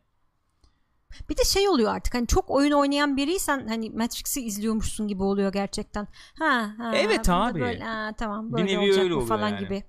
Bir 1.30 1.38
de 1.38 1.44
şey 1.44 1.70
oluyor 1.70 1.96
artık 1.96 2.14
hani 2.14 2.28
çok 2.28 2.52
oyun 2.52 2.72
oynayan 2.72 3.18
biriysen 3.18 3.68
hani 3.68 3.90
Matrix'i 3.90 4.42
izliyormuşsun 4.42 5.08
gibi 5.08 5.24
oluyor 5.24 5.54
gerçekten. 5.54 6.08
Ha, 6.40 6.74
ha 6.78 6.92
Evet 6.96 7.30
abi. 7.30 7.60
Böyle, 7.60 7.84
ha, 7.84 8.14
tamam 8.18 8.50
Bir 8.50 8.54
böyle 8.58 8.66
nevi 8.66 8.80
olacak 8.80 9.04
öyle 9.04 9.14
oluyor 9.14 9.28
falan 9.28 9.50
yani. 9.50 9.60
gibi. 9.60 9.84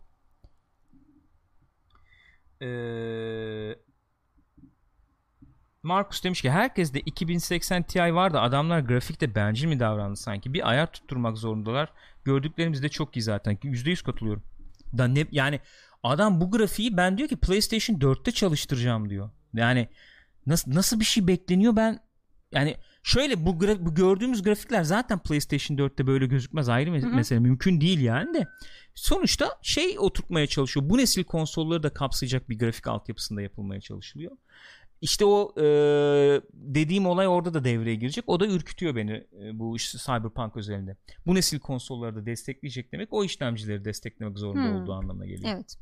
Ee, 2.60 2.66
Markus 5.86 6.24
demiş 6.24 6.42
ki 6.42 6.50
herkes 6.50 6.94
de 6.94 7.00
2080 7.00 7.82
Ti 7.82 8.14
var 8.14 8.34
da 8.34 8.42
adamlar 8.42 8.80
grafikte 8.80 9.34
bencil 9.34 9.68
mi 9.68 9.80
davrandı 9.80 10.16
sanki? 10.16 10.52
Bir 10.52 10.70
ayar 10.70 10.92
tutturmak 10.92 11.38
zorundalar. 11.38 11.92
Gördüklerimiz 12.24 12.82
de 12.82 12.88
çok 12.88 13.16
iyi 13.16 13.22
zaten. 13.22 13.56
%100 13.56 14.04
katılıyorum. 14.04 14.42
Da 14.98 15.08
ne, 15.08 15.26
yani 15.30 15.60
adam 16.02 16.40
bu 16.40 16.50
grafiği 16.50 16.96
ben 16.96 17.18
diyor 17.18 17.28
ki 17.28 17.36
PlayStation 17.36 17.96
4'te 17.96 18.32
çalıştıracağım 18.32 19.10
diyor. 19.10 19.30
Yani 19.54 19.88
nasıl 20.46 20.74
nasıl 20.74 21.00
bir 21.00 21.04
şey 21.04 21.26
bekleniyor 21.26 21.76
ben 21.76 22.00
yani 22.52 22.76
şöyle 23.02 23.46
bu, 23.46 23.60
bu 23.60 23.94
gördüğümüz 23.94 24.42
grafikler 24.42 24.82
zaten 24.82 25.18
PlayStation 25.18 25.76
4'te 25.76 26.06
böyle 26.06 26.26
gözükmez 26.26 26.68
ayrı 26.68 26.90
mes- 26.90 27.14
mesele 27.14 27.38
mümkün 27.38 27.80
değil 27.80 28.00
yani 28.00 28.34
de 28.34 28.46
sonuçta 28.94 29.58
şey 29.62 29.98
oturtmaya 29.98 30.46
çalışıyor 30.46 30.90
bu 30.90 30.98
nesil 30.98 31.24
konsolları 31.24 31.82
da 31.82 31.92
kapsayacak 31.92 32.48
bir 32.50 32.58
grafik 32.58 32.86
altyapısında 32.86 33.42
yapılmaya 33.42 33.80
çalışılıyor 33.80 34.32
işte 35.00 35.24
o 35.24 35.54
e, 35.58 35.64
dediğim 36.52 37.06
olay 37.06 37.28
orada 37.28 37.54
da 37.54 37.64
devreye 37.64 37.94
girecek 37.96 38.24
o 38.26 38.40
da 38.40 38.46
ürkütüyor 38.46 38.96
beni 38.96 39.12
e, 39.12 39.58
bu 39.58 39.76
iş 39.76 39.92
Cyberpunk 39.92 40.56
özelinde 40.56 40.96
bu 41.26 41.34
nesil 41.34 41.58
konsolları 41.58 42.16
da 42.16 42.26
destekleyecek 42.26 42.92
demek 42.92 43.12
o 43.12 43.24
işlemcileri 43.24 43.84
desteklemek 43.84 44.38
zorunda 44.38 44.68
Hmm. 44.68 44.76
olduğu 44.82 44.92
anlamına 44.92 45.26
geliyor 45.26 45.52
Evet. 45.54 45.76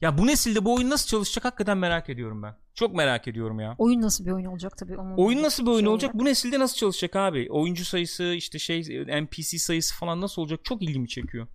ya 0.00 0.18
bu 0.18 0.26
nesilde 0.26 0.64
bu 0.64 0.74
oyun 0.74 0.90
nasıl 0.90 1.08
çalışacak 1.08 1.44
hakikaten 1.44 1.78
merak 1.78 2.08
ediyorum 2.10 2.42
ben 2.42 2.56
çok 2.74 2.94
merak 2.94 3.28
ediyorum 3.28 3.60
ya 3.60 3.74
Oyun 3.78 4.00
nasıl 4.02 4.26
bir 4.26 4.30
oyun 4.30 4.44
olacak 4.46 4.72
tabii. 4.78 4.96
Onun 4.96 5.16
Oyun 5.16 5.42
nasıl 5.42 5.62
bir 5.66 5.70
oyun 5.70 5.80
şey 5.80 5.88
olacak? 5.88 6.14
Bu 6.14 6.24
nesilde 6.24 6.58
nasıl 6.58 6.76
çalışacak 6.76 7.16
abi? 7.16 7.46
Oyuncu 7.50 7.84
sayısı, 7.84 8.24
işte 8.24 8.58
şey 8.58 9.04
NPC 9.22 9.58
sayısı 9.58 9.94
falan 9.94 10.20
nasıl 10.20 10.42
olacak? 10.42 10.60
Çok 10.64 10.82
ilgimi 10.82 11.08
çekiyor. 11.08 11.46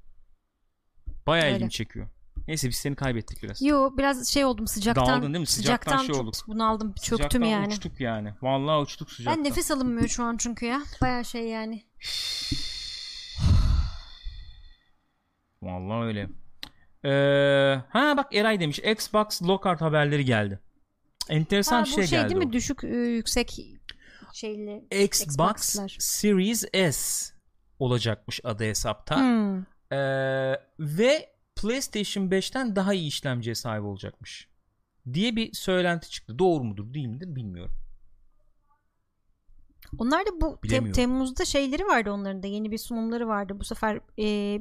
Bayağı 1.27 1.45
Öyle. 1.45 1.55
ilgimi 1.55 1.71
çekiyor. 1.71 2.07
Neyse 2.47 2.69
biz 2.69 2.75
seni 2.75 2.95
kaybettik 2.95 3.43
biraz. 3.43 3.61
Yo 3.61 3.97
biraz 3.97 4.27
şey 4.27 4.45
oldum 4.45 4.67
sıcaktan. 4.67 5.07
Daldın 5.07 5.33
değil 5.33 5.39
mi? 5.39 5.47
Sıcaktan 5.47 5.97
şey 5.97 6.07
çok 6.07 6.17
olduk. 6.17 6.33
bunaldım 6.47 6.93
çöktüm 6.93 7.17
Sıcaktan 7.17 7.45
yani. 7.45 7.67
uçtuk 7.73 7.99
yani. 7.99 8.33
Vallahi 8.41 8.81
uçtuk 8.81 9.11
sıcaktan. 9.11 9.43
Ben 9.43 9.49
nefes 9.49 9.71
alınmıyor 9.71 10.07
şu 10.07 10.23
an 10.23 10.37
çünkü 10.37 10.65
ya. 10.65 10.81
Baya 11.01 11.23
şey 11.23 11.47
yani. 11.47 11.83
Vallahi 15.61 16.05
öyle. 16.05 16.29
Ee, 17.05 17.81
ha 17.89 18.17
bak 18.17 18.35
Eray 18.35 18.59
demiş. 18.59 18.79
Xbox 18.79 19.43
Lockhart 19.43 19.81
haberleri 19.81 20.25
geldi. 20.25 20.59
Enteresan 21.29 21.77
Ha, 21.77 21.83
bu 21.83 21.87
şey, 21.87 22.07
şey, 22.07 22.19
geldi. 22.19 22.29
değil 22.29 22.45
mi? 22.45 22.49
o. 22.49 22.53
Düşük 22.53 22.83
e, 22.83 22.87
yüksek 22.87 23.59
şeyli 24.33 24.85
Xbox 24.91 25.21
Xbox'lar. 25.21 25.97
Series 25.99 26.65
S 26.91 27.33
olacakmış 27.79 28.41
adı 28.43 28.63
hesapta. 28.63 29.15
Hmm. 29.17 29.57
Ee, 29.91 30.59
ve 30.79 31.34
PlayStation 31.55 32.23
5'ten 32.29 32.75
daha 32.75 32.93
iyi 32.93 33.07
işlemciye 33.07 33.55
sahip 33.55 33.83
olacakmış. 33.83 34.47
Diye 35.13 35.35
bir 35.35 35.53
söylenti 35.53 36.09
çıktı. 36.09 36.39
Doğru 36.39 36.63
mudur 36.63 36.93
değil 36.93 37.07
midir 37.07 37.35
bilmiyorum. 37.35 37.75
Onlar 39.97 40.25
da 40.25 40.29
bu 40.41 40.59
Bilemiyorum. 40.63 40.91
Temmuz'da 40.91 41.45
şeyleri 41.45 41.85
vardı 41.85 42.11
onların 42.11 42.43
da 42.43 42.47
yeni 42.47 42.71
bir 42.71 42.77
sunumları 42.77 43.27
vardı. 43.27 43.59
Bu 43.59 43.63
sefer 43.63 43.99
e, 44.19 44.59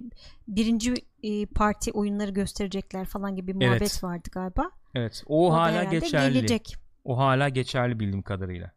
birinci 0.48 0.94
e, 1.22 1.46
parti 1.46 1.92
oyunları 1.92 2.30
gösterecekler 2.30 3.04
falan 3.06 3.36
gibi 3.36 3.60
bir 3.60 3.66
muhabbet 3.66 3.82
Evet. 3.82 4.04
vardı 4.04 4.28
galiba. 4.32 4.70
Evet. 4.94 5.24
O, 5.26 5.48
O 5.48 5.52
hala 5.52 5.84
geçerli. 5.84 6.34
Gelecek. 6.34 6.76
O 7.04 7.18
hala 7.18 7.48
geçerli 7.48 8.00
bildiğim 8.00 8.22
kadarıyla. 8.22 8.72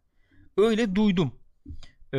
Öyle 0.56 0.94
duydum. 0.94 1.32
Ee, 2.14 2.18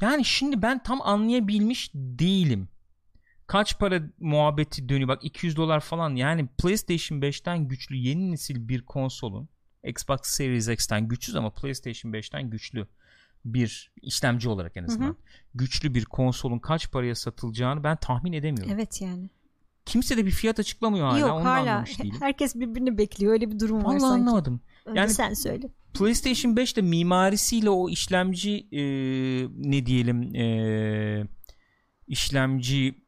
yani 0.00 0.24
şimdi 0.24 0.62
ben 0.62 0.82
tam 0.82 1.02
anlayabilmiş 1.02 1.90
değilim. 1.94 2.68
Kaç 3.52 3.78
para 3.78 4.02
muhabbeti 4.20 4.88
dönüyor. 4.88 5.08
Bak 5.08 5.24
200 5.24 5.56
dolar 5.56 5.80
falan. 5.80 6.16
Yani 6.16 6.46
PlayStation 6.58 7.18
5'ten 7.18 7.68
güçlü 7.68 7.96
yeni 7.96 8.32
nesil 8.32 8.68
bir 8.68 8.82
konsolun 8.82 9.48
Xbox 9.84 10.20
Series 10.22 10.68
X'ten 10.68 11.08
güçsüz 11.08 11.36
ama 11.36 11.50
PlayStation 11.50 12.12
5'ten 12.12 12.50
güçlü 12.50 12.86
bir 13.44 13.92
işlemci 14.02 14.48
olarak 14.48 14.76
en 14.76 14.84
azından 14.84 15.16
güçlü 15.54 15.94
bir 15.94 16.04
konsolun 16.04 16.58
kaç 16.58 16.90
paraya 16.90 17.14
satılacağını 17.14 17.84
ben 17.84 17.96
tahmin 17.96 18.32
edemiyorum. 18.32 18.72
Evet 18.74 19.00
yani. 19.02 19.30
Kimse 19.86 20.16
de 20.16 20.26
bir 20.26 20.30
fiyat 20.30 20.60
açıklamıyor 20.60 21.06
hala. 21.06 21.18
Yok 21.18 21.30
Onu 21.30 21.44
hala. 21.44 21.84
Herkes 22.20 22.54
birbirini 22.54 22.98
bekliyor. 22.98 23.32
Öyle 23.32 23.50
bir 23.50 23.58
durum 23.58 23.78
var 23.78 23.84
Vallahi 23.84 24.00
sanki. 24.00 24.20
anlamadım. 24.20 24.60
Önce 24.84 25.00
Yani- 25.00 25.10
sen 25.10 25.34
söyle. 25.34 25.70
PlayStation 25.94 26.56
5'te 26.56 26.82
mimarisiyle 26.82 27.70
o 27.70 27.88
işlemci 27.88 28.66
e, 28.72 28.82
ne 29.70 29.86
diyelim 29.86 30.34
e, 30.34 31.26
işlemci 32.06 33.02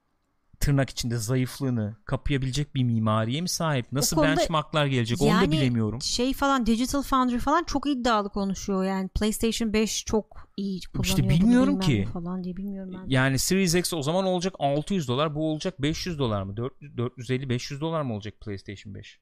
tırnak 0.65 0.91
içinde 0.91 1.16
zayıflığını 1.16 1.97
kapayabilecek 2.05 2.74
bir 2.74 2.82
mimariye 2.85 3.41
mi 3.41 3.49
sahip? 3.49 3.93
Nasıl 3.93 4.16
konuda- 4.16 4.36
benchmarklar 4.36 4.86
gelecek 4.86 5.23
onu 5.23 5.28
da 5.28 5.32
Yani 5.32 5.51
bilemiyorum. 5.53 6.03
Şey 6.03 6.35
falan 6.35 6.66
Digital 6.66 7.03
Foundry 7.03 7.39
falan 7.39 7.65
çok 7.65 7.86
iddialı 7.86 8.28
konuşuyor 8.31 8.85
yani. 8.85 9.09
PlayStation 9.09 9.73
5 9.73 10.05
çok 10.05 10.49
iyi 10.57 10.81
kullanıyor. 10.93 11.19
bunu, 11.19 11.28
bilmiyorum 11.31 11.81
ki. 11.81 12.09
Falan 12.12 12.45
diye 12.45 12.57
bilmiyorum 12.57 12.93
ben. 12.95 13.05
Yani 13.09 13.39
Series 13.39 13.74
X 13.74 13.93
o 13.95 14.03
zaman 14.03 14.24
olacak 14.24 14.55
600 14.59 15.09
dolar 15.09 15.35
bu 15.35 15.51
olacak 15.51 15.82
500 15.82 16.19
dolar 16.19 16.43
mı? 16.43 16.57
400 16.57 16.97
450 16.97 17.49
500 17.49 17.81
dolar 17.81 18.03
mı 18.03 18.15
olacak 18.15 18.35
PlayStation 18.41 18.95
5? 18.95 19.20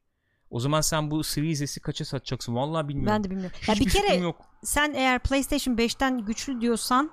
O 0.50 0.60
zaman 0.60 0.80
sen 0.80 1.10
bu 1.10 1.24
Series 1.24 1.70
S'i 1.70 1.80
kaça 1.80 2.04
satacaksın? 2.04 2.54
Vallahi 2.54 2.88
bilmiyorum. 2.88 3.12
Ben 3.14 3.24
de 3.24 3.30
bilmiyorum. 3.30 3.56
Ya 3.68 3.74
Hiçbir 3.74 3.86
bir 3.86 3.90
kere 3.90 4.14
yok. 4.14 4.36
sen 4.64 4.94
eğer 4.94 5.18
PlayStation 5.18 5.74
5'ten 5.76 6.24
güçlü 6.24 6.60
diyorsan 6.60 7.10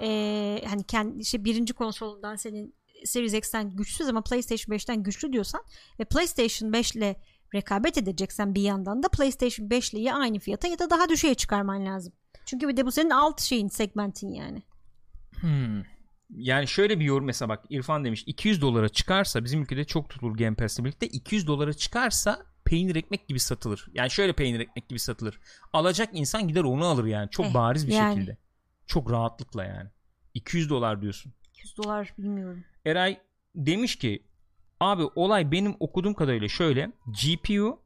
eee, 0.00 0.64
hani 0.68 0.82
kendi 0.84 1.18
işte 1.18 1.44
birinci 1.44 1.74
konsolundan 1.74 2.36
senin 2.36 2.74
Series 3.06 3.34
X'ten 3.34 3.70
güçsüz 3.76 4.08
ama 4.08 4.22
PlayStation 4.22 4.76
5'ten 4.76 5.02
güçlü 5.02 5.32
diyorsan 5.32 5.60
ve 6.00 6.04
PlayStation 6.04 6.72
5 6.72 6.92
ile 6.92 7.16
rekabet 7.54 7.98
edeceksen 7.98 8.54
bir 8.54 8.62
yandan 8.62 9.02
da 9.02 9.08
PlayStation 9.08 9.70
5 9.70 9.92
ile 9.94 10.00
ya 10.00 10.14
aynı 10.16 10.38
fiyata 10.38 10.68
ya 10.68 10.78
da 10.78 10.90
daha 10.90 11.08
düşüğe 11.08 11.34
çıkarman 11.34 11.86
lazım. 11.86 12.12
Çünkü 12.46 12.68
bir 12.68 12.76
de 12.76 12.86
bu 12.86 12.92
senin 12.92 13.10
alt 13.10 13.40
şeyin 13.40 13.68
segmentin 13.68 14.28
yani. 14.32 14.62
Hmm. 15.40 15.82
Yani 16.30 16.68
şöyle 16.68 17.00
bir 17.00 17.04
yorum 17.04 17.26
mesela 17.26 17.48
bak 17.48 17.64
İrfan 17.70 18.04
demiş 18.04 18.24
200 18.26 18.60
dolara 18.62 18.88
çıkarsa 18.88 19.44
bizim 19.44 19.62
ülkede 19.62 19.84
çok 19.84 20.10
tutulur 20.10 20.36
Game 20.36 20.56
Pass'le 20.56 20.78
birlikte 20.78 21.06
200 21.06 21.46
dolara 21.46 21.72
çıkarsa 21.72 22.42
peynir 22.64 22.96
ekmek 22.96 23.28
gibi 23.28 23.40
satılır. 23.40 23.86
Yani 23.94 24.10
şöyle 24.10 24.32
peynir 24.32 24.60
ekmek 24.60 24.88
gibi 24.88 24.98
satılır. 24.98 25.40
Alacak 25.72 26.08
insan 26.12 26.48
gider 26.48 26.64
onu 26.64 26.84
alır 26.86 27.04
yani 27.04 27.30
çok 27.30 27.46
Eh, 27.46 27.54
bariz 27.54 27.86
bir 27.88 27.92
yani. 27.92 28.14
şekilde. 28.14 28.36
Çok 28.86 29.10
rahatlıkla 29.10 29.64
yani. 29.64 29.90
200 30.34 30.70
dolar 30.70 31.02
diyorsun. 31.02 31.32
200 31.50 31.76
dolar 31.76 32.14
bilmiyorum. 32.18 32.64
Eray 32.86 33.20
demiş 33.54 33.96
ki 33.96 34.26
abi 34.80 35.02
olay 35.14 35.52
benim 35.52 35.76
okuduğum 35.80 36.14
kadarıyla 36.14 36.48
şöyle 36.48 36.92
GPU 37.06 37.82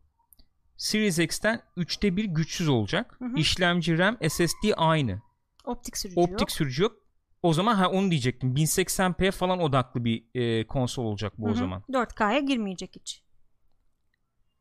Series 0.76 1.18
X'ten 1.18 1.62
3'te 1.76 2.16
1 2.16 2.24
güçsüz 2.24 2.68
olacak. 2.68 3.16
Hı 3.18 3.24
hı. 3.24 3.36
İşlemci 3.36 3.98
RAM 3.98 4.16
SSD 4.28 4.72
aynı. 4.76 5.22
Optik 5.64 5.96
sürücü 5.96 6.20
Optik 6.20 6.40
yok. 6.40 6.50
sürücü 6.50 6.82
yok. 6.82 6.96
O 7.42 7.52
zaman 7.52 7.74
ha 7.74 7.90
onu 7.90 8.10
diyecektim. 8.10 8.54
1080p 8.54 9.30
falan 9.30 9.60
odaklı 9.60 10.04
bir 10.04 10.24
e, 10.34 10.66
konsol 10.66 11.04
olacak 11.04 11.32
bu 11.38 11.46
Hı 11.46 11.50
o 11.50 11.54
hı. 11.54 11.58
zaman. 11.58 11.82
4K'ya 11.88 12.38
girmeyecek 12.40 12.96
hiç. 12.96 13.22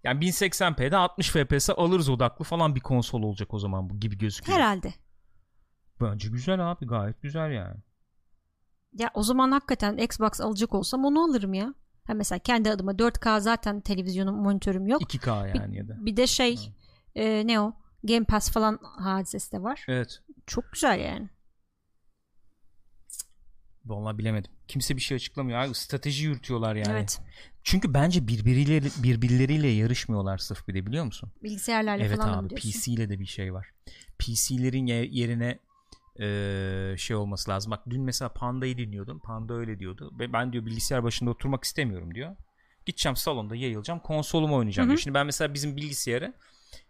Yani 0.04 0.26
1080p'de 0.26 0.96
60 0.96 1.30
FPS 1.30 1.70
alırız 1.70 2.10
odaklı 2.10 2.46
falan 2.46 2.76
bir 2.76 2.80
konsol 2.80 3.24
olacak 3.24 3.54
o 3.54 3.60
zaman 3.60 3.90
bu 3.90 4.00
gibi 4.00 4.18
gözüküyor. 4.18 4.58
Herhalde. 4.58 4.94
Bence 6.02 6.30
güzel 6.30 6.72
abi 6.72 6.86
gayet 6.86 7.22
güzel 7.22 7.52
yani. 7.52 7.78
Ya 8.94 9.12
o 9.14 9.24
zaman 9.24 9.52
hakikaten 9.52 9.98
Xbox 9.98 10.42
alacak 10.42 10.74
olsam 10.74 11.06
onu 11.06 11.24
alırım 11.24 11.54
ya. 11.54 11.74
Ha 12.08 12.14
mesela 12.14 12.40
kendi 12.40 12.72
adıma 12.72 12.92
4K 12.92 13.40
zaten 13.42 13.82
televizyonum 13.82 14.36
monitörüm 14.36 14.88
yok. 14.88 15.02
2K 15.02 15.58
yani 15.58 15.78
ya 15.78 15.88
da. 15.88 16.06
Bir 16.06 16.18
de 16.18 16.28
şey 16.28 16.74
e, 17.16 17.48
ne 17.48 17.60
o? 17.60 17.74
Game 18.04 18.24
Pass 18.26 18.52
falan 18.52 18.80
hadisesi 18.98 19.52
de 19.52 19.64
var. 19.64 19.86
Evet. 19.88 20.20
Çok 20.48 20.72
güzel 20.72 21.00
yani. 21.00 21.30
Vallahi 23.86 24.18
bilemedim. 24.18 24.52
Kimse 24.68 24.96
bir 24.96 25.02
şey 25.02 25.16
açıklamıyor. 25.16 25.60
Abi 25.60 25.74
strateji 25.76 26.26
yürütüyorlar 26.26 26.76
yani. 26.76 26.92
Evet. 26.94 27.20
Çünkü 27.64 27.94
bence 27.94 28.28
birbiriyle 28.28 28.82
birbirleriyle 29.04 29.68
yarışmıyorlar 29.68 30.38
sırf 30.38 30.68
bir 30.68 30.74
de 30.74 30.86
biliyor 30.86 31.06
musun? 31.06 31.32
Bilgisayarlarla 31.44 32.06
evet 32.06 32.18
falan 32.18 32.38
abi 32.38 32.50
diyorsun. 32.50 32.72
PC 32.72 32.92
ile 32.92 33.10
de 33.10 33.20
bir 33.20 33.26
şey 33.26 33.54
var. 33.54 33.68
PC'lerin 34.20 34.86
ye- 34.86 35.08
yerine 35.12 35.60
şey 36.98 37.16
olması 37.16 37.52
lazım. 37.52 37.72
Bak 37.72 37.84
dün 37.90 38.02
mesela 38.02 38.30
Panda'yı 38.30 38.78
dinliyordum. 38.78 39.20
Panda 39.20 39.54
öyle 39.54 39.80
diyordu. 39.80 40.14
Ve 40.20 40.34
ben 40.34 40.54
diyor 40.54 40.66
bilgisayar 40.66 41.04
başında 41.04 41.30
oturmak 41.30 41.64
istemiyorum 41.64 42.16
diyor. 42.16 42.36
Gideceğim 42.86 43.16
salonda 43.16 43.56
yayılacağım. 43.56 44.00
Konsolumu 44.00 44.56
oynayacağım 44.56 44.90
Hı 44.90 44.94
hı. 44.94 44.98
Şimdi 44.98 45.14
ben 45.14 45.26
mesela 45.26 45.54
bizim 45.54 45.78
bilgisayarı 45.78 46.34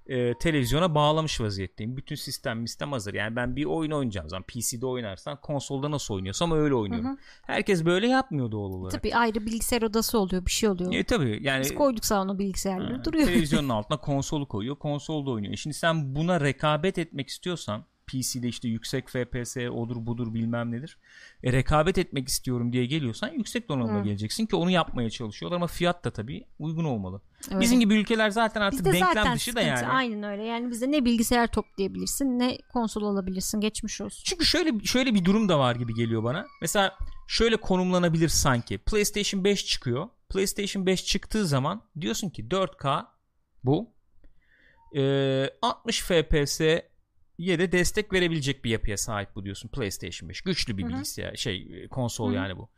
e, 0.10 0.34
televizyona 0.34 0.96
bağlamış 0.96 1.42
vaziyetteyim. 1.42 1.98
Bütün 1.98 2.16
sistem 2.16 2.68
sistem 2.68 2.92
hazır. 2.92 3.14
Yani 3.14 3.36
ben 3.36 3.56
bir 3.56 3.66
oyun 3.66 3.92
oynayacağım 3.92 4.30
zaman 4.30 4.44
PC'de 4.44 4.86
oynarsan 4.86 5.42
konsolda 5.42 5.92
nasıl 5.92 6.14
oynuyorsam 6.14 6.52
öyle 6.52 6.76
oynuyorum. 6.76 7.18
Herkes 7.42 7.86
böyle 7.86 8.08
yapmıyor 8.08 8.52
doğal 8.52 8.72
olarak. 8.74 8.92
Tabii 8.92 9.16
ayrı 9.16 9.46
bilgisayar 9.46 9.82
odası 9.82 10.20
oluyor 10.20 10.46
bir 10.46 10.52
şey 10.52 10.70
oluyor. 10.70 10.94
E, 10.94 11.04
tabii 11.04 11.40
yani 11.42 11.62
Biz 11.62 11.76
koyduk 11.76 12.06
salona 12.06 12.40
bilgisayarları 12.40 13.06
duruyor. 13.06 13.28
Televizyonun 13.28 13.70
altına 13.80 13.98
konsolu 13.98 14.48
koyuyor. 14.48 14.76
Konsolda 14.76 15.32
oynuyor. 15.32 15.56
Şimdi 15.56 15.74
sen 15.74 16.16
buna 16.16 16.42
rekabet 16.42 16.98
etmek 16.98 17.30
istiyorsan 17.30 17.86
PC'de 18.12 18.48
işte 18.48 18.68
yüksek 18.68 19.10
FPS 19.10 19.58
odur 19.58 20.06
budur 20.06 20.34
bilmem 20.34 20.72
nedir. 20.72 20.98
E, 21.44 21.54
rekabet 21.54 21.98
etmek 21.98 22.28
istiyorum 22.28 22.74
diye 22.74 22.86
geliyorsan 22.86 23.30
yüksek 23.30 23.70
donanımla 23.70 24.00
Hı. 24.00 24.04
geleceksin 24.04 24.46
ki 24.46 24.56
onu 24.56 24.72
yapmaya 24.72 25.10
çalışıyorlar 25.10 25.56
ama 25.58 25.68
fiyat 25.68 26.06
da 26.06 26.12
tabii 26.12 26.46
uygun 26.60 26.84
olmalı. 26.84 27.22
Evet. 27.52 27.62
Bizim 27.62 27.80
gibi 27.80 27.96
ülkeler 27.96 28.30
zaten 28.30 28.62
artık 28.62 28.80
Bizde 28.80 28.92
denklem 28.94 29.14
zaten 29.14 29.36
dışı 29.36 29.56
da 29.56 29.62
sıkıntı. 29.62 29.84
yani. 29.84 29.94
Aynen 29.94 30.24
öyle. 30.24 30.44
Yani 30.44 30.72
bizde 30.72 30.92
ne 30.92 31.06
bilgisayar 31.06 31.48
toplayabilirsin 31.48 32.40
ne 32.40 32.58
konsol 32.74 33.04
alabilirsin. 33.04 33.62
Geçmiş 33.62 34.02
olsun. 34.02 34.24
Çünkü 34.26 34.46
şöyle 34.46 34.80
şöyle 34.84 35.14
bir 35.14 35.26
durum 35.26 35.50
da 35.50 35.60
var 35.60 35.76
gibi 35.76 35.94
geliyor 35.94 36.24
bana. 36.24 36.46
Mesela 36.62 36.98
şöyle 37.28 37.58
konumlanabilir 37.58 38.30
sanki. 38.30 38.78
PlayStation 38.78 39.44
5 39.44 39.66
çıkıyor. 39.66 40.08
PlayStation 40.30 40.86
5 40.86 41.06
çıktığı 41.06 41.48
zaman 41.48 41.82
diyorsun 42.02 42.30
ki 42.30 42.44
4K 42.48 43.06
bu. 43.64 43.92
Ee, 44.96 45.50
60 45.62 46.02
FPS 46.02 46.62
ye 47.40 47.60
de 47.60 47.72
destek 47.72 48.14
verebilecek 48.14 48.66
bir 48.66 48.70
yapıya 48.70 48.98
sahip 48.98 49.36
bu 49.36 49.44
diyorsun 49.44 49.70
PlayStation 49.70 50.30
5. 50.30 50.42
Güçlü 50.42 50.78
bir 50.78 50.88
bilgisayar, 50.88 51.36
şey 51.36 51.88
konsol 51.88 52.28
Hı 52.28 52.32
hı. 52.32 52.36
yani 52.36 52.58
bu. 52.58 52.70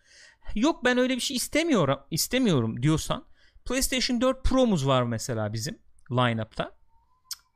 Yok 0.56 0.86
ben 0.86 0.98
öyle 0.98 1.16
bir 1.16 1.22
şey 1.22 1.38
istemiyorum 1.38 2.00
istemiyorum 2.12 2.84
diyorsan 2.84 3.26
PlayStation 3.66 4.22
4 4.22 4.44
Pro'muz 4.44 4.88
var 4.88 5.04
mesela 5.04 5.54
bizim 5.54 5.80
line-up'ta. 6.12 6.72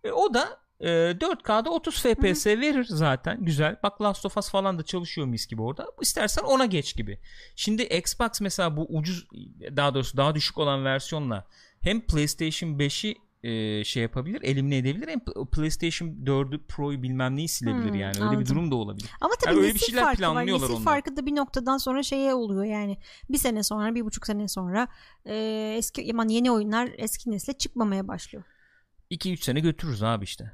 E, 0.04 0.12
o 0.12 0.34
da 0.34 0.60
e, 0.80 0.88
4K'da 0.88 1.70
30 1.70 2.02
FPS 2.02 2.48
verir 2.48 2.86
zaten. 2.90 3.46
Güzel. 3.46 3.76
Bak 3.84 4.02
Last 4.02 4.26
of 4.26 4.38
Us 4.38 4.50
falan 4.50 4.80
da 4.80 4.84
çalışıyor 4.84 5.28
mis 5.28 5.48
gibi 5.48 5.62
orada. 5.62 5.88
İstersen 6.02 6.44
ona 6.44 6.66
geç 6.66 6.96
gibi. 6.96 7.20
Şimdi 7.56 7.84
Xbox 7.84 8.42
mesela 8.42 8.78
bu 8.78 8.86
ucuz 8.90 9.28
daha 9.76 9.94
doğrusu 9.94 10.18
daha 10.18 10.36
düşük 10.36 10.58
olan 10.58 10.86
versiyonla 10.86 11.48
hem 11.82 12.02
PlayStation 12.02 12.70
5'i 12.70 13.25
e, 13.46 13.84
şey 13.84 14.04
yapabilir, 14.04 14.42
elimine 14.44 14.78
edebilir 14.78 15.08
hem 15.08 15.20
PlayStation 15.52 16.08
4'ü 16.10 16.60
Pro'yu 16.68 17.04
bilmem 17.04 17.36
neyi 17.36 17.48
silebilir 17.48 17.90
Hmm, 17.90 17.96
yani. 18.00 18.14
Öyle 18.16 18.24
anladım. 18.24 18.40
bir 18.40 18.46
durum 18.46 18.72
da 18.72 18.76
olabilir. 18.76 19.10
Ama 19.22 19.34
tabii 19.42 19.54
Yani 19.54 19.62
öyle 19.62 19.70
bir 19.70 19.76
nesil 19.76 19.86
şeyler 19.86 20.04
farkı 20.04 20.22
var. 20.24 20.34
planlıyorlar 20.34 20.64
Nesil 20.64 20.76
onlar. 20.76 20.84
farkı 20.86 21.18
da 21.18 21.26
bir 21.26 21.36
noktadan 21.36 21.78
sonra 21.78 22.04
şeye 22.04 22.34
oluyor 22.34 22.64
yani. 22.64 22.98
Bir 23.30 23.38
sene 23.38 23.64
sonra, 23.64 23.96
bir 23.96 24.06
buçuk 24.06 24.26
sene 24.28 24.48
sonra 24.48 24.88
e, 25.26 25.36
eski 25.78 26.08
aman 26.14 26.28
yeni 26.30 26.52
oyunlar 26.52 26.90
eski 26.98 27.32
nesle 27.32 27.54
çıkmamaya 27.54 28.08
başlıyor. 28.08 28.44
2-3 29.12 29.38
sene 29.44 29.60
götürürüz 29.60 30.04
abi 30.04 30.24
işte. 30.24 30.52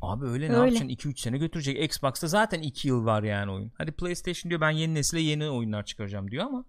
Abi 0.00 0.26
öyle 0.26 0.48
ne 0.48 0.56
Öyle. 0.56 0.74
yapacaksın 0.78 1.10
2-3 1.10 1.20
sene 1.20 1.38
götürecek. 1.38 1.84
Xbox'ta 1.84 2.26
zaten 2.26 2.60
2 2.62 2.88
yıl 2.88 3.04
var 3.04 3.22
yani 3.22 3.50
oyun. 3.52 3.72
Hadi 3.78 3.92
PlayStation 3.92 4.50
diyor 4.50 4.60
ben 4.60 4.70
yeni 4.70 4.94
nesile 4.94 5.20
yeni 5.20 5.50
oyunlar 5.50 5.84
çıkaracağım 5.84 6.30
diyor 6.30 6.44
ama. 6.46 6.64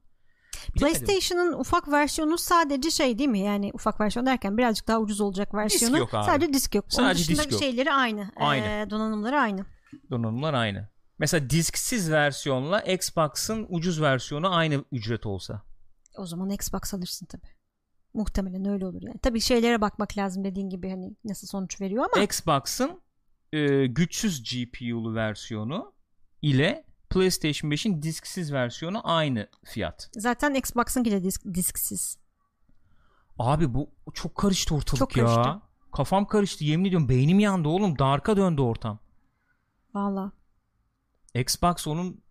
PlayStation'ın 0.72 1.54
ufak 1.54 1.92
versiyonu 1.92 2.38
sadece 2.38 2.92
şey 2.92 3.20
değil 3.20 3.30
mi? 3.30 3.40
Yani 3.40 3.72
ufak 3.74 4.00
versiyon 4.02 4.26
derken 4.26 4.58
birazcık 4.58 4.88
daha 4.88 5.00
ucuz 5.00 5.22
olacak 5.22 5.54
versiyonu. 5.54 5.98
yok 5.98 6.14
abi. 6.14 6.26
Sadece 6.26 6.54
disk 6.54 6.76
yok. 6.76 6.86
Onun 6.86 7.08
Sadece 7.08 7.24
dışında 7.24 7.38
disk 7.38 7.52
yok. 7.52 7.62
şeyleri 7.62 7.92
aynı. 7.94 8.32
Aynı. 8.36 8.66
E, 8.66 8.90
donanımları 8.90 9.40
aynı. 9.40 9.66
donanımlar 10.12 10.54
aynı. 10.54 10.90
Mesela 11.20 11.50
disksiz 11.50 12.12
versiyonla 12.12 12.82
Xbox'ın 12.82 13.66
ucuz 13.70 14.02
versiyonu 14.02 14.56
aynı 14.56 14.84
ücret 14.92 15.26
olsa. 15.26 15.62
O 16.18 16.26
zaman 16.26 16.50
Xbox 16.50 16.94
alırsın 16.94 17.26
tabii. 17.26 17.48
Muhtemelen 18.14 18.66
öyle 18.66 18.86
olur 18.86 19.02
yani. 19.02 19.18
Tabii 19.22 19.42
şeylere 19.42 19.82
bakmak 19.82 20.18
lazım 20.18 20.44
dediğin 20.44 20.70
gibi 20.70 20.90
hani 20.90 21.16
nasıl 21.26 21.48
sonuç 21.48 21.82
veriyor 21.82 22.06
ama 22.14 22.24
Xbox'ın 22.24 23.02
e, 23.54 23.86
güçsüz 23.88 24.44
GPU'lu 24.44 25.16
versiyonu 25.16 25.94
ile 26.42 26.86
PlayStation 27.10 27.72
5'in 27.72 28.02
disksiz 28.02 28.54
versiyonu 28.54 29.02
aynı 29.04 29.48
fiyat. 29.66 30.10
zaten 30.14 30.54
Xbox'ınki 30.54 31.12
de 31.12 31.24
disk, 31.24 31.42
disksiz. 31.54 32.18
Abi 33.40 33.74
bu 33.74 33.90
çok 34.14 34.36
karıştı 34.36 34.76
ortalık 34.76 35.00
Çok 35.00 35.18
ya. 35.18 35.26
karıştı. 35.26 35.62
Kafam 35.94 36.26
karıştı 36.28 36.64
yemin 36.64 36.86
ediyorum 36.86 37.10
beynim 37.10 37.40
yandı 37.40 37.68
oğlum 37.68 38.00
darka 38.00 38.38
döndü 38.38 38.62
ortam. 38.62 39.00
Valla. 39.94 40.32
Xbox 41.36 41.88
onun 41.88 42.22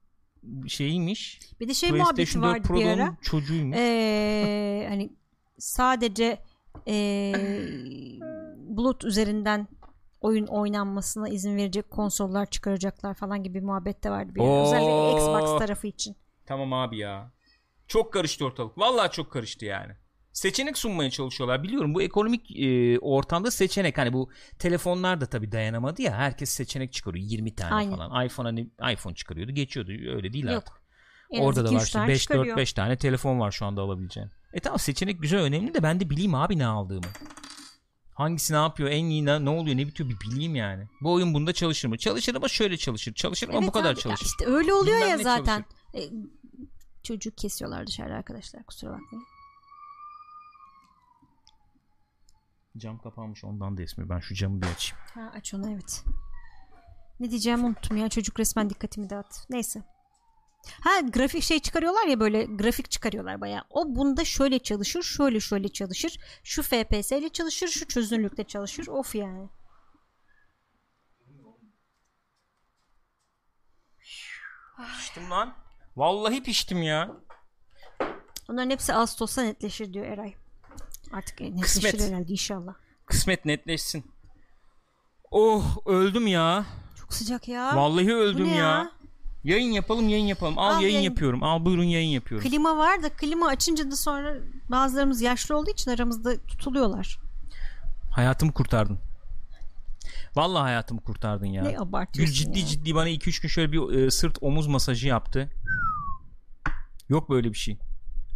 şeyiymiş. 0.67 1.41
Bir 1.61 1.69
de 1.69 1.75
şey 1.75 1.93
muhabbeti 1.93 2.15
PlayStation 2.15 2.55
4 2.55 2.71
vardı 2.71 2.81
bir 2.81 2.87
ara. 2.87 3.17
çocuğuymuş. 3.23 3.77
Ee, 3.79 4.87
hani 4.89 5.13
sadece 5.59 6.43
ee, 6.89 7.33
bulut 8.57 9.05
üzerinden 9.05 9.69
oyun 10.21 10.47
oynanmasına 10.47 11.29
izin 11.29 11.57
verecek 11.57 11.91
konsollar 11.91 12.47
çıkaracaklar 12.51 13.15
falan 13.15 13.43
gibi 13.43 13.61
muhabbet 13.61 14.05
de 14.05 14.11
vardı. 14.11 14.35
Bir 14.35 14.41
Oo. 14.41 14.63
Özellikle 14.63 15.13
Xbox 15.13 15.59
tarafı 15.59 15.87
için. 15.87 16.17
Tamam 16.47 16.73
abi 16.73 16.99
ya. 16.99 17.33
Çok 17.87 18.13
karıştı 18.13 18.45
ortalık. 18.45 18.79
Vallahi 18.79 19.11
çok 19.11 19.33
karıştı 19.33 19.65
yani. 19.65 19.93
Seçenek 20.33 20.79
sunmaya 20.79 21.11
çalışıyorlar. 21.11 21.63
Biliyorum 21.63 21.95
bu 21.95 22.03
ekonomik 22.03 22.61
e, 22.61 22.99
ortamda 22.99 23.51
seçenek 23.51 23.99
hani 23.99 24.13
bu 24.13 24.31
telefonlar 24.59 25.21
da 25.21 25.27
tabii 25.27 25.53
dayanamadı 25.53 26.03
ya. 26.03 26.13
Herkes 26.17 26.51
seçenek 26.51 26.93
çıkarıyor 26.93 27.27
20 27.29 27.55
tane 27.55 27.75
Aynen. 27.75 27.97
falan. 27.97 28.27
iPhone 28.27 28.49
hani 28.49 28.93
iPhone 28.93 29.15
çıkarıyordu, 29.15 29.53
geçiyordu. 29.53 29.91
Öyle 29.91 30.33
değil 30.33 30.45
Yok. 30.45 30.55
artık. 30.57 30.75
En 31.31 31.43
Orada 31.43 31.65
da 31.65 31.75
var 31.75 31.81
işte 31.81 31.93
tane 31.93 32.09
5 32.09 32.23
çıkarıyor. 32.23 32.47
4 32.47 32.57
5 32.57 32.73
tane 32.73 32.97
telefon 32.97 33.41
var 33.41 33.51
şu 33.51 33.67
anda 33.67 33.83
alabileceğin. 33.83 34.31
E 34.53 34.61
tamam 34.61 34.79
seçenek 34.79 35.23
güzel 35.23 35.41
önemli 35.41 35.75
de 35.75 35.83
ben 35.83 36.01
de 36.01 36.11
bileyim 36.11 36.35
abi 36.35 36.59
ne 36.59 36.67
aldığımı. 36.67 37.07
Hangisi 38.19 38.53
ne 38.53 38.57
yapıyor, 38.57 38.91
en 38.91 39.05
iyi 39.05 39.25
ne, 39.25 39.45
ne 39.45 39.51
oluyor, 39.51 39.77
ne 39.77 39.87
bitiyor 39.87 40.09
bir 40.09 40.21
bileyim 40.21 40.55
yani. 40.55 40.89
Bu 41.01 41.13
oyun 41.13 41.35
bunda 41.35 41.53
çalışır 41.53 41.89
mı? 41.89 41.99
Çalışır 41.99 42.35
ama 42.35 42.49
şöyle 42.49 42.77
çalışır. 42.77 43.15
Çalışır 43.15 43.49
ama 43.49 43.59
Evet 43.59 43.69
bu 43.69 43.73
kadar 43.73 43.93
abi, 43.93 44.01
çalışır. 44.01 44.27
işte 44.27 44.47
öyle 44.47 44.73
oluyor 44.73 44.97
Bilmem 44.97 45.11
ya 45.11 45.19
zaten. 45.19 45.65
E, 45.95 46.01
çocuk 47.03 47.39
kesiyorlar 47.39 47.87
dışarıda 47.87 48.15
arkadaşlar 48.15 48.65
kusura 48.65 48.91
bakmayın. 48.91 49.27
Cam 52.79 52.99
kapanmış 52.99 53.45
ondan 53.45 53.77
da 53.77 53.83
esmiyor. 53.83 54.11
Ben 54.11 54.21
şu 54.21 54.35
camı 54.35 54.63
bir 54.63 54.67
açayım. 54.67 55.05
Ha, 55.15 55.33
aç 55.35 55.55
onu 55.55 55.71
evet. 55.71 56.05
Ne 57.21 57.31
diyeceğimi 57.31 57.65
unuttum 57.67 57.97
ya 57.97 58.09
çocuk 58.09 58.41
resmen 58.41 58.71
dikkatimi 58.71 59.11
dağıttı. 59.11 59.41
Neyse. 59.51 59.83
Ha 60.81 61.01
grafik 61.01 61.43
şey 61.43 61.61
çıkarıyorlar 61.61 62.07
ya 62.07 62.21
böyle 62.21 62.45
grafik 62.45 62.91
çıkarıyorlar 62.91 63.41
bayağı. 63.41 63.65
O 63.71 63.97
bunda 63.97 64.25
şöyle 64.25 64.59
çalışır, 64.59 65.03
şöyle 65.03 65.41
şöyle 65.41 65.69
çalışır. 65.69 66.19
Şu 66.45 66.63
FPS 66.63 67.13
ile 67.13 67.29
çalışır, 67.29 67.69
şu 67.69 67.89
çözünürlükte 67.89 68.45
çalışır. 68.45 68.87
Of 68.87 69.15
yani. 69.15 69.49
Piştim 74.97 75.31
lan. 75.31 75.55
Vallahi 75.97 76.43
piştim 76.43 76.83
ya. 76.83 77.17
Onların 78.49 78.71
hepsi 78.71 78.95
Ağustos'ta 78.95 79.43
netleşir 79.43 79.93
diyor 79.93 80.07
Eray. 80.07 80.35
Artık 81.13 81.41
netleşir 81.41 81.63
Kısmet. 81.63 82.01
herhalde 82.01 82.33
inşallah. 82.33 82.75
Kısmet 83.07 83.45
netleşsin. 83.45 84.05
Oh 85.31 85.77
öldüm 85.87 86.27
ya. 86.27 86.67
Çok 87.01 87.15
sıcak 87.15 87.49
ya. 87.49 87.77
Vallahi 87.77 88.07
Bu 88.09 88.13
öldüm 88.13 88.47
ne 88.47 88.57
ya. 88.57 88.93
Yayın 89.49 89.73
yapalım 89.73 90.09
yayın 90.09 90.27
yapalım. 90.27 90.59
Al, 90.59 90.75
Al 90.75 90.83
yayın, 90.83 90.95
yayın. 90.95 91.11
yapıyorum. 91.11 91.43
Al 91.43 91.65
buyurun 91.65 91.85
yayın 91.85 92.09
yapıyorum. 92.09 92.49
Klima 92.49 92.77
var 92.77 93.03
da 93.03 93.09
klima 93.09 93.49
açınca 93.49 93.91
da 93.91 93.97
sonra 93.97 94.35
bazılarımız 94.71 95.23
yaşlı 95.23 95.57
olduğu 95.57 95.71
için 95.71 95.91
aramızda 95.91 96.37
tutuluyorlar. 96.47 97.19
Hayatımı 98.11 98.53
kurtardın. 98.53 98.99
Vallahi 100.37 100.63
hayatımı 100.63 101.01
kurtardın 101.01 101.47
ya. 101.47 101.63
Ne 101.63 101.71
Gül 101.71 101.81
abartıyorsun 101.81 102.35
ciddi 102.35 102.59
ya. 102.59 102.67
ciddi 102.67 102.95
bana 102.95 103.09
2-3 103.09 103.43
gün 103.43 103.49
şöyle 103.49 103.73
bir 103.73 103.93
e, 103.99 104.11
sırt 104.11 104.39
omuz 104.41 104.67
masajı 104.67 105.09
yaptı. 105.09 105.51
Yok 107.09 107.31
böyle 107.31 107.53
bir 107.53 107.59
şey. 107.59 107.79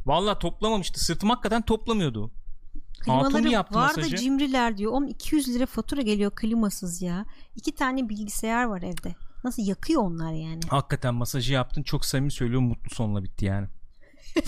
Vallahi 0.07 0.39
toplamamıştı. 0.39 1.05
Sırtım 1.05 1.31
hakikaten 1.31 1.63
toplamıyordu. 1.63 2.31
Klimaları 3.01 3.49
yaptı 3.49 3.75
var 3.75 3.83
da 3.83 3.97
masajı. 3.97 4.17
cimriler 4.17 4.77
diyor. 4.77 4.93
Oğlum 4.93 5.07
200 5.09 5.55
lira 5.55 5.67
fatura 5.67 6.03
geliyor 6.03 6.31
klimasız 6.35 7.03
ya. 7.03 7.25
İki 7.57 7.75
tane 7.75 8.09
bilgisayar 8.09 8.65
var 8.65 8.83
evde. 8.83 9.15
Nasıl 9.45 9.63
yakıyor 9.63 10.03
onlar 10.03 10.33
yani? 10.33 10.61
Hakikaten 10.69 11.15
masajı 11.15 11.53
yaptın. 11.53 11.83
Çok 11.83 12.05
samimi 12.05 12.31
söylüyorum. 12.33 12.69
Mutlu 12.69 12.95
sonla 12.95 13.25
bitti 13.25 13.45
yani. 13.45 13.69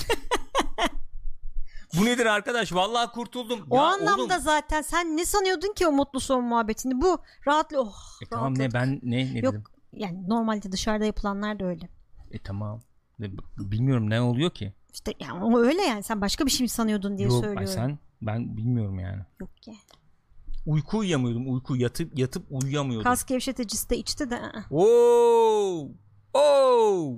Bu 1.98 2.04
nedir 2.04 2.26
arkadaş? 2.26 2.72
Vallahi 2.74 3.10
kurtuldum. 3.12 3.66
O 3.70 3.76
Ya 3.76 3.82
anlamda 3.82 4.22
oğlum- 4.22 4.40
zaten 4.42 4.82
sen 4.82 5.16
ne 5.16 5.24
sanıyordun 5.24 5.72
ki 5.74 5.86
o 5.86 5.92
mutlu 5.92 6.20
son 6.20 6.44
muhabbetini? 6.44 7.00
Bu 7.00 7.18
rahatlı 7.46 7.80
oh. 7.80 7.94
E 8.22 8.26
tamam 8.26 8.58
ne 8.58 8.72
ben 8.72 9.00
ne 9.02 9.34
ne 9.34 9.38
Yok 9.38 9.52
dedim? 9.52 9.64
yani 9.92 10.28
normalde 10.28 10.72
dışarıda 10.72 11.04
yapılanlar 11.04 11.60
da 11.60 11.64
öyle. 11.64 11.88
E 12.30 12.38
tamam. 12.38 12.80
Bilmiyorum 13.58 14.10
ne 14.10 14.20
oluyor 14.20 14.50
ki. 14.50 14.72
İşte 14.92 15.12
yani 15.20 15.56
öyle 15.56 15.82
yani 15.82 16.02
sen 16.02 16.20
başka 16.20 16.46
bir 16.46 16.50
şey 16.50 16.64
mi 16.64 16.68
sanıyordun 16.68 17.18
diye 17.18 17.28
Yok 17.28 17.44
söylüyorum. 17.44 17.72
sen 17.74 17.98
ben 18.22 18.56
bilmiyorum 18.56 18.98
yani. 18.98 19.22
Yok 19.40 19.62
ki. 19.62 19.72
Uyku 20.66 20.98
uyuyamıyordum. 20.98 21.52
Uyku 21.54 21.76
yatıp 21.76 22.18
yatıp 22.18 22.46
uyuyamıyordum. 22.50 23.04
Kas 23.04 23.24
gevşeticisi 23.24 23.90
de 23.90 23.96
içti 23.96 24.30
de. 24.30 24.34
ı-ı. 24.34 24.64
Oo! 24.70 25.88
Oo! 26.34 27.16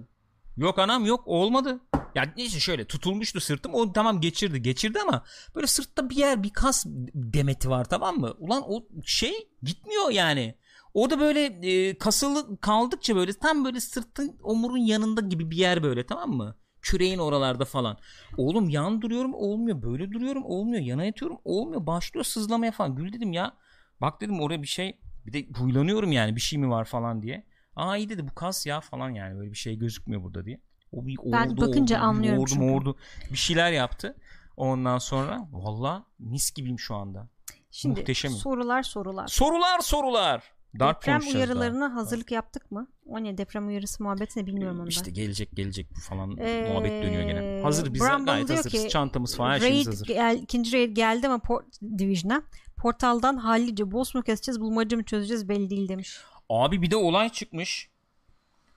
Yok 0.57 0.79
anam 0.79 1.05
yok 1.07 1.23
olmadı. 1.27 1.81
Ya 2.15 2.33
neyse 2.37 2.61
şöyle 2.61 2.85
tutulmuştu 2.85 3.41
sırtım. 3.41 3.75
O 3.75 3.93
tamam 3.93 4.21
geçirdi. 4.21 4.63
Geçirdi 4.63 4.99
ama 5.01 5.25
böyle 5.55 5.67
sırtta 5.67 6.11
bir 6.11 6.17
yer 6.17 6.43
bir 6.43 6.51
kas 6.51 6.85
demeti 7.15 7.71
var 7.71 7.85
tamam 7.85 8.17
mı? 8.19 8.35
Ulan 8.39 8.63
o 8.67 8.85
şey 9.05 9.49
gitmiyor 9.63 10.11
yani. 10.11 10.59
O 10.95 11.11
da 11.11 11.21
böyle 11.21 11.45
e, 11.45 11.99
kasılı 11.99 12.61
kaldıkça 12.61 13.17
böyle 13.17 13.33
tam 13.33 13.65
böyle 13.65 13.81
sırtın 13.81 14.39
omurun 14.43 14.77
yanında 14.87 15.21
gibi 15.21 15.51
bir 15.51 15.57
yer 15.57 15.83
böyle 15.83 16.07
tamam 16.07 16.31
mı? 16.31 16.57
Küreğin 16.87 17.19
oralarda 17.19 17.65
falan. 17.65 17.99
Oğlum 18.37 18.69
yan 18.69 19.03
duruyorum 19.03 19.35
olmuyor. 19.35 19.83
Böyle 19.83 20.13
duruyorum 20.13 20.45
olmuyor. 20.45 20.83
Yana 20.83 21.05
yatıyorum 21.05 21.39
olmuyor. 21.45 21.87
Başlıyor 21.87 22.25
sızlamaya 22.25 22.73
falan. 22.73 22.95
Gül 22.97 23.13
dedim 23.13 23.33
ya. 23.33 23.53
Bak 24.01 24.21
dedim 24.21 24.41
oraya 24.41 24.63
bir 24.63 24.67
şey. 24.67 24.99
Bir 25.27 25.33
de 25.33 25.47
huylanıyorum 25.59 26.13
yani 26.13 26.37
bir 26.37 26.41
şey 26.41 26.59
mi 26.59 26.71
var 26.71 26.85
falan 26.85 27.23
diye. 27.23 27.45
Aa 27.77 27.97
iyi 27.97 28.09
dedi 28.09 28.29
bu 28.29 28.35
kas 28.35 28.67
ya 28.67 28.81
falan 28.81 29.11
yani 29.11 29.39
böyle 29.39 29.51
bir 29.51 29.57
şey 29.57 29.79
gözükmüyor 29.79 30.23
burada 30.23 30.45
diye. 30.45 30.61
O 30.93 31.07
bir 31.07 31.17
Ben 31.25 31.51
ordu, 31.51 31.61
bakınca 31.61 31.97
ordu, 31.97 32.05
anlıyorum 32.05 32.43
ordu, 32.43 32.51
çünkü. 32.51 32.73
ordu. 32.73 32.97
Bir 33.33 33.37
şeyler 33.39 33.73
yaptı. 33.73 34.17
Ondan 34.57 34.99
sonra 34.99 35.49
valla 35.53 36.05
mis 36.19 36.51
gibiyim 36.55 36.79
şu 36.79 36.95
anda. 36.95 37.29
Şimdi 37.71 38.01
Muhteşemim. 38.01 38.37
sorular 38.37 38.83
sorular. 38.83 39.27
Sorular 39.27 39.79
sorular. 39.81 40.56
Darp 40.81 41.03
deprem 41.03 41.21
uyarılarına 41.35 41.85
daha. 41.89 41.95
hazırlık 41.95 42.31
yaptık 42.31 42.71
mı? 42.71 42.89
O 43.07 43.23
ne 43.23 43.39
deprem 43.39 43.69
uyarısı 43.69 44.03
muhabbeti 44.03 44.41
ne 44.41 44.47
bilmiyorum 44.47 44.81
onu 44.81 44.89
İşte 44.89 45.11
gelecek 45.11 45.57
gelecek 45.57 45.87
falan 46.09 46.37
Ee, 46.39 46.69
muhabbet 46.73 47.03
dönüyor 47.03 47.23
gene. 47.23 47.61
Hazır 47.63 47.95
biz 47.95 48.01
Bramble 48.01 48.33
gayet 48.33 48.51
hazırız. 48.51 48.83
ki, 48.83 48.89
Çantamız 48.89 49.37
falan 49.37 49.51
her 49.51 49.61
şeyimiz 49.61 49.87
Raid 49.87 49.93
hazır. 49.93 50.07
gel, 50.07 50.39
ikinci 50.43 50.73
raid 50.79 50.97
geldi 50.97 51.27
ama 51.27 51.39
Port 51.39 51.65
Division'a. 51.99 52.43
Portaldan 52.77 53.37
hallice 53.37 53.93
boss 53.93 54.15
mu 54.15 54.23
keseceğiz 54.23 54.61
bulmaca 54.61 54.97
mı 54.97 55.05
çözeceğiz 55.05 55.49
belli 55.49 55.71
değil 55.71 55.89
demiş. 55.89 56.17
Abi 56.51 56.83
bir 56.83 56.91
de 56.91 56.97
olay 56.97 57.29
çıkmış. 57.29 57.89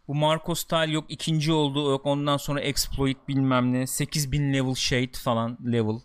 Bu 0.07 0.15
Marco 0.15 0.55
Style 0.55 0.91
yok 0.91 1.05
ikinci 1.09 1.51
oldu 1.51 1.89
yok 1.91 2.05
ondan 2.05 2.37
sonra 2.37 2.61
exploit 2.61 3.27
bilmem 3.27 3.73
ne 3.73 3.87
8000 3.87 4.53
level 4.53 4.73
shade 4.75 5.11
falan 5.23 5.57
level 5.65 5.99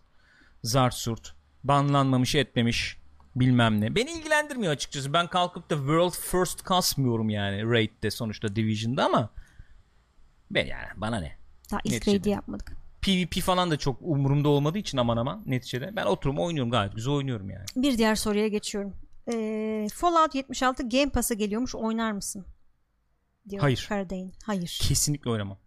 Zarsurt 0.63 1.35
banlanmamış 1.65 2.35
etmemiş 2.35 2.97
bilmem 3.37 3.81
ne. 3.81 3.95
Beni 3.95 4.11
ilgilendirmiyor 4.11 4.73
açıkçası. 4.73 5.13
Ben 5.13 5.27
kalkıp 5.27 5.71
da 5.71 5.77
world 5.77 6.13
first 6.13 6.63
kasmıyorum 6.63 7.31
yani 7.31 7.71
raid'de 7.71 8.11
sonuçta 8.11 8.57
division'da 8.57 9.05
ama 9.05 9.31
ben 10.51 10.67
yani 10.67 10.87
bana 10.97 11.21
ne. 11.21 11.37
Daha 11.71 11.81
ilk 11.85 12.09
raid'i 12.09 12.31
yapmadık. 12.31 12.73
PvP 13.03 13.41
falan 13.41 13.71
da 13.71 13.77
çok 13.77 13.97
umurumda 14.01 14.49
olmadığı 14.49 14.79
için 14.79 14.99
aman 14.99 15.17
aman 15.17 15.43
neticede. 15.47 15.97
Ben 15.97 16.07
oturup 16.07 16.39
oynuyorum 16.39 16.71
gayet 16.71 16.95
güzel 16.95 17.15
oynuyorum 17.15 17.51
yani. 17.51 17.65
Bir 17.77 17.99
diğer 17.99 18.15
soruya 18.15 18.49
geçiyorum. 18.49 18.97
Ee, 19.33 19.87
Fallout 19.95 20.35
76 20.35 20.89
Game 20.89 21.09
Pass'a 21.09 21.35
geliyormuş 21.35 21.75
oynar 21.75 22.13
mısın? 22.13 22.47
Diyor 23.49 23.63
Hayır. 23.63 23.87
Karadayın. 23.89 24.33
Hayır. 24.45 24.79
Kesinlikle 24.83 25.31
oynamam. 25.31 25.59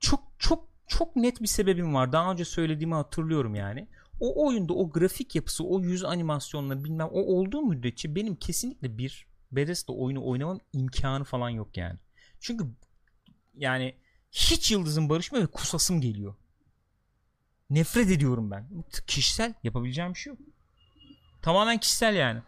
Çok 0.00 0.20
çok 0.38 0.68
çok 0.86 1.16
net 1.16 1.42
bir 1.42 1.46
sebebim 1.46 1.94
var. 1.94 2.12
Daha 2.12 2.32
önce 2.32 2.44
söylediğimi 2.44 2.94
hatırlıyorum 2.94 3.54
yani. 3.54 3.88
O 4.20 4.46
oyunda 4.46 4.72
o 4.72 4.90
grafik 4.90 5.34
yapısı, 5.34 5.64
o 5.64 5.80
yüz 5.80 6.04
animasyonları 6.04 6.84
bilmem 6.84 7.08
o 7.12 7.20
olduğu 7.20 7.62
müddetçe 7.62 8.14
benim 8.14 8.36
kesinlikle 8.36 8.98
bir 8.98 9.26
Bethesda 9.52 9.92
oyunu 9.92 10.26
oynamam 10.28 10.60
imkanı 10.72 11.24
falan 11.24 11.50
yok 11.50 11.76
yani. 11.76 11.98
Çünkü 12.40 12.66
yani 13.56 13.94
hiç 14.32 14.70
yıldızın 14.70 15.08
barışma 15.08 15.38
ve 15.38 15.46
kusasım 15.46 16.00
geliyor. 16.00 16.34
Nefret 17.70 18.10
ediyorum 18.10 18.50
ben. 18.50 18.84
Kişisel 19.06 19.54
yapabileceğim 19.62 20.14
bir 20.14 20.18
şey 20.18 20.30
yok. 20.30 20.40
Tamamen 21.42 21.78
kişisel 21.78 22.14
yani. 22.14 22.42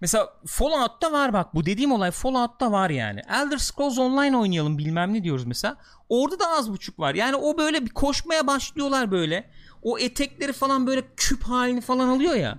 Mesela 0.00 0.28
Fallout'ta 0.46 1.12
var 1.12 1.32
bak 1.32 1.54
bu 1.54 1.66
dediğim 1.66 1.92
olay 1.92 2.10
Fallout'ta 2.10 2.72
var 2.72 2.90
yani. 2.90 3.20
Elder 3.28 3.58
Scrolls 3.58 3.98
Online 3.98 4.36
oynayalım 4.36 4.78
bilmem 4.78 5.14
ne 5.14 5.24
diyoruz 5.24 5.44
mesela. 5.44 5.76
Orada 6.08 6.38
da 6.38 6.48
az 6.48 6.72
buçuk 6.72 6.98
var. 6.98 7.14
Yani 7.14 7.36
o 7.36 7.58
böyle 7.58 7.84
bir 7.84 7.90
koşmaya 7.90 8.46
başlıyorlar 8.46 9.10
böyle. 9.10 9.50
O 9.82 9.98
etekleri 9.98 10.52
falan 10.52 10.86
böyle 10.86 11.02
küp 11.16 11.42
halini 11.42 11.80
falan 11.80 12.08
alıyor 12.08 12.34
ya. 12.34 12.58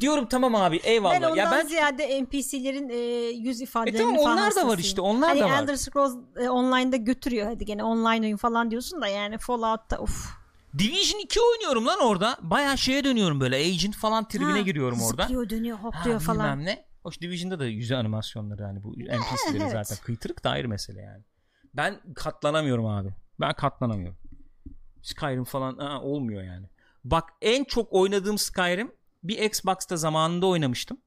Diyorum 0.00 0.26
tamam 0.26 0.54
abi 0.54 0.76
eyvallah. 0.76 1.14
Ben 1.14 1.22
ondan 1.22 1.36
ya 1.36 1.50
ben 1.50 1.66
ziyade 1.66 2.22
NPC'lerin 2.22 2.88
e, 2.88 2.96
yüz 3.30 3.60
ifadelerini 3.60 3.98
E 3.98 4.04
tamam, 4.04 4.16
falan 4.16 4.38
onlar 4.38 4.54
da 4.54 4.68
var 4.68 4.78
işte, 4.78 5.00
onlar 5.00 5.28
hani 5.28 5.40
da 5.40 5.44
var. 5.44 5.62
Elder 5.62 5.76
Scrolls 5.76 6.14
e, 6.36 6.48
Online'da 6.48 6.96
götürüyor 6.96 7.46
hadi 7.46 7.64
gene 7.64 7.84
online 7.84 8.26
oyun 8.26 8.36
falan 8.36 8.70
diyorsun 8.70 9.00
da 9.02 9.06
yani 9.06 9.38
Fallout'ta 9.38 9.98
uf. 9.98 10.45
Division 10.78 11.20
2 11.20 11.40
oynuyorum 11.40 11.86
lan 11.86 12.00
orada. 12.00 12.38
Baya 12.42 12.76
şeye 12.76 13.04
dönüyorum 13.04 13.40
böyle. 13.40 13.56
Agent 13.56 13.96
falan 13.96 14.28
tribine 14.28 14.50
Ha, 14.50 14.60
giriyorum 14.60 15.00
orada. 15.00 15.22
Zıplıyor 15.22 15.50
dönüyor 15.50 15.78
Ha, 15.78 15.82
hopluyor 15.82 16.20
falan. 16.20 16.58
bilmem 16.58 16.64
ne. 16.64 16.86
Hoş 17.02 17.20
Division'da 17.20 17.58
da 17.58 17.66
yüzü 17.66 17.94
animasyonları 17.94 18.64
hani 18.64 18.82
bu 18.82 18.92
NPC'leri 18.92 19.62
evet. 19.62 19.72
zaten 19.72 20.04
kıytırık 20.04 20.44
da 20.44 20.50
ayrı 20.50 20.68
mesele 20.68 21.02
yani. 21.02 21.24
Ben 21.74 22.00
katlanamıyorum 22.14 22.86
abi. 22.86 23.14
Ben 23.40 23.52
katlanamıyorum. 23.52 24.18
Skyrim 25.02 25.44
falan 25.44 25.78
aa, 25.78 26.00
olmuyor 26.02 26.42
yani. 26.42 26.66
Bak 27.04 27.24
en 27.40 27.64
çok 27.64 27.92
oynadığım 27.92 28.38
Skyrim 28.38 28.92
Bir 29.22 29.38
Xbox'ta 29.38 29.96
zamanında 29.96 30.46
oynamıştım. 30.46 30.98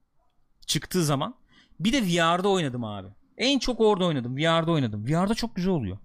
Çıktığı 0.66 1.04
zaman. 1.04 1.34
Bir 1.80 1.92
de 1.92 2.02
VR'da 2.02 2.48
oynadım 2.48 2.84
abi. 2.84 3.08
En 3.36 3.58
çok 3.58 3.80
orada 3.80 4.04
oynadım. 4.04 4.36
VR'da 4.36 4.72
oynadım. 4.72 5.06
VR'da 5.06 5.34
çok 5.34 5.56
güzel 5.56 5.72
oluyor. 5.72 5.98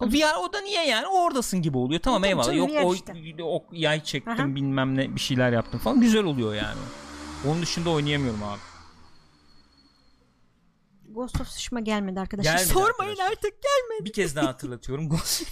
VR 0.00 0.36
o 0.38 0.52
da 0.52 0.60
niye 0.60 0.86
yani 0.86 1.06
oradasın 1.06 1.62
gibi 1.62 1.78
oluyor. 1.78 2.00
Tamam 2.00 2.22
Tabii 2.22 2.28
eyvallah. 2.28 2.54
Yok 2.56 2.70
o, 2.84 2.94
işte. 2.94 3.14
o 3.42 3.64
yay 3.72 4.04
çektim 4.04 4.32
Aha. 4.32 4.54
bilmem 4.54 4.96
ne 4.96 5.14
bir 5.14 5.20
şeyler 5.20 5.52
yaptım 5.52 5.80
falan. 5.80 6.00
Güzel 6.00 6.24
oluyor 6.24 6.54
yani. 6.54 6.78
Onun 7.46 7.62
dışında 7.62 7.90
oynayamıyorum 7.90 8.42
abi. 8.42 8.60
Ghost 11.08 11.40
of 11.40 11.48
Tsushima 11.48 11.80
gelmedi 11.80 12.20
arkadaşlar. 12.20 12.52
Gelmedi 12.52 12.68
Sormayın 12.72 13.10
arkadaşlar. 13.10 13.30
artık 13.30 13.54
gelmedi. 13.62 14.04
Bir 14.04 14.12
kez 14.12 14.36
daha 14.36 14.46
hatırlatıyorum. 14.46 15.08
Ghost, 15.08 15.42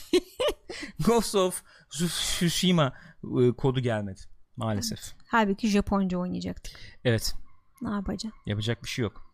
Ghost 1.07 1.35
of 1.35 1.63
Tsushima 1.91 2.93
e, 3.41 3.53
kodu 3.53 3.81
gelmedi. 3.81 4.21
Maalesef. 4.57 5.01
Halbuki 5.27 5.69
Japonca 5.69 6.19
oynayacaktık. 6.19 6.77
Evet. 7.05 7.35
Ne 7.83 7.91
yapacağız? 7.91 8.35
Yapacak 8.47 8.83
bir 8.83 8.89
şey 8.89 9.03
yok. 9.03 9.33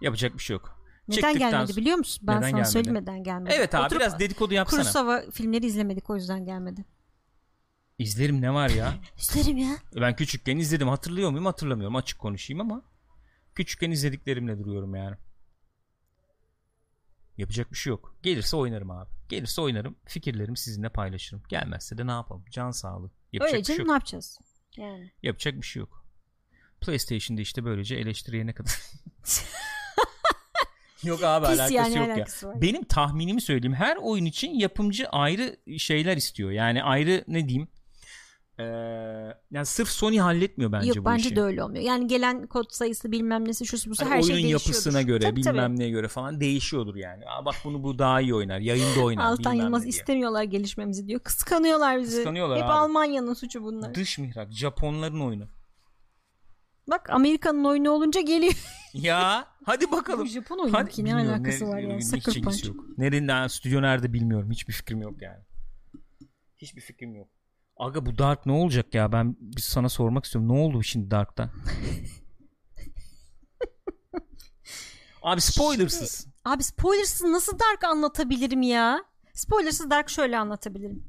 Yapacak 0.00 0.34
bir 0.34 0.42
şey 0.42 0.54
yok. 0.54 0.83
Neden 1.08 1.20
Çıktıktan 1.20 1.50
gelmedi 1.50 1.76
biliyor 1.76 1.96
musun? 1.96 2.26
Ben 2.26 2.36
Neden 2.36 2.42
sana 2.42 2.50
gelmedi? 2.50 2.70
söyleyeyim 2.70 2.94
neden 3.02 3.24
gelmedi. 3.24 3.54
Evet 3.56 3.74
abi 3.74 3.84
Oturup 3.86 4.00
biraz 4.00 4.18
dedikodu 4.18 4.54
yapsana. 4.54 4.80
Kurosawa 4.82 5.30
filmleri 5.30 5.66
izlemedik 5.66 6.10
o 6.10 6.16
yüzden 6.16 6.44
gelmedi. 6.44 6.84
İzlerim 7.98 8.40
ne 8.40 8.54
var 8.54 8.68
ya? 8.70 8.94
İsterim 9.16 9.56
ya. 9.56 9.76
Ben 9.94 10.16
küçükken 10.16 10.56
izledim. 10.56 10.88
Hatırlıyor 10.88 11.30
muyum? 11.30 11.46
Hatırlamıyorum. 11.46 11.96
Açık 11.96 12.18
konuşayım 12.18 12.60
ama 12.60 12.82
küçükken 13.54 13.90
izlediklerimle 13.90 14.58
duruyorum 14.58 14.94
yani. 14.94 15.16
Yapacak 17.36 17.72
bir 17.72 17.76
şey 17.76 17.90
yok. 17.90 18.16
Gelirse 18.22 18.56
oynarım 18.56 18.90
abi. 18.90 19.10
Gelirse 19.28 19.60
oynarım. 19.60 19.96
Fikirlerimi 20.04 20.58
sizinle 20.58 20.88
paylaşırım. 20.88 21.42
Gelmezse 21.48 21.98
de 21.98 22.06
ne 22.06 22.10
yapalım? 22.10 22.44
Can 22.50 22.70
sağlığı. 22.70 23.10
Yapacak 23.32 23.52
Öyle 23.54 23.60
bir 23.62 23.66
şey 23.66 23.76
canım 23.76 23.86
yok. 23.86 23.88
ne 23.88 23.92
yapacağız? 23.92 24.38
Yani. 24.76 25.12
Yapacak 25.22 25.54
bir 25.54 25.62
şey 25.66 25.80
yok. 25.80 26.04
PlayStation'da 26.80 27.40
işte 27.40 27.64
böylece 27.64 27.96
eleştiriye 27.96 28.46
ne 28.46 28.52
kadar 28.52 28.72
Yok 31.04 31.22
abi 31.22 31.46
Pis 31.46 31.54
alakası 31.54 31.74
yani, 31.74 31.96
yok 31.98 32.08
alakası 32.10 32.46
ya. 32.46 32.52
var. 32.52 32.60
Benim 32.62 32.84
tahminimi 32.84 33.40
söyleyeyim. 33.40 33.74
Her 33.74 33.96
oyun 33.96 34.24
için 34.24 34.54
yapımcı 34.54 35.08
ayrı 35.08 35.56
şeyler 35.78 36.16
istiyor. 36.16 36.50
Yani 36.50 36.82
ayrı 36.82 37.24
ne 37.28 37.48
diyeyim? 37.48 37.68
Ee, 38.58 38.64
yani 39.50 39.66
sırf 39.66 39.88
Sony 39.88 40.18
halletmiyor 40.18 40.72
bence 40.72 40.88
Yok 40.88 40.96
bu 40.96 41.04
bence 41.04 41.26
işi. 41.26 41.36
de 41.36 41.40
öyle 41.40 41.62
olmuyor. 41.64 41.84
Yani 41.84 42.06
gelen 42.06 42.46
kod 42.46 42.64
sayısı 42.70 43.12
bilmem 43.12 43.48
nesi 43.48 43.66
şusu 43.66 43.90
busu 43.90 44.04
Hani 44.04 44.10
her 44.14 44.22
şey 44.22 44.34
oyunun 44.34 44.42
değişiyordur. 44.42 44.66
yapısına 44.66 45.02
göre 45.02 45.20
Tabii, 45.20 45.36
bilmem 45.36 45.54
tabii. 45.56 45.78
neye 45.78 45.90
göre 45.90 46.08
falan 46.08 46.40
değişiyordur 46.40 46.96
yani. 46.96 47.24
Aa, 47.26 47.44
bak 47.44 47.54
bunu 47.64 47.82
bu 47.82 47.98
daha 47.98 48.20
iyi 48.20 48.34
oynar. 48.34 48.58
Yayında 48.60 49.00
oynar. 49.00 49.24
Altan 49.24 49.52
Yılmaz 49.52 49.86
istemiyorlar 49.86 50.42
gelişmemizi 50.42 51.08
diyor. 51.08 51.20
Kıskanıyorlar 51.20 52.00
bizi. 52.00 52.16
Kıskanıyorlar 52.16 52.58
Hep 52.58 52.64
abi. 52.64 52.72
Almanya'nın 52.72 53.34
suçu 53.34 53.62
bunlar. 53.62 53.94
Dış 53.94 54.18
mihrak. 54.18 54.52
Japonların 54.52 55.20
oyunu. 55.20 55.44
Bak 56.90 57.10
Amerika'nın 57.10 57.64
oyunu 57.64 57.90
olunca 57.90 58.20
geliyor. 58.20 58.54
Ya 58.94 59.46
hadi 59.64 59.92
bakalım. 59.92 60.20
Bu 60.20 60.26
Japon 60.26 60.58
oyunu 60.58 60.76
Hadi, 60.76 60.90
ki 60.90 61.04
ne 61.04 61.08
bilmiyorum. 61.08 61.32
alakası 61.32 61.68
var 61.68 61.78
ya? 61.78 62.00
Sucker 62.00 62.42
Punch. 62.42 62.64
yok. 62.66 62.98
Nereden 62.98 63.46
stüdyo 63.46 63.82
nerede 63.82 64.12
bilmiyorum. 64.12 64.50
Hiçbir 64.50 64.72
fikrim 64.72 65.02
yok 65.02 65.22
yani. 65.22 65.42
Hiçbir 66.56 66.80
fikrim 66.80 67.14
yok. 67.14 67.28
Aga 67.76 68.06
bu 68.06 68.18
Dark 68.18 68.46
ne 68.46 68.52
olacak 68.52 68.94
ya? 68.94 69.12
Ben 69.12 69.36
bir 69.40 69.62
sana 69.62 69.88
sormak 69.88 70.24
istiyorum. 70.24 70.48
Ne 70.48 70.58
oldu 70.60 70.82
şimdi 70.82 71.10
Dark'ta? 71.10 71.50
Abi 75.22 75.40
spoilersız. 75.40 76.26
Abi 76.44 76.62
spoilersız 76.62 77.30
nasıl 77.30 77.58
Dark 77.58 77.84
anlatabilirim 77.84 78.62
ya? 78.62 79.04
Spoilersız 79.34 79.90
Dark 79.90 80.10
şöyle 80.10 80.38
anlatabilirim. 80.38 81.04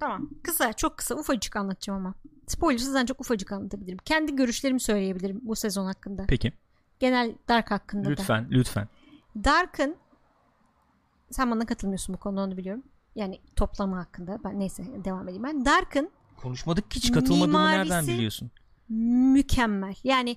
Tamam. 0.00 0.30
Kısa, 0.42 0.72
çok 0.72 0.98
kısa, 0.98 1.14
ufacık 1.14 1.56
anlatacağım 1.56 2.00
ama. 2.00 2.14
Spoilersız 2.46 2.94
ancak 2.94 3.20
ufacık 3.20 3.52
anlatabilirim. 3.52 3.98
Kendi 4.04 4.36
görüşlerimi 4.36 4.80
söyleyebilirim 4.80 5.40
bu 5.42 5.56
sezon 5.56 5.86
hakkında. 5.86 6.24
Peki. 6.28 6.52
Genel 7.00 7.34
Dark 7.48 7.70
hakkında 7.70 8.04
da. 8.04 8.10
Lütfen, 8.10 8.46
lütfen. 8.50 8.88
Dark'ın 9.44 9.96
sen 11.30 11.50
bana 11.50 11.66
katılmıyorsun 11.66 12.14
bu 12.14 12.18
konuda 12.18 12.40
onu 12.40 12.56
biliyorum. 12.56 12.82
Yani 13.14 13.40
toplama 13.56 13.98
hakkında. 13.98 14.38
Ben 14.44 14.60
neyse 14.60 14.84
devam 15.04 15.28
edeyim 15.28 15.42
ben. 15.42 15.64
Dark'ın 15.64 16.10
Konuşmadık 16.36 16.90
ki 16.90 16.96
hiç 16.96 17.12
katılmadığımı 17.12 17.66
nereden 17.66 18.06
biliyorsun? 18.06 18.50
mükemmel. 18.88 19.94
Yani 20.04 20.36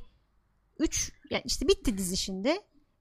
3 0.79 1.11
yani 1.29 1.43
işte 1.45 1.67
bitti 1.67 1.97
dizi 1.97 2.17
şimdi. 2.17 2.55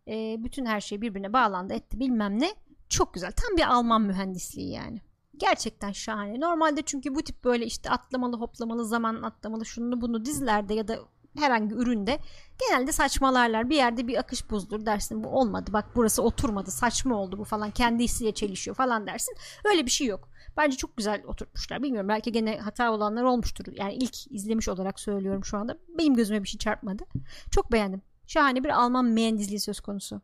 Ee, 0.08 0.36
bütün 0.38 0.66
her 0.66 0.80
şey 0.80 1.00
birbirine 1.00 1.32
bağlandı 1.32 1.74
etti 1.74 2.00
bilmem 2.00 2.40
ne. 2.40 2.54
Çok 2.88 3.14
güzel. 3.14 3.32
Tam 3.32 3.56
bir 3.56 3.74
Alman 3.74 4.02
mühendisliği 4.02 4.70
yani. 4.72 5.00
Gerçekten 5.36 5.92
şahane. 5.92 6.40
Normalde 6.40 6.82
çünkü 6.82 7.14
bu 7.14 7.22
tip 7.22 7.44
böyle 7.44 7.66
işte 7.66 7.90
atlamalı 7.90 8.36
hoplamalı 8.36 8.86
zaman 8.86 9.22
atlamalı 9.22 9.66
şunu 9.66 10.00
bunu 10.00 10.24
dizilerde 10.24 10.74
ya 10.74 10.88
da 10.88 10.98
herhangi 11.36 11.74
üründe 11.74 12.18
genelde 12.60 12.92
saçmalarlar. 12.92 13.70
Bir 13.70 13.76
yerde 13.76 14.06
bir 14.06 14.18
akış 14.18 14.50
bozulur 14.50 14.86
dersin 14.86 15.24
bu 15.24 15.28
olmadı 15.28 15.72
bak 15.72 15.84
burası 15.94 16.22
oturmadı 16.22 16.70
saçma 16.70 17.16
oldu 17.16 17.38
bu 17.38 17.44
falan 17.44 17.70
kendisiyle 17.70 18.34
çelişiyor 18.34 18.76
falan 18.76 19.06
dersin. 19.06 19.36
Öyle 19.64 19.86
bir 19.86 19.90
şey 19.90 20.06
yok. 20.06 20.28
Bence 20.56 20.76
çok 20.76 20.96
güzel 20.96 21.22
oturtmuşlar. 21.26 21.82
Bilmiyorum 21.82 22.08
belki 22.08 22.32
gene 22.32 22.58
hata 22.58 22.92
olanlar 22.92 23.22
olmuştur. 23.22 23.64
Yani 23.72 23.94
ilk 23.94 24.32
izlemiş 24.32 24.68
olarak 24.68 25.00
söylüyorum 25.00 25.44
şu 25.44 25.58
anda. 25.58 25.78
Benim 25.98 26.14
gözüme 26.14 26.42
bir 26.42 26.48
şey 26.48 26.58
çarpmadı. 26.58 27.04
Çok 27.50 27.72
beğendim. 27.72 28.02
Şahane 28.26 28.64
bir 28.64 28.68
Alman 28.68 29.04
mühendisliği 29.04 29.60
söz 29.60 29.80
konusu. 29.80 30.20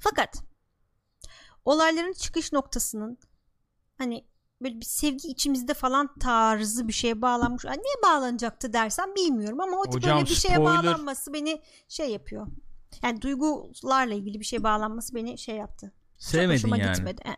Fakat 0.00 0.42
olayların 1.64 2.12
çıkış 2.12 2.52
noktasının 2.52 3.18
hani 3.98 4.24
böyle 4.62 4.80
bir 4.80 4.84
sevgi 4.84 5.28
içimizde 5.28 5.74
falan 5.74 6.18
tarzı 6.18 6.88
bir 6.88 6.92
şeye 6.92 7.22
bağlanmış. 7.22 7.64
Ay, 7.64 7.76
niye 7.76 7.94
bağlanacaktı 8.04 8.72
dersen 8.72 9.14
bilmiyorum 9.14 9.60
ama 9.60 9.80
o 9.80 9.82
tip 9.82 9.94
Hocam, 9.94 10.18
öyle 10.18 10.30
bir 10.30 10.34
şeye 10.34 10.54
spoiler- 10.54 10.84
bağlanması 10.84 11.32
beni 11.32 11.62
şey 11.88 12.10
yapıyor. 12.10 12.46
Yani 13.02 13.22
duygularla 13.22 14.14
ilgili 14.14 14.40
bir 14.40 14.44
şey 14.44 14.62
bağlanması 14.62 15.14
beni 15.14 15.38
şey 15.38 15.56
yaptı. 15.56 15.92
Sevmedin 16.18 16.68
yani 16.68 16.92
gitmedi. 16.92 17.22
Ee. 17.26 17.32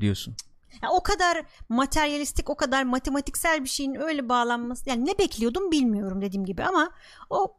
diyorsun. 0.00 0.36
Ya 0.82 0.90
o 0.90 1.02
kadar 1.02 1.46
materyalistik, 1.68 2.50
o 2.50 2.56
kadar 2.56 2.84
matematiksel 2.84 3.64
bir 3.64 3.68
şeyin 3.68 3.94
öyle 3.94 4.28
bağlanması. 4.28 4.90
Yani 4.90 5.06
ne 5.06 5.18
bekliyordum 5.18 5.70
bilmiyorum 5.70 6.22
dediğim 6.22 6.44
gibi 6.44 6.64
ama 6.64 6.90
o 7.30 7.56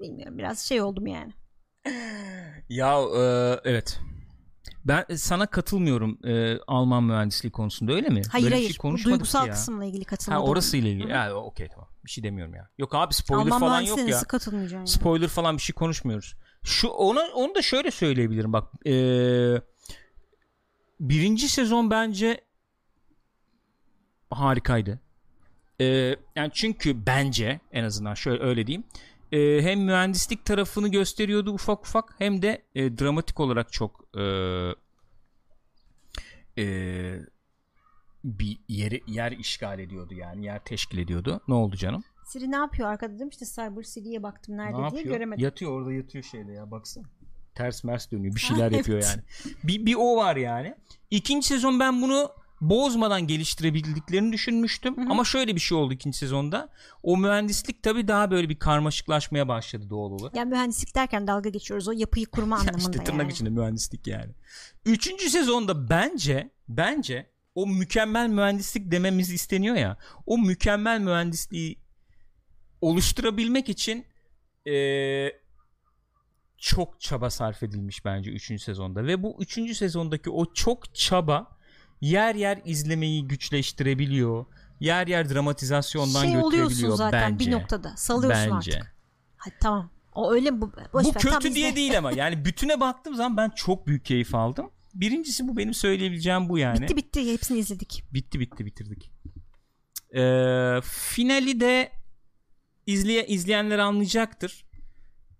bilmiyorum 0.00 0.38
biraz 0.38 0.58
şey 0.58 0.82
oldum 0.82 1.06
yani. 1.06 1.32
Ya 2.68 3.00
e, 3.16 3.20
evet. 3.64 4.00
Ben 4.84 5.04
sana 5.16 5.46
katılmıyorum 5.46 6.18
e, 6.26 6.58
Alman 6.66 7.04
mühendisliği 7.04 7.52
konusunda 7.52 7.92
öyle 7.92 8.08
mi? 8.08 8.22
Hayır 8.30 8.44
Böyle 8.44 8.56
bir 8.56 8.60
hayır. 8.78 8.96
şey 8.98 9.04
duygusal 9.12 9.46
ya. 9.46 9.52
kısımla 9.52 9.84
ilgili 9.84 10.04
Ha 10.04 10.08
katılmadım. 10.10 10.44
orası 10.48 10.76
ile 10.76 10.90
ilgili. 10.92 11.10
Ya 11.10 11.34
okey 11.34 11.68
tamam. 11.68 11.88
Bir 12.04 12.10
şey 12.10 12.24
demiyorum 12.24 12.54
ya. 12.54 12.68
Yok 12.78 12.94
abi 12.94 13.14
spoiler 13.14 13.42
Alman 13.44 13.60
falan 13.60 13.80
yok 13.80 13.98
ya. 13.98 14.06
nasıl 14.06 14.26
katılmayacaksın 14.26 14.76
yani? 14.76 14.88
Spoiler 14.88 15.28
falan 15.28 15.56
bir 15.56 15.62
şey 15.62 15.74
konuşmuyoruz. 15.74 16.34
Şu 16.62 16.88
onu 16.88 17.20
onu 17.34 17.54
da 17.54 17.62
şöyle 17.62 17.90
söyleyebilirim 17.90 18.52
bak. 18.52 18.68
eee, 18.84 19.62
birinci 21.00 21.48
sezon 21.48 21.90
bence 21.90 22.40
harikaydı. 24.30 25.00
Eee, 25.80 26.16
yani 26.36 26.50
çünkü 26.54 27.06
bence 27.06 27.60
en 27.72 27.84
azından 27.84 28.14
şöyle 28.14 28.42
öyle 28.42 28.66
diyeyim. 28.66 28.84
Eee, 29.32 29.62
hem 29.62 29.80
mühendislik 29.84 30.44
tarafını 30.44 30.88
gösteriyordu 30.88 31.50
ufak 31.52 31.80
ufak 31.86 32.14
hem 32.18 32.42
de 32.42 32.62
e, 32.74 32.98
dramatik 32.98 33.40
olarak 33.40 33.72
çok 33.72 34.04
eee, 34.16 34.74
eee, 36.56 37.26
bir 38.24 38.58
yeri 38.68 39.02
yer 39.06 39.32
işgal 39.32 39.78
ediyordu 39.78 40.14
yani 40.14 40.44
yer 40.44 40.64
teşkil 40.64 40.98
ediyordu. 40.98 41.40
Ne 41.48 41.54
oldu 41.54 41.76
canım? 41.76 42.02
Siri 42.26 42.50
ne 42.50 42.56
yapıyor 42.56 42.88
arkada 42.88 43.14
dedim 43.14 43.28
işte 43.28 43.44
Cyber 43.46 43.82
City'ye 43.82 44.22
baktım 44.22 44.56
nerede 44.56 44.72
Ne 44.72 44.76
diye 44.76 44.84
yapıyor? 45.00 45.14
göremedim. 45.14 45.44
Yatıyor 45.44 45.72
orada 45.72 45.92
yatıyor 45.92 46.24
şeyde 46.24 46.52
ya 46.52 46.70
baksana. 46.70 47.04
Ters 47.54 47.84
mers 47.84 48.10
dönüyor 48.10 48.34
bir 48.34 48.40
şeyler 48.50 48.72
yapıyor 48.72 49.02
yani. 49.02 49.22
Bir, 49.64 49.86
bir 49.86 49.94
o 49.94 50.16
var 50.16 50.36
yani. 50.36 50.74
İkinci 51.10 51.46
sezon 51.46 51.80
ben 51.80 52.02
bunu 52.02 52.30
bozmadan 52.60 53.26
geliştirebildiklerini 53.26 54.32
düşünmüştüm. 54.32 55.10
Ama 55.10 55.24
şöyle 55.24 55.54
bir 55.54 55.60
şey 55.60 55.78
oldu 55.78 55.92
ikinci 55.94 56.18
sezonda. 56.18 56.68
O 57.02 57.16
mühendislik 57.16 57.82
tabii 57.82 58.08
daha 58.08 58.30
böyle 58.30 58.48
bir 58.48 58.58
karmaşıklaşmaya 58.58 59.48
başladı 59.48 59.90
doğal 59.90 60.10
olarak. 60.10 60.36
Yani 60.36 60.50
mühendislik 60.50 60.94
derken 60.94 61.26
dalga 61.26 61.48
geçiyoruz 61.50 61.88
o 61.88 61.92
yapıyı 61.92 62.26
kurma 62.26 62.56
Ya 62.56 62.60
anlamında 62.60 62.78
işte 62.90 63.04
tırnak 63.04 63.20
yani. 63.20 63.32
içinde 63.32 63.50
mühendislik 63.50 64.06
yani. 64.06 64.32
Üçüncü 64.86 65.30
sezonda 65.30 65.88
bence 65.90 66.50
bence 66.68 67.30
o 67.54 67.66
mükemmel 67.66 68.28
mühendislik 68.28 68.90
dememiz 68.90 69.30
isteniyor 69.30 69.76
ya. 69.76 69.96
O 70.26 70.38
mükemmel 70.38 71.00
mühendisliği 71.00 71.78
oluşturabilmek 72.80 73.68
için 73.68 74.04
eee, 74.66 75.40
çok 76.58 77.00
çaba 77.00 77.30
sarf 77.30 77.62
edilmiş 77.62 78.04
bence 78.04 78.30
3. 78.30 78.62
sezonda 78.62 79.06
ve 79.06 79.22
bu 79.22 79.36
3. 79.40 79.76
sezondaki 79.76 80.30
o 80.30 80.52
çok 80.52 80.94
çaba 80.94 81.59
yer 82.00 82.34
yer 82.34 82.60
izlemeyi 82.64 83.28
güçleştirebiliyor. 83.28 84.46
Yer 84.80 85.06
yer 85.06 85.30
dramatizasyondan 85.34 86.22
Şey 86.22 86.32
götürebiliyor 86.32 86.96
zaten 86.96 87.32
bence. 87.32 87.46
bir 87.46 87.52
noktada 87.52 87.96
salıyorsun 87.96 88.56
Bence. 88.56 88.76
artık. 88.76 88.94
Hadi 89.36 89.54
tamam. 89.60 89.90
O 90.14 90.32
öyle 90.32 90.60
bu. 90.60 90.72
boş 90.92 91.04
bu 91.04 91.08
ver, 91.08 91.14
kötü 91.14 91.48
izle. 91.48 91.54
diye 91.54 91.76
değil 91.76 91.98
ama 91.98 92.12
yani 92.16 92.44
bütüne 92.44 92.80
baktığım 92.80 93.14
zaman 93.14 93.36
ben 93.36 93.50
çok 93.50 93.86
büyük 93.86 94.04
keyif 94.04 94.34
aldım. 94.34 94.70
Birincisi 94.94 95.48
bu 95.48 95.56
benim 95.56 95.74
söyleyebileceğim 95.74 96.48
bu 96.48 96.58
yani. 96.58 96.80
Bitti 96.80 96.96
bitti 96.96 97.32
hepsini 97.32 97.58
izledik. 97.58 98.04
bitti 98.12 98.40
bitti 98.40 98.66
bitirdik. 98.66 99.10
Ee, 100.14 100.80
finali 100.84 101.60
de 101.60 101.92
izleye, 102.86 103.26
izleyenler 103.26 103.78
anlayacaktır. 103.78 104.64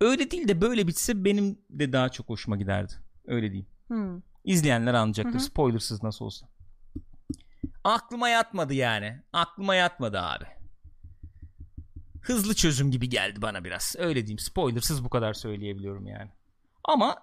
Öyle 0.01 0.31
değil 0.31 0.49
de 0.49 0.61
böyle 0.61 0.87
bitse 0.87 1.25
benim 1.25 1.59
de 1.71 1.93
daha 1.93 2.09
çok 2.09 2.29
hoşuma 2.29 2.57
giderdi. 2.57 2.93
Öyle 3.27 3.47
diyeyim. 3.53 3.67
Hmm. 3.89 4.21
İzleyenler 4.45 4.95
anlayacaktır. 4.95 5.39
Spoilersız 5.39 6.03
nasıl 6.03 6.25
olsa. 6.25 6.47
Aklıma 7.85 8.29
yatmadı 8.29 8.75
yani. 8.75 9.23
Aklıma 9.33 9.75
yatmadı 9.75 10.21
abi. 10.21 10.45
Hızlı 12.23 12.55
çözüm 12.55 12.91
gibi 12.91 13.09
geldi 13.09 13.43
bana 13.43 13.65
biraz. 13.65 13.95
Öyle 13.99 14.21
diyeyim. 14.27 14.39
Spoilersız 14.39 15.05
bu 15.05 15.09
kadar 15.11 15.35
söyleyebiliyorum 15.35 16.07
yani. 16.07 16.31
Ama 16.85 17.17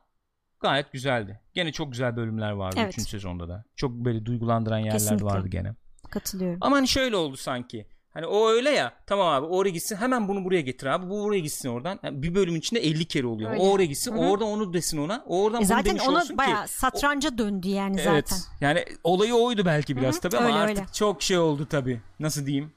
gayet 0.60 0.92
güzeldi. 0.92 1.42
Gene 1.54 1.72
çok 1.72 1.92
güzel 1.92 2.16
bölümler 2.16 2.52
vardı 2.52 2.76
Evet. 2.80 2.98
3. 2.98 3.10
sezonda 3.10 3.50
da. 3.50 3.64
Çok 3.76 3.92
böyle 3.92 4.26
duygulandıran 4.26 4.78
yerler 4.78 4.92
Kesinlikle. 4.94 5.26
vardı 5.26 5.48
gene. 5.48 5.76
Katılıyorum. 6.12 6.58
Ama 6.62 6.76
hani 6.76 6.88
şöyle 6.88 7.16
oldu 7.16 7.38
sanki. 7.38 7.88
Hani 8.18 8.28
o 8.28 8.50
öyle 8.50 8.70
ya. 8.70 8.94
Tamam 9.06 9.28
abi 9.28 9.46
oraya 9.46 9.70
gitsin. 9.70 9.96
Hemen 9.96 10.28
bunu 10.28 10.46
buraya 10.46 10.62
getir 10.62 10.88
abi. 10.88 11.10
Bu 11.10 11.24
buraya 11.24 11.40
gitsin 11.40 11.70
oradan. 11.70 12.00
Yani 12.04 12.24
bir 12.24 12.36
bölümün 12.36 12.60
içinde 12.60 12.80
50 12.80 13.06
kere 13.06 13.28
oluyor. 13.28 13.52
Öyle. 13.52 13.62
O 13.62 13.70
oraya 13.72 13.86
gitsin. 13.86 14.12
Hı 14.12 14.16
hı. 14.16 14.20
O 14.20 14.30
oradan 14.30 14.48
onu 14.48 14.74
desin 14.74 14.98
ona. 14.98 15.24
O 15.28 15.44
oradan 15.44 15.58
E 15.58 15.60
bunu 15.62 15.68
zaten 15.68 15.86
demiş 15.86 16.04
ona 16.08 16.18
olsun 16.18 16.28
ki. 16.28 16.38
bayağı 16.38 16.68
satranca 16.68 17.38
döndü 17.38 17.68
yani 17.70 18.02
Evet. 18.02 18.30
zaten. 18.30 18.38
Yani 18.62 18.86
olayı 19.04 19.34
oydu 19.36 19.66
belki 19.66 19.98
biraz 19.98 20.14
Hı 20.16 20.18
hı, 20.18 20.22
tabii 20.22 20.38
ama 20.38 20.48
öyle, 20.48 20.58
artık 20.58 20.78
öyle. 20.78 20.88
çok 20.94 21.22
şey 21.22 21.38
oldu 21.38 21.68
tabii. 21.70 22.02
Nasıl 22.20 22.46
diyeyim? 22.46 22.72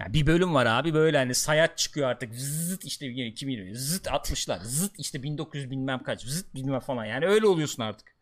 Ya 0.00 0.12
bir 0.12 0.26
bölüm 0.26 0.54
var 0.54 0.66
abi 0.66 0.94
böyle 0.94 1.18
hani 1.18 1.34
sayaç 1.34 1.78
çıkıyor 1.78 2.08
artık 2.08 2.34
zıt 2.34 2.84
işte 2.84 3.06
yine 3.06 3.26
2020 3.26 3.76
zıt 3.76 4.06
60'lar 4.06 4.58
zıt 4.62 4.98
işte 4.98 5.22
1900 5.22 5.70
bilmem 5.70 6.02
kaç 6.02 6.22
zıt 6.26 6.54
bilmem 6.54 6.80
falan 6.80 7.04
yani 7.04 7.26
öyle 7.26 7.46
oluyorsun 7.46 7.82
artık. 7.82 8.16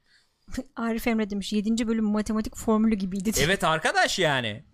Arif 0.76 1.06
Emre 1.06 1.30
demiş 1.30 1.52
7. 1.52 1.88
bölüm 1.88 2.04
matematik 2.04 2.56
formülü 2.56 2.94
gibiydi. 2.94 3.30
Evet 3.40 3.64
arkadaş 3.64 4.18
yani. 4.18 4.64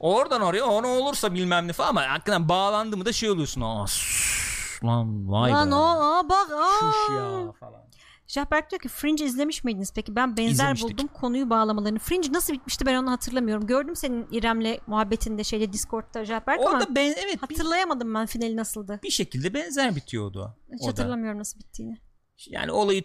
Oradan 0.00 0.42
oraya 0.42 0.64
o 0.64 0.82
ne 0.82 0.86
olursa 0.86 1.34
bilmem 1.34 1.68
ne 1.68 1.72
falan 1.72 1.88
ama 1.88 2.08
hakikaten 2.08 2.48
bağlandı 2.48 2.96
mı 2.96 3.04
da 3.06 3.12
şey 3.12 3.30
oluyorsun. 3.30 3.60
Aa, 3.60 3.86
sus, 3.86 4.84
lan 4.84 5.30
vay 5.32 5.52
Lan 5.52 5.70
be. 5.70 5.74
o 5.74 5.78
aa 5.78 6.28
bak 6.28 6.50
aa. 6.56 6.80
Şuş 6.80 7.16
ya 7.16 7.52
falan. 7.60 7.88
Şahberk 8.26 8.70
diyor 8.70 8.80
ki 8.80 8.88
Fringe 8.88 9.24
izlemiş 9.24 9.64
miydiniz 9.64 9.92
peki? 9.94 10.16
Ben 10.16 10.36
benzer 10.36 10.52
İzlemiştik. 10.52 10.90
buldum 10.92 11.06
konuyu 11.14 11.50
bağlamalarını. 11.50 11.98
Fringe 11.98 12.32
nasıl 12.32 12.52
bitmişti 12.52 12.86
ben 12.86 12.94
onu 12.94 13.10
hatırlamıyorum. 13.10 13.66
Gördüm 13.66 13.96
senin 13.96 14.26
İrem'le 14.30 14.78
muhabbetinde 14.86 15.44
şeyde 15.44 15.72
Discord'da 15.72 16.26
Şahberk 16.26 16.60
ama 16.60 16.70
Orada 16.70 16.94
ben 16.94 17.14
evet 17.26 17.42
hatırlayamadım 17.42 18.14
ben 18.14 18.26
finali 18.26 18.56
nasıldı. 18.56 19.00
bir 19.02 19.10
şekilde 19.10 19.54
benzer 19.54 19.96
bitiyordu 19.96 20.42
o. 20.42 20.74
Hiç 20.74 20.82
o 20.82 20.84
da. 20.84 20.88
hatırlamıyorum 20.90 21.38
nasıl 21.38 21.58
bittiğini. 21.58 21.98
Yani 22.46 22.72
olayı 22.72 23.02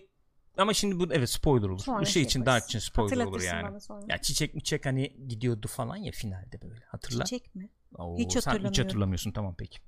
ama 0.58 0.74
şimdi 0.74 1.00
bu 1.00 1.14
evet 1.14 1.30
spoiler 1.30 1.68
olur. 1.70 1.80
Sonra 1.80 2.02
bu 2.02 2.06
şey 2.06 2.14
şey 2.14 2.24
için. 2.24 2.46
Dark 2.46 2.64
için 2.66 2.80
spoiler 2.80 3.26
olur 3.26 3.42
yani. 3.42 3.78
Ya 4.10 4.18
çiçek 4.18 4.56
miçek 4.56 4.86
hani 4.86 5.28
gidiyordu 5.28 5.68
falan 5.68 5.96
ya 5.98 6.12
finalde 6.12 6.62
böyle 6.62 6.82
hatırla. 6.88 7.24
Çiçek 7.24 7.56
mi? 7.56 7.70
Oo, 7.98 8.18
Hiç 8.18 8.32
sen 8.32 8.40
hiç 8.40 8.48
hatırlamıyorum. 8.48 8.84
hatırlamıyorsun 8.88 9.32
tamam 9.32 9.56
peki. 9.58 9.80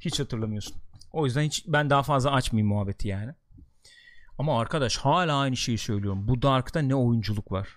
Hiç 0.00 0.20
hatırlamıyorsun. 0.20 0.76
O 1.12 1.26
yüzden 1.26 1.42
hiç 1.42 1.64
ben 1.66 1.90
daha 1.90 2.02
fazla 2.02 2.30
açmayayım 2.32 2.68
muhabbeti 2.68 3.08
yani. 3.08 3.34
Ama 4.38 4.60
arkadaş 4.60 4.96
hala 4.96 5.36
aynı 5.38 5.56
şeyi 5.56 5.78
söylüyorum. 5.78 6.28
Bu 6.28 6.42
Dark'ta 6.42 6.80
ne 6.80 6.94
oyunculuk 6.94 7.52
var. 7.52 7.68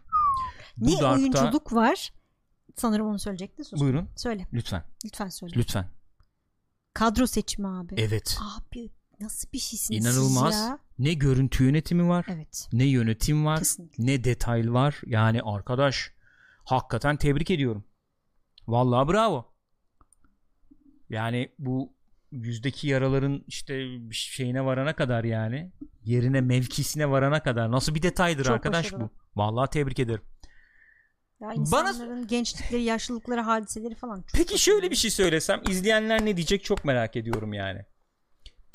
Bu 0.77 0.85
Ne 0.87 0.91
Dark'ta- 0.91 1.13
oyunculuk 1.13 1.73
var? 1.73 2.13
Sanırım 2.75 3.07
onu 3.07 3.19
söyleyecektin. 3.19 3.63
Sus. 3.63 3.79
Buyurun 3.79 4.09
Söyle. 4.15 4.47
lütfen 4.53 4.83
Lütfen 5.05 5.29
söyle. 5.29 5.53
lütfen. 5.57 5.87
Kadro 6.93 7.27
seçimi 7.27 7.67
abi. 7.67 7.95
Evet. 7.97 8.37
Abi 8.57 8.89
nasıl 9.19 9.51
bir 9.53 9.59
şeysiniz 9.59 10.05
İnanılmaz. 10.05 10.53
ya? 10.53 10.79
Ne 10.99 11.13
görüntü 11.13 11.63
yönetimi 11.63 12.07
var. 12.07 12.25
Evet. 12.29 12.69
Ne 12.73 12.83
yönetim 12.83 13.45
var. 13.45 13.59
Kesinlikle. 13.59 14.05
Ne 14.05 14.23
detay 14.23 14.73
var. 14.73 15.01
Yani 15.05 15.41
arkadaş 15.43 16.11
hakikaten 16.65 17.17
tebrik 17.17 17.51
ediyorum. 17.51 17.83
Vallahi 18.67 19.07
bravo. 19.13 19.53
Yani 21.09 21.51
bu 21.59 21.93
yüzdeki 22.31 22.87
yaraların 22.87 23.43
işte 23.47 23.87
şeyine 24.11 24.65
varana 24.65 24.95
kadar 24.95 25.23
yani 25.23 25.71
yerine 26.03 26.41
mevkisine 26.41 27.09
varana 27.09 27.43
kadar 27.43 27.71
nasıl 27.71 27.95
bir 27.95 28.01
detaydır 28.01 28.43
Çok 28.43 28.53
arkadaş 28.53 28.85
başarılı. 28.85 29.03
bu. 29.03 29.09
Vallahi 29.41 29.69
tebrik 29.69 29.99
ederim. 29.99 30.21
Ya 31.41 31.47
Bana- 31.49 31.53
insanların 31.55 32.27
gençlikleri, 32.27 32.83
yaşlılıkları, 32.83 33.41
hadiseleri 33.41 33.95
falan. 33.95 34.15
Çok 34.21 34.29
Peki 34.33 34.59
şöyle 34.59 34.91
bir 34.91 34.95
şey 34.95 35.11
söylesem 35.11 35.61
izleyenler 35.69 36.25
ne 36.25 36.37
diyecek 36.37 36.63
çok 36.63 36.85
merak 36.85 37.15
ediyorum 37.15 37.53
yani. 37.53 37.85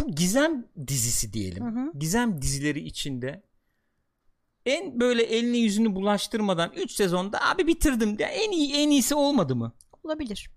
Bu 0.01 0.15
gizem 0.15 0.67
dizisi 0.87 1.33
diyelim. 1.33 1.65
Hı 1.65 1.81
hı. 1.81 1.99
Gizem 1.99 2.43
dizileri 2.43 2.81
içinde 2.81 3.43
en 4.67 5.01
böyle 5.01 5.23
elini 5.23 5.59
yüzünü 5.59 5.95
bulaştırmadan 5.95 6.73
3 6.77 6.93
sezonda 6.93 7.41
abi 7.51 7.67
bitirdim. 7.67 8.17
Ya 8.19 8.29
en 8.29 8.51
iyi 8.51 8.75
en 8.75 8.91
iyisi 8.91 9.15
olmadı 9.15 9.57
mı? 9.57 9.73
olabilir. 10.05 10.51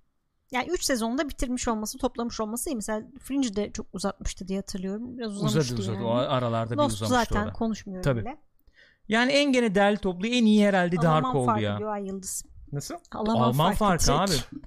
Yani 0.52 0.68
3 0.70 0.84
sezonda 0.84 1.30
bitirmiş 1.30 1.68
olması, 1.68 1.98
toplamış 1.98 2.40
olması 2.40 2.70
iyi. 2.70 2.76
Mesela 2.76 3.04
Fringe 3.20 3.56
de 3.56 3.72
çok 3.72 3.86
uzatmıştı 3.94 4.48
diye 4.48 4.60
hatırlıyorum. 4.60 5.18
Biraz 5.18 5.36
uzamıştı 5.36 5.60
uzadı 5.60 5.82
uzadı. 5.82 5.96
yani. 5.96 6.06
O 6.06 6.12
aralarda 6.12 6.72
bir 6.72 6.78
Lost 6.78 6.96
uzamıştı 6.96 7.16
zaten 7.34 7.42
orada. 7.42 7.54
konuşmuyorum 7.54 8.04
Tabii. 8.04 8.22
bile. 8.22 8.38
Yani 9.08 9.32
en 9.32 9.52
gene 9.54 9.76
değerli 9.76 9.98
toplu 9.98 10.28
en 10.28 10.46
iyi 10.46 10.68
herhalde 10.68 10.96
Dark 10.96 11.06
Alman 11.06 11.36
oldu 11.36 11.46
farkı 11.46 11.62
ya. 11.64 11.78
diyor 11.78 11.94
Ay 11.94 12.08
Yıldız. 12.08 12.46
Nasıl? 12.72 12.96
Alman 13.12 13.36
Alman, 13.36 13.74
farkı 13.74 14.06
farkı, 14.06 14.34
abi. 14.34 14.62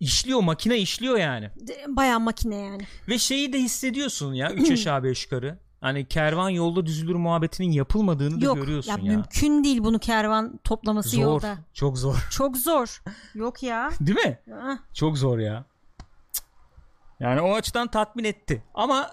İşliyor 0.00 0.40
makine 0.40 0.78
işliyor 0.78 1.16
yani. 1.18 1.50
Bayağı 1.88 2.20
makine 2.20 2.56
yani. 2.56 2.82
Ve 3.08 3.18
şeyi 3.18 3.52
de 3.52 3.58
hissediyorsun 3.58 4.32
ya 4.34 4.52
3 4.52 4.70
aşağı 4.70 5.02
5 5.02 5.24
yukarı. 5.24 5.58
Hani 5.80 6.08
kervan 6.08 6.48
yolda 6.50 6.86
düzülür 6.86 7.14
muhabbetinin 7.14 7.72
yapılmadığını 7.72 8.40
da 8.40 8.44
Yok 8.44 8.56
görüyorsun 8.56 8.90
ya, 8.90 8.96
ya. 9.02 9.12
mümkün 9.12 9.64
değil 9.64 9.84
bunu 9.84 9.98
kervan 9.98 10.60
toplaması 10.64 11.08
Zor. 11.08 11.22
yolda. 11.22 11.58
Çok 11.72 11.98
zor. 11.98 12.26
Çok 12.30 12.56
zor. 12.56 13.02
Yok 13.34 13.62
ya. 13.62 13.90
Değil 14.00 14.18
mi? 14.26 14.38
Ah, 14.62 14.78
Çok 14.94 15.18
zor 15.18 15.38
ya. 15.38 15.64
Yani 17.20 17.40
o 17.40 17.54
açıdan 17.54 17.88
tatmin 17.88 18.24
etti. 18.24 18.62
Ama 18.74 19.10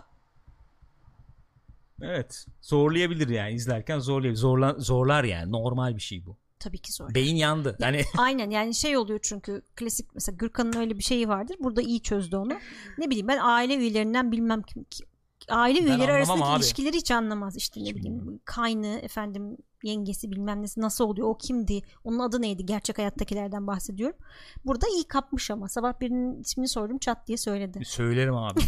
evet 2.01 2.45
zorlayabilir 2.61 3.27
yani 3.29 3.51
izlerken 3.51 3.99
zorlayabilir. 3.99 4.39
Zorla, 4.41 4.75
zorlar 4.77 5.23
yani 5.23 5.51
normal 5.51 5.95
bir 5.95 6.01
şey 6.01 6.25
bu. 6.25 6.37
Tabii 6.61 6.77
ki 6.77 6.91
zor. 6.93 7.15
Beyin 7.15 7.35
yandı. 7.35 7.77
Hani 7.81 8.01
Aynen 8.17 8.49
yani 8.49 8.75
şey 8.75 8.97
oluyor 8.97 9.19
çünkü 9.23 9.61
klasik 9.75 10.13
mesela 10.13 10.35
Gürkan'ın 10.35 10.77
öyle 10.77 10.97
bir 10.97 11.03
şeyi 11.03 11.27
vardır. 11.27 11.55
Burada 11.59 11.81
iyi 11.81 12.01
çözdü 12.01 12.35
onu. 12.35 12.53
Ne 12.97 13.09
bileyim 13.09 13.27
ben 13.27 13.39
aile 13.41 13.75
üyelerinden 13.75 14.31
bilmem 14.31 14.61
kim 14.61 14.83
ki- 14.83 15.05
aile 15.49 15.79
üyeleri 15.79 16.11
arasındaki 16.11 16.43
abi. 16.43 16.59
ilişkileri 16.59 16.97
hiç 16.97 17.11
anlamaz 17.11 17.57
işte 17.57 17.83
ne 17.83 17.95
bileyim 17.95 18.39
kaynı 18.45 18.87
efendim 18.87 19.57
yengesi 19.83 20.31
bilmem 20.31 20.61
nesi 20.61 20.81
nasıl 20.81 21.03
oluyor 21.05 21.27
o 21.27 21.37
kimdi 21.37 21.81
onun 22.03 22.19
adı 22.19 22.41
neydi 22.41 22.65
gerçek 22.65 22.97
hayattakilerden 22.97 23.67
bahsediyorum 23.67 24.17
burada 24.65 24.87
iyi 24.87 25.03
kapmış 25.07 25.51
ama 25.51 25.67
sabah 25.69 25.99
birinin 25.99 26.39
ismini 26.41 26.67
sordum 26.67 26.97
çat 26.97 27.27
diye 27.27 27.37
söyledi 27.37 27.79
söylerim 27.85 28.35
abi. 28.35 28.59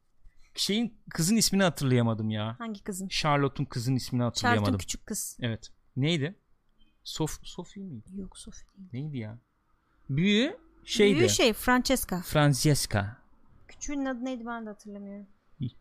Şeyin 0.54 1.02
kızın 1.10 1.36
ismini 1.36 1.62
hatırlayamadım 1.62 2.30
ya. 2.30 2.54
hangi 2.58 2.82
kızın 2.82 3.08
Charlotte'un 3.08 3.66
kızın 3.66 3.96
ismini 3.96 4.22
hatırlayamadım. 4.22 4.78
küçük 4.78 5.06
kız 5.06 5.36
Evet. 5.40 5.68
Neydi? 5.96 6.41
Sof 7.04 7.38
Sophie 7.42 7.82
miydi? 7.82 8.08
yok 8.14 8.38
Sophie 8.38 8.66
değil 8.76 8.88
Neydi 9.04 9.18
ya? 9.18 9.38
Büyüğü 10.10 10.56
şeydi. 10.84 11.16
Büyüğü 11.18 11.28
şey 11.28 11.52
Francesca 11.52 12.20
Francesca. 12.22 13.16
küçüğünün 13.68 14.04
adı 14.04 14.24
neydi 14.24 14.46
ben 14.46 14.66
de 14.66 14.70
hatırlamıyorum 14.70 15.26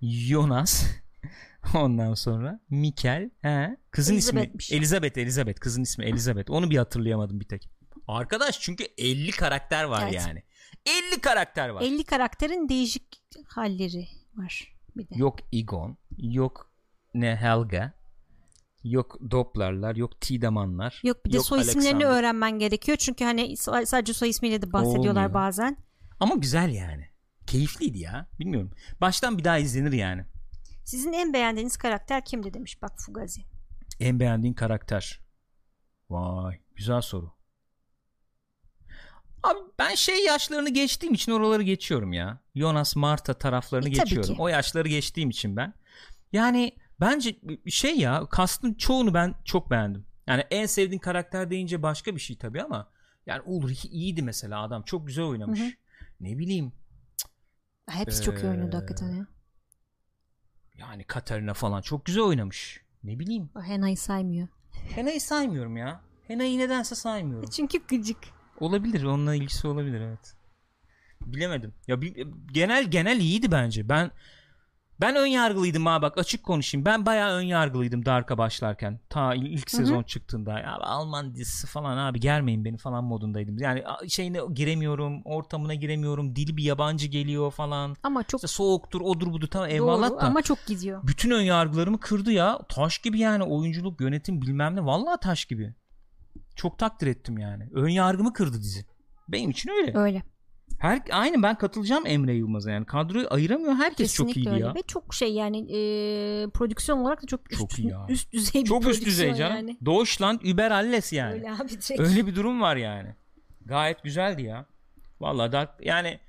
Jonas. 0.02 0.86
Ondan 1.76 2.14
sonra 2.14 2.60
Mikel. 2.70 3.30
He. 3.42 3.78
Kızın 3.92 4.16
ismi 4.16 4.52
Elizabeth. 4.72 5.18
Elizabeth. 5.18 5.60
Kızın 5.60 5.82
ismi 5.82 6.06
Elizabeth. 6.06 6.52
Onu 6.52 6.70
bir 6.70 6.78
hatırlayamadım 6.78 7.40
bir 7.40 7.46
tek. 7.46 7.70
Arkadaş 8.08 8.60
çünkü 8.62 8.84
50 8.98 9.32
karakter 9.32 9.84
var 9.84 10.04
Evet. 10.04 10.14
yani. 10.14 10.44
50 11.14 11.22
karakter 11.22 11.70
var. 11.70 11.82
50 11.82 12.04
karakterin 12.04 12.70
değişik 12.70 13.24
halleri 13.48 14.08
var 14.36 14.74
bir 14.98 15.04
de 15.04 15.16
Yok 15.16 15.40
Egon. 15.54 15.98
Yok 16.18 16.72
ne 17.14 17.36
Helga. 17.36 17.94
Yok 18.84 19.18
Doppler'lar. 19.32 19.96
Yok 19.96 20.22
Tiedeman'lar. 20.22 21.02
Yok 21.04 21.26
bir 21.26 21.34
de 21.34 21.40
soy 21.40 21.62
isimlerini 21.62 21.96
Alexander. 21.96 22.20
öğrenmen 22.20 22.60
gerekiyor. 22.60 22.98
Çünkü 22.98 23.24
hani 23.26 23.42
sa- 23.42 23.86
sadece 23.86 24.14
soy 24.14 24.30
ismiyle 24.30 24.62
de 24.62 24.74
bahsediyorlar 24.74 25.10
Olmuyor. 25.26 25.34
bazen. 25.34 25.78
Ama 26.20 26.36
güzel 26.36 26.70
yani. 26.74 27.06
Keyifliydi 27.48 28.00
ya. 28.00 28.30
Bilmiyorum. 28.40 28.72
Baştan 29.02 29.38
bir 29.38 29.44
daha 29.44 29.58
izlenir 29.58 29.92
yani. 29.92 30.26
Sizin 30.86 31.14
en 31.14 31.34
beğendiğiniz 31.34 31.78
karakter 31.78 32.26
kimdi 32.26 32.54
demiş 32.54 32.82
bak 32.82 32.92
Fugazi. 33.06 33.42
En 34.00 34.20
beğendiğin 34.20 34.54
karakter. 34.54 35.20
Vay 36.10 36.60
güzel 36.76 37.02
soru. 37.02 37.32
Abi 39.44 39.60
ben 39.80 39.96
şey 39.96 40.24
yaşlarını 40.26 40.70
geçtiğim 40.70 41.14
için 41.14 41.32
oraları 41.32 41.64
geçiyorum 41.64 42.14
ya. 42.14 42.40
Jonas 42.56 42.96
Marta 42.96 43.34
taraflarını 43.34 43.88
E, 43.88 43.92
geçiyorum. 43.92 44.36
O 44.40 44.48
yaşları 44.48 44.88
geçtiğim 44.88 45.30
için 45.30 45.56
ben. 45.56 45.74
Yani 46.34 46.76
bence 47.02 47.36
şey 47.68 47.98
ya 47.98 48.26
kastın 48.26 48.74
çoğunu 48.74 49.14
ben 49.14 49.36
çok 49.46 49.72
beğendim. 49.72 50.06
Yani 50.28 50.44
en 50.52 50.66
sevdiğin 50.66 51.00
karakter 51.00 51.50
deyince 51.50 51.84
başka 51.84 52.16
bir 52.16 52.22
şey 52.22 52.38
tabii 52.38 52.64
ama 52.64 52.90
yani 53.26 53.42
Ulrich 53.42 53.86
iyiydi 53.86 54.22
mesela 54.22 54.62
adam. 54.62 54.84
Çok 54.84 55.08
güzel 55.08 55.26
oynamış. 55.26 55.60
Hı 55.60 55.66
hı. 55.66 55.72
Ne 56.20 56.38
bileyim 56.38 56.74
Hepsi 57.90 58.24
çok 58.24 58.38
iyi 58.44 58.48
oynuyordu 58.48 58.76
Ee, 58.76 58.80
hakikaten 58.80 59.10
ya. 59.10 59.28
yani 60.78 61.04
Katarina 61.04 61.54
falan 61.54 61.82
çok 61.82 62.06
güzel 62.06 62.24
oynamış. 62.24 62.82
Ne 63.04 63.20
bileyim. 63.20 63.50
O 63.56 63.62
Hena'yı 63.62 63.98
saymıyor. 63.98 64.48
Hena'yı 64.96 65.22
saymıyorum 65.22 65.78
ya. 65.78 66.02
Hena'yı 66.28 66.60
nedense 66.60 66.96
saymıyorum. 66.96 67.50
Çünkü 67.50 67.88
gıcık. 67.88 68.18
Olabilir. 68.60 69.04
Onunla 69.04 69.36
ilgisi 69.36 69.68
olabilir 69.68 70.02
evet. 70.02 70.36
bilemedim. 71.22 71.74
Ya 71.88 72.00
genel 72.52 72.92
genel 72.92 73.20
iyiydi 73.20 73.52
bence. 73.52 73.90
Ben 73.90 74.12
ben 75.02 75.16
ön 75.16 75.26
yargılıydım 75.26 75.86
ha 75.86 76.02
bak 76.02 76.18
açık 76.18 76.44
konuşayım. 76.44 76.86
Ben 76.86 77.06
bayağı 77.06 77.32
ön 77.38 77.42
yargılıydım 77.42 78.06
Dark'a 78.06 78.38
başlarken. 78.38 79.00
Ta 79.10 79.36
il- 79.36 79.46
ilk 79.46 79.72
sezon 79.72 80.04
çıktığında 80.04 80.60
ya 80.60 80.78
Alman 80.82 81.36
dizisi 81.36 81.68
falan 81.68 81.98
abi 81.98 82.20
gelmeyin 82.20 82.66
beni 82.66 82.78
falan 82.78 83.04
modundaydım. 83.04 83.58
Yani 83.60 83.84
şeyine 84.08 84.40
giremiyorum, 84.54 85.22
ortamına 85.26 85.74
giremiyorum. 85.74 86.36
Dili 86.36 86.58
bir 86.58 86.64
yabancı 86.64 87.08
geliyor 87.08 87.52
falan. 87.52 87.96
Ama 88.04 88.24
çok 88.24 88.38
İşte 88.40 88.48
soğuktur, 88.48 89.02
odur 89.02 89.28
budur 89.34 89.48
tamam 89.48 89.70
eyvallah 89.70 90.10
doğru 90.10 90.18
da. 90.20 90.24
ama 90.24 90.42
çok 90.42 90.66
gidiyor. 90.68 91.02
Bütün 91.08 91.32
ön 91.32 91.42
yargılarımı 91.42 92.00
kırdı 92.00 92.32
ya. 92.32 92.60
Taş 92.70 92.98
gibi 93.00 93.20
yani 93.20 93.44
oyunculuk, 93.44 94.02
yönetim 94.02 94.42
bilmem 94.42 94.76
ne. 94.76 94.86
Vallahi 94.86 95.18
taş 95.22 95.46
gibi. 95.46 95.74
Çok 96.56 96.78
takdir 96.80 97.08
ettim 97.08 97.38
yani. 97.38 97.68
Ön 97.74 97.90
yargımı 97.90 98.34
kırdı 98.34 98.58
dizi. 98.58 98.86
Benim 99.28 99.50
için 99.50 99.70
öyle. 99.70 99.98
Öyle. 99.98 100.24
Her 100.82 101.02
aynı 101.12 101.44
ben 101.44 101.56
katılacağım 101.58 102.04
Emre 102.08 102.34
Yılmaz'a 102.34 102.72
yani. 102.72 102.86
Kadroyu 102.86 103.28
ayıramıyor. 103.30 103.76
Herkes 103.76 104.14
çok 104.14 104.28
Kesinlikle 104.28 104.52
iyiydi 104.52 104.56
öyle. 104.56 104.66
ya. 104.66 104.76
Ve 104.76 104.82
çok 104.88 105.14
şey 105.14 105.34
yani 105.34 105.58
e, 105.58 105.78
prodüksiyon 106.50 106.98
olarak 106.98 107.24
da 107.24 107.28
çok, 107.28 107.52
Çok 107.52 107.72
üst, 107.72 107.80
iyi 107.80 107.88
ya. 107.88 108.06
üst 108.10 108.34
düzey 108.34 108.62
bir 108.62 108.68
Çok 108.68 108.88
üst 108.88 109.06
düzey 109.06 109.34
canım. 109.34 109.56
Yani. 109.58 109.78
Deutschland 109.86 110.42
über 110.42 110.72
alles 110.72 111.14
yani. 111.14 111.34
Öyle 111.34 111.50
Öyle, 111.52 111.62
abi 111.64 111.70
direkt. 111.70 112.28
bir 112.28 112.36
durum 112.36 112.62
var 112.62 112.76
yani. 112.76 113.16
Gayet 113.66 114.04
güzeldi 114.04 114.42
ya. 114.42 114.66
Vallahi 115.20 115.52
Dark 115.52 115.70
yani 115.82 116.20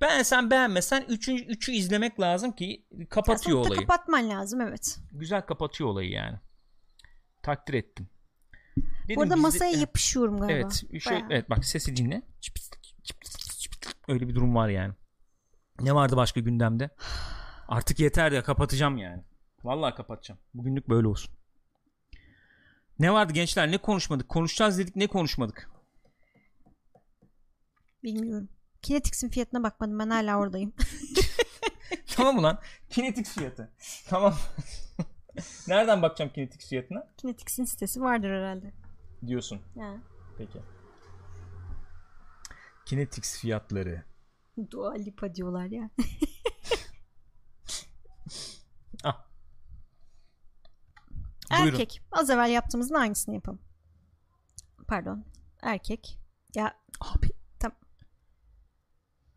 beğensen 0.00 0.50
beğenmesen 0.50 1.04
üçüncü, 1.08 1.44
üçü 1.44 1.72
izlemek 1.72 2.20
lazım 2.20 2.52
ki 2.52 2.84
kapatıyor 3.10 3.56
Sonuçta 3.56 3.74
olayı. 3.74 3.86
kapatman 3.86 4.30
lazım 4.30 4.60
evet. 4.60 4.98
Güzel 5.12 5.42
kapatıyor 5.42 5.90
olayı 5.90 6.10
yani. 6.10 6.38
Takdir 7.42 7.74
ettim. 7.74 8.08
Dedim 9.04 9.16
Bu 9.16 9.22
arada 9.22 9.36
masaya 9.36 9.72
yapışıyorum 9.78 10.40
galiba. 10.40 10.54
Evet, 10.54 11.02
şey, 11.02 11.12
Bayağı. 11.12 11.26
evet 11.30 11.50
bak 11.50 11.64
sesi 11.64 11.96
dinle. 11.96 12.22
Öyle 14.08 14.28
bir 14.28 14.34
durum 14.34 14.54
var 14.54 14.68
yani. 14.68 14.94
Ne 15.80 15.94
vardı 15.94 16.16
başka 16.16 16.40
gündemde? 16.40 16.90
Artık 17.68 18.00
yeter 18.00 18.32
ya 18.32 18.42
kapatacağım 18.42 18.98
yani. 18.98 19.22
Vallahi 19.64 19.94
kapatacağım. 19.94 20.40
Bugünlük 20.54 20.88
böyle 20.88 21.08
olsun. 21.08 21.34
Ne 22.98 23.12
vardı 23.12 23.32
gençler? 23.32 23.70
Ne 23.70 23.78
konuşmadık? 23.78 24.28
Konuşacağız 24.28 24.78
dedik 24.78 24.96
ne 24.96 25.06
konuşmadık? 25.06 25.70
Bilmiyorum. 28.02 28.48
Kinetix'in 28.82 29.28
fiyatına 29.28 29.62
bakmadım 29.62 29.98
ben 29.98 30.10
hala 30.10 30.38
oradayım. 30.38 30.72
tamam 32.16 32.38
ulan. 32.38 32.60
Kinetik 32.90 33.26
fiyatı. 33.26 33.70
Tamam. 34.08 34.34
Nereden 35.68 36.02
bakacağım 36.02 36.30
kinetik 36.34 36.62
fiyatına? 36.62 37.06
Kinetix'in 37.16 37.64
sitesi 37.64 38.00
vardır 38.00 38.30
herhalde. 38.30 38.72
Diyorsun. 39.26 39.60
Ha. 39.78 39.94
Peki. 40.38 40.58
Kinetix 42.88 43.38
fiyatları. 43.40 44.02
Dua 44.70 44.94
Lipa 44.94 45.34
diyorlar 45.34 45.66
ya. 45.66 45.90
Ah. 49.04 49.26
Buyurun. 51.50 51.66
Erkek. 51.78 52.02
Az 52.12 52.30
evvel 52.30 52.50
yaptığımızın 52.50 52.94
aynısını 52.94 53.34
yapalım. 53.34 53.60
Pardon. 54.88 55.24
Erkek. 55.62 56.18
Ya 56.54 56.74
Abi. 57.00 57.28
Tam- 57.60 57.72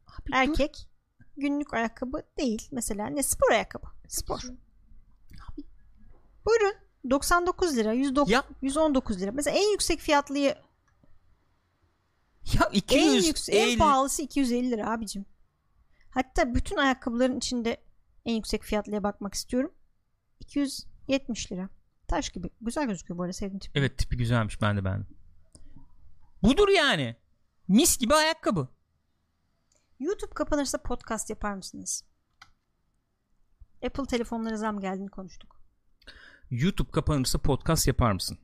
Abi 0.08 0.26
dur. 0.28 0.34
erkek 0.34 0.90
günlük 1.38 1.74
ayakkabı 1.74 2.24
değil. 2.38 2.68
Mesela 2.72 3.08
ne 3.08 3.24
spor 3.24 3.52
ayakkabı. 3.52 3.88
Spor. 4.08 4.42
Buyurun. 6.46 6.74
99 7.10 7.78
lira. 7.78 7.94
109, 7.94 8.32
Ya. 8.32 8.44
119 8.62 9.22
lira. 9.22 9.32
Mesela 9.32 9.58
en 9.58 9.72
yüksek 9.72 10.00
fiyatlıyı 10.00 10.56
Ya 12.54 12.70
200 12.72 13.24
en 13.24 13.28
yüksek 13.28 13.56
en 13.56 13.68
50 13.68 13.78
pahalısı 13.78 14.22
250 14.22 14.72
lira 14.72 14.92
abicim. 14.92 15.26
Hatta 16.10 16.56
bütün 16.56 16.78
ayakkabıların 16.78 17.38
içinde 17.38 17.78
en 18.26 18.34
yüksek 18.36 18.64
fiyatlıya 18.64 19.04
bakmak 19.04 19.34
istiyorum. 19.34 19.74
270 20.40 21.52
lira. 21.52 21.70
Taş 22.08 22.30
gibi. 22.30 22.50
Güzel 22.62 22.88
gözüküyor 22.88 23.18
bu 23.18 23.24
arada 23.24 23.34
sevdim 23.34 23.60
tipi. 23.60 23.80
Evet 23.80 23.98
tipi 23.98 24.18
güzelmiş 24.18 24.62
ben 24.62 24.78
de 24.78 24.86
beğendim. 24.86 25.08
Budur 26.44 26.70
yani. 26.70 27.16
Mis 27.68 27.98
gibi 27.98 28.14
ayakkabı. 28.16 28.68
YouTube 30.00 30.34
kapanırsa 30.34 30.78
podcast 30.82 31.30
yapar 31.30 31.54
mısınız? 31.54 32.04
Apple 33.86 34.06
telefonlara 34.06 34.58
zam 34.58 34.80
geldiğini 34.80 35.10
konuştuk. 35.10 35.62
YouTube 36.52 36.92
kapanırsa 36.92 37.40
podcast 37.40 37.88
yapar 37.88 38.12
mısın? 38.12 38.38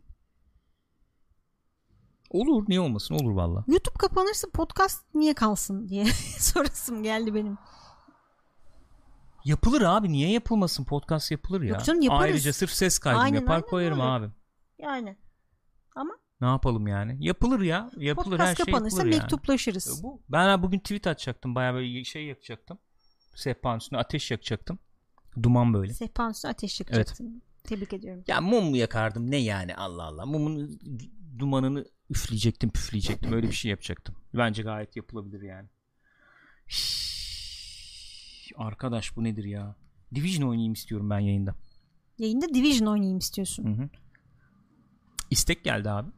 Olur 2.29 2.65
niye 2.67 2.79
olmasın 2.79 3.15
olur 3.15 3.31
valla. 3.31 3.63
YouTube 3.67 3.97
kapanırsa 3.99 4.47
podcast 4.53 5.05
niye 5.13 5.33
kalsın 5.33 5.89
diye 5.89 6.05
sorasım 6.39 7.03
geldi 7.03 7.33
benim. 7.35 7.57
Yapılır 9.45 9.81
abi 9.81 10.11
niye 10.11 10.31
yapılmasın 10.31 10.83
podcast 10.83 11.31
yapılır 11.31 11.61
ya. 11.61 11.67
Yok 11.69 11.83
canım, 11.83 12.01
yaparız. 12.01 12.23
Ayrıca 12.23 12.53
sırf 12.53 12.71
ses 12.71 12.99
kaydım 12.99 13.21
Aynen, 13.21 13.39
yapar 13.39 13.55
aynen 13.55 13.67
koyarım 13.67 13.99
öyle. 13.99 14.09
abi. 14.09 14.29
Yani 14.79 15.17
ama 15.95 16.13
Ne 16.41 16.47
yapalım 16.47 16.87
yani? 16.87 17.17
Yapılır 17.19 17.61
ya. 17.61 17.91
Yapılır 17.97 18.37
podcast 18.37 18.49
her 18.49 18.55
şey 18.55 18.65
kapanırsa 18.65 18.97
yapılır 18.97 19.13
yani. 19.13 19.21
mektuplaşırız. 19.21 20.03
Bu, 20.03 20.21
ben 20.29 20.63
bugün 20.63 20.79
tweet 20.79 21.07
atacaktım. 21.07 21.55
Bayağı 21.55 21.73
böyle 21.73 22.03
şey 22.03 22.25
yakacaktım. 22.25 22.79
Sehpanın 23.35 23.77
üstüne 23.77 23.99
ateş 23.99 24.31
yakacaktım. 24.31 24.79
Duman 25.43 25.73
böyle. 25.73 25.93
Sehpanın 25.93 26.31
üstüne 26.31 26.51
ateş 26.51 26.79
yakacaksın. 26.79 27.41
Tebrik 27.63 27.93
ediyorum. 27.93 28.23
Ya 28.27 28.41
mum 28.41 28.65
mu 28.65 28.77
yakardım 28.77 29.31
ne 29.31 29.37
yani 29.37 29.75
Allah 29.75 30.03
Allah. 30.03 30.25
Mumun 30.25 30.79
dumanını 31.39 31.85
üfleyecektim 32.09 32.69
püfleyecektim. 32.69 33.33
Öyle 33.33 33.47
bir 33.47 33.53
şey 33.53 33.71
yapacaktım. 33.71 34.15
Bence 34.33 34.63
gayet 34.63 34.95
yapılabilir 34.95 35.41
yani. 35.41 35.67
Arkadaş 38.57 39.15
bu 39.15 39.23
nedir 39.23 39.43
ya? 39.43 39.75
Division 40.15 40.49
oynayayım 40.49 40.73
istiyorum 40.73 41.09
ben 41.09 41.19
yayında. 41.19 41.55
Yayında 42.17 42.49
Division 42.53 42.87
oynayayım 42.87 43.17
istiyorsun. 43.17 43.65
Hı 43.65 43.83
hı. 43.83 43.89
İstek 45.29 45.63
geldi 45.63 45.89
abi. 45.89 46.11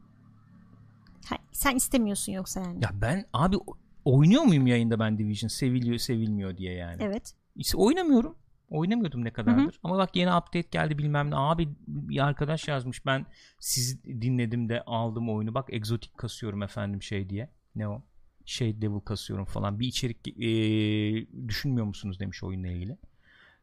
Ha, 1.26 1.36
sen 1.52 1.76
istemiyorsun 1.76 2.32
yoksa 2.32 2.60
yani. 2.60 2.84
Ya 2.84 2.90
ben 2.94 3.24
abi 3.32 3.56
oynuyor 4.04 4.42
muyum 4.42 4.66
yayında 4.66 4.98
ben 4.98 5.18
Division 5.18 5.48
seviliyor 5.48 5.98
sevilmiyor 5.98 6.56
diye 6.56 6.72
yani. 6.72 7.02
Evet. 7.02 7.34
İşte 7.56 7.76
oynamıyorum. 7.76 8.36
Oynamıyordum 8.70 9.24
ne 9.24 9.32
kadardır. 9.32 9.80
Ama 9.82 9.98
bak 9.98 10.16
yeni 10.16 10.30
update 10.34 10.68
geldi 10.70 10.98
bilmem 10.98 11.30
ne. 11.30 11.36
Abi 11.36 11.68
bir 11.88 12.24
arkadaş 12.26 12.68
yazmış 12.68 13.06
ben 13.06 13.26
sizi 13.60 14.04
dinledim 14.04 14.68
de 14.68 14.82
aldım 14.86 15.30
oyunu. 15.30 15.54
Bak 15.54 15.72
egzotik 15.72 16.18
kasıyorum 16.18 16.62
efendim 16.62 17.02
şey 17.02 17.30
diye. 17.30 17.50
Ne 17.74 17.88
o? 17.88 18.02
Şey 18.44 18.82
Devil 18.82 19.00
kasıyorum 19.00 19.44
falan. 19.44 19.80
Bir 19.80 19.86
içerik 19.86 20.26
eee, 20.26 21.26
düşünmüyor 21.48 21.86
musunuz 21.86 22.20
demiş 22.20 22.42
oyunla 22.42 22.68
ilgili. 22.68 22.96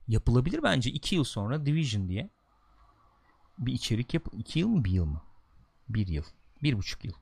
Yapılabilir 0.07 0.63
bence 0.63 0.89
2 0.89 1.15
yıl 1.15 1.23
sonra 1.23 1.65
Division 1.65 2.07
diye. 2.09 2.29
Bir 3.57 3.73
içerik 3.73 4.13
yap. 4.13 4.27
2 4.37 4.59
yıl 4.59 4.67
mı 4.67 4.83
bir 4.85 4.91
yıl 4.91 5.05
mı? 5.05 5.21
Bir 5.89 6.07
yıl. 6.07 6.23
Bir 6.63 6.77
buçuk 6.77 7.05
yıl. 7.05 7.13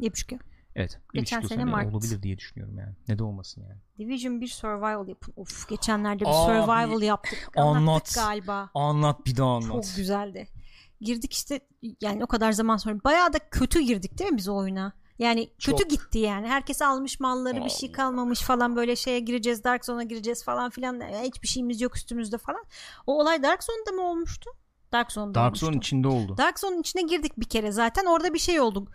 Bir 0.00 0.12
buçuk 0.12 0.32
yıl. 0.32 0.38
Evet. 0.80 1.00
Geçen 1.14 1.40
sene 1.40 1.64
Mart. 1.64 1.94
olabilir 1.94 2.22
diye 2.22 2.38
düşünüyorum 2.38 2.78
yani. 2.78 2.94
Ne 3.08 3.18
de 3.18 3.24
olmasın 3.24 3.62
yani. 3.68 3.80
Division 3.98 4.40
bir 4.40 4.48
survival 4.48 5.08
yapın. 5.08 5.34
Of 5.36 5.68
geçenlerde 5.68 6.20
bir 6.20 6.26
Abi, 6.26 6.34
survival 6.34 7.02
yaptık. 7.02 7.52
anlat. 7.56 8.12
Galiba. 8.14 8.70
Anlat 8.74 9.26
bir 9.26 9.36
daha 9.36 9.50
anlat. 9.56 9.84
Çok 9.84 9.96
güzeldi. 9.96 10.48
Girdik 11.00 11.32
işte 11.32 11.60
yani 12.00 12.24
o 12.24 12.26
kadar 12.26 12.52
zaman 12.52 12.76
sonra 12.76 13.04
bayağı 13.04 13.32
da 13.32 13.38
kötü 13.50 13.80
girdik 13.80 14.18
değil 14.18 14.30
mi 14.30 14.36
biz 14.36 14.48
o 14.48 14.56
oyuna? 14.56 14.92
Yani 15.18 15.50
kötü 15.58 15.78
Çok. 15.82 15.90
gitti 15.90 16.18
yani. 16.18 16.48
Herkes 16.48 16.82
almış 16.82 17.20
malları 17.20 17.64
bir 17.64 17.70
şey 17.70 17.92
kalmamış 17.92 18.40
falan 18.40 18.76
böyle 18.76 18.96
şeye 18.96 19.20
gireceğiz 19.20 19.64
Dark 19.64 19.84
Zone'a 19.84 20.02
gireceğiz 20.02 20.44
falan 20.44 20.70
filan. 20.70 21.00
Ya 21.00 21.22
Hiçbir 21.22 21.48
şeyimiz 21.48 21.80
yok 21.80 21.96
üstümüzde 21.96 22.38
falan. 22.38 22.64
O 23.06 23.20
olay 23.20 23.42
Dark 23.42 23.64
Zone'da 23.64 23.92
mı 23.92 24.02
olmuştu? 24.02 24.50
Dark 24.92 25.12
Zone'da 25.12 25.34
Dark 25.34 25.46
olmuştu. 25.46 25.66
Zone 25.66 25.76
içinde 25.76 26.08
oldu. 26.08 26.36
Dark 26.36 26.58
Zone'un 26.58 26.80
içine 26.80 27.02
girdik 27.02 27.32
bir 27.40 27.48
kere 27.48 27.72
zaten. 27.72 28.04
Orada 28.04 28.34
bir 28.34 28.38
şey 28.38 28.60
oldu. 28.60 28.86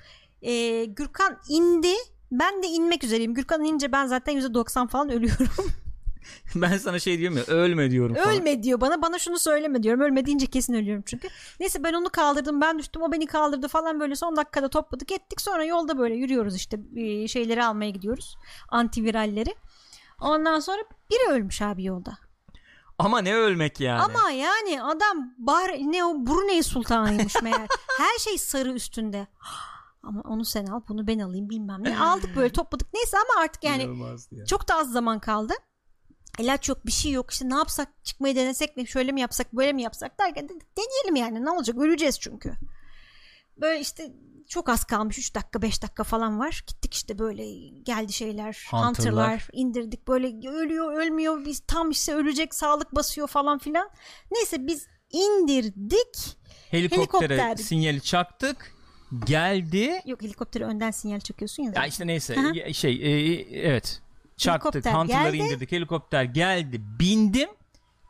Ee, 0.46 0.86
Gürkan 0.86 1.38
indi. 1.50 1.94
Ben 2.32 2.64
de 2.64 2.68
inmek 2.68 3.04
üzereyim. 3.04 3.34
Gürkan 3.34 3.64
inince 3.64 3.92
ben 3.92 4.06
zaten 4.06 4.36
%90 4.38 4.88
falan 4.88 5.10
ölüyorum. 5.10 5.48
ben 6.56 6.78
sana 6.78 7.00
şey 7.00 7.20
diyorum 7.20 7.38
ya 7.38 7.44
ölme 7.44 7.92
diyorum 7.92 8.16
falan. 8.16 8.30
Ölme 8.30 8.64
diyor 8.64 8.82
bana. 8.82 9.02
Bana 9.02 9.20
şunu 9.20 9.40
söyleme 9.40 9.84
diyorum. 9.84 10.02
Ölme 10.02 10.26
deyince 10.26 10.46
kesin 10.46 10.74
ölüyorum 10.74 11.04
çünkü. 11.06 11.28
Neyse 11.60 11.84
ben 11.84 11.94
onu 11.94 12.10
kaldırdım. 12.10 12.62
Ben 12.62 12.80
düştüm. 12.80 13.02
O 13.02 13.12
beni 13.12 13.28
kaldırdı 13.28 13.68
falan 13.68 14.00
böyle 14.00 14.16
son 14.16 14.36
dakikada 14.36 14.70
topladık 14.70 15.12
ettik. 15.12 15.42
Sonra 15.42 15.64
yolda 15.64 15.98
böyle 15.98 16.16
yürüyoruz 16.16 16.56
işte 16.56 16.80
e, 16.96 17.28
şeyleri 17.28 17.64
almaya 17.64 17.90
gidiyoruz. 17.90 18.38
Antiviralleri. 18.70 19.56
Ondan 20.22 20.60
sonra 20.60 20.84
biri 21.12 21.32
ölmüş 21.32 21.62
abi 21.62 21.84
yolda. 21.84 22.18
Ama 23.00 23.20
ne 23.22 23.36
ölmek 23.36 23.80
yani. 23.80 24.02
Ama 24.02 24.32
yani 24.32 24.84
adam 24.84 25.34
bar 25.38 25.72
ne 25.80 26.06
o 26.06 26.26
Brunei 26.26 26.64
sultanıymış 26.64 27.42
meğer. 27.42 27.68
Her 27.98 28.20
şey 28.20 28.38
sarı 28.38 28.72
üstünde. 28.72 29.28
Ama 30.06 30.22
onu 30.22 30.46
sen 30.46 30.66
al 30.66 30.82
bunu 30.90 31.08
ben 31.08 31.20
alayım 31.20 31.50
bilmem 31.50 31.84
ne. 31.84 32.00
Aldık 32.04 32.36
böyle 32.36 32.54
topladık. 32.54 32.88
Neyse 32.94 33.18
ama 33.18 33.44
artık 33.44 33.64
yani 33.64 33.90
ya. 34.32 34.46
çok 34.46 34.68
da 34.68 34.76
az 34.76 34.92
zaman 34.92 35.20
kaldı. 35.20 35.54
İlaç 36.40 36.70
yok 36.70 36.86
bir 36.86 36.92
şey 36.92 37.12
yok 37.12 37.32
işte 37.32 37.50
ne 37.50 37.56
yapsak 37.56 38.06
çıkmayı 38.06 38.36
denesek 38.36 38.78
mi 38.78 38.88
şöyle 38.88 39.12
mi 39.12 39.22
yapsak 39.22 39.54
böyle 39.54 39.74
mi 39.74 39.82
yapsak 39.82 40.20
derken 40.20 40.50
dedik 40.50 40.78
deneyelim 40.78 41.16
yani 41.16 41.46
ne 41.46 41.50
olacak 41.50 41.78
öleceğiz 41.78 42.20
çünkü. 42.20 42.54
Böyle 43.58 43.80
işte 43.80 44.14
çok 44.48 44.70
az 44.70 44.84
kalmış 44.84 45.18
3 45.18 45.36
dakika 45.36 45.62
5 45.62 45.84
dakika 45.84 46.04
falan 46.04 46.40
var. 46.40 46.64
Gittik 46.68 46.94
işte 46.94 47.20
böyle 47.20 47.46
geldi 47.84 48.14
şeyler 48.14 48.68
Hunter'lar. 48.72 48.88
hunter'lar 48.88 49.48
indirdik 49.54 50.08
böyle 50.08 50.50
ölüyor 50.50 50.94
ölmüyor 50.94 51.46
biz 51.46 51.60
tam 51.68 51.92
işte 51.92 52.14
ölecek 52.14 52.56
sağlık 52.56 52.96
basıyor 52.96 53.28
falan 53.28 53.58
filan. 53.58 53.90
Neyse 54.32 54.68
biz 54.68 54.88
indirdik. 55.12 56.38
Helikoptere 56.72 57.38
Helikopter. 57.38 57.64
sinyali 57.64 58.02
çaktık. 58.02 58.75
Geldi. 59.26 60.02
Yok 60.06 60.22
helikoptere 60.22 60.64
önden 60.64 60.92
sinyal 60.92 61.20
çakıyorsun 61.20 61.64
ya. 61.64 61.68
Ya 61.68 61.74
zaten. 61.74 61.90
işte 61.90 62.08
neyse 62.08 62.36
ya- 62.54 62.74
şey 62.74 62.94
e, 62.94 63.42
evet. 63.68 64.02
Çaktık. 64.38 64.84
Geldi. 64.84 65.38
indirdik. 65.38 65.72
Helikopter 65.72 66.24
geldi. 66.24 66.82
Bindim. 67.00 67.50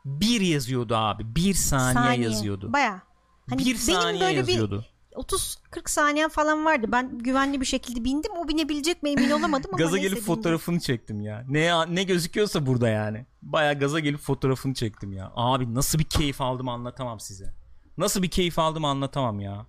Bir 0.04 0.40
yazıyordu 0.40 0.96
abi. 0.96 1.36
Bir 1.36 1.54
saniye, 1.54 2.28
yazıyordu. 2.28 2.72
Baya. 2.72 3.02
Hani 3.48 3.58
bir 3.60 3.64
benim 3.66 3.76
saniye 3.76 4.20
böyle 4.24 4.38
yazıyordu. 4.38 4.84
bir 4.90 4.96
30-40 5.16 5.90
saniye 5.90 6.28
falan 6.28 6.64
vardı. 6.64 6.86
Ben 6.92 7.18
güvenli 7.18 7.60
bir 7.60 7.66
şekilde 7.66 8.04
bindim. 8.04 8.32
O 8.38 8.48
binebilecek 8.48 9.02
mi 9.02 9.10
emin 9.10 9.30
olamadım 9.30 9.70
ama 9.74 9.78
Gaza 9.78 9.98
gelip 9.98 10.10
bindim. 10.12 10.26
fotoğrafını 10.26 10.80
çektim 10.80 11.20
ya. 11.20 11.44
Ne 11.48 11.94
ne 11.94 12.02
gözüküyorsa 12.02 12.66
burada 12.66 12.88
yani. 12.88 13.26
Baya 13.42 13.72
gaza 13.72 14.00
gelip 14.00 14.20
fotoğrafını 14.20 14.74
çektim 14.74 15.12
ya. 15.12 15.32
Abi 15.36 15.74
nasıl 15.74 15.98
bir 15.98 16.04
keyif 16.04 16.40
aldım 16.40 16.68
anlatamam 16.68 17.20
size. 17.20 17.54
Nasıl 17.98 18.22
bir 18.22 18.30
keyif 18.30 18.58
aldım 18.58 18.84
anlatamam 18.84 19.40
ya. 19.40 19.66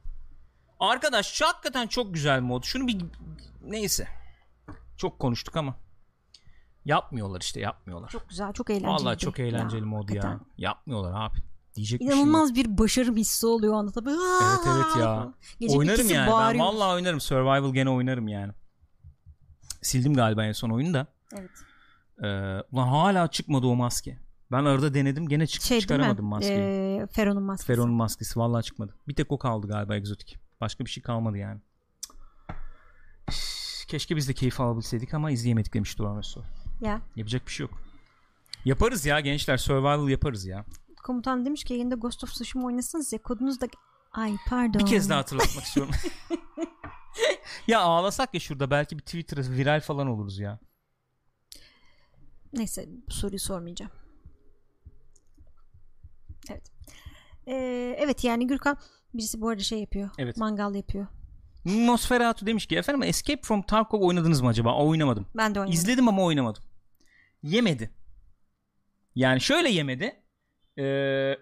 Arkadaş 0.80 1.34
şu 1.34 1.46
hakikaten 1.48 1.88
çok 1.88 2.14
güzel 2.14 2.42
mod. 2.42 2.64
Şunu 2.64 2.88
bir 2.88 2.98
neyse. 3.62 4.08
Çok 4.98 5.20
konuştuk 5.20 5.56
ama 5.56 5.76
yapmıyorlar 6.86 7.42
işte 7.42 7.60
yapmıyorlar. 7.60 8.10
Çok 8.10 8.30
güzel, 8.30 8.54
çok 8.54 8.70
eğlenceli. 8.70 8.90
Vallahi 8.92 9.18
çok 9.18 9.40
eğlenceli 9.40 9.82
mod 9.82 10.10
ya. 10.10 10.24
hakikaten. 10.24 10.40
Yapmıyorlar 10.58 11.26
abi. 11.26 11.38
Diyecek 11.76 12.00
bir 12.00 12.06
şey. 12.06 12.16
İnanılmaz 12.16 12.56
bir 12.56 12.78
başarım 12.78 13.16
hissi 13.18 13.48
oluyor 13.48 13.74
anda 13.74 13.92
tabii. 13.92 14.10
Evet 14.10 14.60
evet 14.68 14.96
ya. 15.00 15.34
Gece 15.60 15.78
oynarım 15.78 16.10
yani. 16.10 16.28
Ben 16.28 16.34
bağırıyor. 16.34 16.66
vallahi 16.66 16.96
oynarım. 16.96 17.20
Survival 17.22 17.74
gene 17.74 17.90
oynarım 17.90 18.28
yani. 18.28 18.54
Sildim 19.82 20.14
galiba 20.14 20.46
en 20.46 20.52
son 20.52 20.70
oyunu 20.70 20.94
da. 20.94 21.08
Evet. 21.34 21.52
Ee, 22.24 22.28
ulan 22.72 22.88
hala 22.88 23.28
çıkmadı 23.28 23.68
o 23.68 23.76
maske. 23.76 24.20
Ben 24.52 24.66
arada 24.66 24.94
denedim 24.94 25.28
gene 25.28 25.48
çık 25.48 25.62
Şey 25.62 25.82
çıkaramadım 25.82 26.26
maskeyi. 26.26 26.60
Ee, 26.60 27.08
Feron'un 27.12 27.44
maskesi. 27.44 27.68
Feron'un 27.68 27.94
maskesi 27.94 28.40
vallahi 28.40 28.64
çıkmadı. 28.64 28.96
Bir 29.08 29.16
tek 29.16 29.32
o 29.32 29.38
kaldı 29.38 29.68
galiba 29.68 29.96
egzotik. 29.96 30.47
Başka 30.62 30.86
bir 30.86 30.90
şey 30.90 31.04
kalmadı 31.04 31.38
yani. 31.38 31.62
Keşke 33.88 34.16
biz 34.16 34.30
de 34.30 34.34
keyif 34.34 34.62
alabilseydik 34.62 35.14
ama 35.14 35.32
izleyemedik 35.32 35.74
demiş 35.74 35.98
Duran 35.98 36.18
Özsoy. 36.18 36.44
Ya. 36.82 37.02
Yapacak 37.16 37.48
bir 37.48 37.52
şey 37.52 37.66
yok. 37.66 37.82
Yaparız 38.66 39.06
ya 39.06 39.20
gençler. 39.20 39.58
Survival 39.58 40.10
yaparız 40.10 40.46
ya. 40.46 40.66
Komutan 41.04 41.46
demiş 41.46 41.64
ki 41.64 41.74
yayında 41.74 41.96
Ghost 41.96 42.24
of 42.24 42.32
Tsushima 42.32 42.66
oynasınız 42.66 43.14
ya 43.14 43.22
kodunuz 43.22 43.62
da 43.62 43.68
ay 44.12 44.36
pardon. 44.48 44.80
Bir 44.80 44.86
kez 44.86 45.10
daha 45.10 45.20
hatırlatmak 45.20 45.64
istiyorum. 45.64 45.94
ya 47.68 47.80
ağlasak 47.80 48.34
ya 48.34 48.40
şurada 48.40 48.72
belki 48.72 48.98
bir 48.98 49.04
Twitter'a 49.04 49.42
viral 49.42 49.82
falan 49.82 50.08
oluruz 50.08 50.40
ya. 50.40 50.60
Neyse 52.54 52.86
bu 53.08 53.12
soruyu 53.14 53.40
sormayacağım. 53.40 53.92
Evet. 56.52 56.72
Ee, 57.48 57.96
evet 58.00 58.24
yani 58.24 58.48
Gürkan 58.48 58.78
birisi 59.18 59.42
bu 59.42 59.50
arada 59.50 59.64
şey 59.64 59.80
yapıyor. 59.80 60.10
Evet. 60.18 60.38
Mangal 60.38 60.76
yapıyor. 60.76 61.08
Nosferatu 61.66 62.46
demiş 62.46 62.66
ki 62.66 62.78
efendim 62.78 63.04
Escape 63.04 63.42
from 63.42 63.62
Tarkov 63.62 64.02
oynadınız 64.02 64.42
mı 64.42 64.48
acaba? 64.48 64.76
Oynamadım. 64.76 65.28
Ben 65.38 65.56
de 65.56 65.60
oynadım. 65.60 65.74
İzledim 65.74 66.08
ama 66.08 66.24
oynamadım. 66.24 66.64
Yemedi. 67.44 67.92
Yani 69.16 69.42
şöyle 69.42 69.70
yemedi. 69.70 70.16
Ee, 70.80 71.38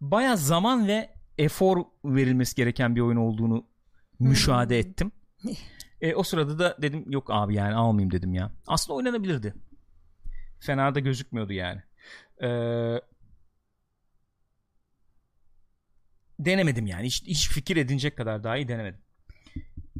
Baya 0.00 0.36
zaman 0.36 0.88
ve 0.88 1.14
efor 1.38 1.84
verilmesi 2.04 2.56
gereken 2.56 2.96
bir 2.96 3.00
oyun 3.00 3.16
olduğunu 3.16 3.66
müşahede 4.18 4.78
ettim. 4.78 5.12
E, 6.00 6.14
o 6.14 6.22
sırada 6.22 6.58
da 6.58 6.76
dedim 6.82 7.10
yok 7.10 7.26
abi 7.30 7.54
yani 7.54 7.74
almayayım 7.74 8.10
dedim 8.10 8.34
ya. 8.34 8.52
Aslında 8.66 8.96
oynanabilirdi. 8.96 9.54
Fena 10.60 10.94
da 10.94 11.00
gözükmüyordu 11.00 11.52
yani. 11.52 11.82
Ee, 12.42 13.00
denemedim 16.38 16.86
yani. 16.86 17.06
Hiç, 17.06 17.22
hiç 17.26 17.48
fikir 17.48 17.76
edinecek 17.76 18.16
kadar 18.16 18.44
daha 18.44 18.56
iyi 18.56 18.68
denemedim. 18.68 19.00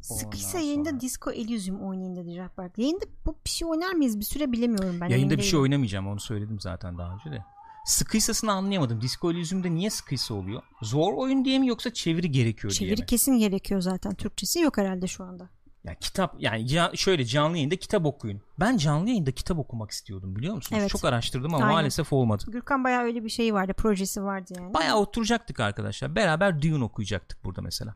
Sıkıysa 0.02 0.48
Ondan 0.58 0.60
yayında 0.66 0.90
sonra- 0.90 1.00
Disco 1.00 1.30
Elysium 1.32 1.80
oynayın 1.82 2.16
dedi 2.16 2.30
Jackberg. 2.34 2.78
Yayında 2.78 3.04
bu 3.26 3.36
bir 3.44 3.50
şey 3.50 3.68
oynar 3.68 3.92
mıyız? 3.92 4.18
Bir 4.20 4.24
süre 4.24 4.52
bilemiyorum 4.52 4.96
ben. 5.00 5.08
Yayında 5.08 5.38
bir 5.38 5.42
şey 5.42 5.58
oynamayacağım 5.60 6.06
onu 6.08 6.20
söyledim 6.20 6.60
zaten 6.60 6.98
daha 6.98 7.14
önce 7.14 7.30
de. 7.30 7.44
Sıkıysasını 7.86 8.52
anlayamadım. 8.52 9.00
Disco 9.00 9.30
Elysium'da 9.32 9.68
niye 9.68 9.90
sıkıysa 9.90 10.34
oluyor? 10.34 10.62
Zor 10.82 11.12
oyun 11.14 11.44
diye 11.44 11.58
mi 11.58 11.66
yoksa 11.66 11.94
çeviri 11.94 12.30
gerekiyor 12.30 12.70
diye 12.72 12.78
Çeviri 12.88 13.00
mi? 13.00 13.06
kesin 13.06 13.38
gerekiyor 13.38 13.80
zaten. 13.80 14.14
Türkçesi 14.14 14.60
yok 14.60 14.78
herhalde 14.78 15.06
şu 15.06 15.24
anda. 15.24 15.48
Ya 15.86 15.94
kitap 15.94 16.36
yani 16.38 16.62
ca- 16.66 16.96
şöyle 16.96 17.24
canlı 17.24 17.56
yayında 17.56 17.76
kitap 17.76 18.06
okuyun. 18.06 18.40
Ben 18.60 18.76
canlı 18.76 19.08
yayında 19.08 19.32
kitap 19.32 19.58
okumak 19.58 19.90
istiyordum 19.90 20.36
biliyor 20.36 20.54
musunuz? 20.54 20.80
Evet. 20.80 20.90
Çok 20.90 21.04
araştırdım 21.04 21.54
ama 21.54 21.64
Aynen. 21.64 21.74
maalesef 21.76 22.12
olmadı. 22.12 22.44
Gürkan 22.48 22.84
bayağı 22.84 23.02
öyle 23.02 23.24
bir 23.24 23.28
şey 23.28 23.54
vardı. 23.54 23.72
Projesi 23.72 24.22
vardı 24.22 24.52
yani. 24.56 24.74
Bayağı 24.74 24.96
oturacaktık 24.96 25.60
arkadaşlar. 25.60 26.14
Beraber 26.16 26.62
Dune 26.62 26.84
okuyacaktık 26.84 27.44
burada 27.44 27.62
mesela. 27.62 27.94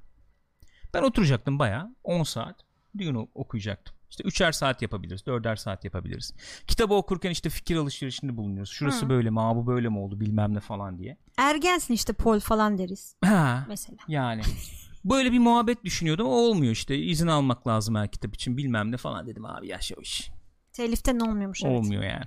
Ben 0.95 1.03
oturacaktım 1.03 1.59
bayağı 1.59 1.95
10 2.05 2.23
saat 2.23 2.57
Dune 2.99 3.19
okuyacaktım. 3.35 3.97
İşte 4.11 4.25
üçer 4.25 4.53
saat 4.53 4.83
yapabiliriz, 4.83 5.27
dörder 5.27 5.57
saat 5.57 5.85
yapabiliriz. 5.85 6.35
Kitabı 6.67 6.95
okurken 6.95 7.31
işte 7.31 7.51
fikir 7.51 7.77
alışverişinde 7.77 8.37
bulunuyoruz. 8.37 8.71
Şurası 8.73 9.09
böyle 9.09 9.31
mi, 9.31 9.37
bu 9.37 9.67
böyle 9.67 9.89
mi 9.89 9.99
oldu 9.99 10.21
bilmem 10.21 10.55
ne 10.55 10.61
falan 10.61 10.99
diye. 10.99 11.17
Ergensin 11.37 11.95
işte 11.95 12.13
Pol 12.13 12.41
falan 12.41 12.79
deriz 12.79 13.17
Ha, 13.25 13.65
mesela. 13.69 13.99
yani 14.09 14.43
böyle 15.05 15.33
bir 15.33 15.39
muhabbet 15.39 15.85
düşünüyordum 15.85 16.27
ama 16.27 16.37
olmuyor 16.37 16.73
işte. 16.73 16.99
İzin 16.99 17.27
almak 17.27 17.67
lazım 17.67 17.95
her 17.95 18.11
kitap 18.11 18.35
için 18.35 18.57
bilmem 18.57 18.93
ne 18.93 18.97
falan 18.97 19.27
dedim 19.27 19.45
abi 19.45 19.69
yaşa 19.69 19.95
o 19.99 20.01
iş. 20.01 20.31
Teliften 20.73 21.21
olmuyormuş 21.21 21.65
evet. 21.65 21.79
Olmuyor 21.79 22.03
yani. 22.03 22.25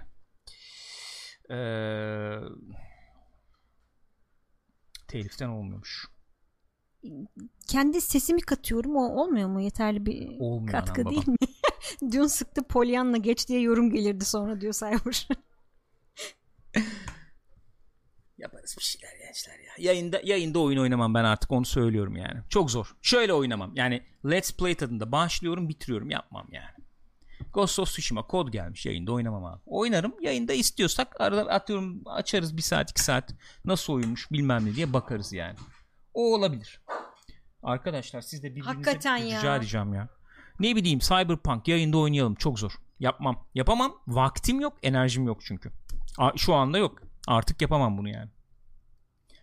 Ee, 1.52 2.40
teliften 5.08 5.50
olmuyormuş. 5.50 6.08
Kendi 7.68 8.02
sesimi 8.02 8.42
katıyorum 8.42 8.96
o 8.96 9.22
olmuyor 9.22 9.50
mu? 9.50 9.62
Yeterli 9.62 10.06
bir 10.06 10.40
Olmuyor 10.40 10.72
katkı 10.72 11.02
anam 11.02 11.12
değil 11.12 11.28
mi? 11.28 11.36
Dün 12.12 12.28
sıktı 12.28 12.64
Polyanna 12.64 13.18
geç 13.18 13.48
diye 13.50 13.62
yorum 13.62 13.92
gelirdi 13.92 14.26
sonra 14.26 14.62
diyor 14.62 14.74
Cyber. 14.74 15.28
Yaparız 18.38 18.76
bir 18.80 18.84
şeyler 18.84 19.18
gençler 19.26 19.60
ya. 19.60 19.72
Yayında 19.78 20.22
yayında 20.24 20.60
oyun 20.60 20.80
oynamam 20.80 21.14
ben 21.14 21.24
artık 21.24 21.52
onu 21.52 21.66
söylüyorum 21.66 22.16
yani. 22.16 22.42
Çok 22.50 22.72
zor. 22.72 22.96
Şöyle 23.02 23.34
oynamam. 23.34 23.72
Yani 23.76 24.04
Let's 24.26 24.58
Play 24.58 24.76
tadında 24.76 25.12
başlıyorum 25.12 25.70
bitiriyorum 25.70 26.10
yapmam 26.10 26.48
yani. 26.52 26.84
Ghost 27.54 27.80
of 27.80 27.88
Tsushima 27.88 28.28
kod 28.28 28.48
gelmiş 28.50 28.86
yayında 28.86 29.12
oynamam 29.12 29.46
abi. 29.46 29.62
Oynarım 29.66 30.14
yayında 30.22 30.54
istiyorsak 30.54 31.22
arada 31.22 31.42
atıyorum 31.52 32.02
açarız 32.06 32.58
bir 32.58 32.62
saat 32.62 32.92
iki 32.92 33.04
saat 33.04 33.36
nasıl 33.66 33.94
oyunmuş 33.94 34.32
bilmem 34.32 34.66
ne 34.66 34.76
diye 34.76 34.94
bakarız 34.94 35.34
yani. 35.34 35.56
O 36.14 36.34
olabilir. 36.34 36.82
Arkadaşlar 37.64 38.22
siz 38.22 38.44
de 38.44 38.50
birbirinize 38.52 38.74
Hakikaten 38.74 39.18
ya. 39.18 39.40
rica 39.40 39.56
edeceğim 39.56 39.94
ya. 39.94 40.10
Ne 40.60 40.76
bileyim 40.76 41.00
Cyberpunk 41.00 41.68
yayında 41.68 41.98
oynayalım 41.98 42.36
çok 42.36 42.60
zor. 42.60 42.72
Yapmam. 43.00 43.48
Yapamam. 43.54 43.96
Vaktim 44.08 44.60
yok 44.62 44.78
enerjim 44.84 45.26
yok 45.28 45.42
çünkü. 45.42 45.72
Şu 46.36 46.54
anda 46.54 46.78
yok. 46.78 47.02
Artık 47.28 47.62
yapamam 47.62 47.98
bunu 47.98 48.10
yani. 48.10 48.30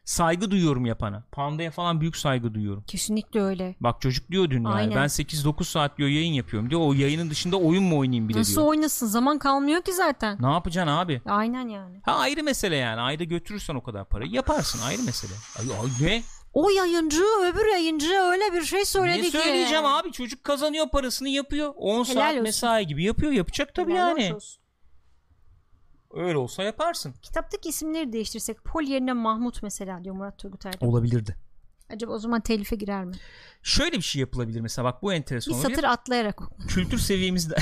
Saygı 0.04 0.50
duyuyorum 0.50 0.86
yapana. 0.86 1.24
Panda'ya 1.32 1.70
falan 1.70 2.00
büyük 2.00 2.16
saygı 2.16 2.54
duyuyorum. 2.54 2.84
Kesinlikle 2.86 3.40
öyle. 3.42 3.74
Bak 3.80 4.00
çocuk 4.00 4.30
diyor 4.30 4.50
dün 4.50 4.64
yani 4.64 4.74
Aynen. 4.74 4.96
ben 4.96 5.04
8-9 5.04 5.64
saat 5.64 5.98
diyor 5.98 6.08
yayın 6.08 6.32
yapıyorum 6.32 6.70
diyor. 6.70 6.80
O 6.84 6.92
yayının 6.92 7.30
dışında 7.30 7.56
oyun 7.56 7.84
mu 7.84 7.98
oynayayım 7.98 8.28
bile 8.28 8.38
Nasıl 8.38 8.54
diyor. 8.56 8.66
oynasın? 8.66 9.06
Zaman 9.06 9.38
kalmıyor 9.38 9.82
ki 9.82 9.92
zaten. 9.92 10.36
Ne 10.40 10.52
yapacaksın 10.52 10.92
abi? 10.92 11.22
Aynen 11.26 11.68
yani. 11.68 12.00
Ha 12.04 12.12
ayrı 12.12 12.42
mesele 12.42 12.76
yani. 12.76 13.00
Ayda 13.00 13.24
götürürsen 13.24 13.74
o 13.74 13.82
kadar 13.82 14.04
parayı 14.08 14.30
yaparsın 14.30 14.80
ayrı 14.86 15.02
mesele. 15.02 15.32
Ay, 15.58 15.66
ay 15.82 16.08
ne? 16.08 16.22
O 16.54 16.70
yayıncı 16.70 17.22
öbür 17.42 17.66
yayıncı 17.72 18.14
öyle 18.14 18.52
bir 18.52 18.62
şey 18.62 18.84
söyledi 18.84 19.18
Ne 19.18 19.30
ki. 19.30 19.30
söyleyeceğim 19.30 19.84
abi? 19.86 20.12
Çocuk 20.12 20.44
kazanıyor 20.44 20.88
parasını 20.90 21.28
yapıyor. 21.28 21.72
10 21.76 22.02
saat 22.02 22.32
olsun. 22.32 22.42
mesai 22.42 22.86
gibi 22.86 23.04
yapıyor. 23.04 23.32
Yapacak 23.32 23.74
tabii 23.74 23.92
Helal 23.92 24.18
yani. 24.18 24.34
olsun. 24.34 24.60
Öyle 26.14 26.38
olsa 26.38 26.62
yaparsın. 26.62 27.14
Kitaptaki 27.22 27.68
isimleri 27.68 28.12
değiştirsek 28.12 28.64
Pol 28.64 28.82
yerine 28.82 29.12
Mahmut 29.12 29.62
mesela 29.62 30.04
diyor 30.04 30.14
Murat 30.14 30.38
Turgut 30.38 30.66
Erdem. 30.66 30.88
Olabilirdi. 30.88 31.36
Acaba 31.92 32.12
o 32.12 32.18
zaman 32.18 32.40
telife 32.40 32.76
girer 32.76 33.04
mi? 33.04 33.14
Şöyle 33.62 33.96
bir 33.96 34.02
şey 34.02 34.20
yapılabilir 34.20 34.60
mesela 34.60 34.84
bak 34.84 35.02
bu 35.02 35.12
enteresan 35.12 35.54
Bir 35.54 35.58
olabilir. 35.58 35.74
satır 35.74 35.88
atlayarak 35.88 36.40
kültür 36.68 36.98
seviyemizde 36.98 37.56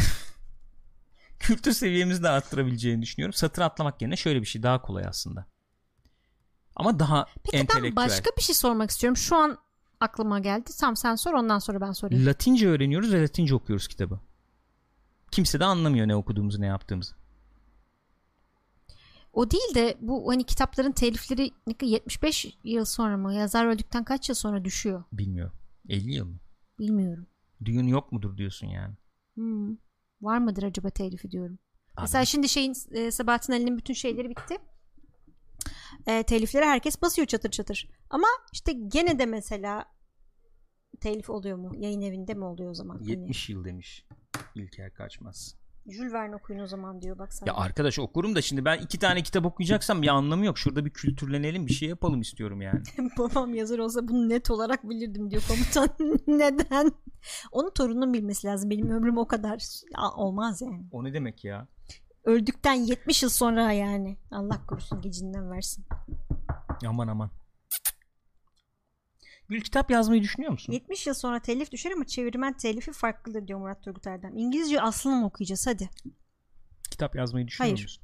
kültür 1.38 1.72
seviyemizi 1.72 2.22
de 2.22 2.28
arttırabileceğini 2.28 3.02
düşünüyorum. 3.02 3.32
Satır 3.32 3.62
atlamak 3.62 4.02
yerine 4.02 4.16
şöyle 4.16 4.40
bir 4.40 4.46
şey 4.46 4.62
daha 4.62 4.82
kolay 4.82 5.04
aslında. 5.06 5.46
Ama 6.76 6.98
daha 6.98 7.26
Peki 7.44 7.56
entelektüel. 7.56 7.96
ben 7.96 7.96
başka 7.96 8.30
bir 8.36 8.42
şey 8.42 8.54
sormak 8.54 8.90
istiyorum. 8.90 9.16
Şu 9.16 9.36
an 9.36 9.58
aklıma 10.00 10.38
geldi. 10.38 10.70
Tamam 10.80 10.96
sen 10.96 11.14
sor 11.14 11.34
ondan 11.34 11.58
sonra 11.58 11.80
ben 11.80 11.92
sorayım. 11.92 12.26
Latince 12.26 12.68
öğreniyoruz 12.68 13.12
ve 13.12 13.22
Latince 13.22 13.54
okuyoruz 13.54 13.88
kitabı. 13.88 14.20
Kimse 15.30 15.60
de 15.60 15.64
anlamıyor 15.64 16.08
ne 16.08 16.16
okuduğumuzu 16.16 16.60
ne 16.60 16.66
yaptığımızı. 16.66 17.14
O 19.32 19.50
değil 19.50 19.74
de 19.74 19.96
bu 20.00 20.30
hani 20.30 20.44
kitapların 20.44 20.92
telifleri 20.92 21.50
ne 21.66 21.74
kadar 21.74 21.90
75 21.90 22.58
yıl 22.64 22.84
sonra 22.84 23.16
mı? 23.16 23.34
Yazar 23.34 23.66
öldükten 23.66 24.04
kaç 24.04 24.28
yıl 24.28 24.36
sonra 24.36 24.64
düşüyor? 24.64 25.04
Bilmiyorum. 25.12 25.52
50 25.88 26.12
yıl 26.14 26.26
mı? 26.26 26.38
Bilmiyorum. 26.78 27.26
Düğün 27.64 27.86
yok 27.86 28.12
mudur 28.12 28.36
diyorsun 28.36 28.66
yani. 28.66 28.94
Hmm. 29.34 29.76
Var 30.20 30.38
mıdır 30.38 30.62
acaba 30.62 30.90
telifi 30.90 31.30
diyorum. 31.30 31.58
Abi. 31.96 32.02
Mesela 32.02 32.24
şimdi 32.24 32.48
şeyin 32.48 32.74
e, 32.90 33.10
Sabahattin 33.10 33.52
Ali'nin 33.52 33.78
bütün 33.78 33.94
şeyleri 33.94 34.30
bitti. 34.30 34.58
E, 36.06 36.22
telifleri 36.22 36.64
herkes 36.64 37.02
basıyor 37.02 37.26
çatır 37.26 37.50
çatır. 37.50 37.88
Ama 38.10 38.28
işte 38.52 38.72
gene 38.72 39.18
de 39.18 39.26
mesela 39.26 39.84
telif 41.00 41.30
oluyor 41.30 41.56
mu? 41.56 41.72
Yayın 41.78 42.00
evinde 42.00 42.34
mi 42.34 42.44
oluyor 42.44 42.70
o 42.70 42.74
zaman? 42.74 42.94
Hani 42.98 43.10
70 43.10 43.48
yıl 43.48 43.64
demiş. 43.64 44.06
İlker 44.54 44.94
Kaçmaz. 44.94 45.57
Jules 45.88 46.12
Verne 46.12 46.36
okuyun 46.36 46.60
o 46.60 46.66
zaman 46.66 47.02
diyor 47.02 47.18
bak 47.18 47.32
sen. 47.32 47.46
Ya 47.46 47.54
arkadaş 47.54 47.98
okurum 47.98 48.34
da 48.34 48.42
şimdi 48.42 48.64
ben 48.64 48.78
iki 48.78 48.98
tane 48.98 49.22
kitap 49.22 49.46
okuyacaksam 49.46 50.02
bir 50.02 50.08
anlamı 50.08 50.46
yok. 50.46 50.58
Şurada 50.58 50.84
bir 50.84 50.90
kültürlenelim 50.90 51.66
bir 51.66 51.72
şey 51.72 51.88
yapalım 51.88 52.20
istiyorum 52.20 52.60
yani. 52.60 52.82
Babam 53.18 53.54
yazar 53.54 53.78
olsa 53.78 54.08
bunu 54.08 54.28
net 54.28 54.50
olarak 54.50 54.88
bilirdim 54.88 55.30
diyor 55.30 55.42
komutan. 55.48 55.88
Neden? 56.26 56.92
Onun 57.52 57.70
torununun 57.70 58.12
bilmesi 58.12 58.46
lazım. 58.46 58.70
Benim 58.70 58.90
ömrüm 58.90 59.18
o 59.18 59.26
kadar 59.26 59.58
Ya, 59.96 60.10
olmaz 60.10 60.62
yani. 60.62 60.86
O 60.92 61.04
ne 61.04 61.12
demek 61.14 61.44
ya? 61.44 61.66
Öldükten 62.24 62.74
70 62.74 63.22
yıl 63.22 63.30
sonra 63.30 63.72
yani. 63.72 64.16
Allah 64.30 64.66
korusun 64.66 65.00
gecinden 65.00 65.50
versin. 65.50 65.84
Aman 66.86 67.08
aman. 67.08 67.30
Gül 69.48 69.60
kitap 69.60 69.90
yazmayı 69.90 70.22
düşünüyor 70.22 70.52
musun? 70.52 70.72
70 70.72 71.06
yıl 71.06 71.14
sonra 71.14 71.40
telif 71.40 71.72
düşer 71.72 71.90
ama 71.90 72.06
çevirmen 72.06 72.56
telifi 72.56 72.92
farklıdır 72.92 73.48
diyor 73.48 73.58
Murat 73.58 73.82
Turgut 73.82 74.06
Erdem. 74.06 74.36
İngilizce 74.36 74.80
aslını 74.80 75.16
mı 75.16 75.26
okuyacağız 75.26 75.66
hadi. 75.66 75.90
Kitap 76.90 77.16
yazmayı 77.16 77.46
düşünüyor 77.46 77.76
Hayır. 77.76 77.82
musun? 77.82 78.02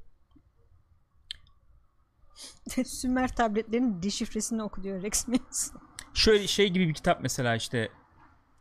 Sümer 2.85 3.37
tabletlerinin 3.37 4.03
deşifresini 4.03 4.63
oku 4.63 4.83
diyor 4.83 5.03
Rex. 5.03 5.27
Şöyle 6.15 6.47
şey 6.47 6.69
gibi 6.71 6.89
bir 6.89 6.95
kitap 6.95 7.23
mesela 7.23 7.57
işte 7.57 7.89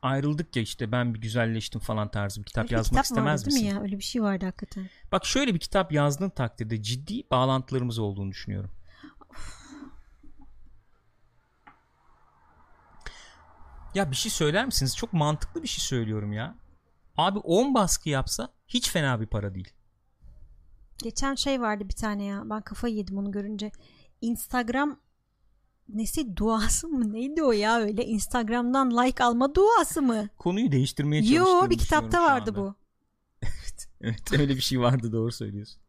ayrıldık 0.01 0.55
ya 0.55 0.61
işte 0.61 0.91
ben 0.91 1.14
bir 1.14 1.22
güzelleştim 1.22 1.81
falan 1.81 2.11
tarzı 2.11 2.41
bir 2.41 2.45
kitap 2.45 2.64
Öyle 2.64 2.76
yazmak 2.76 3.03
kitap 3.05 3.18
vardı 3.18 3.35
istemez 3.35 3.45
değil 3.45 3.53
misin? 3.55 3.68
mi 3.68 3.76
ya? 3.76 3.81
Öyle 3.81 3.97
bir 3.97 4.03
şey 4.03 4.23
vardı 4.23 4.45
hakikaten. 4.45 4.89
Bak 5.11 5.26
şöyle 5.26 5.53
bir 5.53 5.60
kitap 5.60 5.91
yazdığın 5.91 6.30
takdirde 6.30 6.84
ciddi 6.84 7.30
bağlantılarımız 7.31 7.99
olduğunu 7.99 8.31
düşünüyorum. 8.31 8.72
Ya 13.95 14.11
bir 14.11 14.15
şey 14.15 14.32
söyler 14.32 14.65
misiniz? 14.65 14.95
Çok 14.95 15.14
mantıklı 15.14 15.64
bir 15.64 15.68
şey 15.68 15.84
söylüyorum 15.84 16.34
ya. 16.34 16.56
Abi 17.18 17.40
10 17.40 17.74
baskı 17.74 18.10
yapsa 18.10 18.49
hiç 18.68 18.90
fena 18.90 19.22
bir 19.22 19.28
para 19.28 19.56
değil. 19.56 19.70
Geçen 21.03 21.36
şey 21.36 21.61
vardı 21.61 21.84
bir 21.90 21.95
tane 21.95 22.24
ya. 22.24 22.41
Ben 22.49 22.61
kafayı 22.61 22.95
yedim 22.95 23.18
onu 23.18 23.32
görünce. 23.32 23.72
Instagram 24.22 24.99
nesi 25.90 26.38
duası 26.38 26.88
mı? 26.88 27.14
Neydi 27.14 27.44
o 27.44 27.52
ya 27.52 27.80
öyle? 27.80 28.06
Instagram'dan 28.06 28.98
like 28.98 29.24
alma 29.24 29.56
duası 29.56 30.02
mı? 30.02 30.30
Konuyu 30.38 30.72
değiştirmeye 30.72 31.24
çalıştığını 31.24 31.48
Yo 31.64 31.70
bir 31.70 31.78
kitapta 31.78 32.24
vardı 32.24 32.56
bu. 32.56 32.76
Evet 34.02 34.34
öyle 34.34 34.56
bir 34.56 34.61
şey 34.61 34.80
vardı 34.80 35.11
doğru 35.11 35.32
söylüyorsun. 35.32 35.82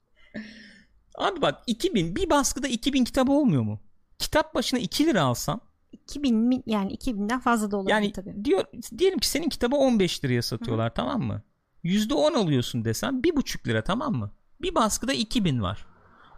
Abi 1.15 1.43
bak 1.43 1.63
2000 1.67 2.17
bir 2.17 2.31
baskıda 2.31 2.69
2000 2.69 3.05
kitap 3.05 3.29
olmuyor 3.29 3.63
mu? 3.63 3.81
Kitap 4.19 4.55
başına 4.55 4.81
2 4.81 5.07
lira 5.07 5.23
alsan 5.23 5.61
2000 5.95 6.37
mi- 6.37 6.63
yani 6.67 6.93
2000'den 6.95 7.41
fazla 7.41 7.71
da 7.71 7.77
olabilir 7.77 7.95
yani 7.95 8.13
tabii. 8.13 8.45
diyor 8.45 8.65
diyelim 8.99 9.19
ki 9.19 9.29
senin 9.29 9.49
kitabı 9.49 9.77
15 9.77 10.25
liraya 10.25 10.43
satıyorlar 10.43 10.95
tamam 10.95 11.23
mı? 11.23 11.43
%10 11.85 12.35
alıyorsun 12.37 12.85
desem 12.85 13.21
1,5 13.23 13.69
lira 13.69 13.85
tamam 13.85 14.15
mı? 14.15 14.33
Bir 14.63 14.75
baskıda 14.75 15.13
2000 15.13 15.63
var. 15.63 15.87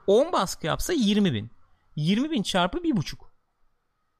10 0.06 0.32
baskı 0.32 0.66
yapsa 0.66 0.92
20 0.92 1.32
bin. 1.34 1.50
20 1.96 2.30
bin 2.30 2.42
çarpı 2.42 2.78
1,5. 2.78 3.16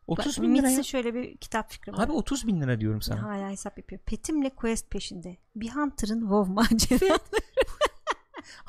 30 0.07 0.43
bin 0.43 0.55
lira 0.55 0.83
şöyle 0.83 1.15
bir 1.15 1.37
kitap 1.37 1.71
fikri 1.71 1.93
var. 1.93 2.05
Abi 2.05 2.13
30 2.13 2.47
bin 2.47 2.61
lira 2.61 2.81
diyorum 2.81 3.03
sana. 3.03 3.23
Hala 3.23 3.51
hesap 3.51 3.79
yapıyor. 3.79 4.01
Petim'le 4.01 4.51
Quest 4.57 4.91
peşinde. 4.91 5.37
Bir 5.57 5.71
Hunter'ın 5.71 6.21
WoW 6.21 6.53
maceraları. 6.53 7.19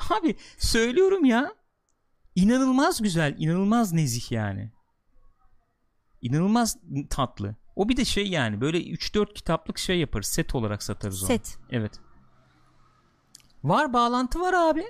Abi 0.10 0.36
söylüyorum 0.58 1.24
ya. 1.24 1.54
İnanılmaz 2.34 3.02
güzel, 3.02 3.34
inanılmaz 3.38 3.92
nezih 3.92 4.32
yani. 4.32 4.70
İnanılmaz 6.22 6.76
tatlı. 7.10 7.54
O 7.76 7.88
bir 7.88 7.96
de 7.96 8.04
şey 8.04 8.28
yani 8.28 8.60
böyle 8.60 8.78
3-4 8.78 9.34
kitaplık 9.34 9.78
şey 9.78 9.98
yaparız. 9.98 10.26
Set 10.28 10.54
olarak 10.54 10.82
satarız 10.82 11.22
onu. 11.22 11.26
Set. 11.28 11.58
Evet. 11.70 11.92
Var 13.64 13.92
bağlantı 13.92 14.40
var 14.40 14.52
abi. 14.54 14.84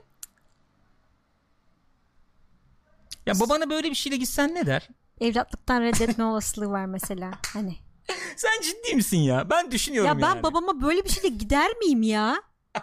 Ya 3.26 3.40
babana 3.40 3.70
böyle 3.70 3.90
bir 3.90 3.94
şeyle 3.94 4.16
gitsen 4.16 4.54
ne 4.54 4.66
der? 4.66 4.88
Evlatlıktan 5.20 5.82
reddetme 5.82 6.24
olasılığı 6.24 6.70
var 6.70 6.86
mesela. 6.86 7.30
Hani. 7.52 7.76
Sen 8.36 8.60
ciddi 8.62 8.94
misin 8.96 9.18
ya? 9.18 9.50
Ben 9.50 9.70
düşünüyorum 9.70 10.08
Ya 10.18 10.22
ben 10.28 10.34
yani. 10.34 10.42
babama 10.42 10.82
böyle 10.82 11.04
bir 11.04 11.08
şeyle 11.08 11.28
gider 11.28 11.76
miyim 11.76 12.02
ya? 12.02 12.42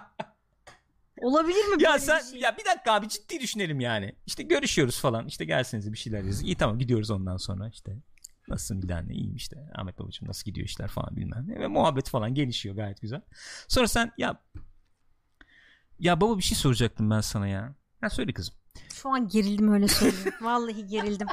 Olabilir 1.22 1.66
mi 1.66 1.84
Ya 1.84 1.90
böyle 1.92 2.00
sen 2.00 2.20
bir 2.20 2.32
şey? 2.32 2.40
ya 2.40 2.58
bir 2.58 2.66
dakika 2.66 2.94
abi 2.94 3.10
ciddi 3.10 3.40
düşünelim 3.40 3.80
yani. 3.80 4.16
İşte 4.26 4.44
görüşüyoruz 4.44 5.00
falan. 5.00 5.28
İşte 5.28 5.46
gelsenize 5.46 5.92
bir 5.94 5.98
şeyler 5.98 6.24
yazın. 6.24 6.46
İyi 6.46 6.56
tamam 6.56 6.80
gidiyoruz 6.80 7.12
ondan 7.12 7.38
sonra 7.38 7.70
işte. 7.70 7.98
Nasılsın 8.48 8.82
bir 8.82 8.88
tane 8.88 9.14
iyiyim 9.14 9.36
işte. 9.36 9.70
Ahmet 9.76 10.00
babacığım 10.00 10.28
nasıl 10.28 10.46
gidiyor 10.46 10.68
işler 10.68 10.88
falan 10.88 11.16
bilmem 11.16 11.46
ne. 11.48 11.60
Ve 11.60 11.68
muhabbet 11.68 12.10
falan 12.10 12.34
gelişiyor 12.34 12.76
gayet 12.76 13.02
güzel. 13.02 13.22
Sonra 13.68 13.88
sen 13.88 14.12
ya 14.18 14.42
ya 16.00 16.22
baba 16.22 16.38
bir 16.38 16.44
şey 16.44 16.58
soracaktım 16.58 17.10
ben 17.10 17.22
sana 17.22 17.48
ya. 17.48 17.76
Ha 18.02 18.10
söyle 18.10 18.34
kızım. 18.34 18.56
Şu 18.94 19.10
an 19.10 19.28
gerildim 19.28 19.74
öyle 19.74 19.88
söyleyeyim. 19.88 20.34
Vallahi 20.42 20.88
gerildim. 20.88 21.28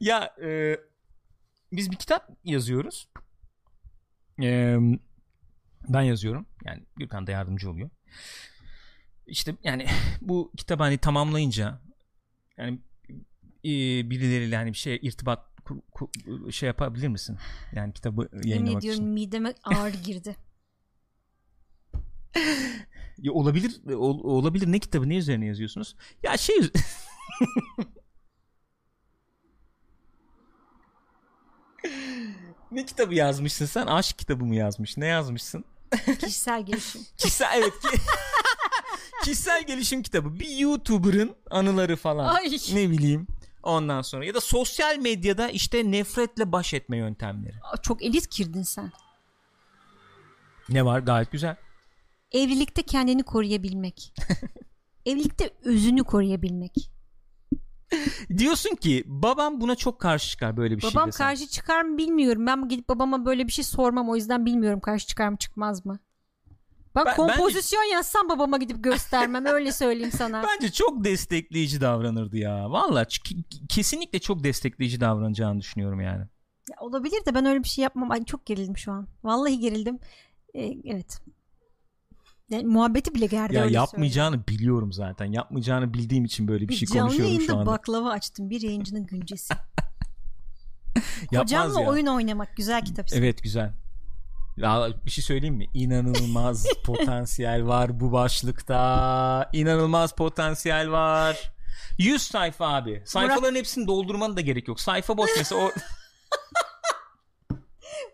ya 0.00 0.34
e, 0.42 0.80
biz 1.72 1.90
bir 1.90 1.96
kitap 1.96 2.30
yazıyoruz. 2.44 3.08
E, 4.42 4.76
ben 5.88 6.02
yazıyorum. 6.02 6.46
Yani 6.64 6.86
Gürkan 6.96 7.26
da 7.26 7.30
yardımcı 7.30 7.70
oluyor. 7.70 7.90
İşte 9.26 9.56
yani 9.64 9.86
bu 10.20 10.52
kitabı 10.56 10.82
hani 10.82 10.98
tamamlayınca 10.98 11.80
yani 12.56 12.80
e, 13.64 13.68
birileriyle 14.10 14.56
hani 14.56 14.72
bir 14.72 14.78
şey 14.78 14.98
irtibat 15.02 15.46
kur- 15.92 16.52
şey 16.52 16.66
yapabilir 16.66 17.08
misin? 17.08 17.38
Yani 17.72 17.92
kitabı 17.92 18.28
Yemin 18.32 18.48
yayınlamak 18.48 18.84
için. 18.84 19.04
mideme 19.04 19.54
ağır 19.64 19.92
girdi. 19.94 20.36
Ya 23.18 23.32
olabilir 23.32 23.94
ol- 23.94 24.24
olabilir 24.24 24.72
ne 24.72 24.78
kitabı 24.78 25.08
ne 25.08 25.16
üzerine 25.16 25.46
yazıyorsunuz? 25.46 25.96
Ya 26.22 26.36
şey 26.36 26.56
Ne 32.70 32.86
kitabı 32.86 33.14
yazmışsın 33.14 33.66
sen? 33.66 33.86
Aşk 33.86 34.18
kitabı 34.18 34.44
mı 34.44 34.54
yazmış? 34.54 34.96
Ne 34.96 35.06
yazmışsın? 35.06 35.64
Kişisel 36.20 36.66
gelişim. 36.66 37.00
Kişisel 37.16 37.58
evet. 37.62 37.72
ki- 37.80 37.98
Kişisel 39.24 39.66
gelişim 39.66 40.02
kitabı. 40.02 40.40
Bir 40.40 40.48
YouTuber'ın 40.56 41.34
anıları 41.50 41.96
falan. 41.96 42.34
Ay. 42.34 42.58
Ne 42.72 42.90
bileyim. 42.90 43.26
Ondan 43.62 44.02
sonra 44.02 44.24
ya 44.24 44.34
da 44.34 44.40
sosyal 44.40 44.98
medyada 44.98 45.48
işte 45.48 45.90
nefretle 45.90 46.52
baş 46.52 46.74
etme 46.74 46.96
yöntemleri. 46.96 47.54
Çok 47.82 48.02
elit 48.02 48.30
girdin 48.30 48.62
sen. 48.62 48.92
Ne 50.68 50.84
var? 50.84 50.98
Gayet 50.98 51.32
güzel. 51.32 51.56
Evlilikte 52.32 52.82
kendini 52.82 53.22
koruyabilmek. 53.22 54.14
Evlilikte 55.06 55.50
özünü 55.64 56.04
koruyabilmek. 56.04 56.90
Diyorsun 58.38 58.74
ki 58.74 59.04
babam 59.06 59.60
buna 59.60 59.76
çok 59.76 60.00
karşı 60.00 60.30
çıkar 60.30 60.56
böyle 60.56 60.76
bir 60.76 60.80
şey 60.80 60.90
Babam 60.90 61.10
karşı 61.10 61.46
çıkar 61.46 61.82
mı 61.82 61.98
bilmiyorum. 61.98 62.46
Ben 62.46 62.68
gidip 62.68 62.88
babama 62.88 63.24
böyle 63.24 63.46
bir 63.46 63.52
şey 63.52 63.64
sormam. 63.64 64.10
O 64.10 64.16
yüzden 64.16 64.46
bilmiyorum 64.46 64.80
karşı 64.80 65.06
çıkar 65.06 65.28
mı 65.28 65.36
çıkmaz 65.36 65.86
mı. 65.86 65.98
Ben, 66.96 67.04
Ben- 67.06 67.16
kompozisyon 67.16 67.82
yazsam 67.92 68.28
babama 68.28 68.56
gidip 68.58 68.84
göstermem. 68.84 69.46
öyle 69.46 69.72
söyleyeyim 69.72 70.12
sana. 70.12 70.42
Bence 70.46 70.72
çok 70.72 71.04
destekleyici 71.04 71.80
davranırdı 71.80 72.36
ya. 72.36 72.70
Valla 72.70 73.06
kesinlikle 73.68 74.18
çok 74.18 74.44
destekleyici 74.44 75.00
davranacağını 75.00 75.60
düşünüyorum 75.60 76.00
yani. 76.00 76.20
Ya 76.70 76.76
olabilir 76.80 77.24
de 77.26 77.34
ben 77.34 77.44
öyle 77.46 77.62
bir 77.62 77.68
şey 77.68 77.82
yapmam. 77.82 78.10
Ay 78.10 78.24
çok 78.24 78.46
gerildim 78.46 78.76
şu 78.76 78.92
an. 78.92 79.08
Vallahi 79.24 79.58
gerildim. 79.58 79.98
Ee, 80.54 80.72
evet. 80.84 81.20
Yani 82.50 82.64
muhabbeti 82.64 83.14
bile 83.14 83.26
gerdi 83.26 83.54
Ya 83.56 83.66
yapmayacağını 83.66 84.46
biliyorum 84.46 84.92
zaten. 84.92 85.32
Yapmayacağını 85.32 85.94
bildiğim 85.94 86.24
için 86.24 86.48
böyle 86.48 86.64
bir 86.64 86.68
Bir 86.68 86.86
şey 86.86 86.98
konuşuyorum 87.00 87.40
şu 87.40 87.56
anda. 87.56 87.66
baklava 87.66 88.10
açtım. 88.10 88.50
Bir 88.50 88.60
yayıncının 88.60 89.06
güncesi. 89.06 89.54
Yapmaz 91.32 91.42
Hocamla 91.42 91.80
ya. 91.80 91.88
oyun 91.88 92.06
oynamak 92.06 92.56
güzel 92.56 92.84
kitap. 92.84 93.06
Evet 93.12 93.42
güzel. 93.42 93.72
Ya 94.62 94.88
bir 95.06 95.10
şey 95.10 95.24
söyleyeyim 95.24 95.54
mi? 95.54 95.66
İnanılmaz 95.74 96.66
potansiyel 96.84 97.66
var 97.66 98.00
bu 98.00 98.12
başlıkta. 98.12 99.50
İnanılmaz 99.52 100.14
potansiyel 100.14 100.90
var. 100.90 101.52
100 101.98 102.22
sayfa 102.22 102.74
abi. 102.74 103.02
Sayfaların 103.04 103.54
hepsini 103.56 103.86
doldurmanın 103.86 104.36
da 104.36 104.40
gerek 104.40 104.68
yok. 104.68 104.80
Sayfa 104.80 105.16
boş 105.16 105.30
mesela 105.36 105.60
o 105.60 105.70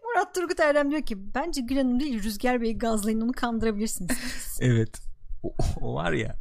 Murat 0.04 0.34
Turgut 0.34 0.60
Erdem 0.60 0.90
diyor 0.90 1.02
ki 1.02 1.34
bence 1.34 1.60
Gül 1.60 1.76
Hanım 1.76 2.00
değil 2.00 2.22
Rüzgar 2.22 2.60
Bey'i 2.60 2.78
gazlayın 2.78 3.20
onu 3.20 3.32
kandırabilirsiniz. 3.32 4.18
Evet. 4.60 5.00
O, 5.42 5.54
o 5.80 5.94
var 5.94 6.12
ya. 6.12 6.36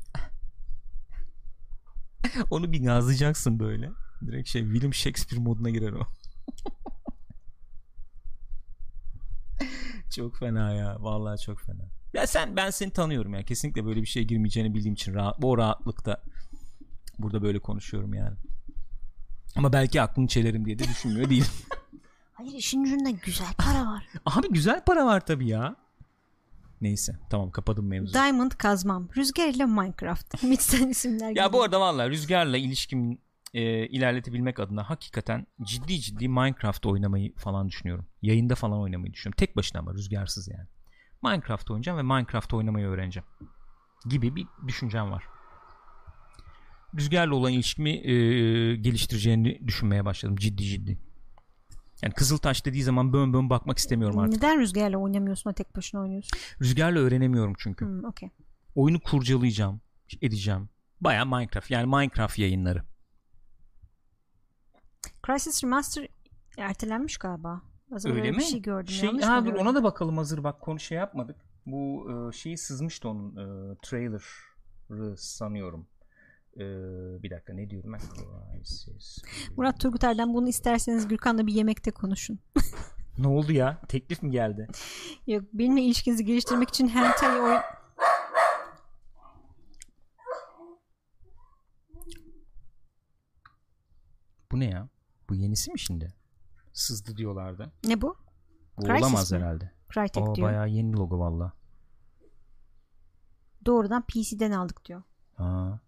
Onu 2.51 2.71
bir 2.71 2.83
gazlayacaksın 2.83 3.59
böyle. 3.59 3.89
Direkt 4.27 4.49
şey 4.49 4.61
William 4.63 4.93
Shakespeare 4.93 5.41
moduna 5.43 5.69
girer 5.69 5.91
o. 5.91 6.01
çok 10.15 10.37
fena 10.37 10.73
ya. 10.73 10.97
Vallahi 10.99 11.41
çok 11.41 11.61
fena. 11.61 11.81
Ya 12.13 12.27
sen 12.27 12.55
ben 12.55 12.69
seni 12.69 12.91
tanıyorum 12.91 13.33
ya. 13.33 13.43
Kesinlikle 13.43 13.85
böyle 13.85 14.01
bir 14.01 14.05
şeye 14.07 14.23
girmeyeceğini 14.23 14.73
bildiğim 14.73 14.93
için 14.93 15.13
rahat, 15.13 15.41
bu 15.41 15.57
rahatlıkta 15.57 16.23
burada 17.19 17.41
böyle 17.41 17.59
konuşuyorum 17.59 18.13
yani. 18.13 18.35
Ama 19.55 19.73
belki 19.73 20.01
aklını 20.01 20.27
çelerim 20.27 20.65
diye 20.65 20.79
de 20.79 20.83
düşünmüyor 20.83 21.29
değilim. 21.29 21.47
Hayır 22.33 22.53
işin 22.53 22.83
ucunda 22.83 23.09
güzel 23.09 23.53
para 23.57 23.85
var. 23.85 24.07
Abi 24.25 24.47
güzel 24.49 24.83
para 24.85 25.05
var 25.05 25.25
tabii 25.25 25.47
ya. 25.47 25.75
Neyse 26.81 27.15
tamam 27.29 27.51
kapadım 27.51 27.87
mevzuyu. 27.87 28.13
Diamond 28.13 28.51
kazmam. 28.51 29.09
Rüzgar 29.17 29.47
ile 29.47 29.65
Minecraft. 29.65 30.43
Midsen 30.43 30.87
isimler 30.89 31.25
Ya 31.27 31.31
geliyor. 31.31 31.53
bu 31.53 31.63
arada 31.63 31.79
valla 31.81 32.09
rüzgarla 32.09 32.57
ilişkimi 32.57 33.17
e, 33.57 33.87
ilerletebilmek 33.87 34.59
adına 34.59 34.89
hakikaten 34.89 35.47
ciddi 35.61 35.99
ciddi 35.99 36.27
Minecraft 36.27 36.85
oynamayı 36.85 37.35
falan 37.35 37.67
düşünüyorum. 37.67 38.05
Yayında 38.21 38.55
falan 38.55 38.79
oynamayı 38.79 39.13
düşünüyorum. 39.13 39.37
Tek 39.37 39.55
başına 39.55 39.79
ama 39.79 39.93
rüzgarsız 39.93 40.47
yani. 40.47 40.67
Minecraft 41.23 41.71
oynayacağım 41.71 41.97
ve 41.97 42.01
Minecraft 42.01 42.53
oynamayı 42.53 42.87
öğreneceğim. 42.87 43.27
Gibi 44.09 44.35
bir 44.35 44.47
düşüncem 44.67 45.11
var. 45.11 45.23
Rüzgarla 46.97 47.35
olan 47.35 47.51
ilişkimi 47.51 47.89
e, 47.89 48.13
geliştireceğini 48.75 49.67
düşünmeye 49.67 50.05
başladım 50.05 50.35
ciddi 50.35 50.63
ciddi. 50.63 50.97
Yani 52.01 52.13
Kızıltaş 52.13 52.65
dediği 52.65 52.83
zaman 52.83 53.13
bön 53.13 53.33
bön 53.33 53.49
bakmak 53.49 53.77
istemiyorum 53.77 54.19
artık. 54.19 54.43
Neden 54.43 54.59
Rüzgar'la 54.59 54.97
oynamıyorsun 54.97 55.49
da 55.49 55.53
tek 55.53 55.75
başına 55.75 56.01
oynuyorsun? 56.01 56.39
Rüzgarla 56.61 56.99
öğrenemiyorum 56.99 57.53
çünkü. 57.57 57.85
Hmm, 57.85 58.03
okey. 58.03 58.29
oyunu 58.75 58.99
kurcalayacağım, 58.99 59.81
edeceğim. 60.21 60.69
Baya 61.01 61.25
Minecraft 61.25 61.71
yani 61.71 61.85
Minecraft 61.85 62.39
yayınları. 62.39 62.83
Crysis 65.25 65.63
Remaster 65.63 66.07
ertelenmiş 66.57 67.17
galiba. 67.17 67.61
Az 67.91 68.05
Öyle 68.05 68.31
mi? 68.31 68.37
bir 68.37 68.43
şey 68.43 68.61
gördüm. 68.61 68.93
Şey, 68.93 69.07
Yanlış 69.09 69.25
ha, 69.25 69.45
dur 69.45 69.53
ona 69.53 69.75
da 69.75 69.83
bakalım 69.83 70.17
hazır 70.17 70.43
bak 70.43 70.61
konu 70.61 70.79
şey 70.79 70.97
yapmadık. 70.97 71.35
Bu 71.65 72.07
e, 72.11 72.31
şeyi 72.31 72.57
sızmıştı 72.57 73.09
onun 73.09 73.31
e, 73.31 73.75
trailer'ı 73.81 75.17
sanıyorum. 75.17 75.87
E, 76.55 76.63
bir 77.23 77.31
dakika 77.31 77.53
ne 77.53 77.69
diyorum 77.69 77.93
ben? 77.93 77.99
Crysis. 77.99 79.17
Murat 79.57 79.79
Turguter'den 79.79 80.33
bunu 80.33 80.49
isterseniz 80.49 81.07
Gürkan'la 81.07 81.47
bir 81.47 81.53
yemekte 81.53 81.91
konuşun. 81.91 82.39
Ne 83.17 83.27
oldu 83.27 83.51
ya? 83.51 83.81
Teklif 83.87 84.23
mi 84.23 84.31
geldi? 84.31 84.67
Yok 85.27 85.43
benimle 85.53 85.81
ilişkinizi 85.81 86.25
geliştirmek 86.25 86.69
için 86.69 86.87
hentai 86.87 87.41
oyun... 87.41 87.59
Bu 94.57 94.61
ne 94.61 94.65
ya? 94.69 94.87
Bu 95.29 95.35
yenisi 95.35 95.71
mi 95.71 95.79
şimdi? 95.79 96.13
Sızdı 96.73 97.17
diyorlardı. 97.17 97.71
Ne 97.83 98.01
bu? 98.01 98.17
Bu 98.77 98.81
Crysis 98.85 99.03
olamaz 99.03 99.31
mi? 99.31 99.37
herhalde. 99.37 99.71
Crytek 99.93 100.23
O 100.27 100.35
diyor. 100.35 100.47
bayağı 100.47 100.69
yeni 100.69 100.93
logo 100.93 101.19
valla. 101.19 101.53
Doğrudan 103.65 104.01
PC'den 104.07 104.51
aldık 104.51 104.85
diyor. 104.85 105.03
Ha. 105.35 105.79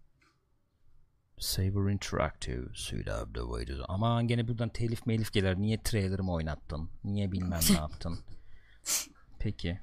Saber 1.38 1.92
Interactive 1.92 2.68
Suit 2.74 3.08
of 3.08 3.34
the 3.34 3.40
Waiters. 3.40 3.80
Aman 3.88 4.28
gene 4.28 4.48
buradan 4.48 4.68
telif 4.68 5.06
melif 5.06 5.32
gelir. 5.32 5.56
Niye 5.56 5.82
trailer'ımı 5.82 6.32
oynattın? 6.32 6.90
Niye 7.04 7.32
bilmem 7.32 7.60
ne 7.70 7.76
yaptın? 7.76 8.18
Peki. 9.38 9.80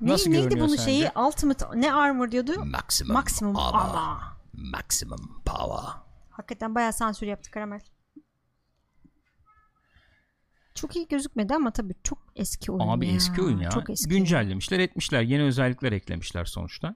Ne, 0.00 0.12
Nasıl 0.12 0.30
neydi 0.30 0.42
görünüyor 0.42 0.66
bunun 0.66 0.76
sence? 0.76 0.90
şeyi? 0.92 1.10
Ultimate 1.26 1.66
ne 1.74 1.92
armor 1.94 2.30
diyordu? 2.30 2.64
Maximum, 2.64 3.12
Maximum 3.12 3.56
armor. 3.56 3.94
armor. 3.94 4.31
Maximum 4.52 5.42
power. 5.44 5.90
Hakikaten 6.30 6.74
bayağı 6.74 6.92
sansür 6.92 7.26
yaptı 7.26 7.50
Karamel. 7.50 7.80
Çok 10.74 10.96
iyi 10.96 11.08
gözükmedi 11.08 11.54
ama 11.54 11.70
tabii 11.70 11.94
çok 12.04 12.18
eski 12.36 12.72
oyun 12.72 12.88
Abi 12.88 13.08
ya. 13.08 13.14
eski 13.14 13.42
oyun 13.42 13.58
ya. 13.58 13.70
Çok 13.70 13.90
eski. 13.90 14.08
Güncellemişler 14.08 14.78
etmişler. 14.78 15.22
Yeni 15.22 15.42
özellikler 15.42 15.92
eklemişler 15.92 16.44
sonuçta. 16.44 16.94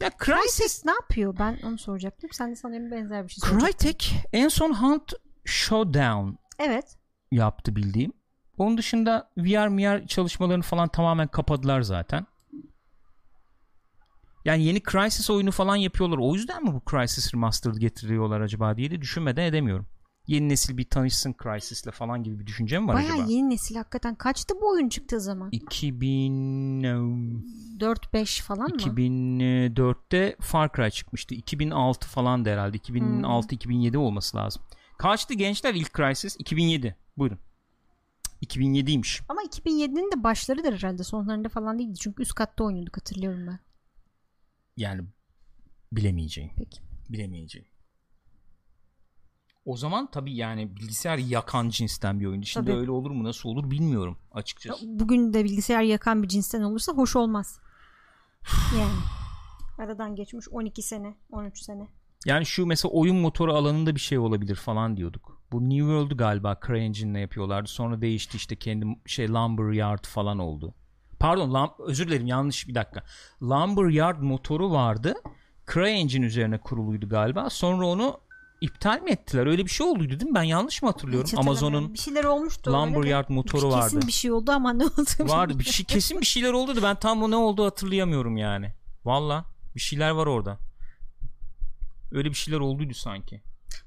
Ya 0.00 0.10
Crysis 0.24 0.84
Crytek 0.84 0.84
ne 0.84 0.92
yapıyor? 0.92 1.36
Ben 1.38 1.58
onu 1.64 1.78
soracaktım. 1.78 2.30
Sen 2.32 2.50
de 2.50 2.56
sanırım 2.56 2.90
benzer 2.90 3.24
bir 3.24 3.28
şey 3.28 3.40
soracaktın. 3.40 3.66
Crytek 3.68 4.14
en 4.32 4.48
son 4.48 4.72
Hunt 4.74 5.12
Showdown 5.44 6.30
Evet. 6.58 6.98
yaptı 7.30 7.76
bildiğim. 7.76 8.12
Onun 8.58 8.78
dışında 8.78 9.30
VR 9.38 9.68
MR 9.68 10.06
çalışmalarını 10.06 10.62
falan 10.62 10.88
tamamen 10.88 11.28
kapadılar 11.28 11.82
zaten. 11.82 12.26
Yani 14.44 14.64
yeni 14.64 14.82
Crysis 14.82 15.30
oyunu 15.30 15.50
falan 15.50 15.76
yapıyorlar. 15.76 16.18
O 16.18 16.34
yüzden 16.34 16.64
mi 16.64 16.74
bu 16.74 16.82
Crysis 16.90 17.34
Remastered 17.34 17.76
getiriyorlar 17.76 18.40
acaba 18.40 18.76
diye 18.76 18.90
de 18.90 19.00
düşünmeden 19.00 19.44
edemiyorum. 19.44 19.86
Yeni 20.26 20.48
nesil 20.48 20.76
bir 20.76 20.84
tanışsın 20.90 21.34
Crysis'le 21.42 21.90
falan 21.92 22.22
gibi 22.22 22.38
bir 22.38 22.46
düşünce 22.46 22.78
mi 22.78 22.88
var 22.88 22.94
Bayağı 22.94 23.14
acaba? 23.14 23.30
yeni 23.30 23.50
nesil 23.50 23.76
hakikaten. 23.76 24.14
Kaçtı 24.14 24.54
bu 24.62 24.70
oyun 24.70 24.88
çıktığı 24.88 25.20
zaman? 25.20 25.48
2000 25.52 26.82
4-5 26.82 28.42
falan 28.42 28.70
mı? 28.70 28.76
2004'te 28.76 30.36
Far 30.40 30.72
Cry 30.76 30.90
çıkmıştı. 30.90 31.34
2006 31.34 32.08
falan 32.08 32.44
da 32.44 32.50
herhalde. 32.50 32.76
2006-2007 32.76 33.96
olması 33.96 34.36
lazım. 34.36 34.62
Kaçtı 34.98 35.34
gençler 35.34 35.74
ilk 35.74 35.94
Crysis? 35.96 36.36
2007. 36.38 36.96
Buyurun. 37.16 37.38
2007'ymiş. 38.42 39.22
Ama 39.28 39.42
2007'nin 39.42 40.12
de 40.12 40.24
başlarıdır 40.24 40.72
herhalde. 40.72 41.04
Sonlarında 41.04 41.48
falan 41.48 41.78
değildi. 41.78 41.98
Çünkü 42.00 42.22
üst 42.22 42.34
katta 42.34 42.64
oynuyorduk 42.64 42.96
hatırlıyorum 42.96 43.46
ben. 43.46 43.58
Yani 44.76 45.02
bilemeyeceğim. 45.92 46.50
Peki. 46.56 46.80
Bilemeyeceğim. 47.08 47.68
O 49.64 49.76
zaman 49.76 50.10
tabii 50.10 50.34
yani 50.34 50.76
bilgisayar 50.76 51.18
yakan 51.18 51.68
cinsten 51.68 52.20
bir 52.20 52.26
oyundu. 52.26 52.46
Şimdi 52.46 52.66
Tabii. 52.66 52.78
öyle 52.78 52.90
olur 52.90 53.10
mu 53.10 53.24
nasıl 53.24 53.48
olur 53.48 53.70
bilmiyorum 53.70 54.18
açıkçası. 54.32 54.84
Bugün 54.88 55.32
de 55.32 55.44
bilgisayar 55.44 55.82
yakan 55.82 56.22
bir 56.22 56.28
cinsten 56.28 56.62
olursa 56.62 56.92
hoş 56.92 57.16
olmaz. 57.16 57.60
Yani. 58.78 59.00
Aradan 59.78 60.16
geçmiş 60.16 60.48
12 60.48 60.82
sene, 60.82 61.14
13 61.30 61.58
sene. 61.58 61.88
Yani 62.26 62.46
şu 62.46 62.66
mesela 62.66 62.92
oyun 62.92 63.16
motoru 63.16 63.54
alanında 63.54 63.94
bir 63.94 64.00
şey 64.00 64.18
olabilir 64.18 64.54
falan 64.54 64.96
diyorduk. 64.96 65.42
Bu 65.52 65.60
New 65.60 65.78
World'u 65.78 66.16
galiba 66.16 66.60
CryEngine'le 66.66 67.20
yapıyorlardı. 67.20 67.68
Sonra 67.68 68.00
değişti 68.00 68.36
işte 68.36 68.56
kendi 68.56 68.86
şey 69.06 69.28
Lumberyard 69.28 70.04
falan 70.06 70.38
oldu. 70.38 70.74
Pardon 71.20 71.50
lam- 71.54 71.74
özür 71.78 72.08
dilerim 72.08 72.26
yanlış 72.26 72.68
bir 72.68 72.74
dakika. 72.74 73.02
Lumberyard 73.42 74.20
motoru 74.20 74.70
vardı. 74.70 75.14
CryEngine 75.72 76.26
üzerine 76.26 76.58
kuruluydu 76.58 77.08
galiba. 77.08 77.50
Sonra 77.50 77.86
onu 77.86 78.20
iptal 78.60 79.00
mi 79.02 79.10
ettiler? 79.10 79.46
Öyle 79.46 79.64
bir 79.64 79.70
şey 79.70 79.86
olduydu 79.86 80.20
değil 80.20 80.30
mi? 80.30 80.34
Ben 80.34 80.42
yanlış 80.42 80.82
mı 80.82 80.88
hatırlıyorum? 80.88 81.26
Hiç. 81.26 81.38
Amazon'un 81.38 81.94
bir 81.94 81.98
şeyler 81.98 82.24
olmuştu 82.24 82.70
öyle. 82.70 82.78
Lumberyard 82.78 83.28
motoru 83.28 83.70
Kesin 83.70 83.96
vardı. 83.96 84.06
bir 84.06 84.12
şey 84.12 84.32
oldu 84.32 84.52
ama 84.52 84.72
ne 84.72 84.84
oldu? 84.84 85.04
Vardı 85.20 85.58
bir 85.58 85.64
şey 85.64 85.86
kesin 85.86 86.20
bir 86.20 86.26
şeyler 86.26 86.52
oldu 86.52 86.76
da 86.76 86.82
ben 86.82 86.96
tam 86.96 87.22
o 87.22 87.30
ne 87.30 87.36
oldu 87.36 87.64
hatırlayamıyorum 87.64 88.36
yani. 88.36 88.72
Valla 89.04 89.44
bir 89.74 89.80
şeyler 89.80 90.10
var 90.10 90.26
orada. 90.26 90.58
Öyle 92.12 92.28
bir 92.30 92.34
şeyler 92.34 92.60
olduydu 92.60 92.94
sanki. 92.94 93.42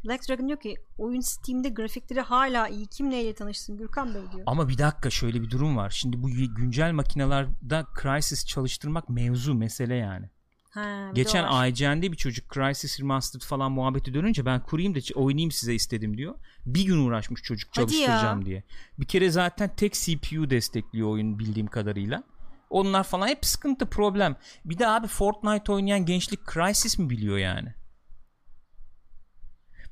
Black 0.06 0.30
Dragon 0.30 0.48
diyor 0.48 0.60
ki 0.60 0.76
oyun 0.98 1.22
Steam'de 1.22 1.70
grafikleri 1.70 2.22
hala 2.22 2.68
iyi. 2.68 2.88
Kim 2.88 3.10
neyle 3.10 3.34
tanışsın? 3.34 3.78
Gürkan 3.78 4.14
Bey 4.14 4.22
diyor. 4.32 4.44
Ama 4.46 4.70
bir 4.70 4.78
dakika 4.78 5.10
şöyle 5.10 5.42
bir 5.42 5.50
durum 5.50 5.78
var. 5.78 5.90
Şimdi 5.90 6.24
bu 6.24 6.30
güncel 6.30 6.92
makinalarda 6.92 7.88
Crysis 8.02 8.46
çalıştırmak 8.46 9.10
mevzu 9.10 9.54
mesele 9.54 9.96
yani. 9.96 10.30
Ha, 10.70 11.12
Geçen. 11.14 11.68
IGN'de 11.68 12.12
bir 12.12 12.18
çocuk 12.18 12.54
Crysis 12.54 13.00
Remastered 13.00 13.42
falan 13.42 13.72
muhabbeti 13.72 14.14
dönünce 14.14 14.46
ben 14.46 14.64
kurayım 14.64 14.96
da 14.96 15.00
oynayayım 15.16 15.52
size 15.52 15.74
istedim 15.74 16.18
diyor. 16.18 16.36
Bir 16.66 16.86
gün 16.86 16.98
uğraşmış 16.98 17.42
çocuk 17.42 17.74
çalıştıracağım 17.74 18.46
diye. 18.46 18.64
Bir 19.00 19.06
kere 19.06 19.30
zaten 19.30 19.76
tek 19.76 19.94
CPU 19.94 20.50
destekliyor 20.50 21.08
oyun 21.10 21.40
bildiğim 21.40 21.68
kadarıyla. 21.68 22.24
Onlar 22.70 23.04
falan 23.04 23.28
hep 23.28 23.46
sıkıntı 23.46 23.86
problem. 23.86 24.36
Bir 24.66 24.78
de 24.78 24.88
abi 24.88 25.08
Fortnite 25.08 25.72
oynayan 25.72 26.06
gençlik 26.06 26.40
Crysis 26.54 26.98
mi 26.98 27.10
biliyor 27.10 27.38
yani? 27.38 27.74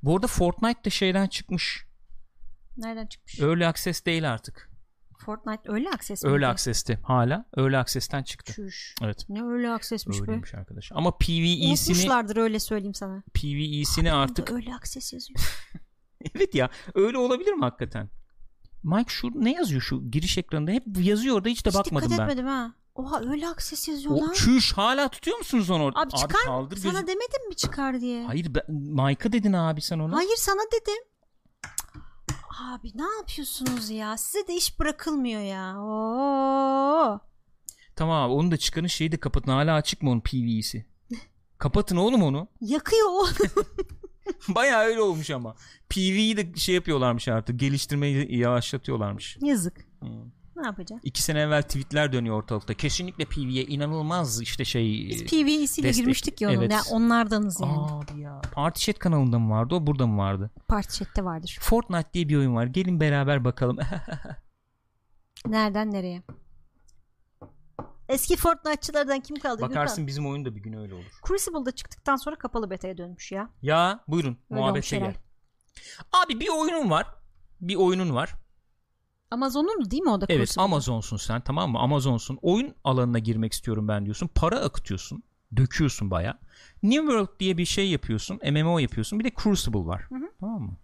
Bu 0.05 0.15
arada 0.15 0.27
Fortnite 0.27 0.83
de 0.83 0.89
şeyden 0.89 1.27
çıkmış. 1.27 1.85
Nereden 2.77 3.05
çıkmış? 3.05 3.39
Early 3.39 3.67
Access 3.67 4.05
değil 4.05 4.33
artık. 4.33 4.69
Fortnite 5.25 5.71
öyle 5.71 5.89
akses 5.89 6.23
mi? 6.23 6.29
Early 6.29 6.47
Access'ti 6.47 6.99
hala. 7.03 7.45
Early 7.57 7.77
Access'ten 7.77 8.23
çıktı. 8.23 8.53
Çüş. 8.53 8.95
Evet. 9.01 9.25
Ne 9.29 9.43
öyle 9.43 9.71
aksesmiş 9.71 10.17
be. 10.17 10.21
Öyleymiş 10.21 10.53
arkadaş. 10.53 10.91
Ama 10.95 11.17
PvE'sini 11.17 11.67
Unutmuşlardır 11.67 12.37
öyle 12.37 12.59
söyleyeyim 12.59 12.93
sana. 12.93 13.23
PvE'sini 13.33 14.11
artık 14.13 14.47
Burada 14.47 14.55
öyle 14.55 14.75
akses 14.75 15.13
yazıyor. 15.13 15.39
evet 16.35 16.55
ya 16.55 16.69
öyle 16.95 17.17
olabilir 17.17 17.53
mi 17.53 17.61
hakikaten? 17.61 18.09
Mike 18.83 19.13
şu 19.13 19.31
ne 19.35 19.51
yazıyor 19.53 19.81
şu 19.81 20.11
giriş 20.11 20.37
ekranında? 20.37 20.71
Hep 20.71 20.83
yazıyor 20.99 21.35
orada 21.35 21.49
hiç 21.49 21.65
de 21.65 21.69
Hiç 21.69 21.75
bakmadım 21.75 22.09
dikkat 22.09 22.19
ben. 22.19 22.23
etmedim 22.23 22.47
ha. 22.47 22.73
Oha 22.95 23.21
öyle 23.29 23.47
akses 23.47 23.87
yazıyor 23.87 24.15
O 24.15 24.21
lan. 24.21 24.33
çüş 24.33 24.73
hala 24.73 25.07
tutuyor 25.09 25.37
musunuz 25.37 25.69
onu 25.69 25.83
orada? 25.83 25.99
Abi 25.99 26.11
çıkar 26.11 26.41
kaldır 26.45 26.77
Sana 26.77 26.91
gözü- 26.91 27.07
demedim 27.07 27.47
mi 27.49 27.55
çıkar 27.55 28.01
diye? 28.01 28.25
Hayır 28.25 28.55
ben, 28.55 28.75
Mike'a 29.07 29.31
dedin 29.31 29.53
abi 29.53 29.81
sen 29.81 29.99
ona. 29.99 30.15
Hayır 30.15 30.35
sana 30.37 30.61
dedim. 30.73 31.03
Abi 32.71 32.91
ne 32.95 33.15
yapıyorsunuz 33.19 33.89
ya? 33.89 34.17
Size 34.17 34.47
de 34.47 34.55
iş 34.55 34.79
bırakılmıyor 34.79 35.41
ya. 35.41 35.79
Oo. 35.81 37.19
Tamam 37.95 38.23
abi 38.23 38.33
onu 38.33 38.51
da 38.51 38.57
çıkarın 38.57 38.87
şeyi 38.87 39.11
de 39.11 39.17
kapatın. 39.17 39.51
Hala 39.51 39.73
açık 39.75 40.01
mı 40.01 40.09
onun 40.11 40.21
PvE'si? 40.21 40.85
Kapatın 41.57 41.95
oğlum 41.97 42.23
onu. 42.23 42.47
Yakıyor 42.61 43.07
o. 43.11 43.25
Bayağı 44.55 44.83
öyle 44.83 45.01
olmuş 45.01 45.29
ama. 45.31 45.55
PvE'yi 45.89 46.37
de 46.37 46.55
şey 46.55 46.75
yapıyorlarmış 46.75 47.27
artık. 47.27 47.59
Geliştirmeyi 47.59 48.37
yavaşlatıyorlarmış. 48.37 49.37
Yazık. 49.41 49.77
Hmm. 49.99 50.31
Ne 50.55 50.65
yapacağız? 50.65 51.01
İki 51.05 51.21
sene 51.23 51.39
evvel 51.39 51.61
tweetler 51.61 52.13
dönüyor 52.13 52.35
ortalıkta. 52.35 52.73
Kesinlikle 52.73 53.25
PvE'ye 53.25 53.63
inanılmaz 53.63 54.41
işte 54.41 54.65
şey. 54.65 55.09
Biz 55.09 55.23
PvE'siyle 55.25 55.87
destek- 55.87 55.95
girmiştik 55.95 56.41
ya 56.41 56.49
onun. 56.49 56.57
Evet. 56.57 56.71
Yani 56.71 56.83
onlardanız 56.91 57.61
yani. 57.61 57.77
Abi 57.77 58.19
ya. 58.21 58.41
Party 58.53 58.85
Chat 58.85 58.99
kanalında 58.99 59.39
mı 59.39 59.53
vardı 59.53 59.75
o 59.75 59.87
burada 59.87 60.07
mı 60.07 60.17
vardı? 60.17 60.51
Parti 60.67 60.97
chat'te 60.97 61.23
vardır. 61.23 61.57
Fortnite 61.61 62.13
diye 62.13 62.29
bir 62.29 62.37
oyun 62.37 62.55
var. 62.55 62.65
Gelin 62.65 62.99
beraber 62.99 63.45
bakalım. 63.45 63.77
Nereden 65.47 65.91
nereye? 65.91 66.23
Eski 68.09 68.35
Fortnite'çılardan 68.35 69.19
kim 69.19 69.35
kaldı? 69.35 69.61
Bakarsın 69.61 70.07
bizim 70.07 70.27
oyun 70.27 70.45
da 70.45 70.55
bir 70.55 70.61
gün 70.61 70.73
öyle 70.73 70.93
olur. 70.93 71.03
Gürkan. 71.03 71.27
Crucible'da 71.27 71.71
çıktıktan 71.71 72.15
sonra 72.15 72.35
kapalı 72.35 72.69
beta'ya 72.69 72.97
dönmüş 72.97 73.31
ya. 73.31 73.49
Ya 73.61 74.03
buyurun 74.07 74.37
Öyle 74.51 74.61
muhabbete 74.61 74.97
gel. 74.97 75.15
Abi 76.11 76.39
bir 76.39 76.49
oyunun 76.49 76.89
var. 76.89 77.07
Bir 77.61 77.75
oyunun 77.75 78.15
var. 78.15 78.35
Amazon'un 79.35 79.91
değil 79.91 80.03
mi 80.03 80.09
o 80.09 80.21
da 80.21 80.25
Evet 80.29 80.47
Crucible? 80.47 80.61
Amazon'sun 80.63 81.17
sen 81.17 81.41
tamam 81.41 81.71
mı? 81.71 81.79
Amazon'sun. 81.79 82.39
Oyun 82.41 82.75
alanına 82.83 83.19
girmek 83.19 83.53
istiyorum 83.53 83.87
ben 83.87 84.05
diyorsun. 84.05 84.29
Para 84.35 84.59
akıtıyorsun. 84.59 85.23
Döküyorsun 85.57 86.11
baya. 86.11 86.39
New 86.83 87.01
World 87.01 87.39
diye 87.39 87.57
bir 87.57 87.65
şey 87.65 87.89
yapıyorsun. 87.89 88.39
MMO 88.51 88.79
yapıyorsun. 88.79 89.19
Bir 89.19 89.23
de 89.23 89.31
Crucible 89.43 89.85
var. 89.85 90.03
Tamam 90.39 90.61
mı? 90.61 90.77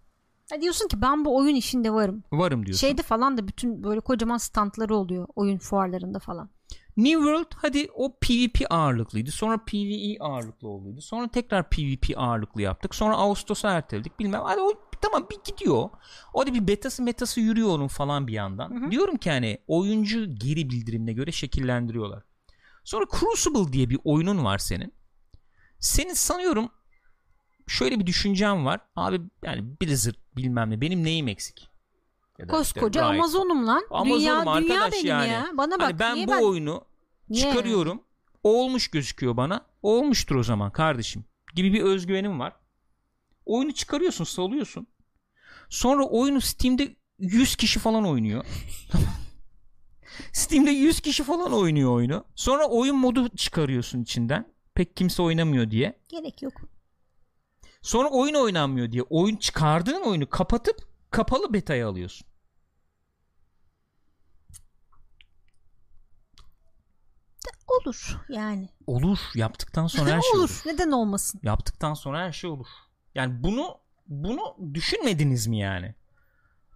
Ha 0.50 0.60
diyorsun 0.60 0.88
ki 0.88 1.02
ben 1.02 1.24
bu 1.24 1.36
oyun 1.36 1.54
işinde 1.54 1.92
varım. 1.92 2.24
Varım 2.32 2.66
diyorsun. 2.66 2.86
Şeyde 2.86 3.02
falan 3.02 3.38
da 3.38 3.48
bütün 3.48 3.84
böyle 3.84 4.00
kocaman 4.00 4.38
standları 4.38 4.96
oluyor 4.96 5.26
oyun 5.36 5.58
fuarlarında 5.58 6.18
falan. 6.18 6.50
New 6.96 7.20
World 7.20 7.52
hadi 7.56 7.88
o 7.94 8.12
PvP 8.20 8.66
ağırlıklıydı. 8.70 9.30
Sonra 9.30 9.58
PvE 9.66 10.16
ağırlıklı 10.20 10.68
olduydu. 10.68 11.00
Sonra 11.00 11.28
tekrar 11.28 11.70
PvP 11.70 12.12
ağırlıklı 12.16 12.62
yaptık. 12.62 12.94
Sonra 12.94 13.16
Ağustos'a 13.16 13.70
erteledik. 13.70 14.18
Bilmem. 14.18 14.40
Hadi 14.44 14.60
o 14.60 14.72
tamam 15.02 15.26
bir 15.30 15.52
gidiyor. 15.52 15.90
Orada 16.32 16.54
bir 16.54 16.66
betası 16.66 17.02
metası 17.02 17.40
yürüyor 17.40 17.68
onun 17.68 17.88
falan 17.88 18.26
bir 18.26 18.32
yandan. 18.32 18.90
Diyorum 18.90 19.16
ki 19.16 19.30
hani 19.30 19.58
oyuncu 19.66 20.34
geri 20.34 20.70
bildirimine 20.70 21.12
göre 21.12 21.32
şekillendiriyorlar. 21.32 22.22
Sonra 22.84 23.04
Crucible 23.20 23.72
diye 23.72 23.90
bir 23.90 23.98
oyunun 24.04 24.44
var 24.44 24.58
senin. 24.58 24.94
Senin 25.78 26.14
sanıyorum 26.14 26.68
şöyle 27.66 28.00
bir 28.00 28.06
düşüncem 28.06 28.64
var. 28.64 28.80
Abi 28.96 29.20
yani 29.44 29.80
Blizzard 29.80 30.14
bilmem 30.36 30.70
ne 30.70 30.80
benim 30.80 31.04
neyim 31.04 31.28
eksik? 31.28 31.68
Ya 32.38 32.48
da 32.48 32.60
işte 32.60 32.80
Koskoca 32.80 33.00
Riot. 33.00 33.14
Amazon'um 33.20 33.66
lan. 33.66 33.82
Amazon'um 33.90 34.20
dünya, 34.20 34.44
dünya 34.44 34.52
arkadaş 34.52 34.92
benim 34.92 35.06
yani. 35.06 35.28
ya. 35.28 35.46
Bana 35.54 35.78
bak. 35.78 35.82
Hani 35.82 35.98
ben 35.98 36.16
niye 36.16 36.26
bu 36.26 36.46
oyunu 36.46 36.84
Niye? 37.28 37.42
çıkarıyorum. 37.42 38.02
Olmuş 38.42 38.88
gözüküyor 38.88 39.36
bana. 39.36 39.66
Olmuştur 39.82 40.36
o 40.36 40.42
zaman 40.42 40.70
kardeşim. 40.70 41.24
Gibi 41.54 41.72
bir 41.72 41.82
özgüvenim 41.82 42.40
var. 42.40 42.56
Oyunu 43.46 43.72
çıkarıyorsun, 43.72 44.24
salıyorsun. 44.24 44.86
Sonra 45.72 46.04
oyunu 46.04 46.40
Steam'de 46.40 46.96
100 47.18 47.56
kişi 47.56 47.78
falan 47.80 48.06
oynuyor. 48.06 48.44
Steam'de 50.32 50.70
100 50.70 51.00
kişi 51.00 51.24
falan 51.24 51.52
oynuyor 51.52 51.90
oyunu. 51.90 52.24
Sonra 52.34 52.66
oyun 52.66 52.96
modu 52.96 53.28
çıkarıyorsun 53.36 54.02
içinden. 54.02 54.54
Pek 54.74 54.96
kimse 54.96 55.22
oynamıyor 55.22 55.70
diye. 55.70 56.00
Gerek 56.08 56.42
yok. 56.42 56.52
Sonra 57.82 58.08
oyun 58.08 58.34
oynanmıyor 58.34 58.92
diye. 58.92 59.02
Oyun 59.02 59.36
çıkardığın 59.36 60.02
oyunu 60.02 60.28
kapatıp 60.28 60.76
kapalı 61.10 61.52
beta'ya 61.52 61.88
alıyorsun. 61.88 62.26
Olur 67.68 68.18
yani. 68.28 68.68
Olur. 68.86 69.18
Yaptıktan 69.34 69.86
sonra 69.86 70.10
her 70.10 70.20
şey 70.20 70.30
olur. 70.30 70.38
olur. 70.38 70.62
Neden 70.66 70.90
olmasın? 70.90 71.40
Yaptıktan 71.42 71.94
sonra 71.94 72.20
her 72.20 72.32
şey 72.32 72.50
olur. 72.50 72.66
Yani 73.14 73.42
bunu 73.42 73.82
bunu 74.08 74.56
düşünmediniz 74.74 75.46
mi 75.46 75.58
yani? 75.58 75.94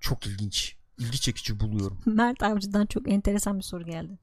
Çok 0.00 0.26
ilginç. 0.26 0.76
İlgi 0.98 1.20
çekici 1.20 1.60
buluyorum. 1.60 2.00
Mert 2.06 2.42
Avcı'dan 2.42 2.86
çok 2.86 3.08
enteresan 3.12 3.58
bir 3.58 3.62
soru 3.64 3.84
geldi. 3.84 4.18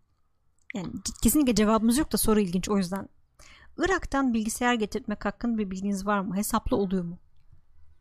Yani 0.75 0.87
kesinlikle 1.23 1.55
cevabımız 1.55 1.97
yok 1.97 2.11
da 2.13 2.17
soru 2.17 2.39
ilginç 2.39 2.69
o 2.69 2.77
yüzden. 2.77 3.09
Irak'tan 3.77 4.33
bilgisayar 4.33 4.73
getirtmek 4.73 5.25
hakkında 5.25 5.57
bir 5.57 5.71
bilginiz 5.71 6.05
var 6.05 6.19
mı? 6.19 6.35
Hesaplı 6.35 6.77
oluyor 6.77 7.03
mu? 7.03 7.19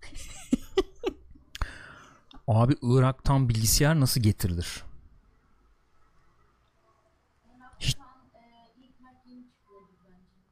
Abi 2.46 2.76
Irak'tan 2.82 3.48
bilgisayar 3.48 4.00
nasıl 4.00 4.20
getirilir? 4.20 4.82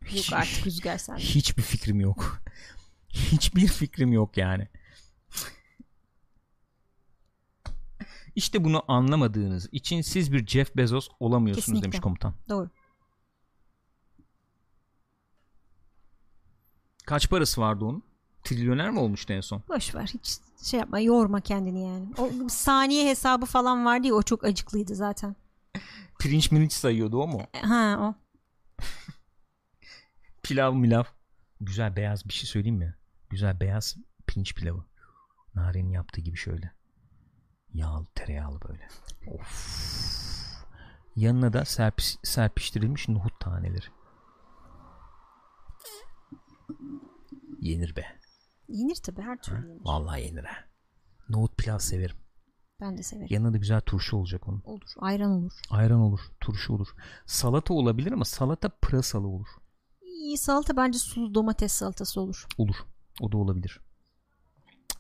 Hiç, 0.04 0.30
Yok 0.32 0.40
artık 0.40 0.66
rüzgar 0.66 0.98
sen. 0.98 1.16
hiçbir 1.16 1.62
fikrim 1.62 2.00
yok. 2.00 2.42
Hiçbir 3.12 3.68
fikrim 3.68 4.12
yok 4.12 4.36
yani. 4.36 4.68
İşte 8.36 8.64
bunu 8.64 8.82
anlamadığınız 8.88 9.68
için 9.72 10.00
siz 10.00 10.32
bir 10.32 10.46
Jeff 10.46 10.76
Bezos 10.76 11.08
olamıyorsunuz 11.20 11.64
Kesinlikle. 11.66 11.84
demiş 11.84 12.00
komutan. 12.00 12.34
Doğru. 12.48 12.70
Kaç 17.06 17.30
parası 17.30 17.60
vardı 17.60 17.84
onun? 17.84 18.02
Trilyoner 18.44 18.90
mi 18.90 18.98
olmuştu 18.98 19.32
en 19.32 19.40
son? 19.40 19.62
Boş 19.68 19.94
ver 19.94 20.06
hiç 20.06 20.38
şey 20.62 20.80
yapma 20.80 21.00
yorma 21.00 21.40
kendini 21.40 21.82
yani. 21.84 22.08
O 22.18 22.48
saniye 22.48 23.10
hesabı 23.10 23.46
falan 23.46 23.84
vardı 23.84 24.06
ya 24.06 24.14
o 24.14 24.22
çok 24.22 24.44
acıklıydı 24.44 24.94
zaten. 24.94 25.36
Pirinç 26.18 26.52
mirinç 26.52 26.72
sayıyordu 26.72 27.22
o 27.22 27.26
mu? 27.26 27.42
Ha 27.62 27.96
o. 28.00 28.14
Pilav 30.42 30.74
milav. 30.74 31.04
Güzel 31.60 31.96
beyaz 31.96 32.28
bir 32.28 32.32
şey 32.32 32.48
söyleyeyim 32.48 32.76
mi? 32.78 32.94
Güzel 33.30 33.60
beyaz 33.60 33.96
pirinç 34.26 34.54
pilavı. 34.54 34.84
Narenin 35.54 35.90
yaptığı 35.90 36.20
gibi 36.20 36.36
şöyle. 36.36 36.72
Yağlı 37.72 38.06
tereyağlı 38.14 38.60
böyle. 38.68 38.88
Of. 39.26 40.64
Yanına 41.16 41.52
da 41.52 41.64
serpiş, 41.64 42.16
serpiştirilmiş 42.22 43.08
nohut 43.08 43.40
taneleri. 43.40 43.86
Yenir 47.60 47.96
be. 47.96 48.06
Yenir 48.68 48.94
tabii 48.94 49.22
her 49.22 49.42
türlü 49.42 49.68
yenir. 49.68 49.84
Vallahi 49.84 50.22
yenir 50.22 50.44
ha. 50.44 50.56
Nohut 51.28 51.56
pilav 51.58 51.78
severim. 51.78 52.16
Ben 52.80 52.98
de 52.98 53.02
severim. 53.02 53.26
Yanına 53.30 53.52
da 53.52 53.56
güzel 53.56 53.80
turşu 53.80 54.16
olacak 54.16 54.48
onun. 54.48 54.62
Olur. 54.64 54.88
Ayran 54.98 55.30
olur. 55.30 55.52
Ayran 55.70 56.00
olur, 56.00 56.20
turşu 56.40 56.72
olur. 56.72 56.88
Salata 57.26 57.74
olabilir 57.74 58.12
ama 58.12 58.24
salata 58.24 58.68
pırasalı 58.68 59.26
olur. 59.26 59.48
İyi 60.02 60.38
salata 60.38 60.76
bence 60.76 60.98
sulu 60.98 61.34
domates 61.34 61.72
salatası 61.72 62.20
olur. 62.20 62.46
Olur. 62.58 62.76
O 63.20 63.32
da 63.32 63.36
olabilir. 63.36 63.80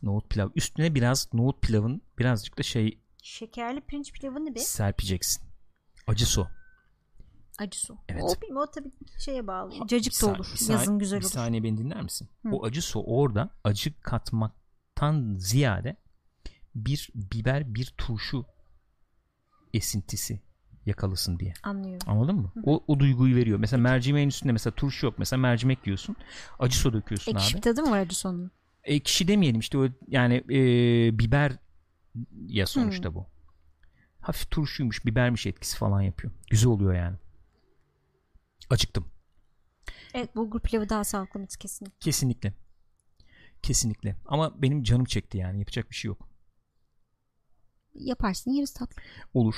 Nohut 0.02 0.30
pilav. 0.30 0.50
Üstüne 0.54 0.94
biraz 0.94 1.34
nohut 1.34 1.62
pilavın 1.62 2.02
birazcık 2.18 2.58
da 2.58 2.62
şey 2.62 3.00
Şekerli 3.22 3.80
pirinç 3.80 4.12
pilavı 4.12 4.44
ne 4.46 4.54
be? 4.54 4.58
serpeceksin. 4.58 5.42
Acı 6.06 6.26
su. 6.26 6.48
Acı 7.58 7.80
su. 7.80 7.98
Evet. 8.08 8.22
O, 8.22 8.40
bilmiyorum, 8.42 8.68
o 8.68 8.70
tabii 8.70 8.90
şeye 9.24 9.46
bağlı. 9.46 9.86
Cacık 9.86 10.14
Bir 10.14 10.20
da 10.20 10.26
olur. 10.26 10.46
bir 10.60 10.68
Yazın 10.72 10.98
güzel 10.98 11.18
bir 11.20 11.24
olur. 11.24 11.32
saniye 11.32 11.62
beni 11.62 11.78
dinler 11.78 12.02
misin? 12.02 12.28
Hı. 12.42 12.48
O 12.52 12.64
acı 12.64 12.82
su 12.82 13.02
orada 13.02 13.50
acı 13.64 14.00
katmaktan 14.00 15.36
ziyade 15.38 15.96
bir 16.74 17.08
biber 17.14 17.74
bir 17.74 17.94
turşu 17.98 18.46
esintisi 19.74 20.40
yakalasın 20.86 21.38
diye. 21.38 21.54
Anlıyorum. 21.62 22.08
Anladın 22.10 22.36
mı? 22.36 22.52
O, 22.64 22.84
o 22.86 22.98
duyguyu 23.00 23.36
veriyor. 23.36 23.58
Mesela 23.58 23.82
mercimeğin 23.82 24.28
üstünde 24.28 24.52
mesela 24.52 24.74
turşu 24.74 25.06
yok. 25.06 25.18
Mesela 25.18 25.40
mercimek 25.40 25.86
yiyorsun. 25.86 26.16
Acı 26.58 26.78
su 26.78 26.92
döküyorsun 26.92 27.32
Ekşi 27.34 27.48
abi. 27.52 27.56
bir 27.56 27.62
tadı 27.62 27.82
mı 27.82 27.90
var 27.90 27.98
acı 27.98 28.16
sonunun? 28.18 28.50
ekşi 28.84 29.28
demeyelim 29.28 29.60
işte 29.60 29.78
o 29.78 29.88
yani 30.08 30.34
e, 30.50 31.18
biber 31.18 31.52
ya 32.46 32.66
sonuçta 32.66 33.08
Hmm. 33.08 33.14
bu. 33.14 33.26
Hafif 34.20 34.50
turşuymuş, 34.50 35.06
bibermiş 35.06 35.46
etkisi 35.46 35.76
falan 35.78 36.00
yapıyor. 36.00 36.32
Güzel 36.50 36.68
oluyor 36.70 36.94
yani. 36.94 37.16
Acıktım. 38.70 39.06
Evet 40.14 40.36
bulgur 40.36 40.60
pilavı 40.60 40.88
daha 40.88 41.04
sağlıklı 41.04 41.46
kesin. 41.46 41.88
Kesinlikle. 42.00 42.54
Kesinlikle. 43.62 44.16
Ama 44.26 44.62
benim 44.62 44.82
canım 44.82 45.04
çekti 45.04 45.38
yani. 45.38 45.58
Yapacak 45.58 45.90
bir 45.90 45.94
şey 45.96 46.08
yok. 46.08 46.28
Yaparsın 47.94 48.50
yeriz 48.50 48.72
tatlı. 48.72 49.02
Olur. 49.34 49.54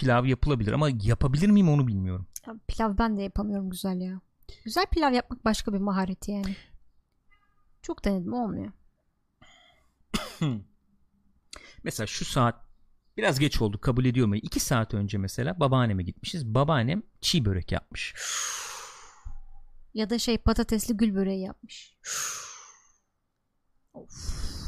Pilav 0.00 0.24
yapılabilir 0.26 0.72
ama 0.72 0.88
yapabilir 1.02 1.48
miyim 1.48 1.68
onu 1.68 1.86
bilmiyorum. 1.86 2.26
Ya, 2.46 2.54
pilav 2.68 2.98
ben 2.98 3.18
de 3.18 3.22
yapamıyorum 3.22 3.70
güzel 3.70 4.00
ya. 4.00 4.20
Güzel 4.64 4.86
pilav 4.86 5.12
yapmak 5.12 5.44
başka 5.44 5.72
bir 5.72 5.78
maharet 5.78 6.28
yani. 6.28 6.56
Çok 7.82 8.04
denedim 8.04 8.32
olmuyor. 8.32 8.72
Mesela 11.84 12.06
şu 12.06 12.24
saat 12.24 12.54
biraz 13.16 13.38
geç 13.38 13.62
oldu 13.62 13.80
kabul 13.80 14.04
ediyorum. 14.04 14.34
İki 14.34 14.60
saat 14.60 14.94
önce 14.94 15.18
mesela 15.18 15.60
babaanneme 15.60 16.02
gitmişiz. 16.02 16.46
Babaannem 16.46 17.02
çiğ 17.20 17.44
börek 17.44 17.72
yapmış. 17.72 18.14
Ya 19.94 20.10
da 20.10 20.18
şey 20.18 20.38
patatesli 20.38 20.96
gül 20.96 21.14
böreği 21.14 21.40
yapmış. 21.40 21.96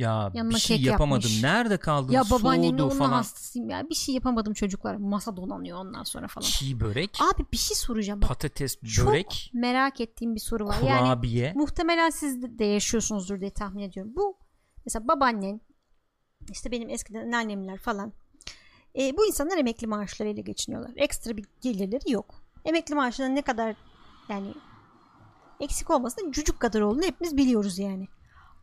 Ya 0.00 0.30
Yanına 0.34 0.54
bir 0.54 0.60
şey 0.60 0.76
kek 0.76 0.86
yapamadım. 0.86 1.30
yapmış. 1.30 1.42
Nerede 1.42 1.76
kaldın? 1.76 2.12
Ya 2.12 2.22
babaannenin 2.30 2.68
Soğudu 2.70 2.84
onun 2.84 2.98
falan. 2.98 3.12
hastasıyım 3.12 3.70
ya. 3.70 3.88
Bir 3.90 3.94
şey 3.94 4.14
yapamadım 4.14 4.54
çocuklar. 4.54 4.96
Masa 4.96 5.36
donanıyor 5.36 5.78
ondan 5.78 6.02
sonra 6.04 6.28
falan. 6.28 6.46
Çiğ 6.46 6.80
börek, 6.80 7.18
Abi 7.34 7.46
bir 7.52 7.56
şey 7.56 7.76
soracağım. 7.76 8.22
Bak, 8.22 8.28
patates 8.28 8.80
çok 8.80 9.08
börek, 9.08 9.50
merak 9.54 10.00
ettiğim 10.00 10.34
bir 10.34 10.40
soru 10.40 10.66
var. 10.66 10.76
Yani 10.86 11.00
kurabiye. 11.00 11.52
muhtemelen 11.56 12.10
siz 12.10 12.42
de- 12.58 12.64
yaşıyorsunuzdur 12.64 13.40
diye 13.40 13.50
tahmin 13.50 13.82
ediyorum. 13.82 14.12
Bu 14.16 14.36
mesela 14.86 15.08
babaannen 15.08 15.60
işte 16.52 16.70
benim 16.70 16.90
eskiden 16.90 17.20
anneannemler 17.20 17.78
falan 17.78 18.12
e, 18.98 19.16
bu 19.16 19.26
insanlar 19.26 19.58
emekli 19.58 19.86
maaşlarıyla 19.86 20.42
geçiniyorlar. 20.42 20.92
Ekstra 20.96 21.36
bir 21.36 21.44
gelirleri 21.60 22.12
yok. 22.12 22.34
Emekli 22.64 22.94
maaşının 22.94 23.34
ne 23.34 23.42
kadar 23.42 23.76
yani 24.28 24.54
eksik 25.60 25.90
olmasın 25.90 26.32
cücük 26.32 26.60
kadar 26.60 26.80
olduğunu 26.80 27.04
hepimiz 27.04 27.36
biliyoruz 27.36 27.78
yani. 27.78 28.08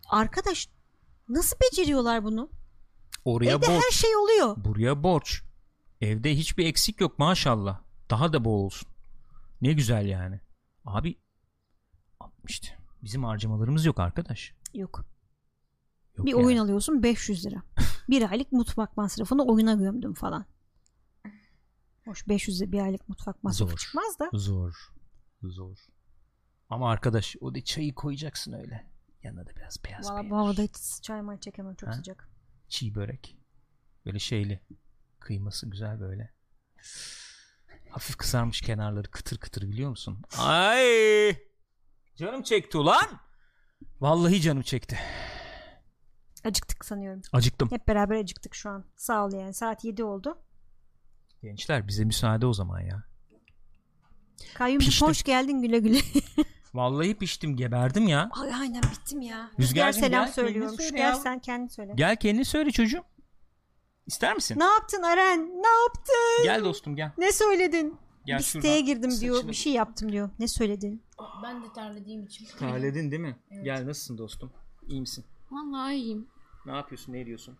Arkadaş 0.09 0.69
nasıl 1.29 1.57
beceriyorlar 1.59 2.23
bunu? 2.23 2.49
Oraya 3.25 3.51
Evde 3.51 3.67
borç. 3.67 3.83
her 3.85 3.91
şey 3.91 4.15
oluyor. 4.15 4.55
Buraya 4.65 5.03
borç. 5.03 5.41
Evde 6.01 6.37
hiçbir 6.37 6.65
eksik 6.65 7.01
yok 7.01 7.19
maşallah. 7.19 7.81
Daha 8.09 8.33
da 8.33 8.45
bol 8.45 8.63
olsun. 8.63 8.89
Ne 9.61 9.73
güzel 9.73 10.05
yani. 10.05 10.39
Abi 10.85 11.15
işte 12.47 12.67
bizim 13.03 13.23
harcamalarımız 13.23 13.85
yok 13.85 13.99
arkadaş. 13.99 14.53
Yok. 14.73 15.05
Yok 16.17 16.25
Bir 16.25 16.31
yani. 16.31 16.45
oyun 16.45 16.57
alıyorsun 16.57 17.03
500 17.03 17.45
lira. 17.45 17.63
bir 18.09 18.31
aylık 18.31 18.51
mutfak 18.51 18.97
masrafını 18.97 19.43
oyuna 19.43 19.73
gömdüm 19.73 20.13
falan. 20.13 20.45
Hoş 22.05 22.27
500 22.27 22.61
lira 22.61 22.71
bir 22.71 22.79
aylık 22.79 23.09
mutfak 23.09 23.43
masrafı 23.43 23.71
Zor. 23.71 23.77
çıkmaz 23.77 24.19
da. 24.19 24.29
Zor. 24.33 24.91
Zor. 25.43 25.77
Ama 26.69 26.91
arkadaş 26.91 27.35
o 27.41 27.55
da 27.55 27.63
çayı 27.63 27.95
koyacaksın 27.95 28.53
öyle. 28.53 28.87
Yanına 29.23 29.45
da 29.47 29.55
biraz 29.55 29.83
beyaz 29.85 30.05
Valla 30.09 30.15
peynir. 30.15 30.29
bu 30.31 30.37
havada 30.37 30.61
hiç 30.61 31.03
çay 31.03 31.21
may 31.21 31.39
çekemem 31.39 31.75
çok 31.75 31.89
Ha? 31.89 31.93
sıcak. 31.93 32.29
Çiğ 32.67 32.95
börek. 32.95 33.37
Böyle 34.05 34.19
şeyli. 34.19 34.61
Kıyması 35.19 35.69
güzel 35.69 35.99
böyle. 35.99 36.33
Hafif 37.89 38.17
kızarmış 38.17 38.61
kenarları 38.61 39.11
kıtır 39.11 39.37
kıtır 39.37 39.61
biliyor 39.69 39.89
musun? 39.89 40.21
Ay! 40.37 41.37
Canım 42.15 42.43
çekti 42.43 42.77
ulan. 42.77 43.07
Vallahi 43.99 44.41
canım 44.41 44.61
çekti. 44.61 44.99
Acıktık 46.43 46.85
sanıyorum. 46.85 47.21
Acıktım. 47.33 47.71
Hep 47.71 47.87
beraber 47.87 48.15
acıktık 48.15 48.55
şu 48.55 48.69
an. 48.69 48.85
Sağ 48.95 49.25
ol 49.25 49.33
yani. 49.33 49.53
Saat 49.53 49.83
7 49.85 50.03
oldu. 50.03 50.41
Gençler 51.41 51.87
bize 51.87 52.03
müsaade 52.05 52.45
o 52.45 52.53
zaman 52.53 52.79
ya. 52.81 53.03
Kayyumcum 54.53 54.89
Piştim. 54.89 55.07
hoş 55.07 55.23
geldin 55.23 55.61
güle 55.61 55.79
güle. 55.79 55.99
Vallahi 56.77 57.15
piştim 57.15 57.55
geberdim 57.55 58.07
ya. 58.07 58.29
Ay 58.31 58.53
aynen 58.53 58.81
bittim 58.83 59.21
ya. 59.21 59.51
Rüzgar'cığım 59.59 59.63
Rüzgar 59.63 59.91
selam 59.91 60.25
gel, 60.25 60.33
söylüyormuş. 60.33 60.77
kendin 60.77 60.83
söyle 60.89 60.97
Gel 60.97 61.09
ya. 61.09 61.15
sen 61.15 61.39
kendin 61.39 61.67
söyle. 61.67 61.93
Gel 61.95 62.15
kendini 62.15 62.45
söyle 62.45 62.71
çocuğum. 62.71 63.03
İster 64.05 64.35
misin? 64.35 64.59
Ne 64.59 64.63
yaptın 64.63 65.01
Aren? 65.03 65.39
Ne 65.39 65.67
yaptın? 65.67 66.43
Gel 66.43 66.63
dostum 66.63 66.95
gel. 66.95 67.11
Ne 67.17 67.31
söyledin? 67.31 67.97
Gel 68.25 68.37
bir 68.39 68.43
şuradan 68.43 68.61
siteye 68.61 68.81
girdim 68.81 69.11
diyor. 69.21 69.35
saçını- 69.35 69.49
Bir 69.49 69.55
şey 69.55 69.73
yaptım 69.73 70.11
diyor. 70.11 70.29
Ne 70.39 70.47
söyledin? 70.47 71.03
Ben 71.43 71.63
de 71.63 71.73
terlediğim 71.73 72.25
için. 72.25 72.47
Terledin 72.59 73.11
değil 73.11 73.21
mi? 73.21 73.37
Gel 73.63 73.87
nasılsın 73.87 74.17
dostum? 74.17 74.51
İyi 74.87 75.01
misin? 75.01 75.25
Vallahi 75.51 75.95
iyiyim. 75.95 76.27
Ne 76.65 76.71
yapıyorsun? 76.75 77.13
Ne 77.13 77.19
ediyorsun? 77.19 77.57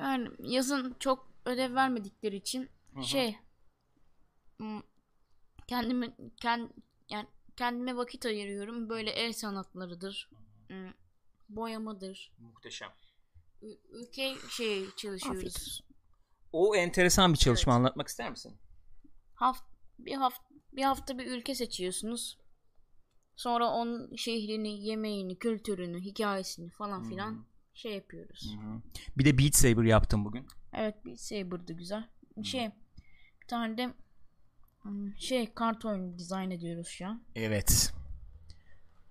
Yani 0.00 0.28
yazın 0.38 0.96
çok 0.98 1.32
ödev 1.44 1.74
vermedikleri 1.74 2.36
için 2.36 2.68
şey 3.02 3.36
hmm, 4.58 4.80
kendime 5.66 6.16
kend, 6.36 6.68
yani 7.08 7.26
kendime 7.60 7.96
vakit 7.96 8.26
ayırıyorum. 8.26 8.88
Böyle 8.88 9.10
el 9.10 9.32
sanatlarıdır. 9.32 10.30
hmm, 10.68 10.92
Boyamadır. 11.48 12.32
Muhteşem. 12.38 12.88
Ü- 13.62 13.78
Ülke 13.90 14.34
şey 14.50 14.86
çalışıyoruz. 14.96 15.84
O 16.52 16.76
enteresan 16.76 17.32
bir 17.32 17.38
çalışma 17.38 17.74
anlatmak 17.74 18.08
ister 18.08 18.30
misin? 18.30 18.56
Haft 19.34 19.62
bir 19.98 20.14
hafta 20.14 20.44
bir 20.72 20.82
hafta 20.82 21.18
bir 21.18 21.26
ülke 21.26 21.54
seçiyorsunuz. 21.54 22.38
Sonra 23.36 23.68
onun 23.68 24.16
şehrini, 24.16 24.86
yemeğini, 24.86 25.38
kültürünü, 25.38 26.00
hikayesini 26.00 26.70
falan 26.70 27.08
filan 27.08 27.46
şey 27.74 27.94
yapıyoruz. 27.94 28.56
Bir 29.18 29.24
de 29.24 29.38
Beat 29.38 29.54
Saber 29.54 29.82
yaptım 29.84 30.24
bugün. 30.24 30.46
Evet 30.72 31.04
bir 31.04 31.16
Saber'dı 31.16 31.72
güzel. 31.72 32.08
Şey 32.42 32.70
bir 33.42 33.46
tane 33.48 33.78
de 33.78 33.94
şey 35.18 35.54
kart 35.54 35.84
oyunu 35.84 36.18
dizayn 36.18 36.50
ediyoruz 36.50 36.88
şu 36.88 37.06
an. 37.06 37.22
Evet. 37.34 37.92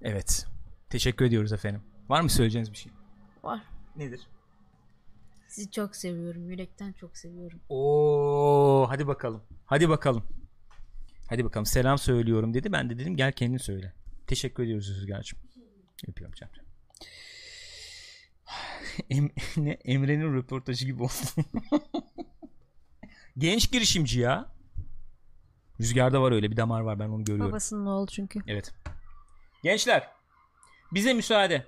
Evet. 0.02 0.46
Teşekkür 0.90 1.26
ediyoruz 1.26 1.54
efendim. 1.54 1.82
Var 2.10 2.22
mı 2.22 2.30
söyleyeceğiniz 2.30 2.72
bir 2.72 2.78
şey? 2.78 2.92
Var. 3.44 3.62
Nedir? 3.96 4.28
Sizi 5.48 5.72
çok 5.72 5.96
seviyorum. 5.96 6.50
Yürekten 6.50 6.94
çok 6.94 7.18
seviyorum. 7.18 7.60
Oo, 7.70 8.86
hadi 8.90 9.08
bakalım. 9.08 9.44
Hadi 9.66 9.90
bakalım. 9.90 10.24
Hadi 11.28 11.46
bakalım. 11.46 11.66
Selam 11.66 11.98
söylüyorum 11.98 12.54
dedi. 12.54 12.72
Ben 12.72 12.90
de 12.90 13.00
dedim 13.00 13.16
gel 13.16 13.32
kendin 13.32 13.58
söyle. 13.58 13.94
Teşekkür 14.28 14.64
ediyoruz 14.64 14.90
Rüzgar'cığım. 14.90 15.40
Yapıyorum 16.08 16.36
canım. 16.36 16.54
Em- 19.10 19.32
ne? 19.66 19.72
Emre'nin 19.72 20.34
röportajı 20.34 20.86
gibi 20.86 21.04
oldu. 21.04 21.12
Genç 23.38 23.72
girişimci 23.72 24.20
ya. 24.20 24.59
Rüzgar'da 25.80 26.22
var 26.22 26.32
öyle 26.32 26.52
bir 26.52 26.58
damar 26.58 26.82
var 26.82 27.00
ben 27.00 27.10
onu 27.10 27.24
görüyorum. 27.24 27.52
Babasının 27.52 27.86
oğlu 27.86 28.08
çünkü. 28.08 28.40
Evet. 28.48 28.74
Gençler 29.64 30.10
bize 30.92 31.14
müsaade. 31.14 31.66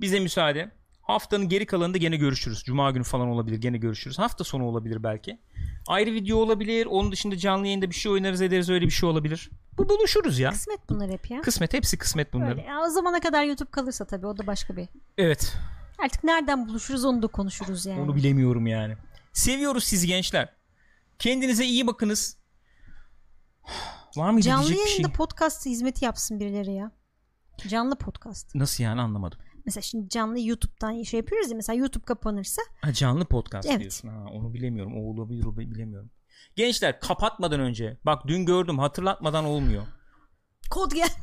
Bize 0.00 0.20
müsaade. 0.20 0.70
Haftanın 1.02 1.48
geri 1.48 1.66
kalanında 1.66 1.98
gene 1.98 2.16
görüşürüz. 2.16 2.62
Cuma 2.64 2.90
günü 2.90 3.04
falan 3.04 3.28
olabilir 3.28 3.58
gene 3.58 3.78
görüşürüz. 3.78 4.18
Hafta 4.18 4.44
sonu 4.44 4.64
olabilir 4.64 5.02
belki. 5.02 5.38
Ayrı 5.86 6.12
video 6.12 6.38
olabilir. 6.38 6.86
Onun 6.86 7.12
dışında 7.12 7.36
canlı 7.36 7.66
yayında 7.66 7.90
bir 7.90 7.94
şey 7.94 8.12
oynarız 8.12 8.42
ederiz 8.42 8.70
öyle 8.70 8.86
bir 8.86 8.90
şey 8.90 9.08
olabilir. 9.08 9.50
Bu 9.78 9.88
buluşuruz 9.88 10.38
ya. 10.38 10.50
Kısmet 10.50 10.88
bunlar 10.88 11.10
hep 11.10 11.30
ya. 11.30 11.40
Kısmet 11.40 11.74
hepsi 11.74 11.98
kısmet. 11.98 12.34
Öyle. 12.34 12.62
Ya 12.62 12.80
o 12.86 12.90
zamana 12.90 13.20
kadar 13.20 13.44
YouTube 13.44 13.70
kalırsa 13.70 14.04
tabii 14.04 14.26
o 14.26 14.38
da 14.38 14.46
başka 14.46 14.76
bir. 14.76 14.88
Evet. 15.18 15.56
Artık 16.04 16.24
nereden 16.24 16.68
buluşuruz 16.68 17.04
onu 17.04 17.22
da 17.22 17.26
konuşuruz 17.26 17.86
yani. 17.86 18.00
Onu 18.00 18.16
bilemiyorum 18.16 18.66
yani. 18.66 18.96
Seviyoruz 19.32 19.84
sizi 19.84 20.06
gençler. 20.06 20.52
Kendinize 21.18 21.64
iyi 21.64 21.86
bakınız. 21.86 22.36
Var 24.16 24.30
mıydı 24.30 24.46
Canlı 24.46 24.66
diyecek 24.66 24.84
bir 24.86 24.90
yayında 24.90 25.08
şey? 25.08 25.16
podcast 25.16 25.66
hizmeti 25.66 26.04
yapsın 26.04 26.40
birileri 26.40 26.72
ya. 26.74 26.92
Canlı 27.68 27.96
podcast. 27.96 28.54
Nasıl 28.54 28.84
yani 28.84 29.00
anlamadım. 29.00 29.38
Mesela 29.64 29.82
şimdi 29.82 30.08
canlı 30.08 30.40
YouTube'dan 30.40 31.02
şey 31.02 31.20
yapıyoruz 31.20 31.50
ya 31.50 31.56
mesela 31.56 31.76
YouTube 31.78 32.04
kapanırsa 32.04 32.62
Ha, 32.82 32.92
canlı 32.92 33.24
podcast 33.24 33.68
Evet. 33.68 33.80
diyorsun. 33.80 34.08
Ha, 34.08 34.24
onu 34.32 34.54
bilemiyorum. 34.54 34.92
O 34.96 35.10
olabilir 35.10 35.44
o 35.44 35.56
bilemiyorum. 35.56 36.10
Gençler 36.56 37.00
kapatmadan 37.00 37.60
önce 37.60 37.98
bak 38.06 38.22
dün 38.26 38.46
gördüm 38.46 38.78
hatırlatmadan 38.78 39.44
olmuyor. 39.44 39.82
kod 40.70 40.92
gel. 40.92 41.08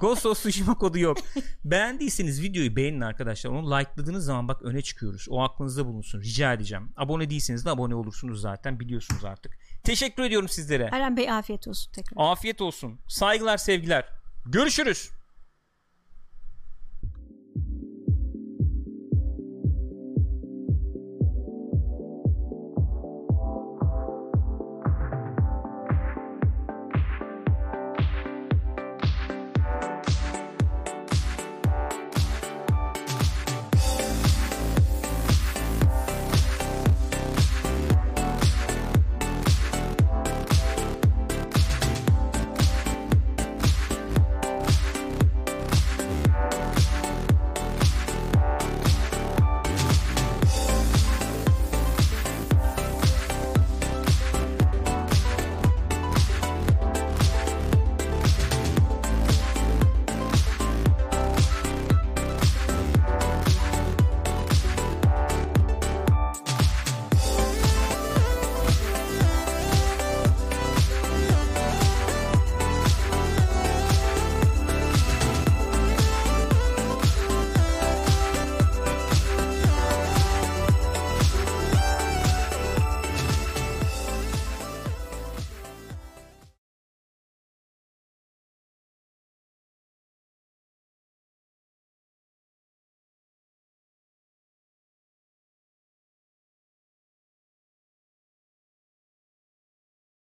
Ghost 0.00 0.26
of 0.26 0.38
Tsushima 0.38 0.78
kodu 0.78 0.98
yok. 0.98 1.18
Beğendiyseniz 1.64 2.42
videoyu 2.42 2.76
beğenin 2.76 3.00
arkadaşlar. 3.00 3.50
Onu 3.50 3.70
like'ladığınız 3.70 4.24
zaman 4.24 4.48
bak 4.48 4.62
öne 4.62 4.82
çıkıyoruz. 4.82 5.26
O 5.30 5.42
aklınızda 5.42 5.86
bulunsun. 5.86 6.20
Rica 6.20 6.52
edeceğim. 6.52 6.92
Abone 6.96 7.30
değilseniz 7.30 7.64
de 7.64 7.70
abone 7.70 7.94
olursunuz 7.94 8.40
zaten. 8.40 8.80
Biliyorsunuz 8.80 9.24
artık. 9.24 9.58
Teşekkür 9.84 10.22
ediyorum 10.22 10.48
sizlere. 10.48 10.88
Eren 10.92 11.16
Bey 11.16 11.30
afiyet 11.30 11.68
olsun 11.68 11.92
tekrar. 11.92 12.30
Afiyet 12.32 12.60
olsun. 12.60 13.00
Saygılar 13.08 13.56
sevgiler. 13.56 14.04
Görüşürüz. 14.46 15.10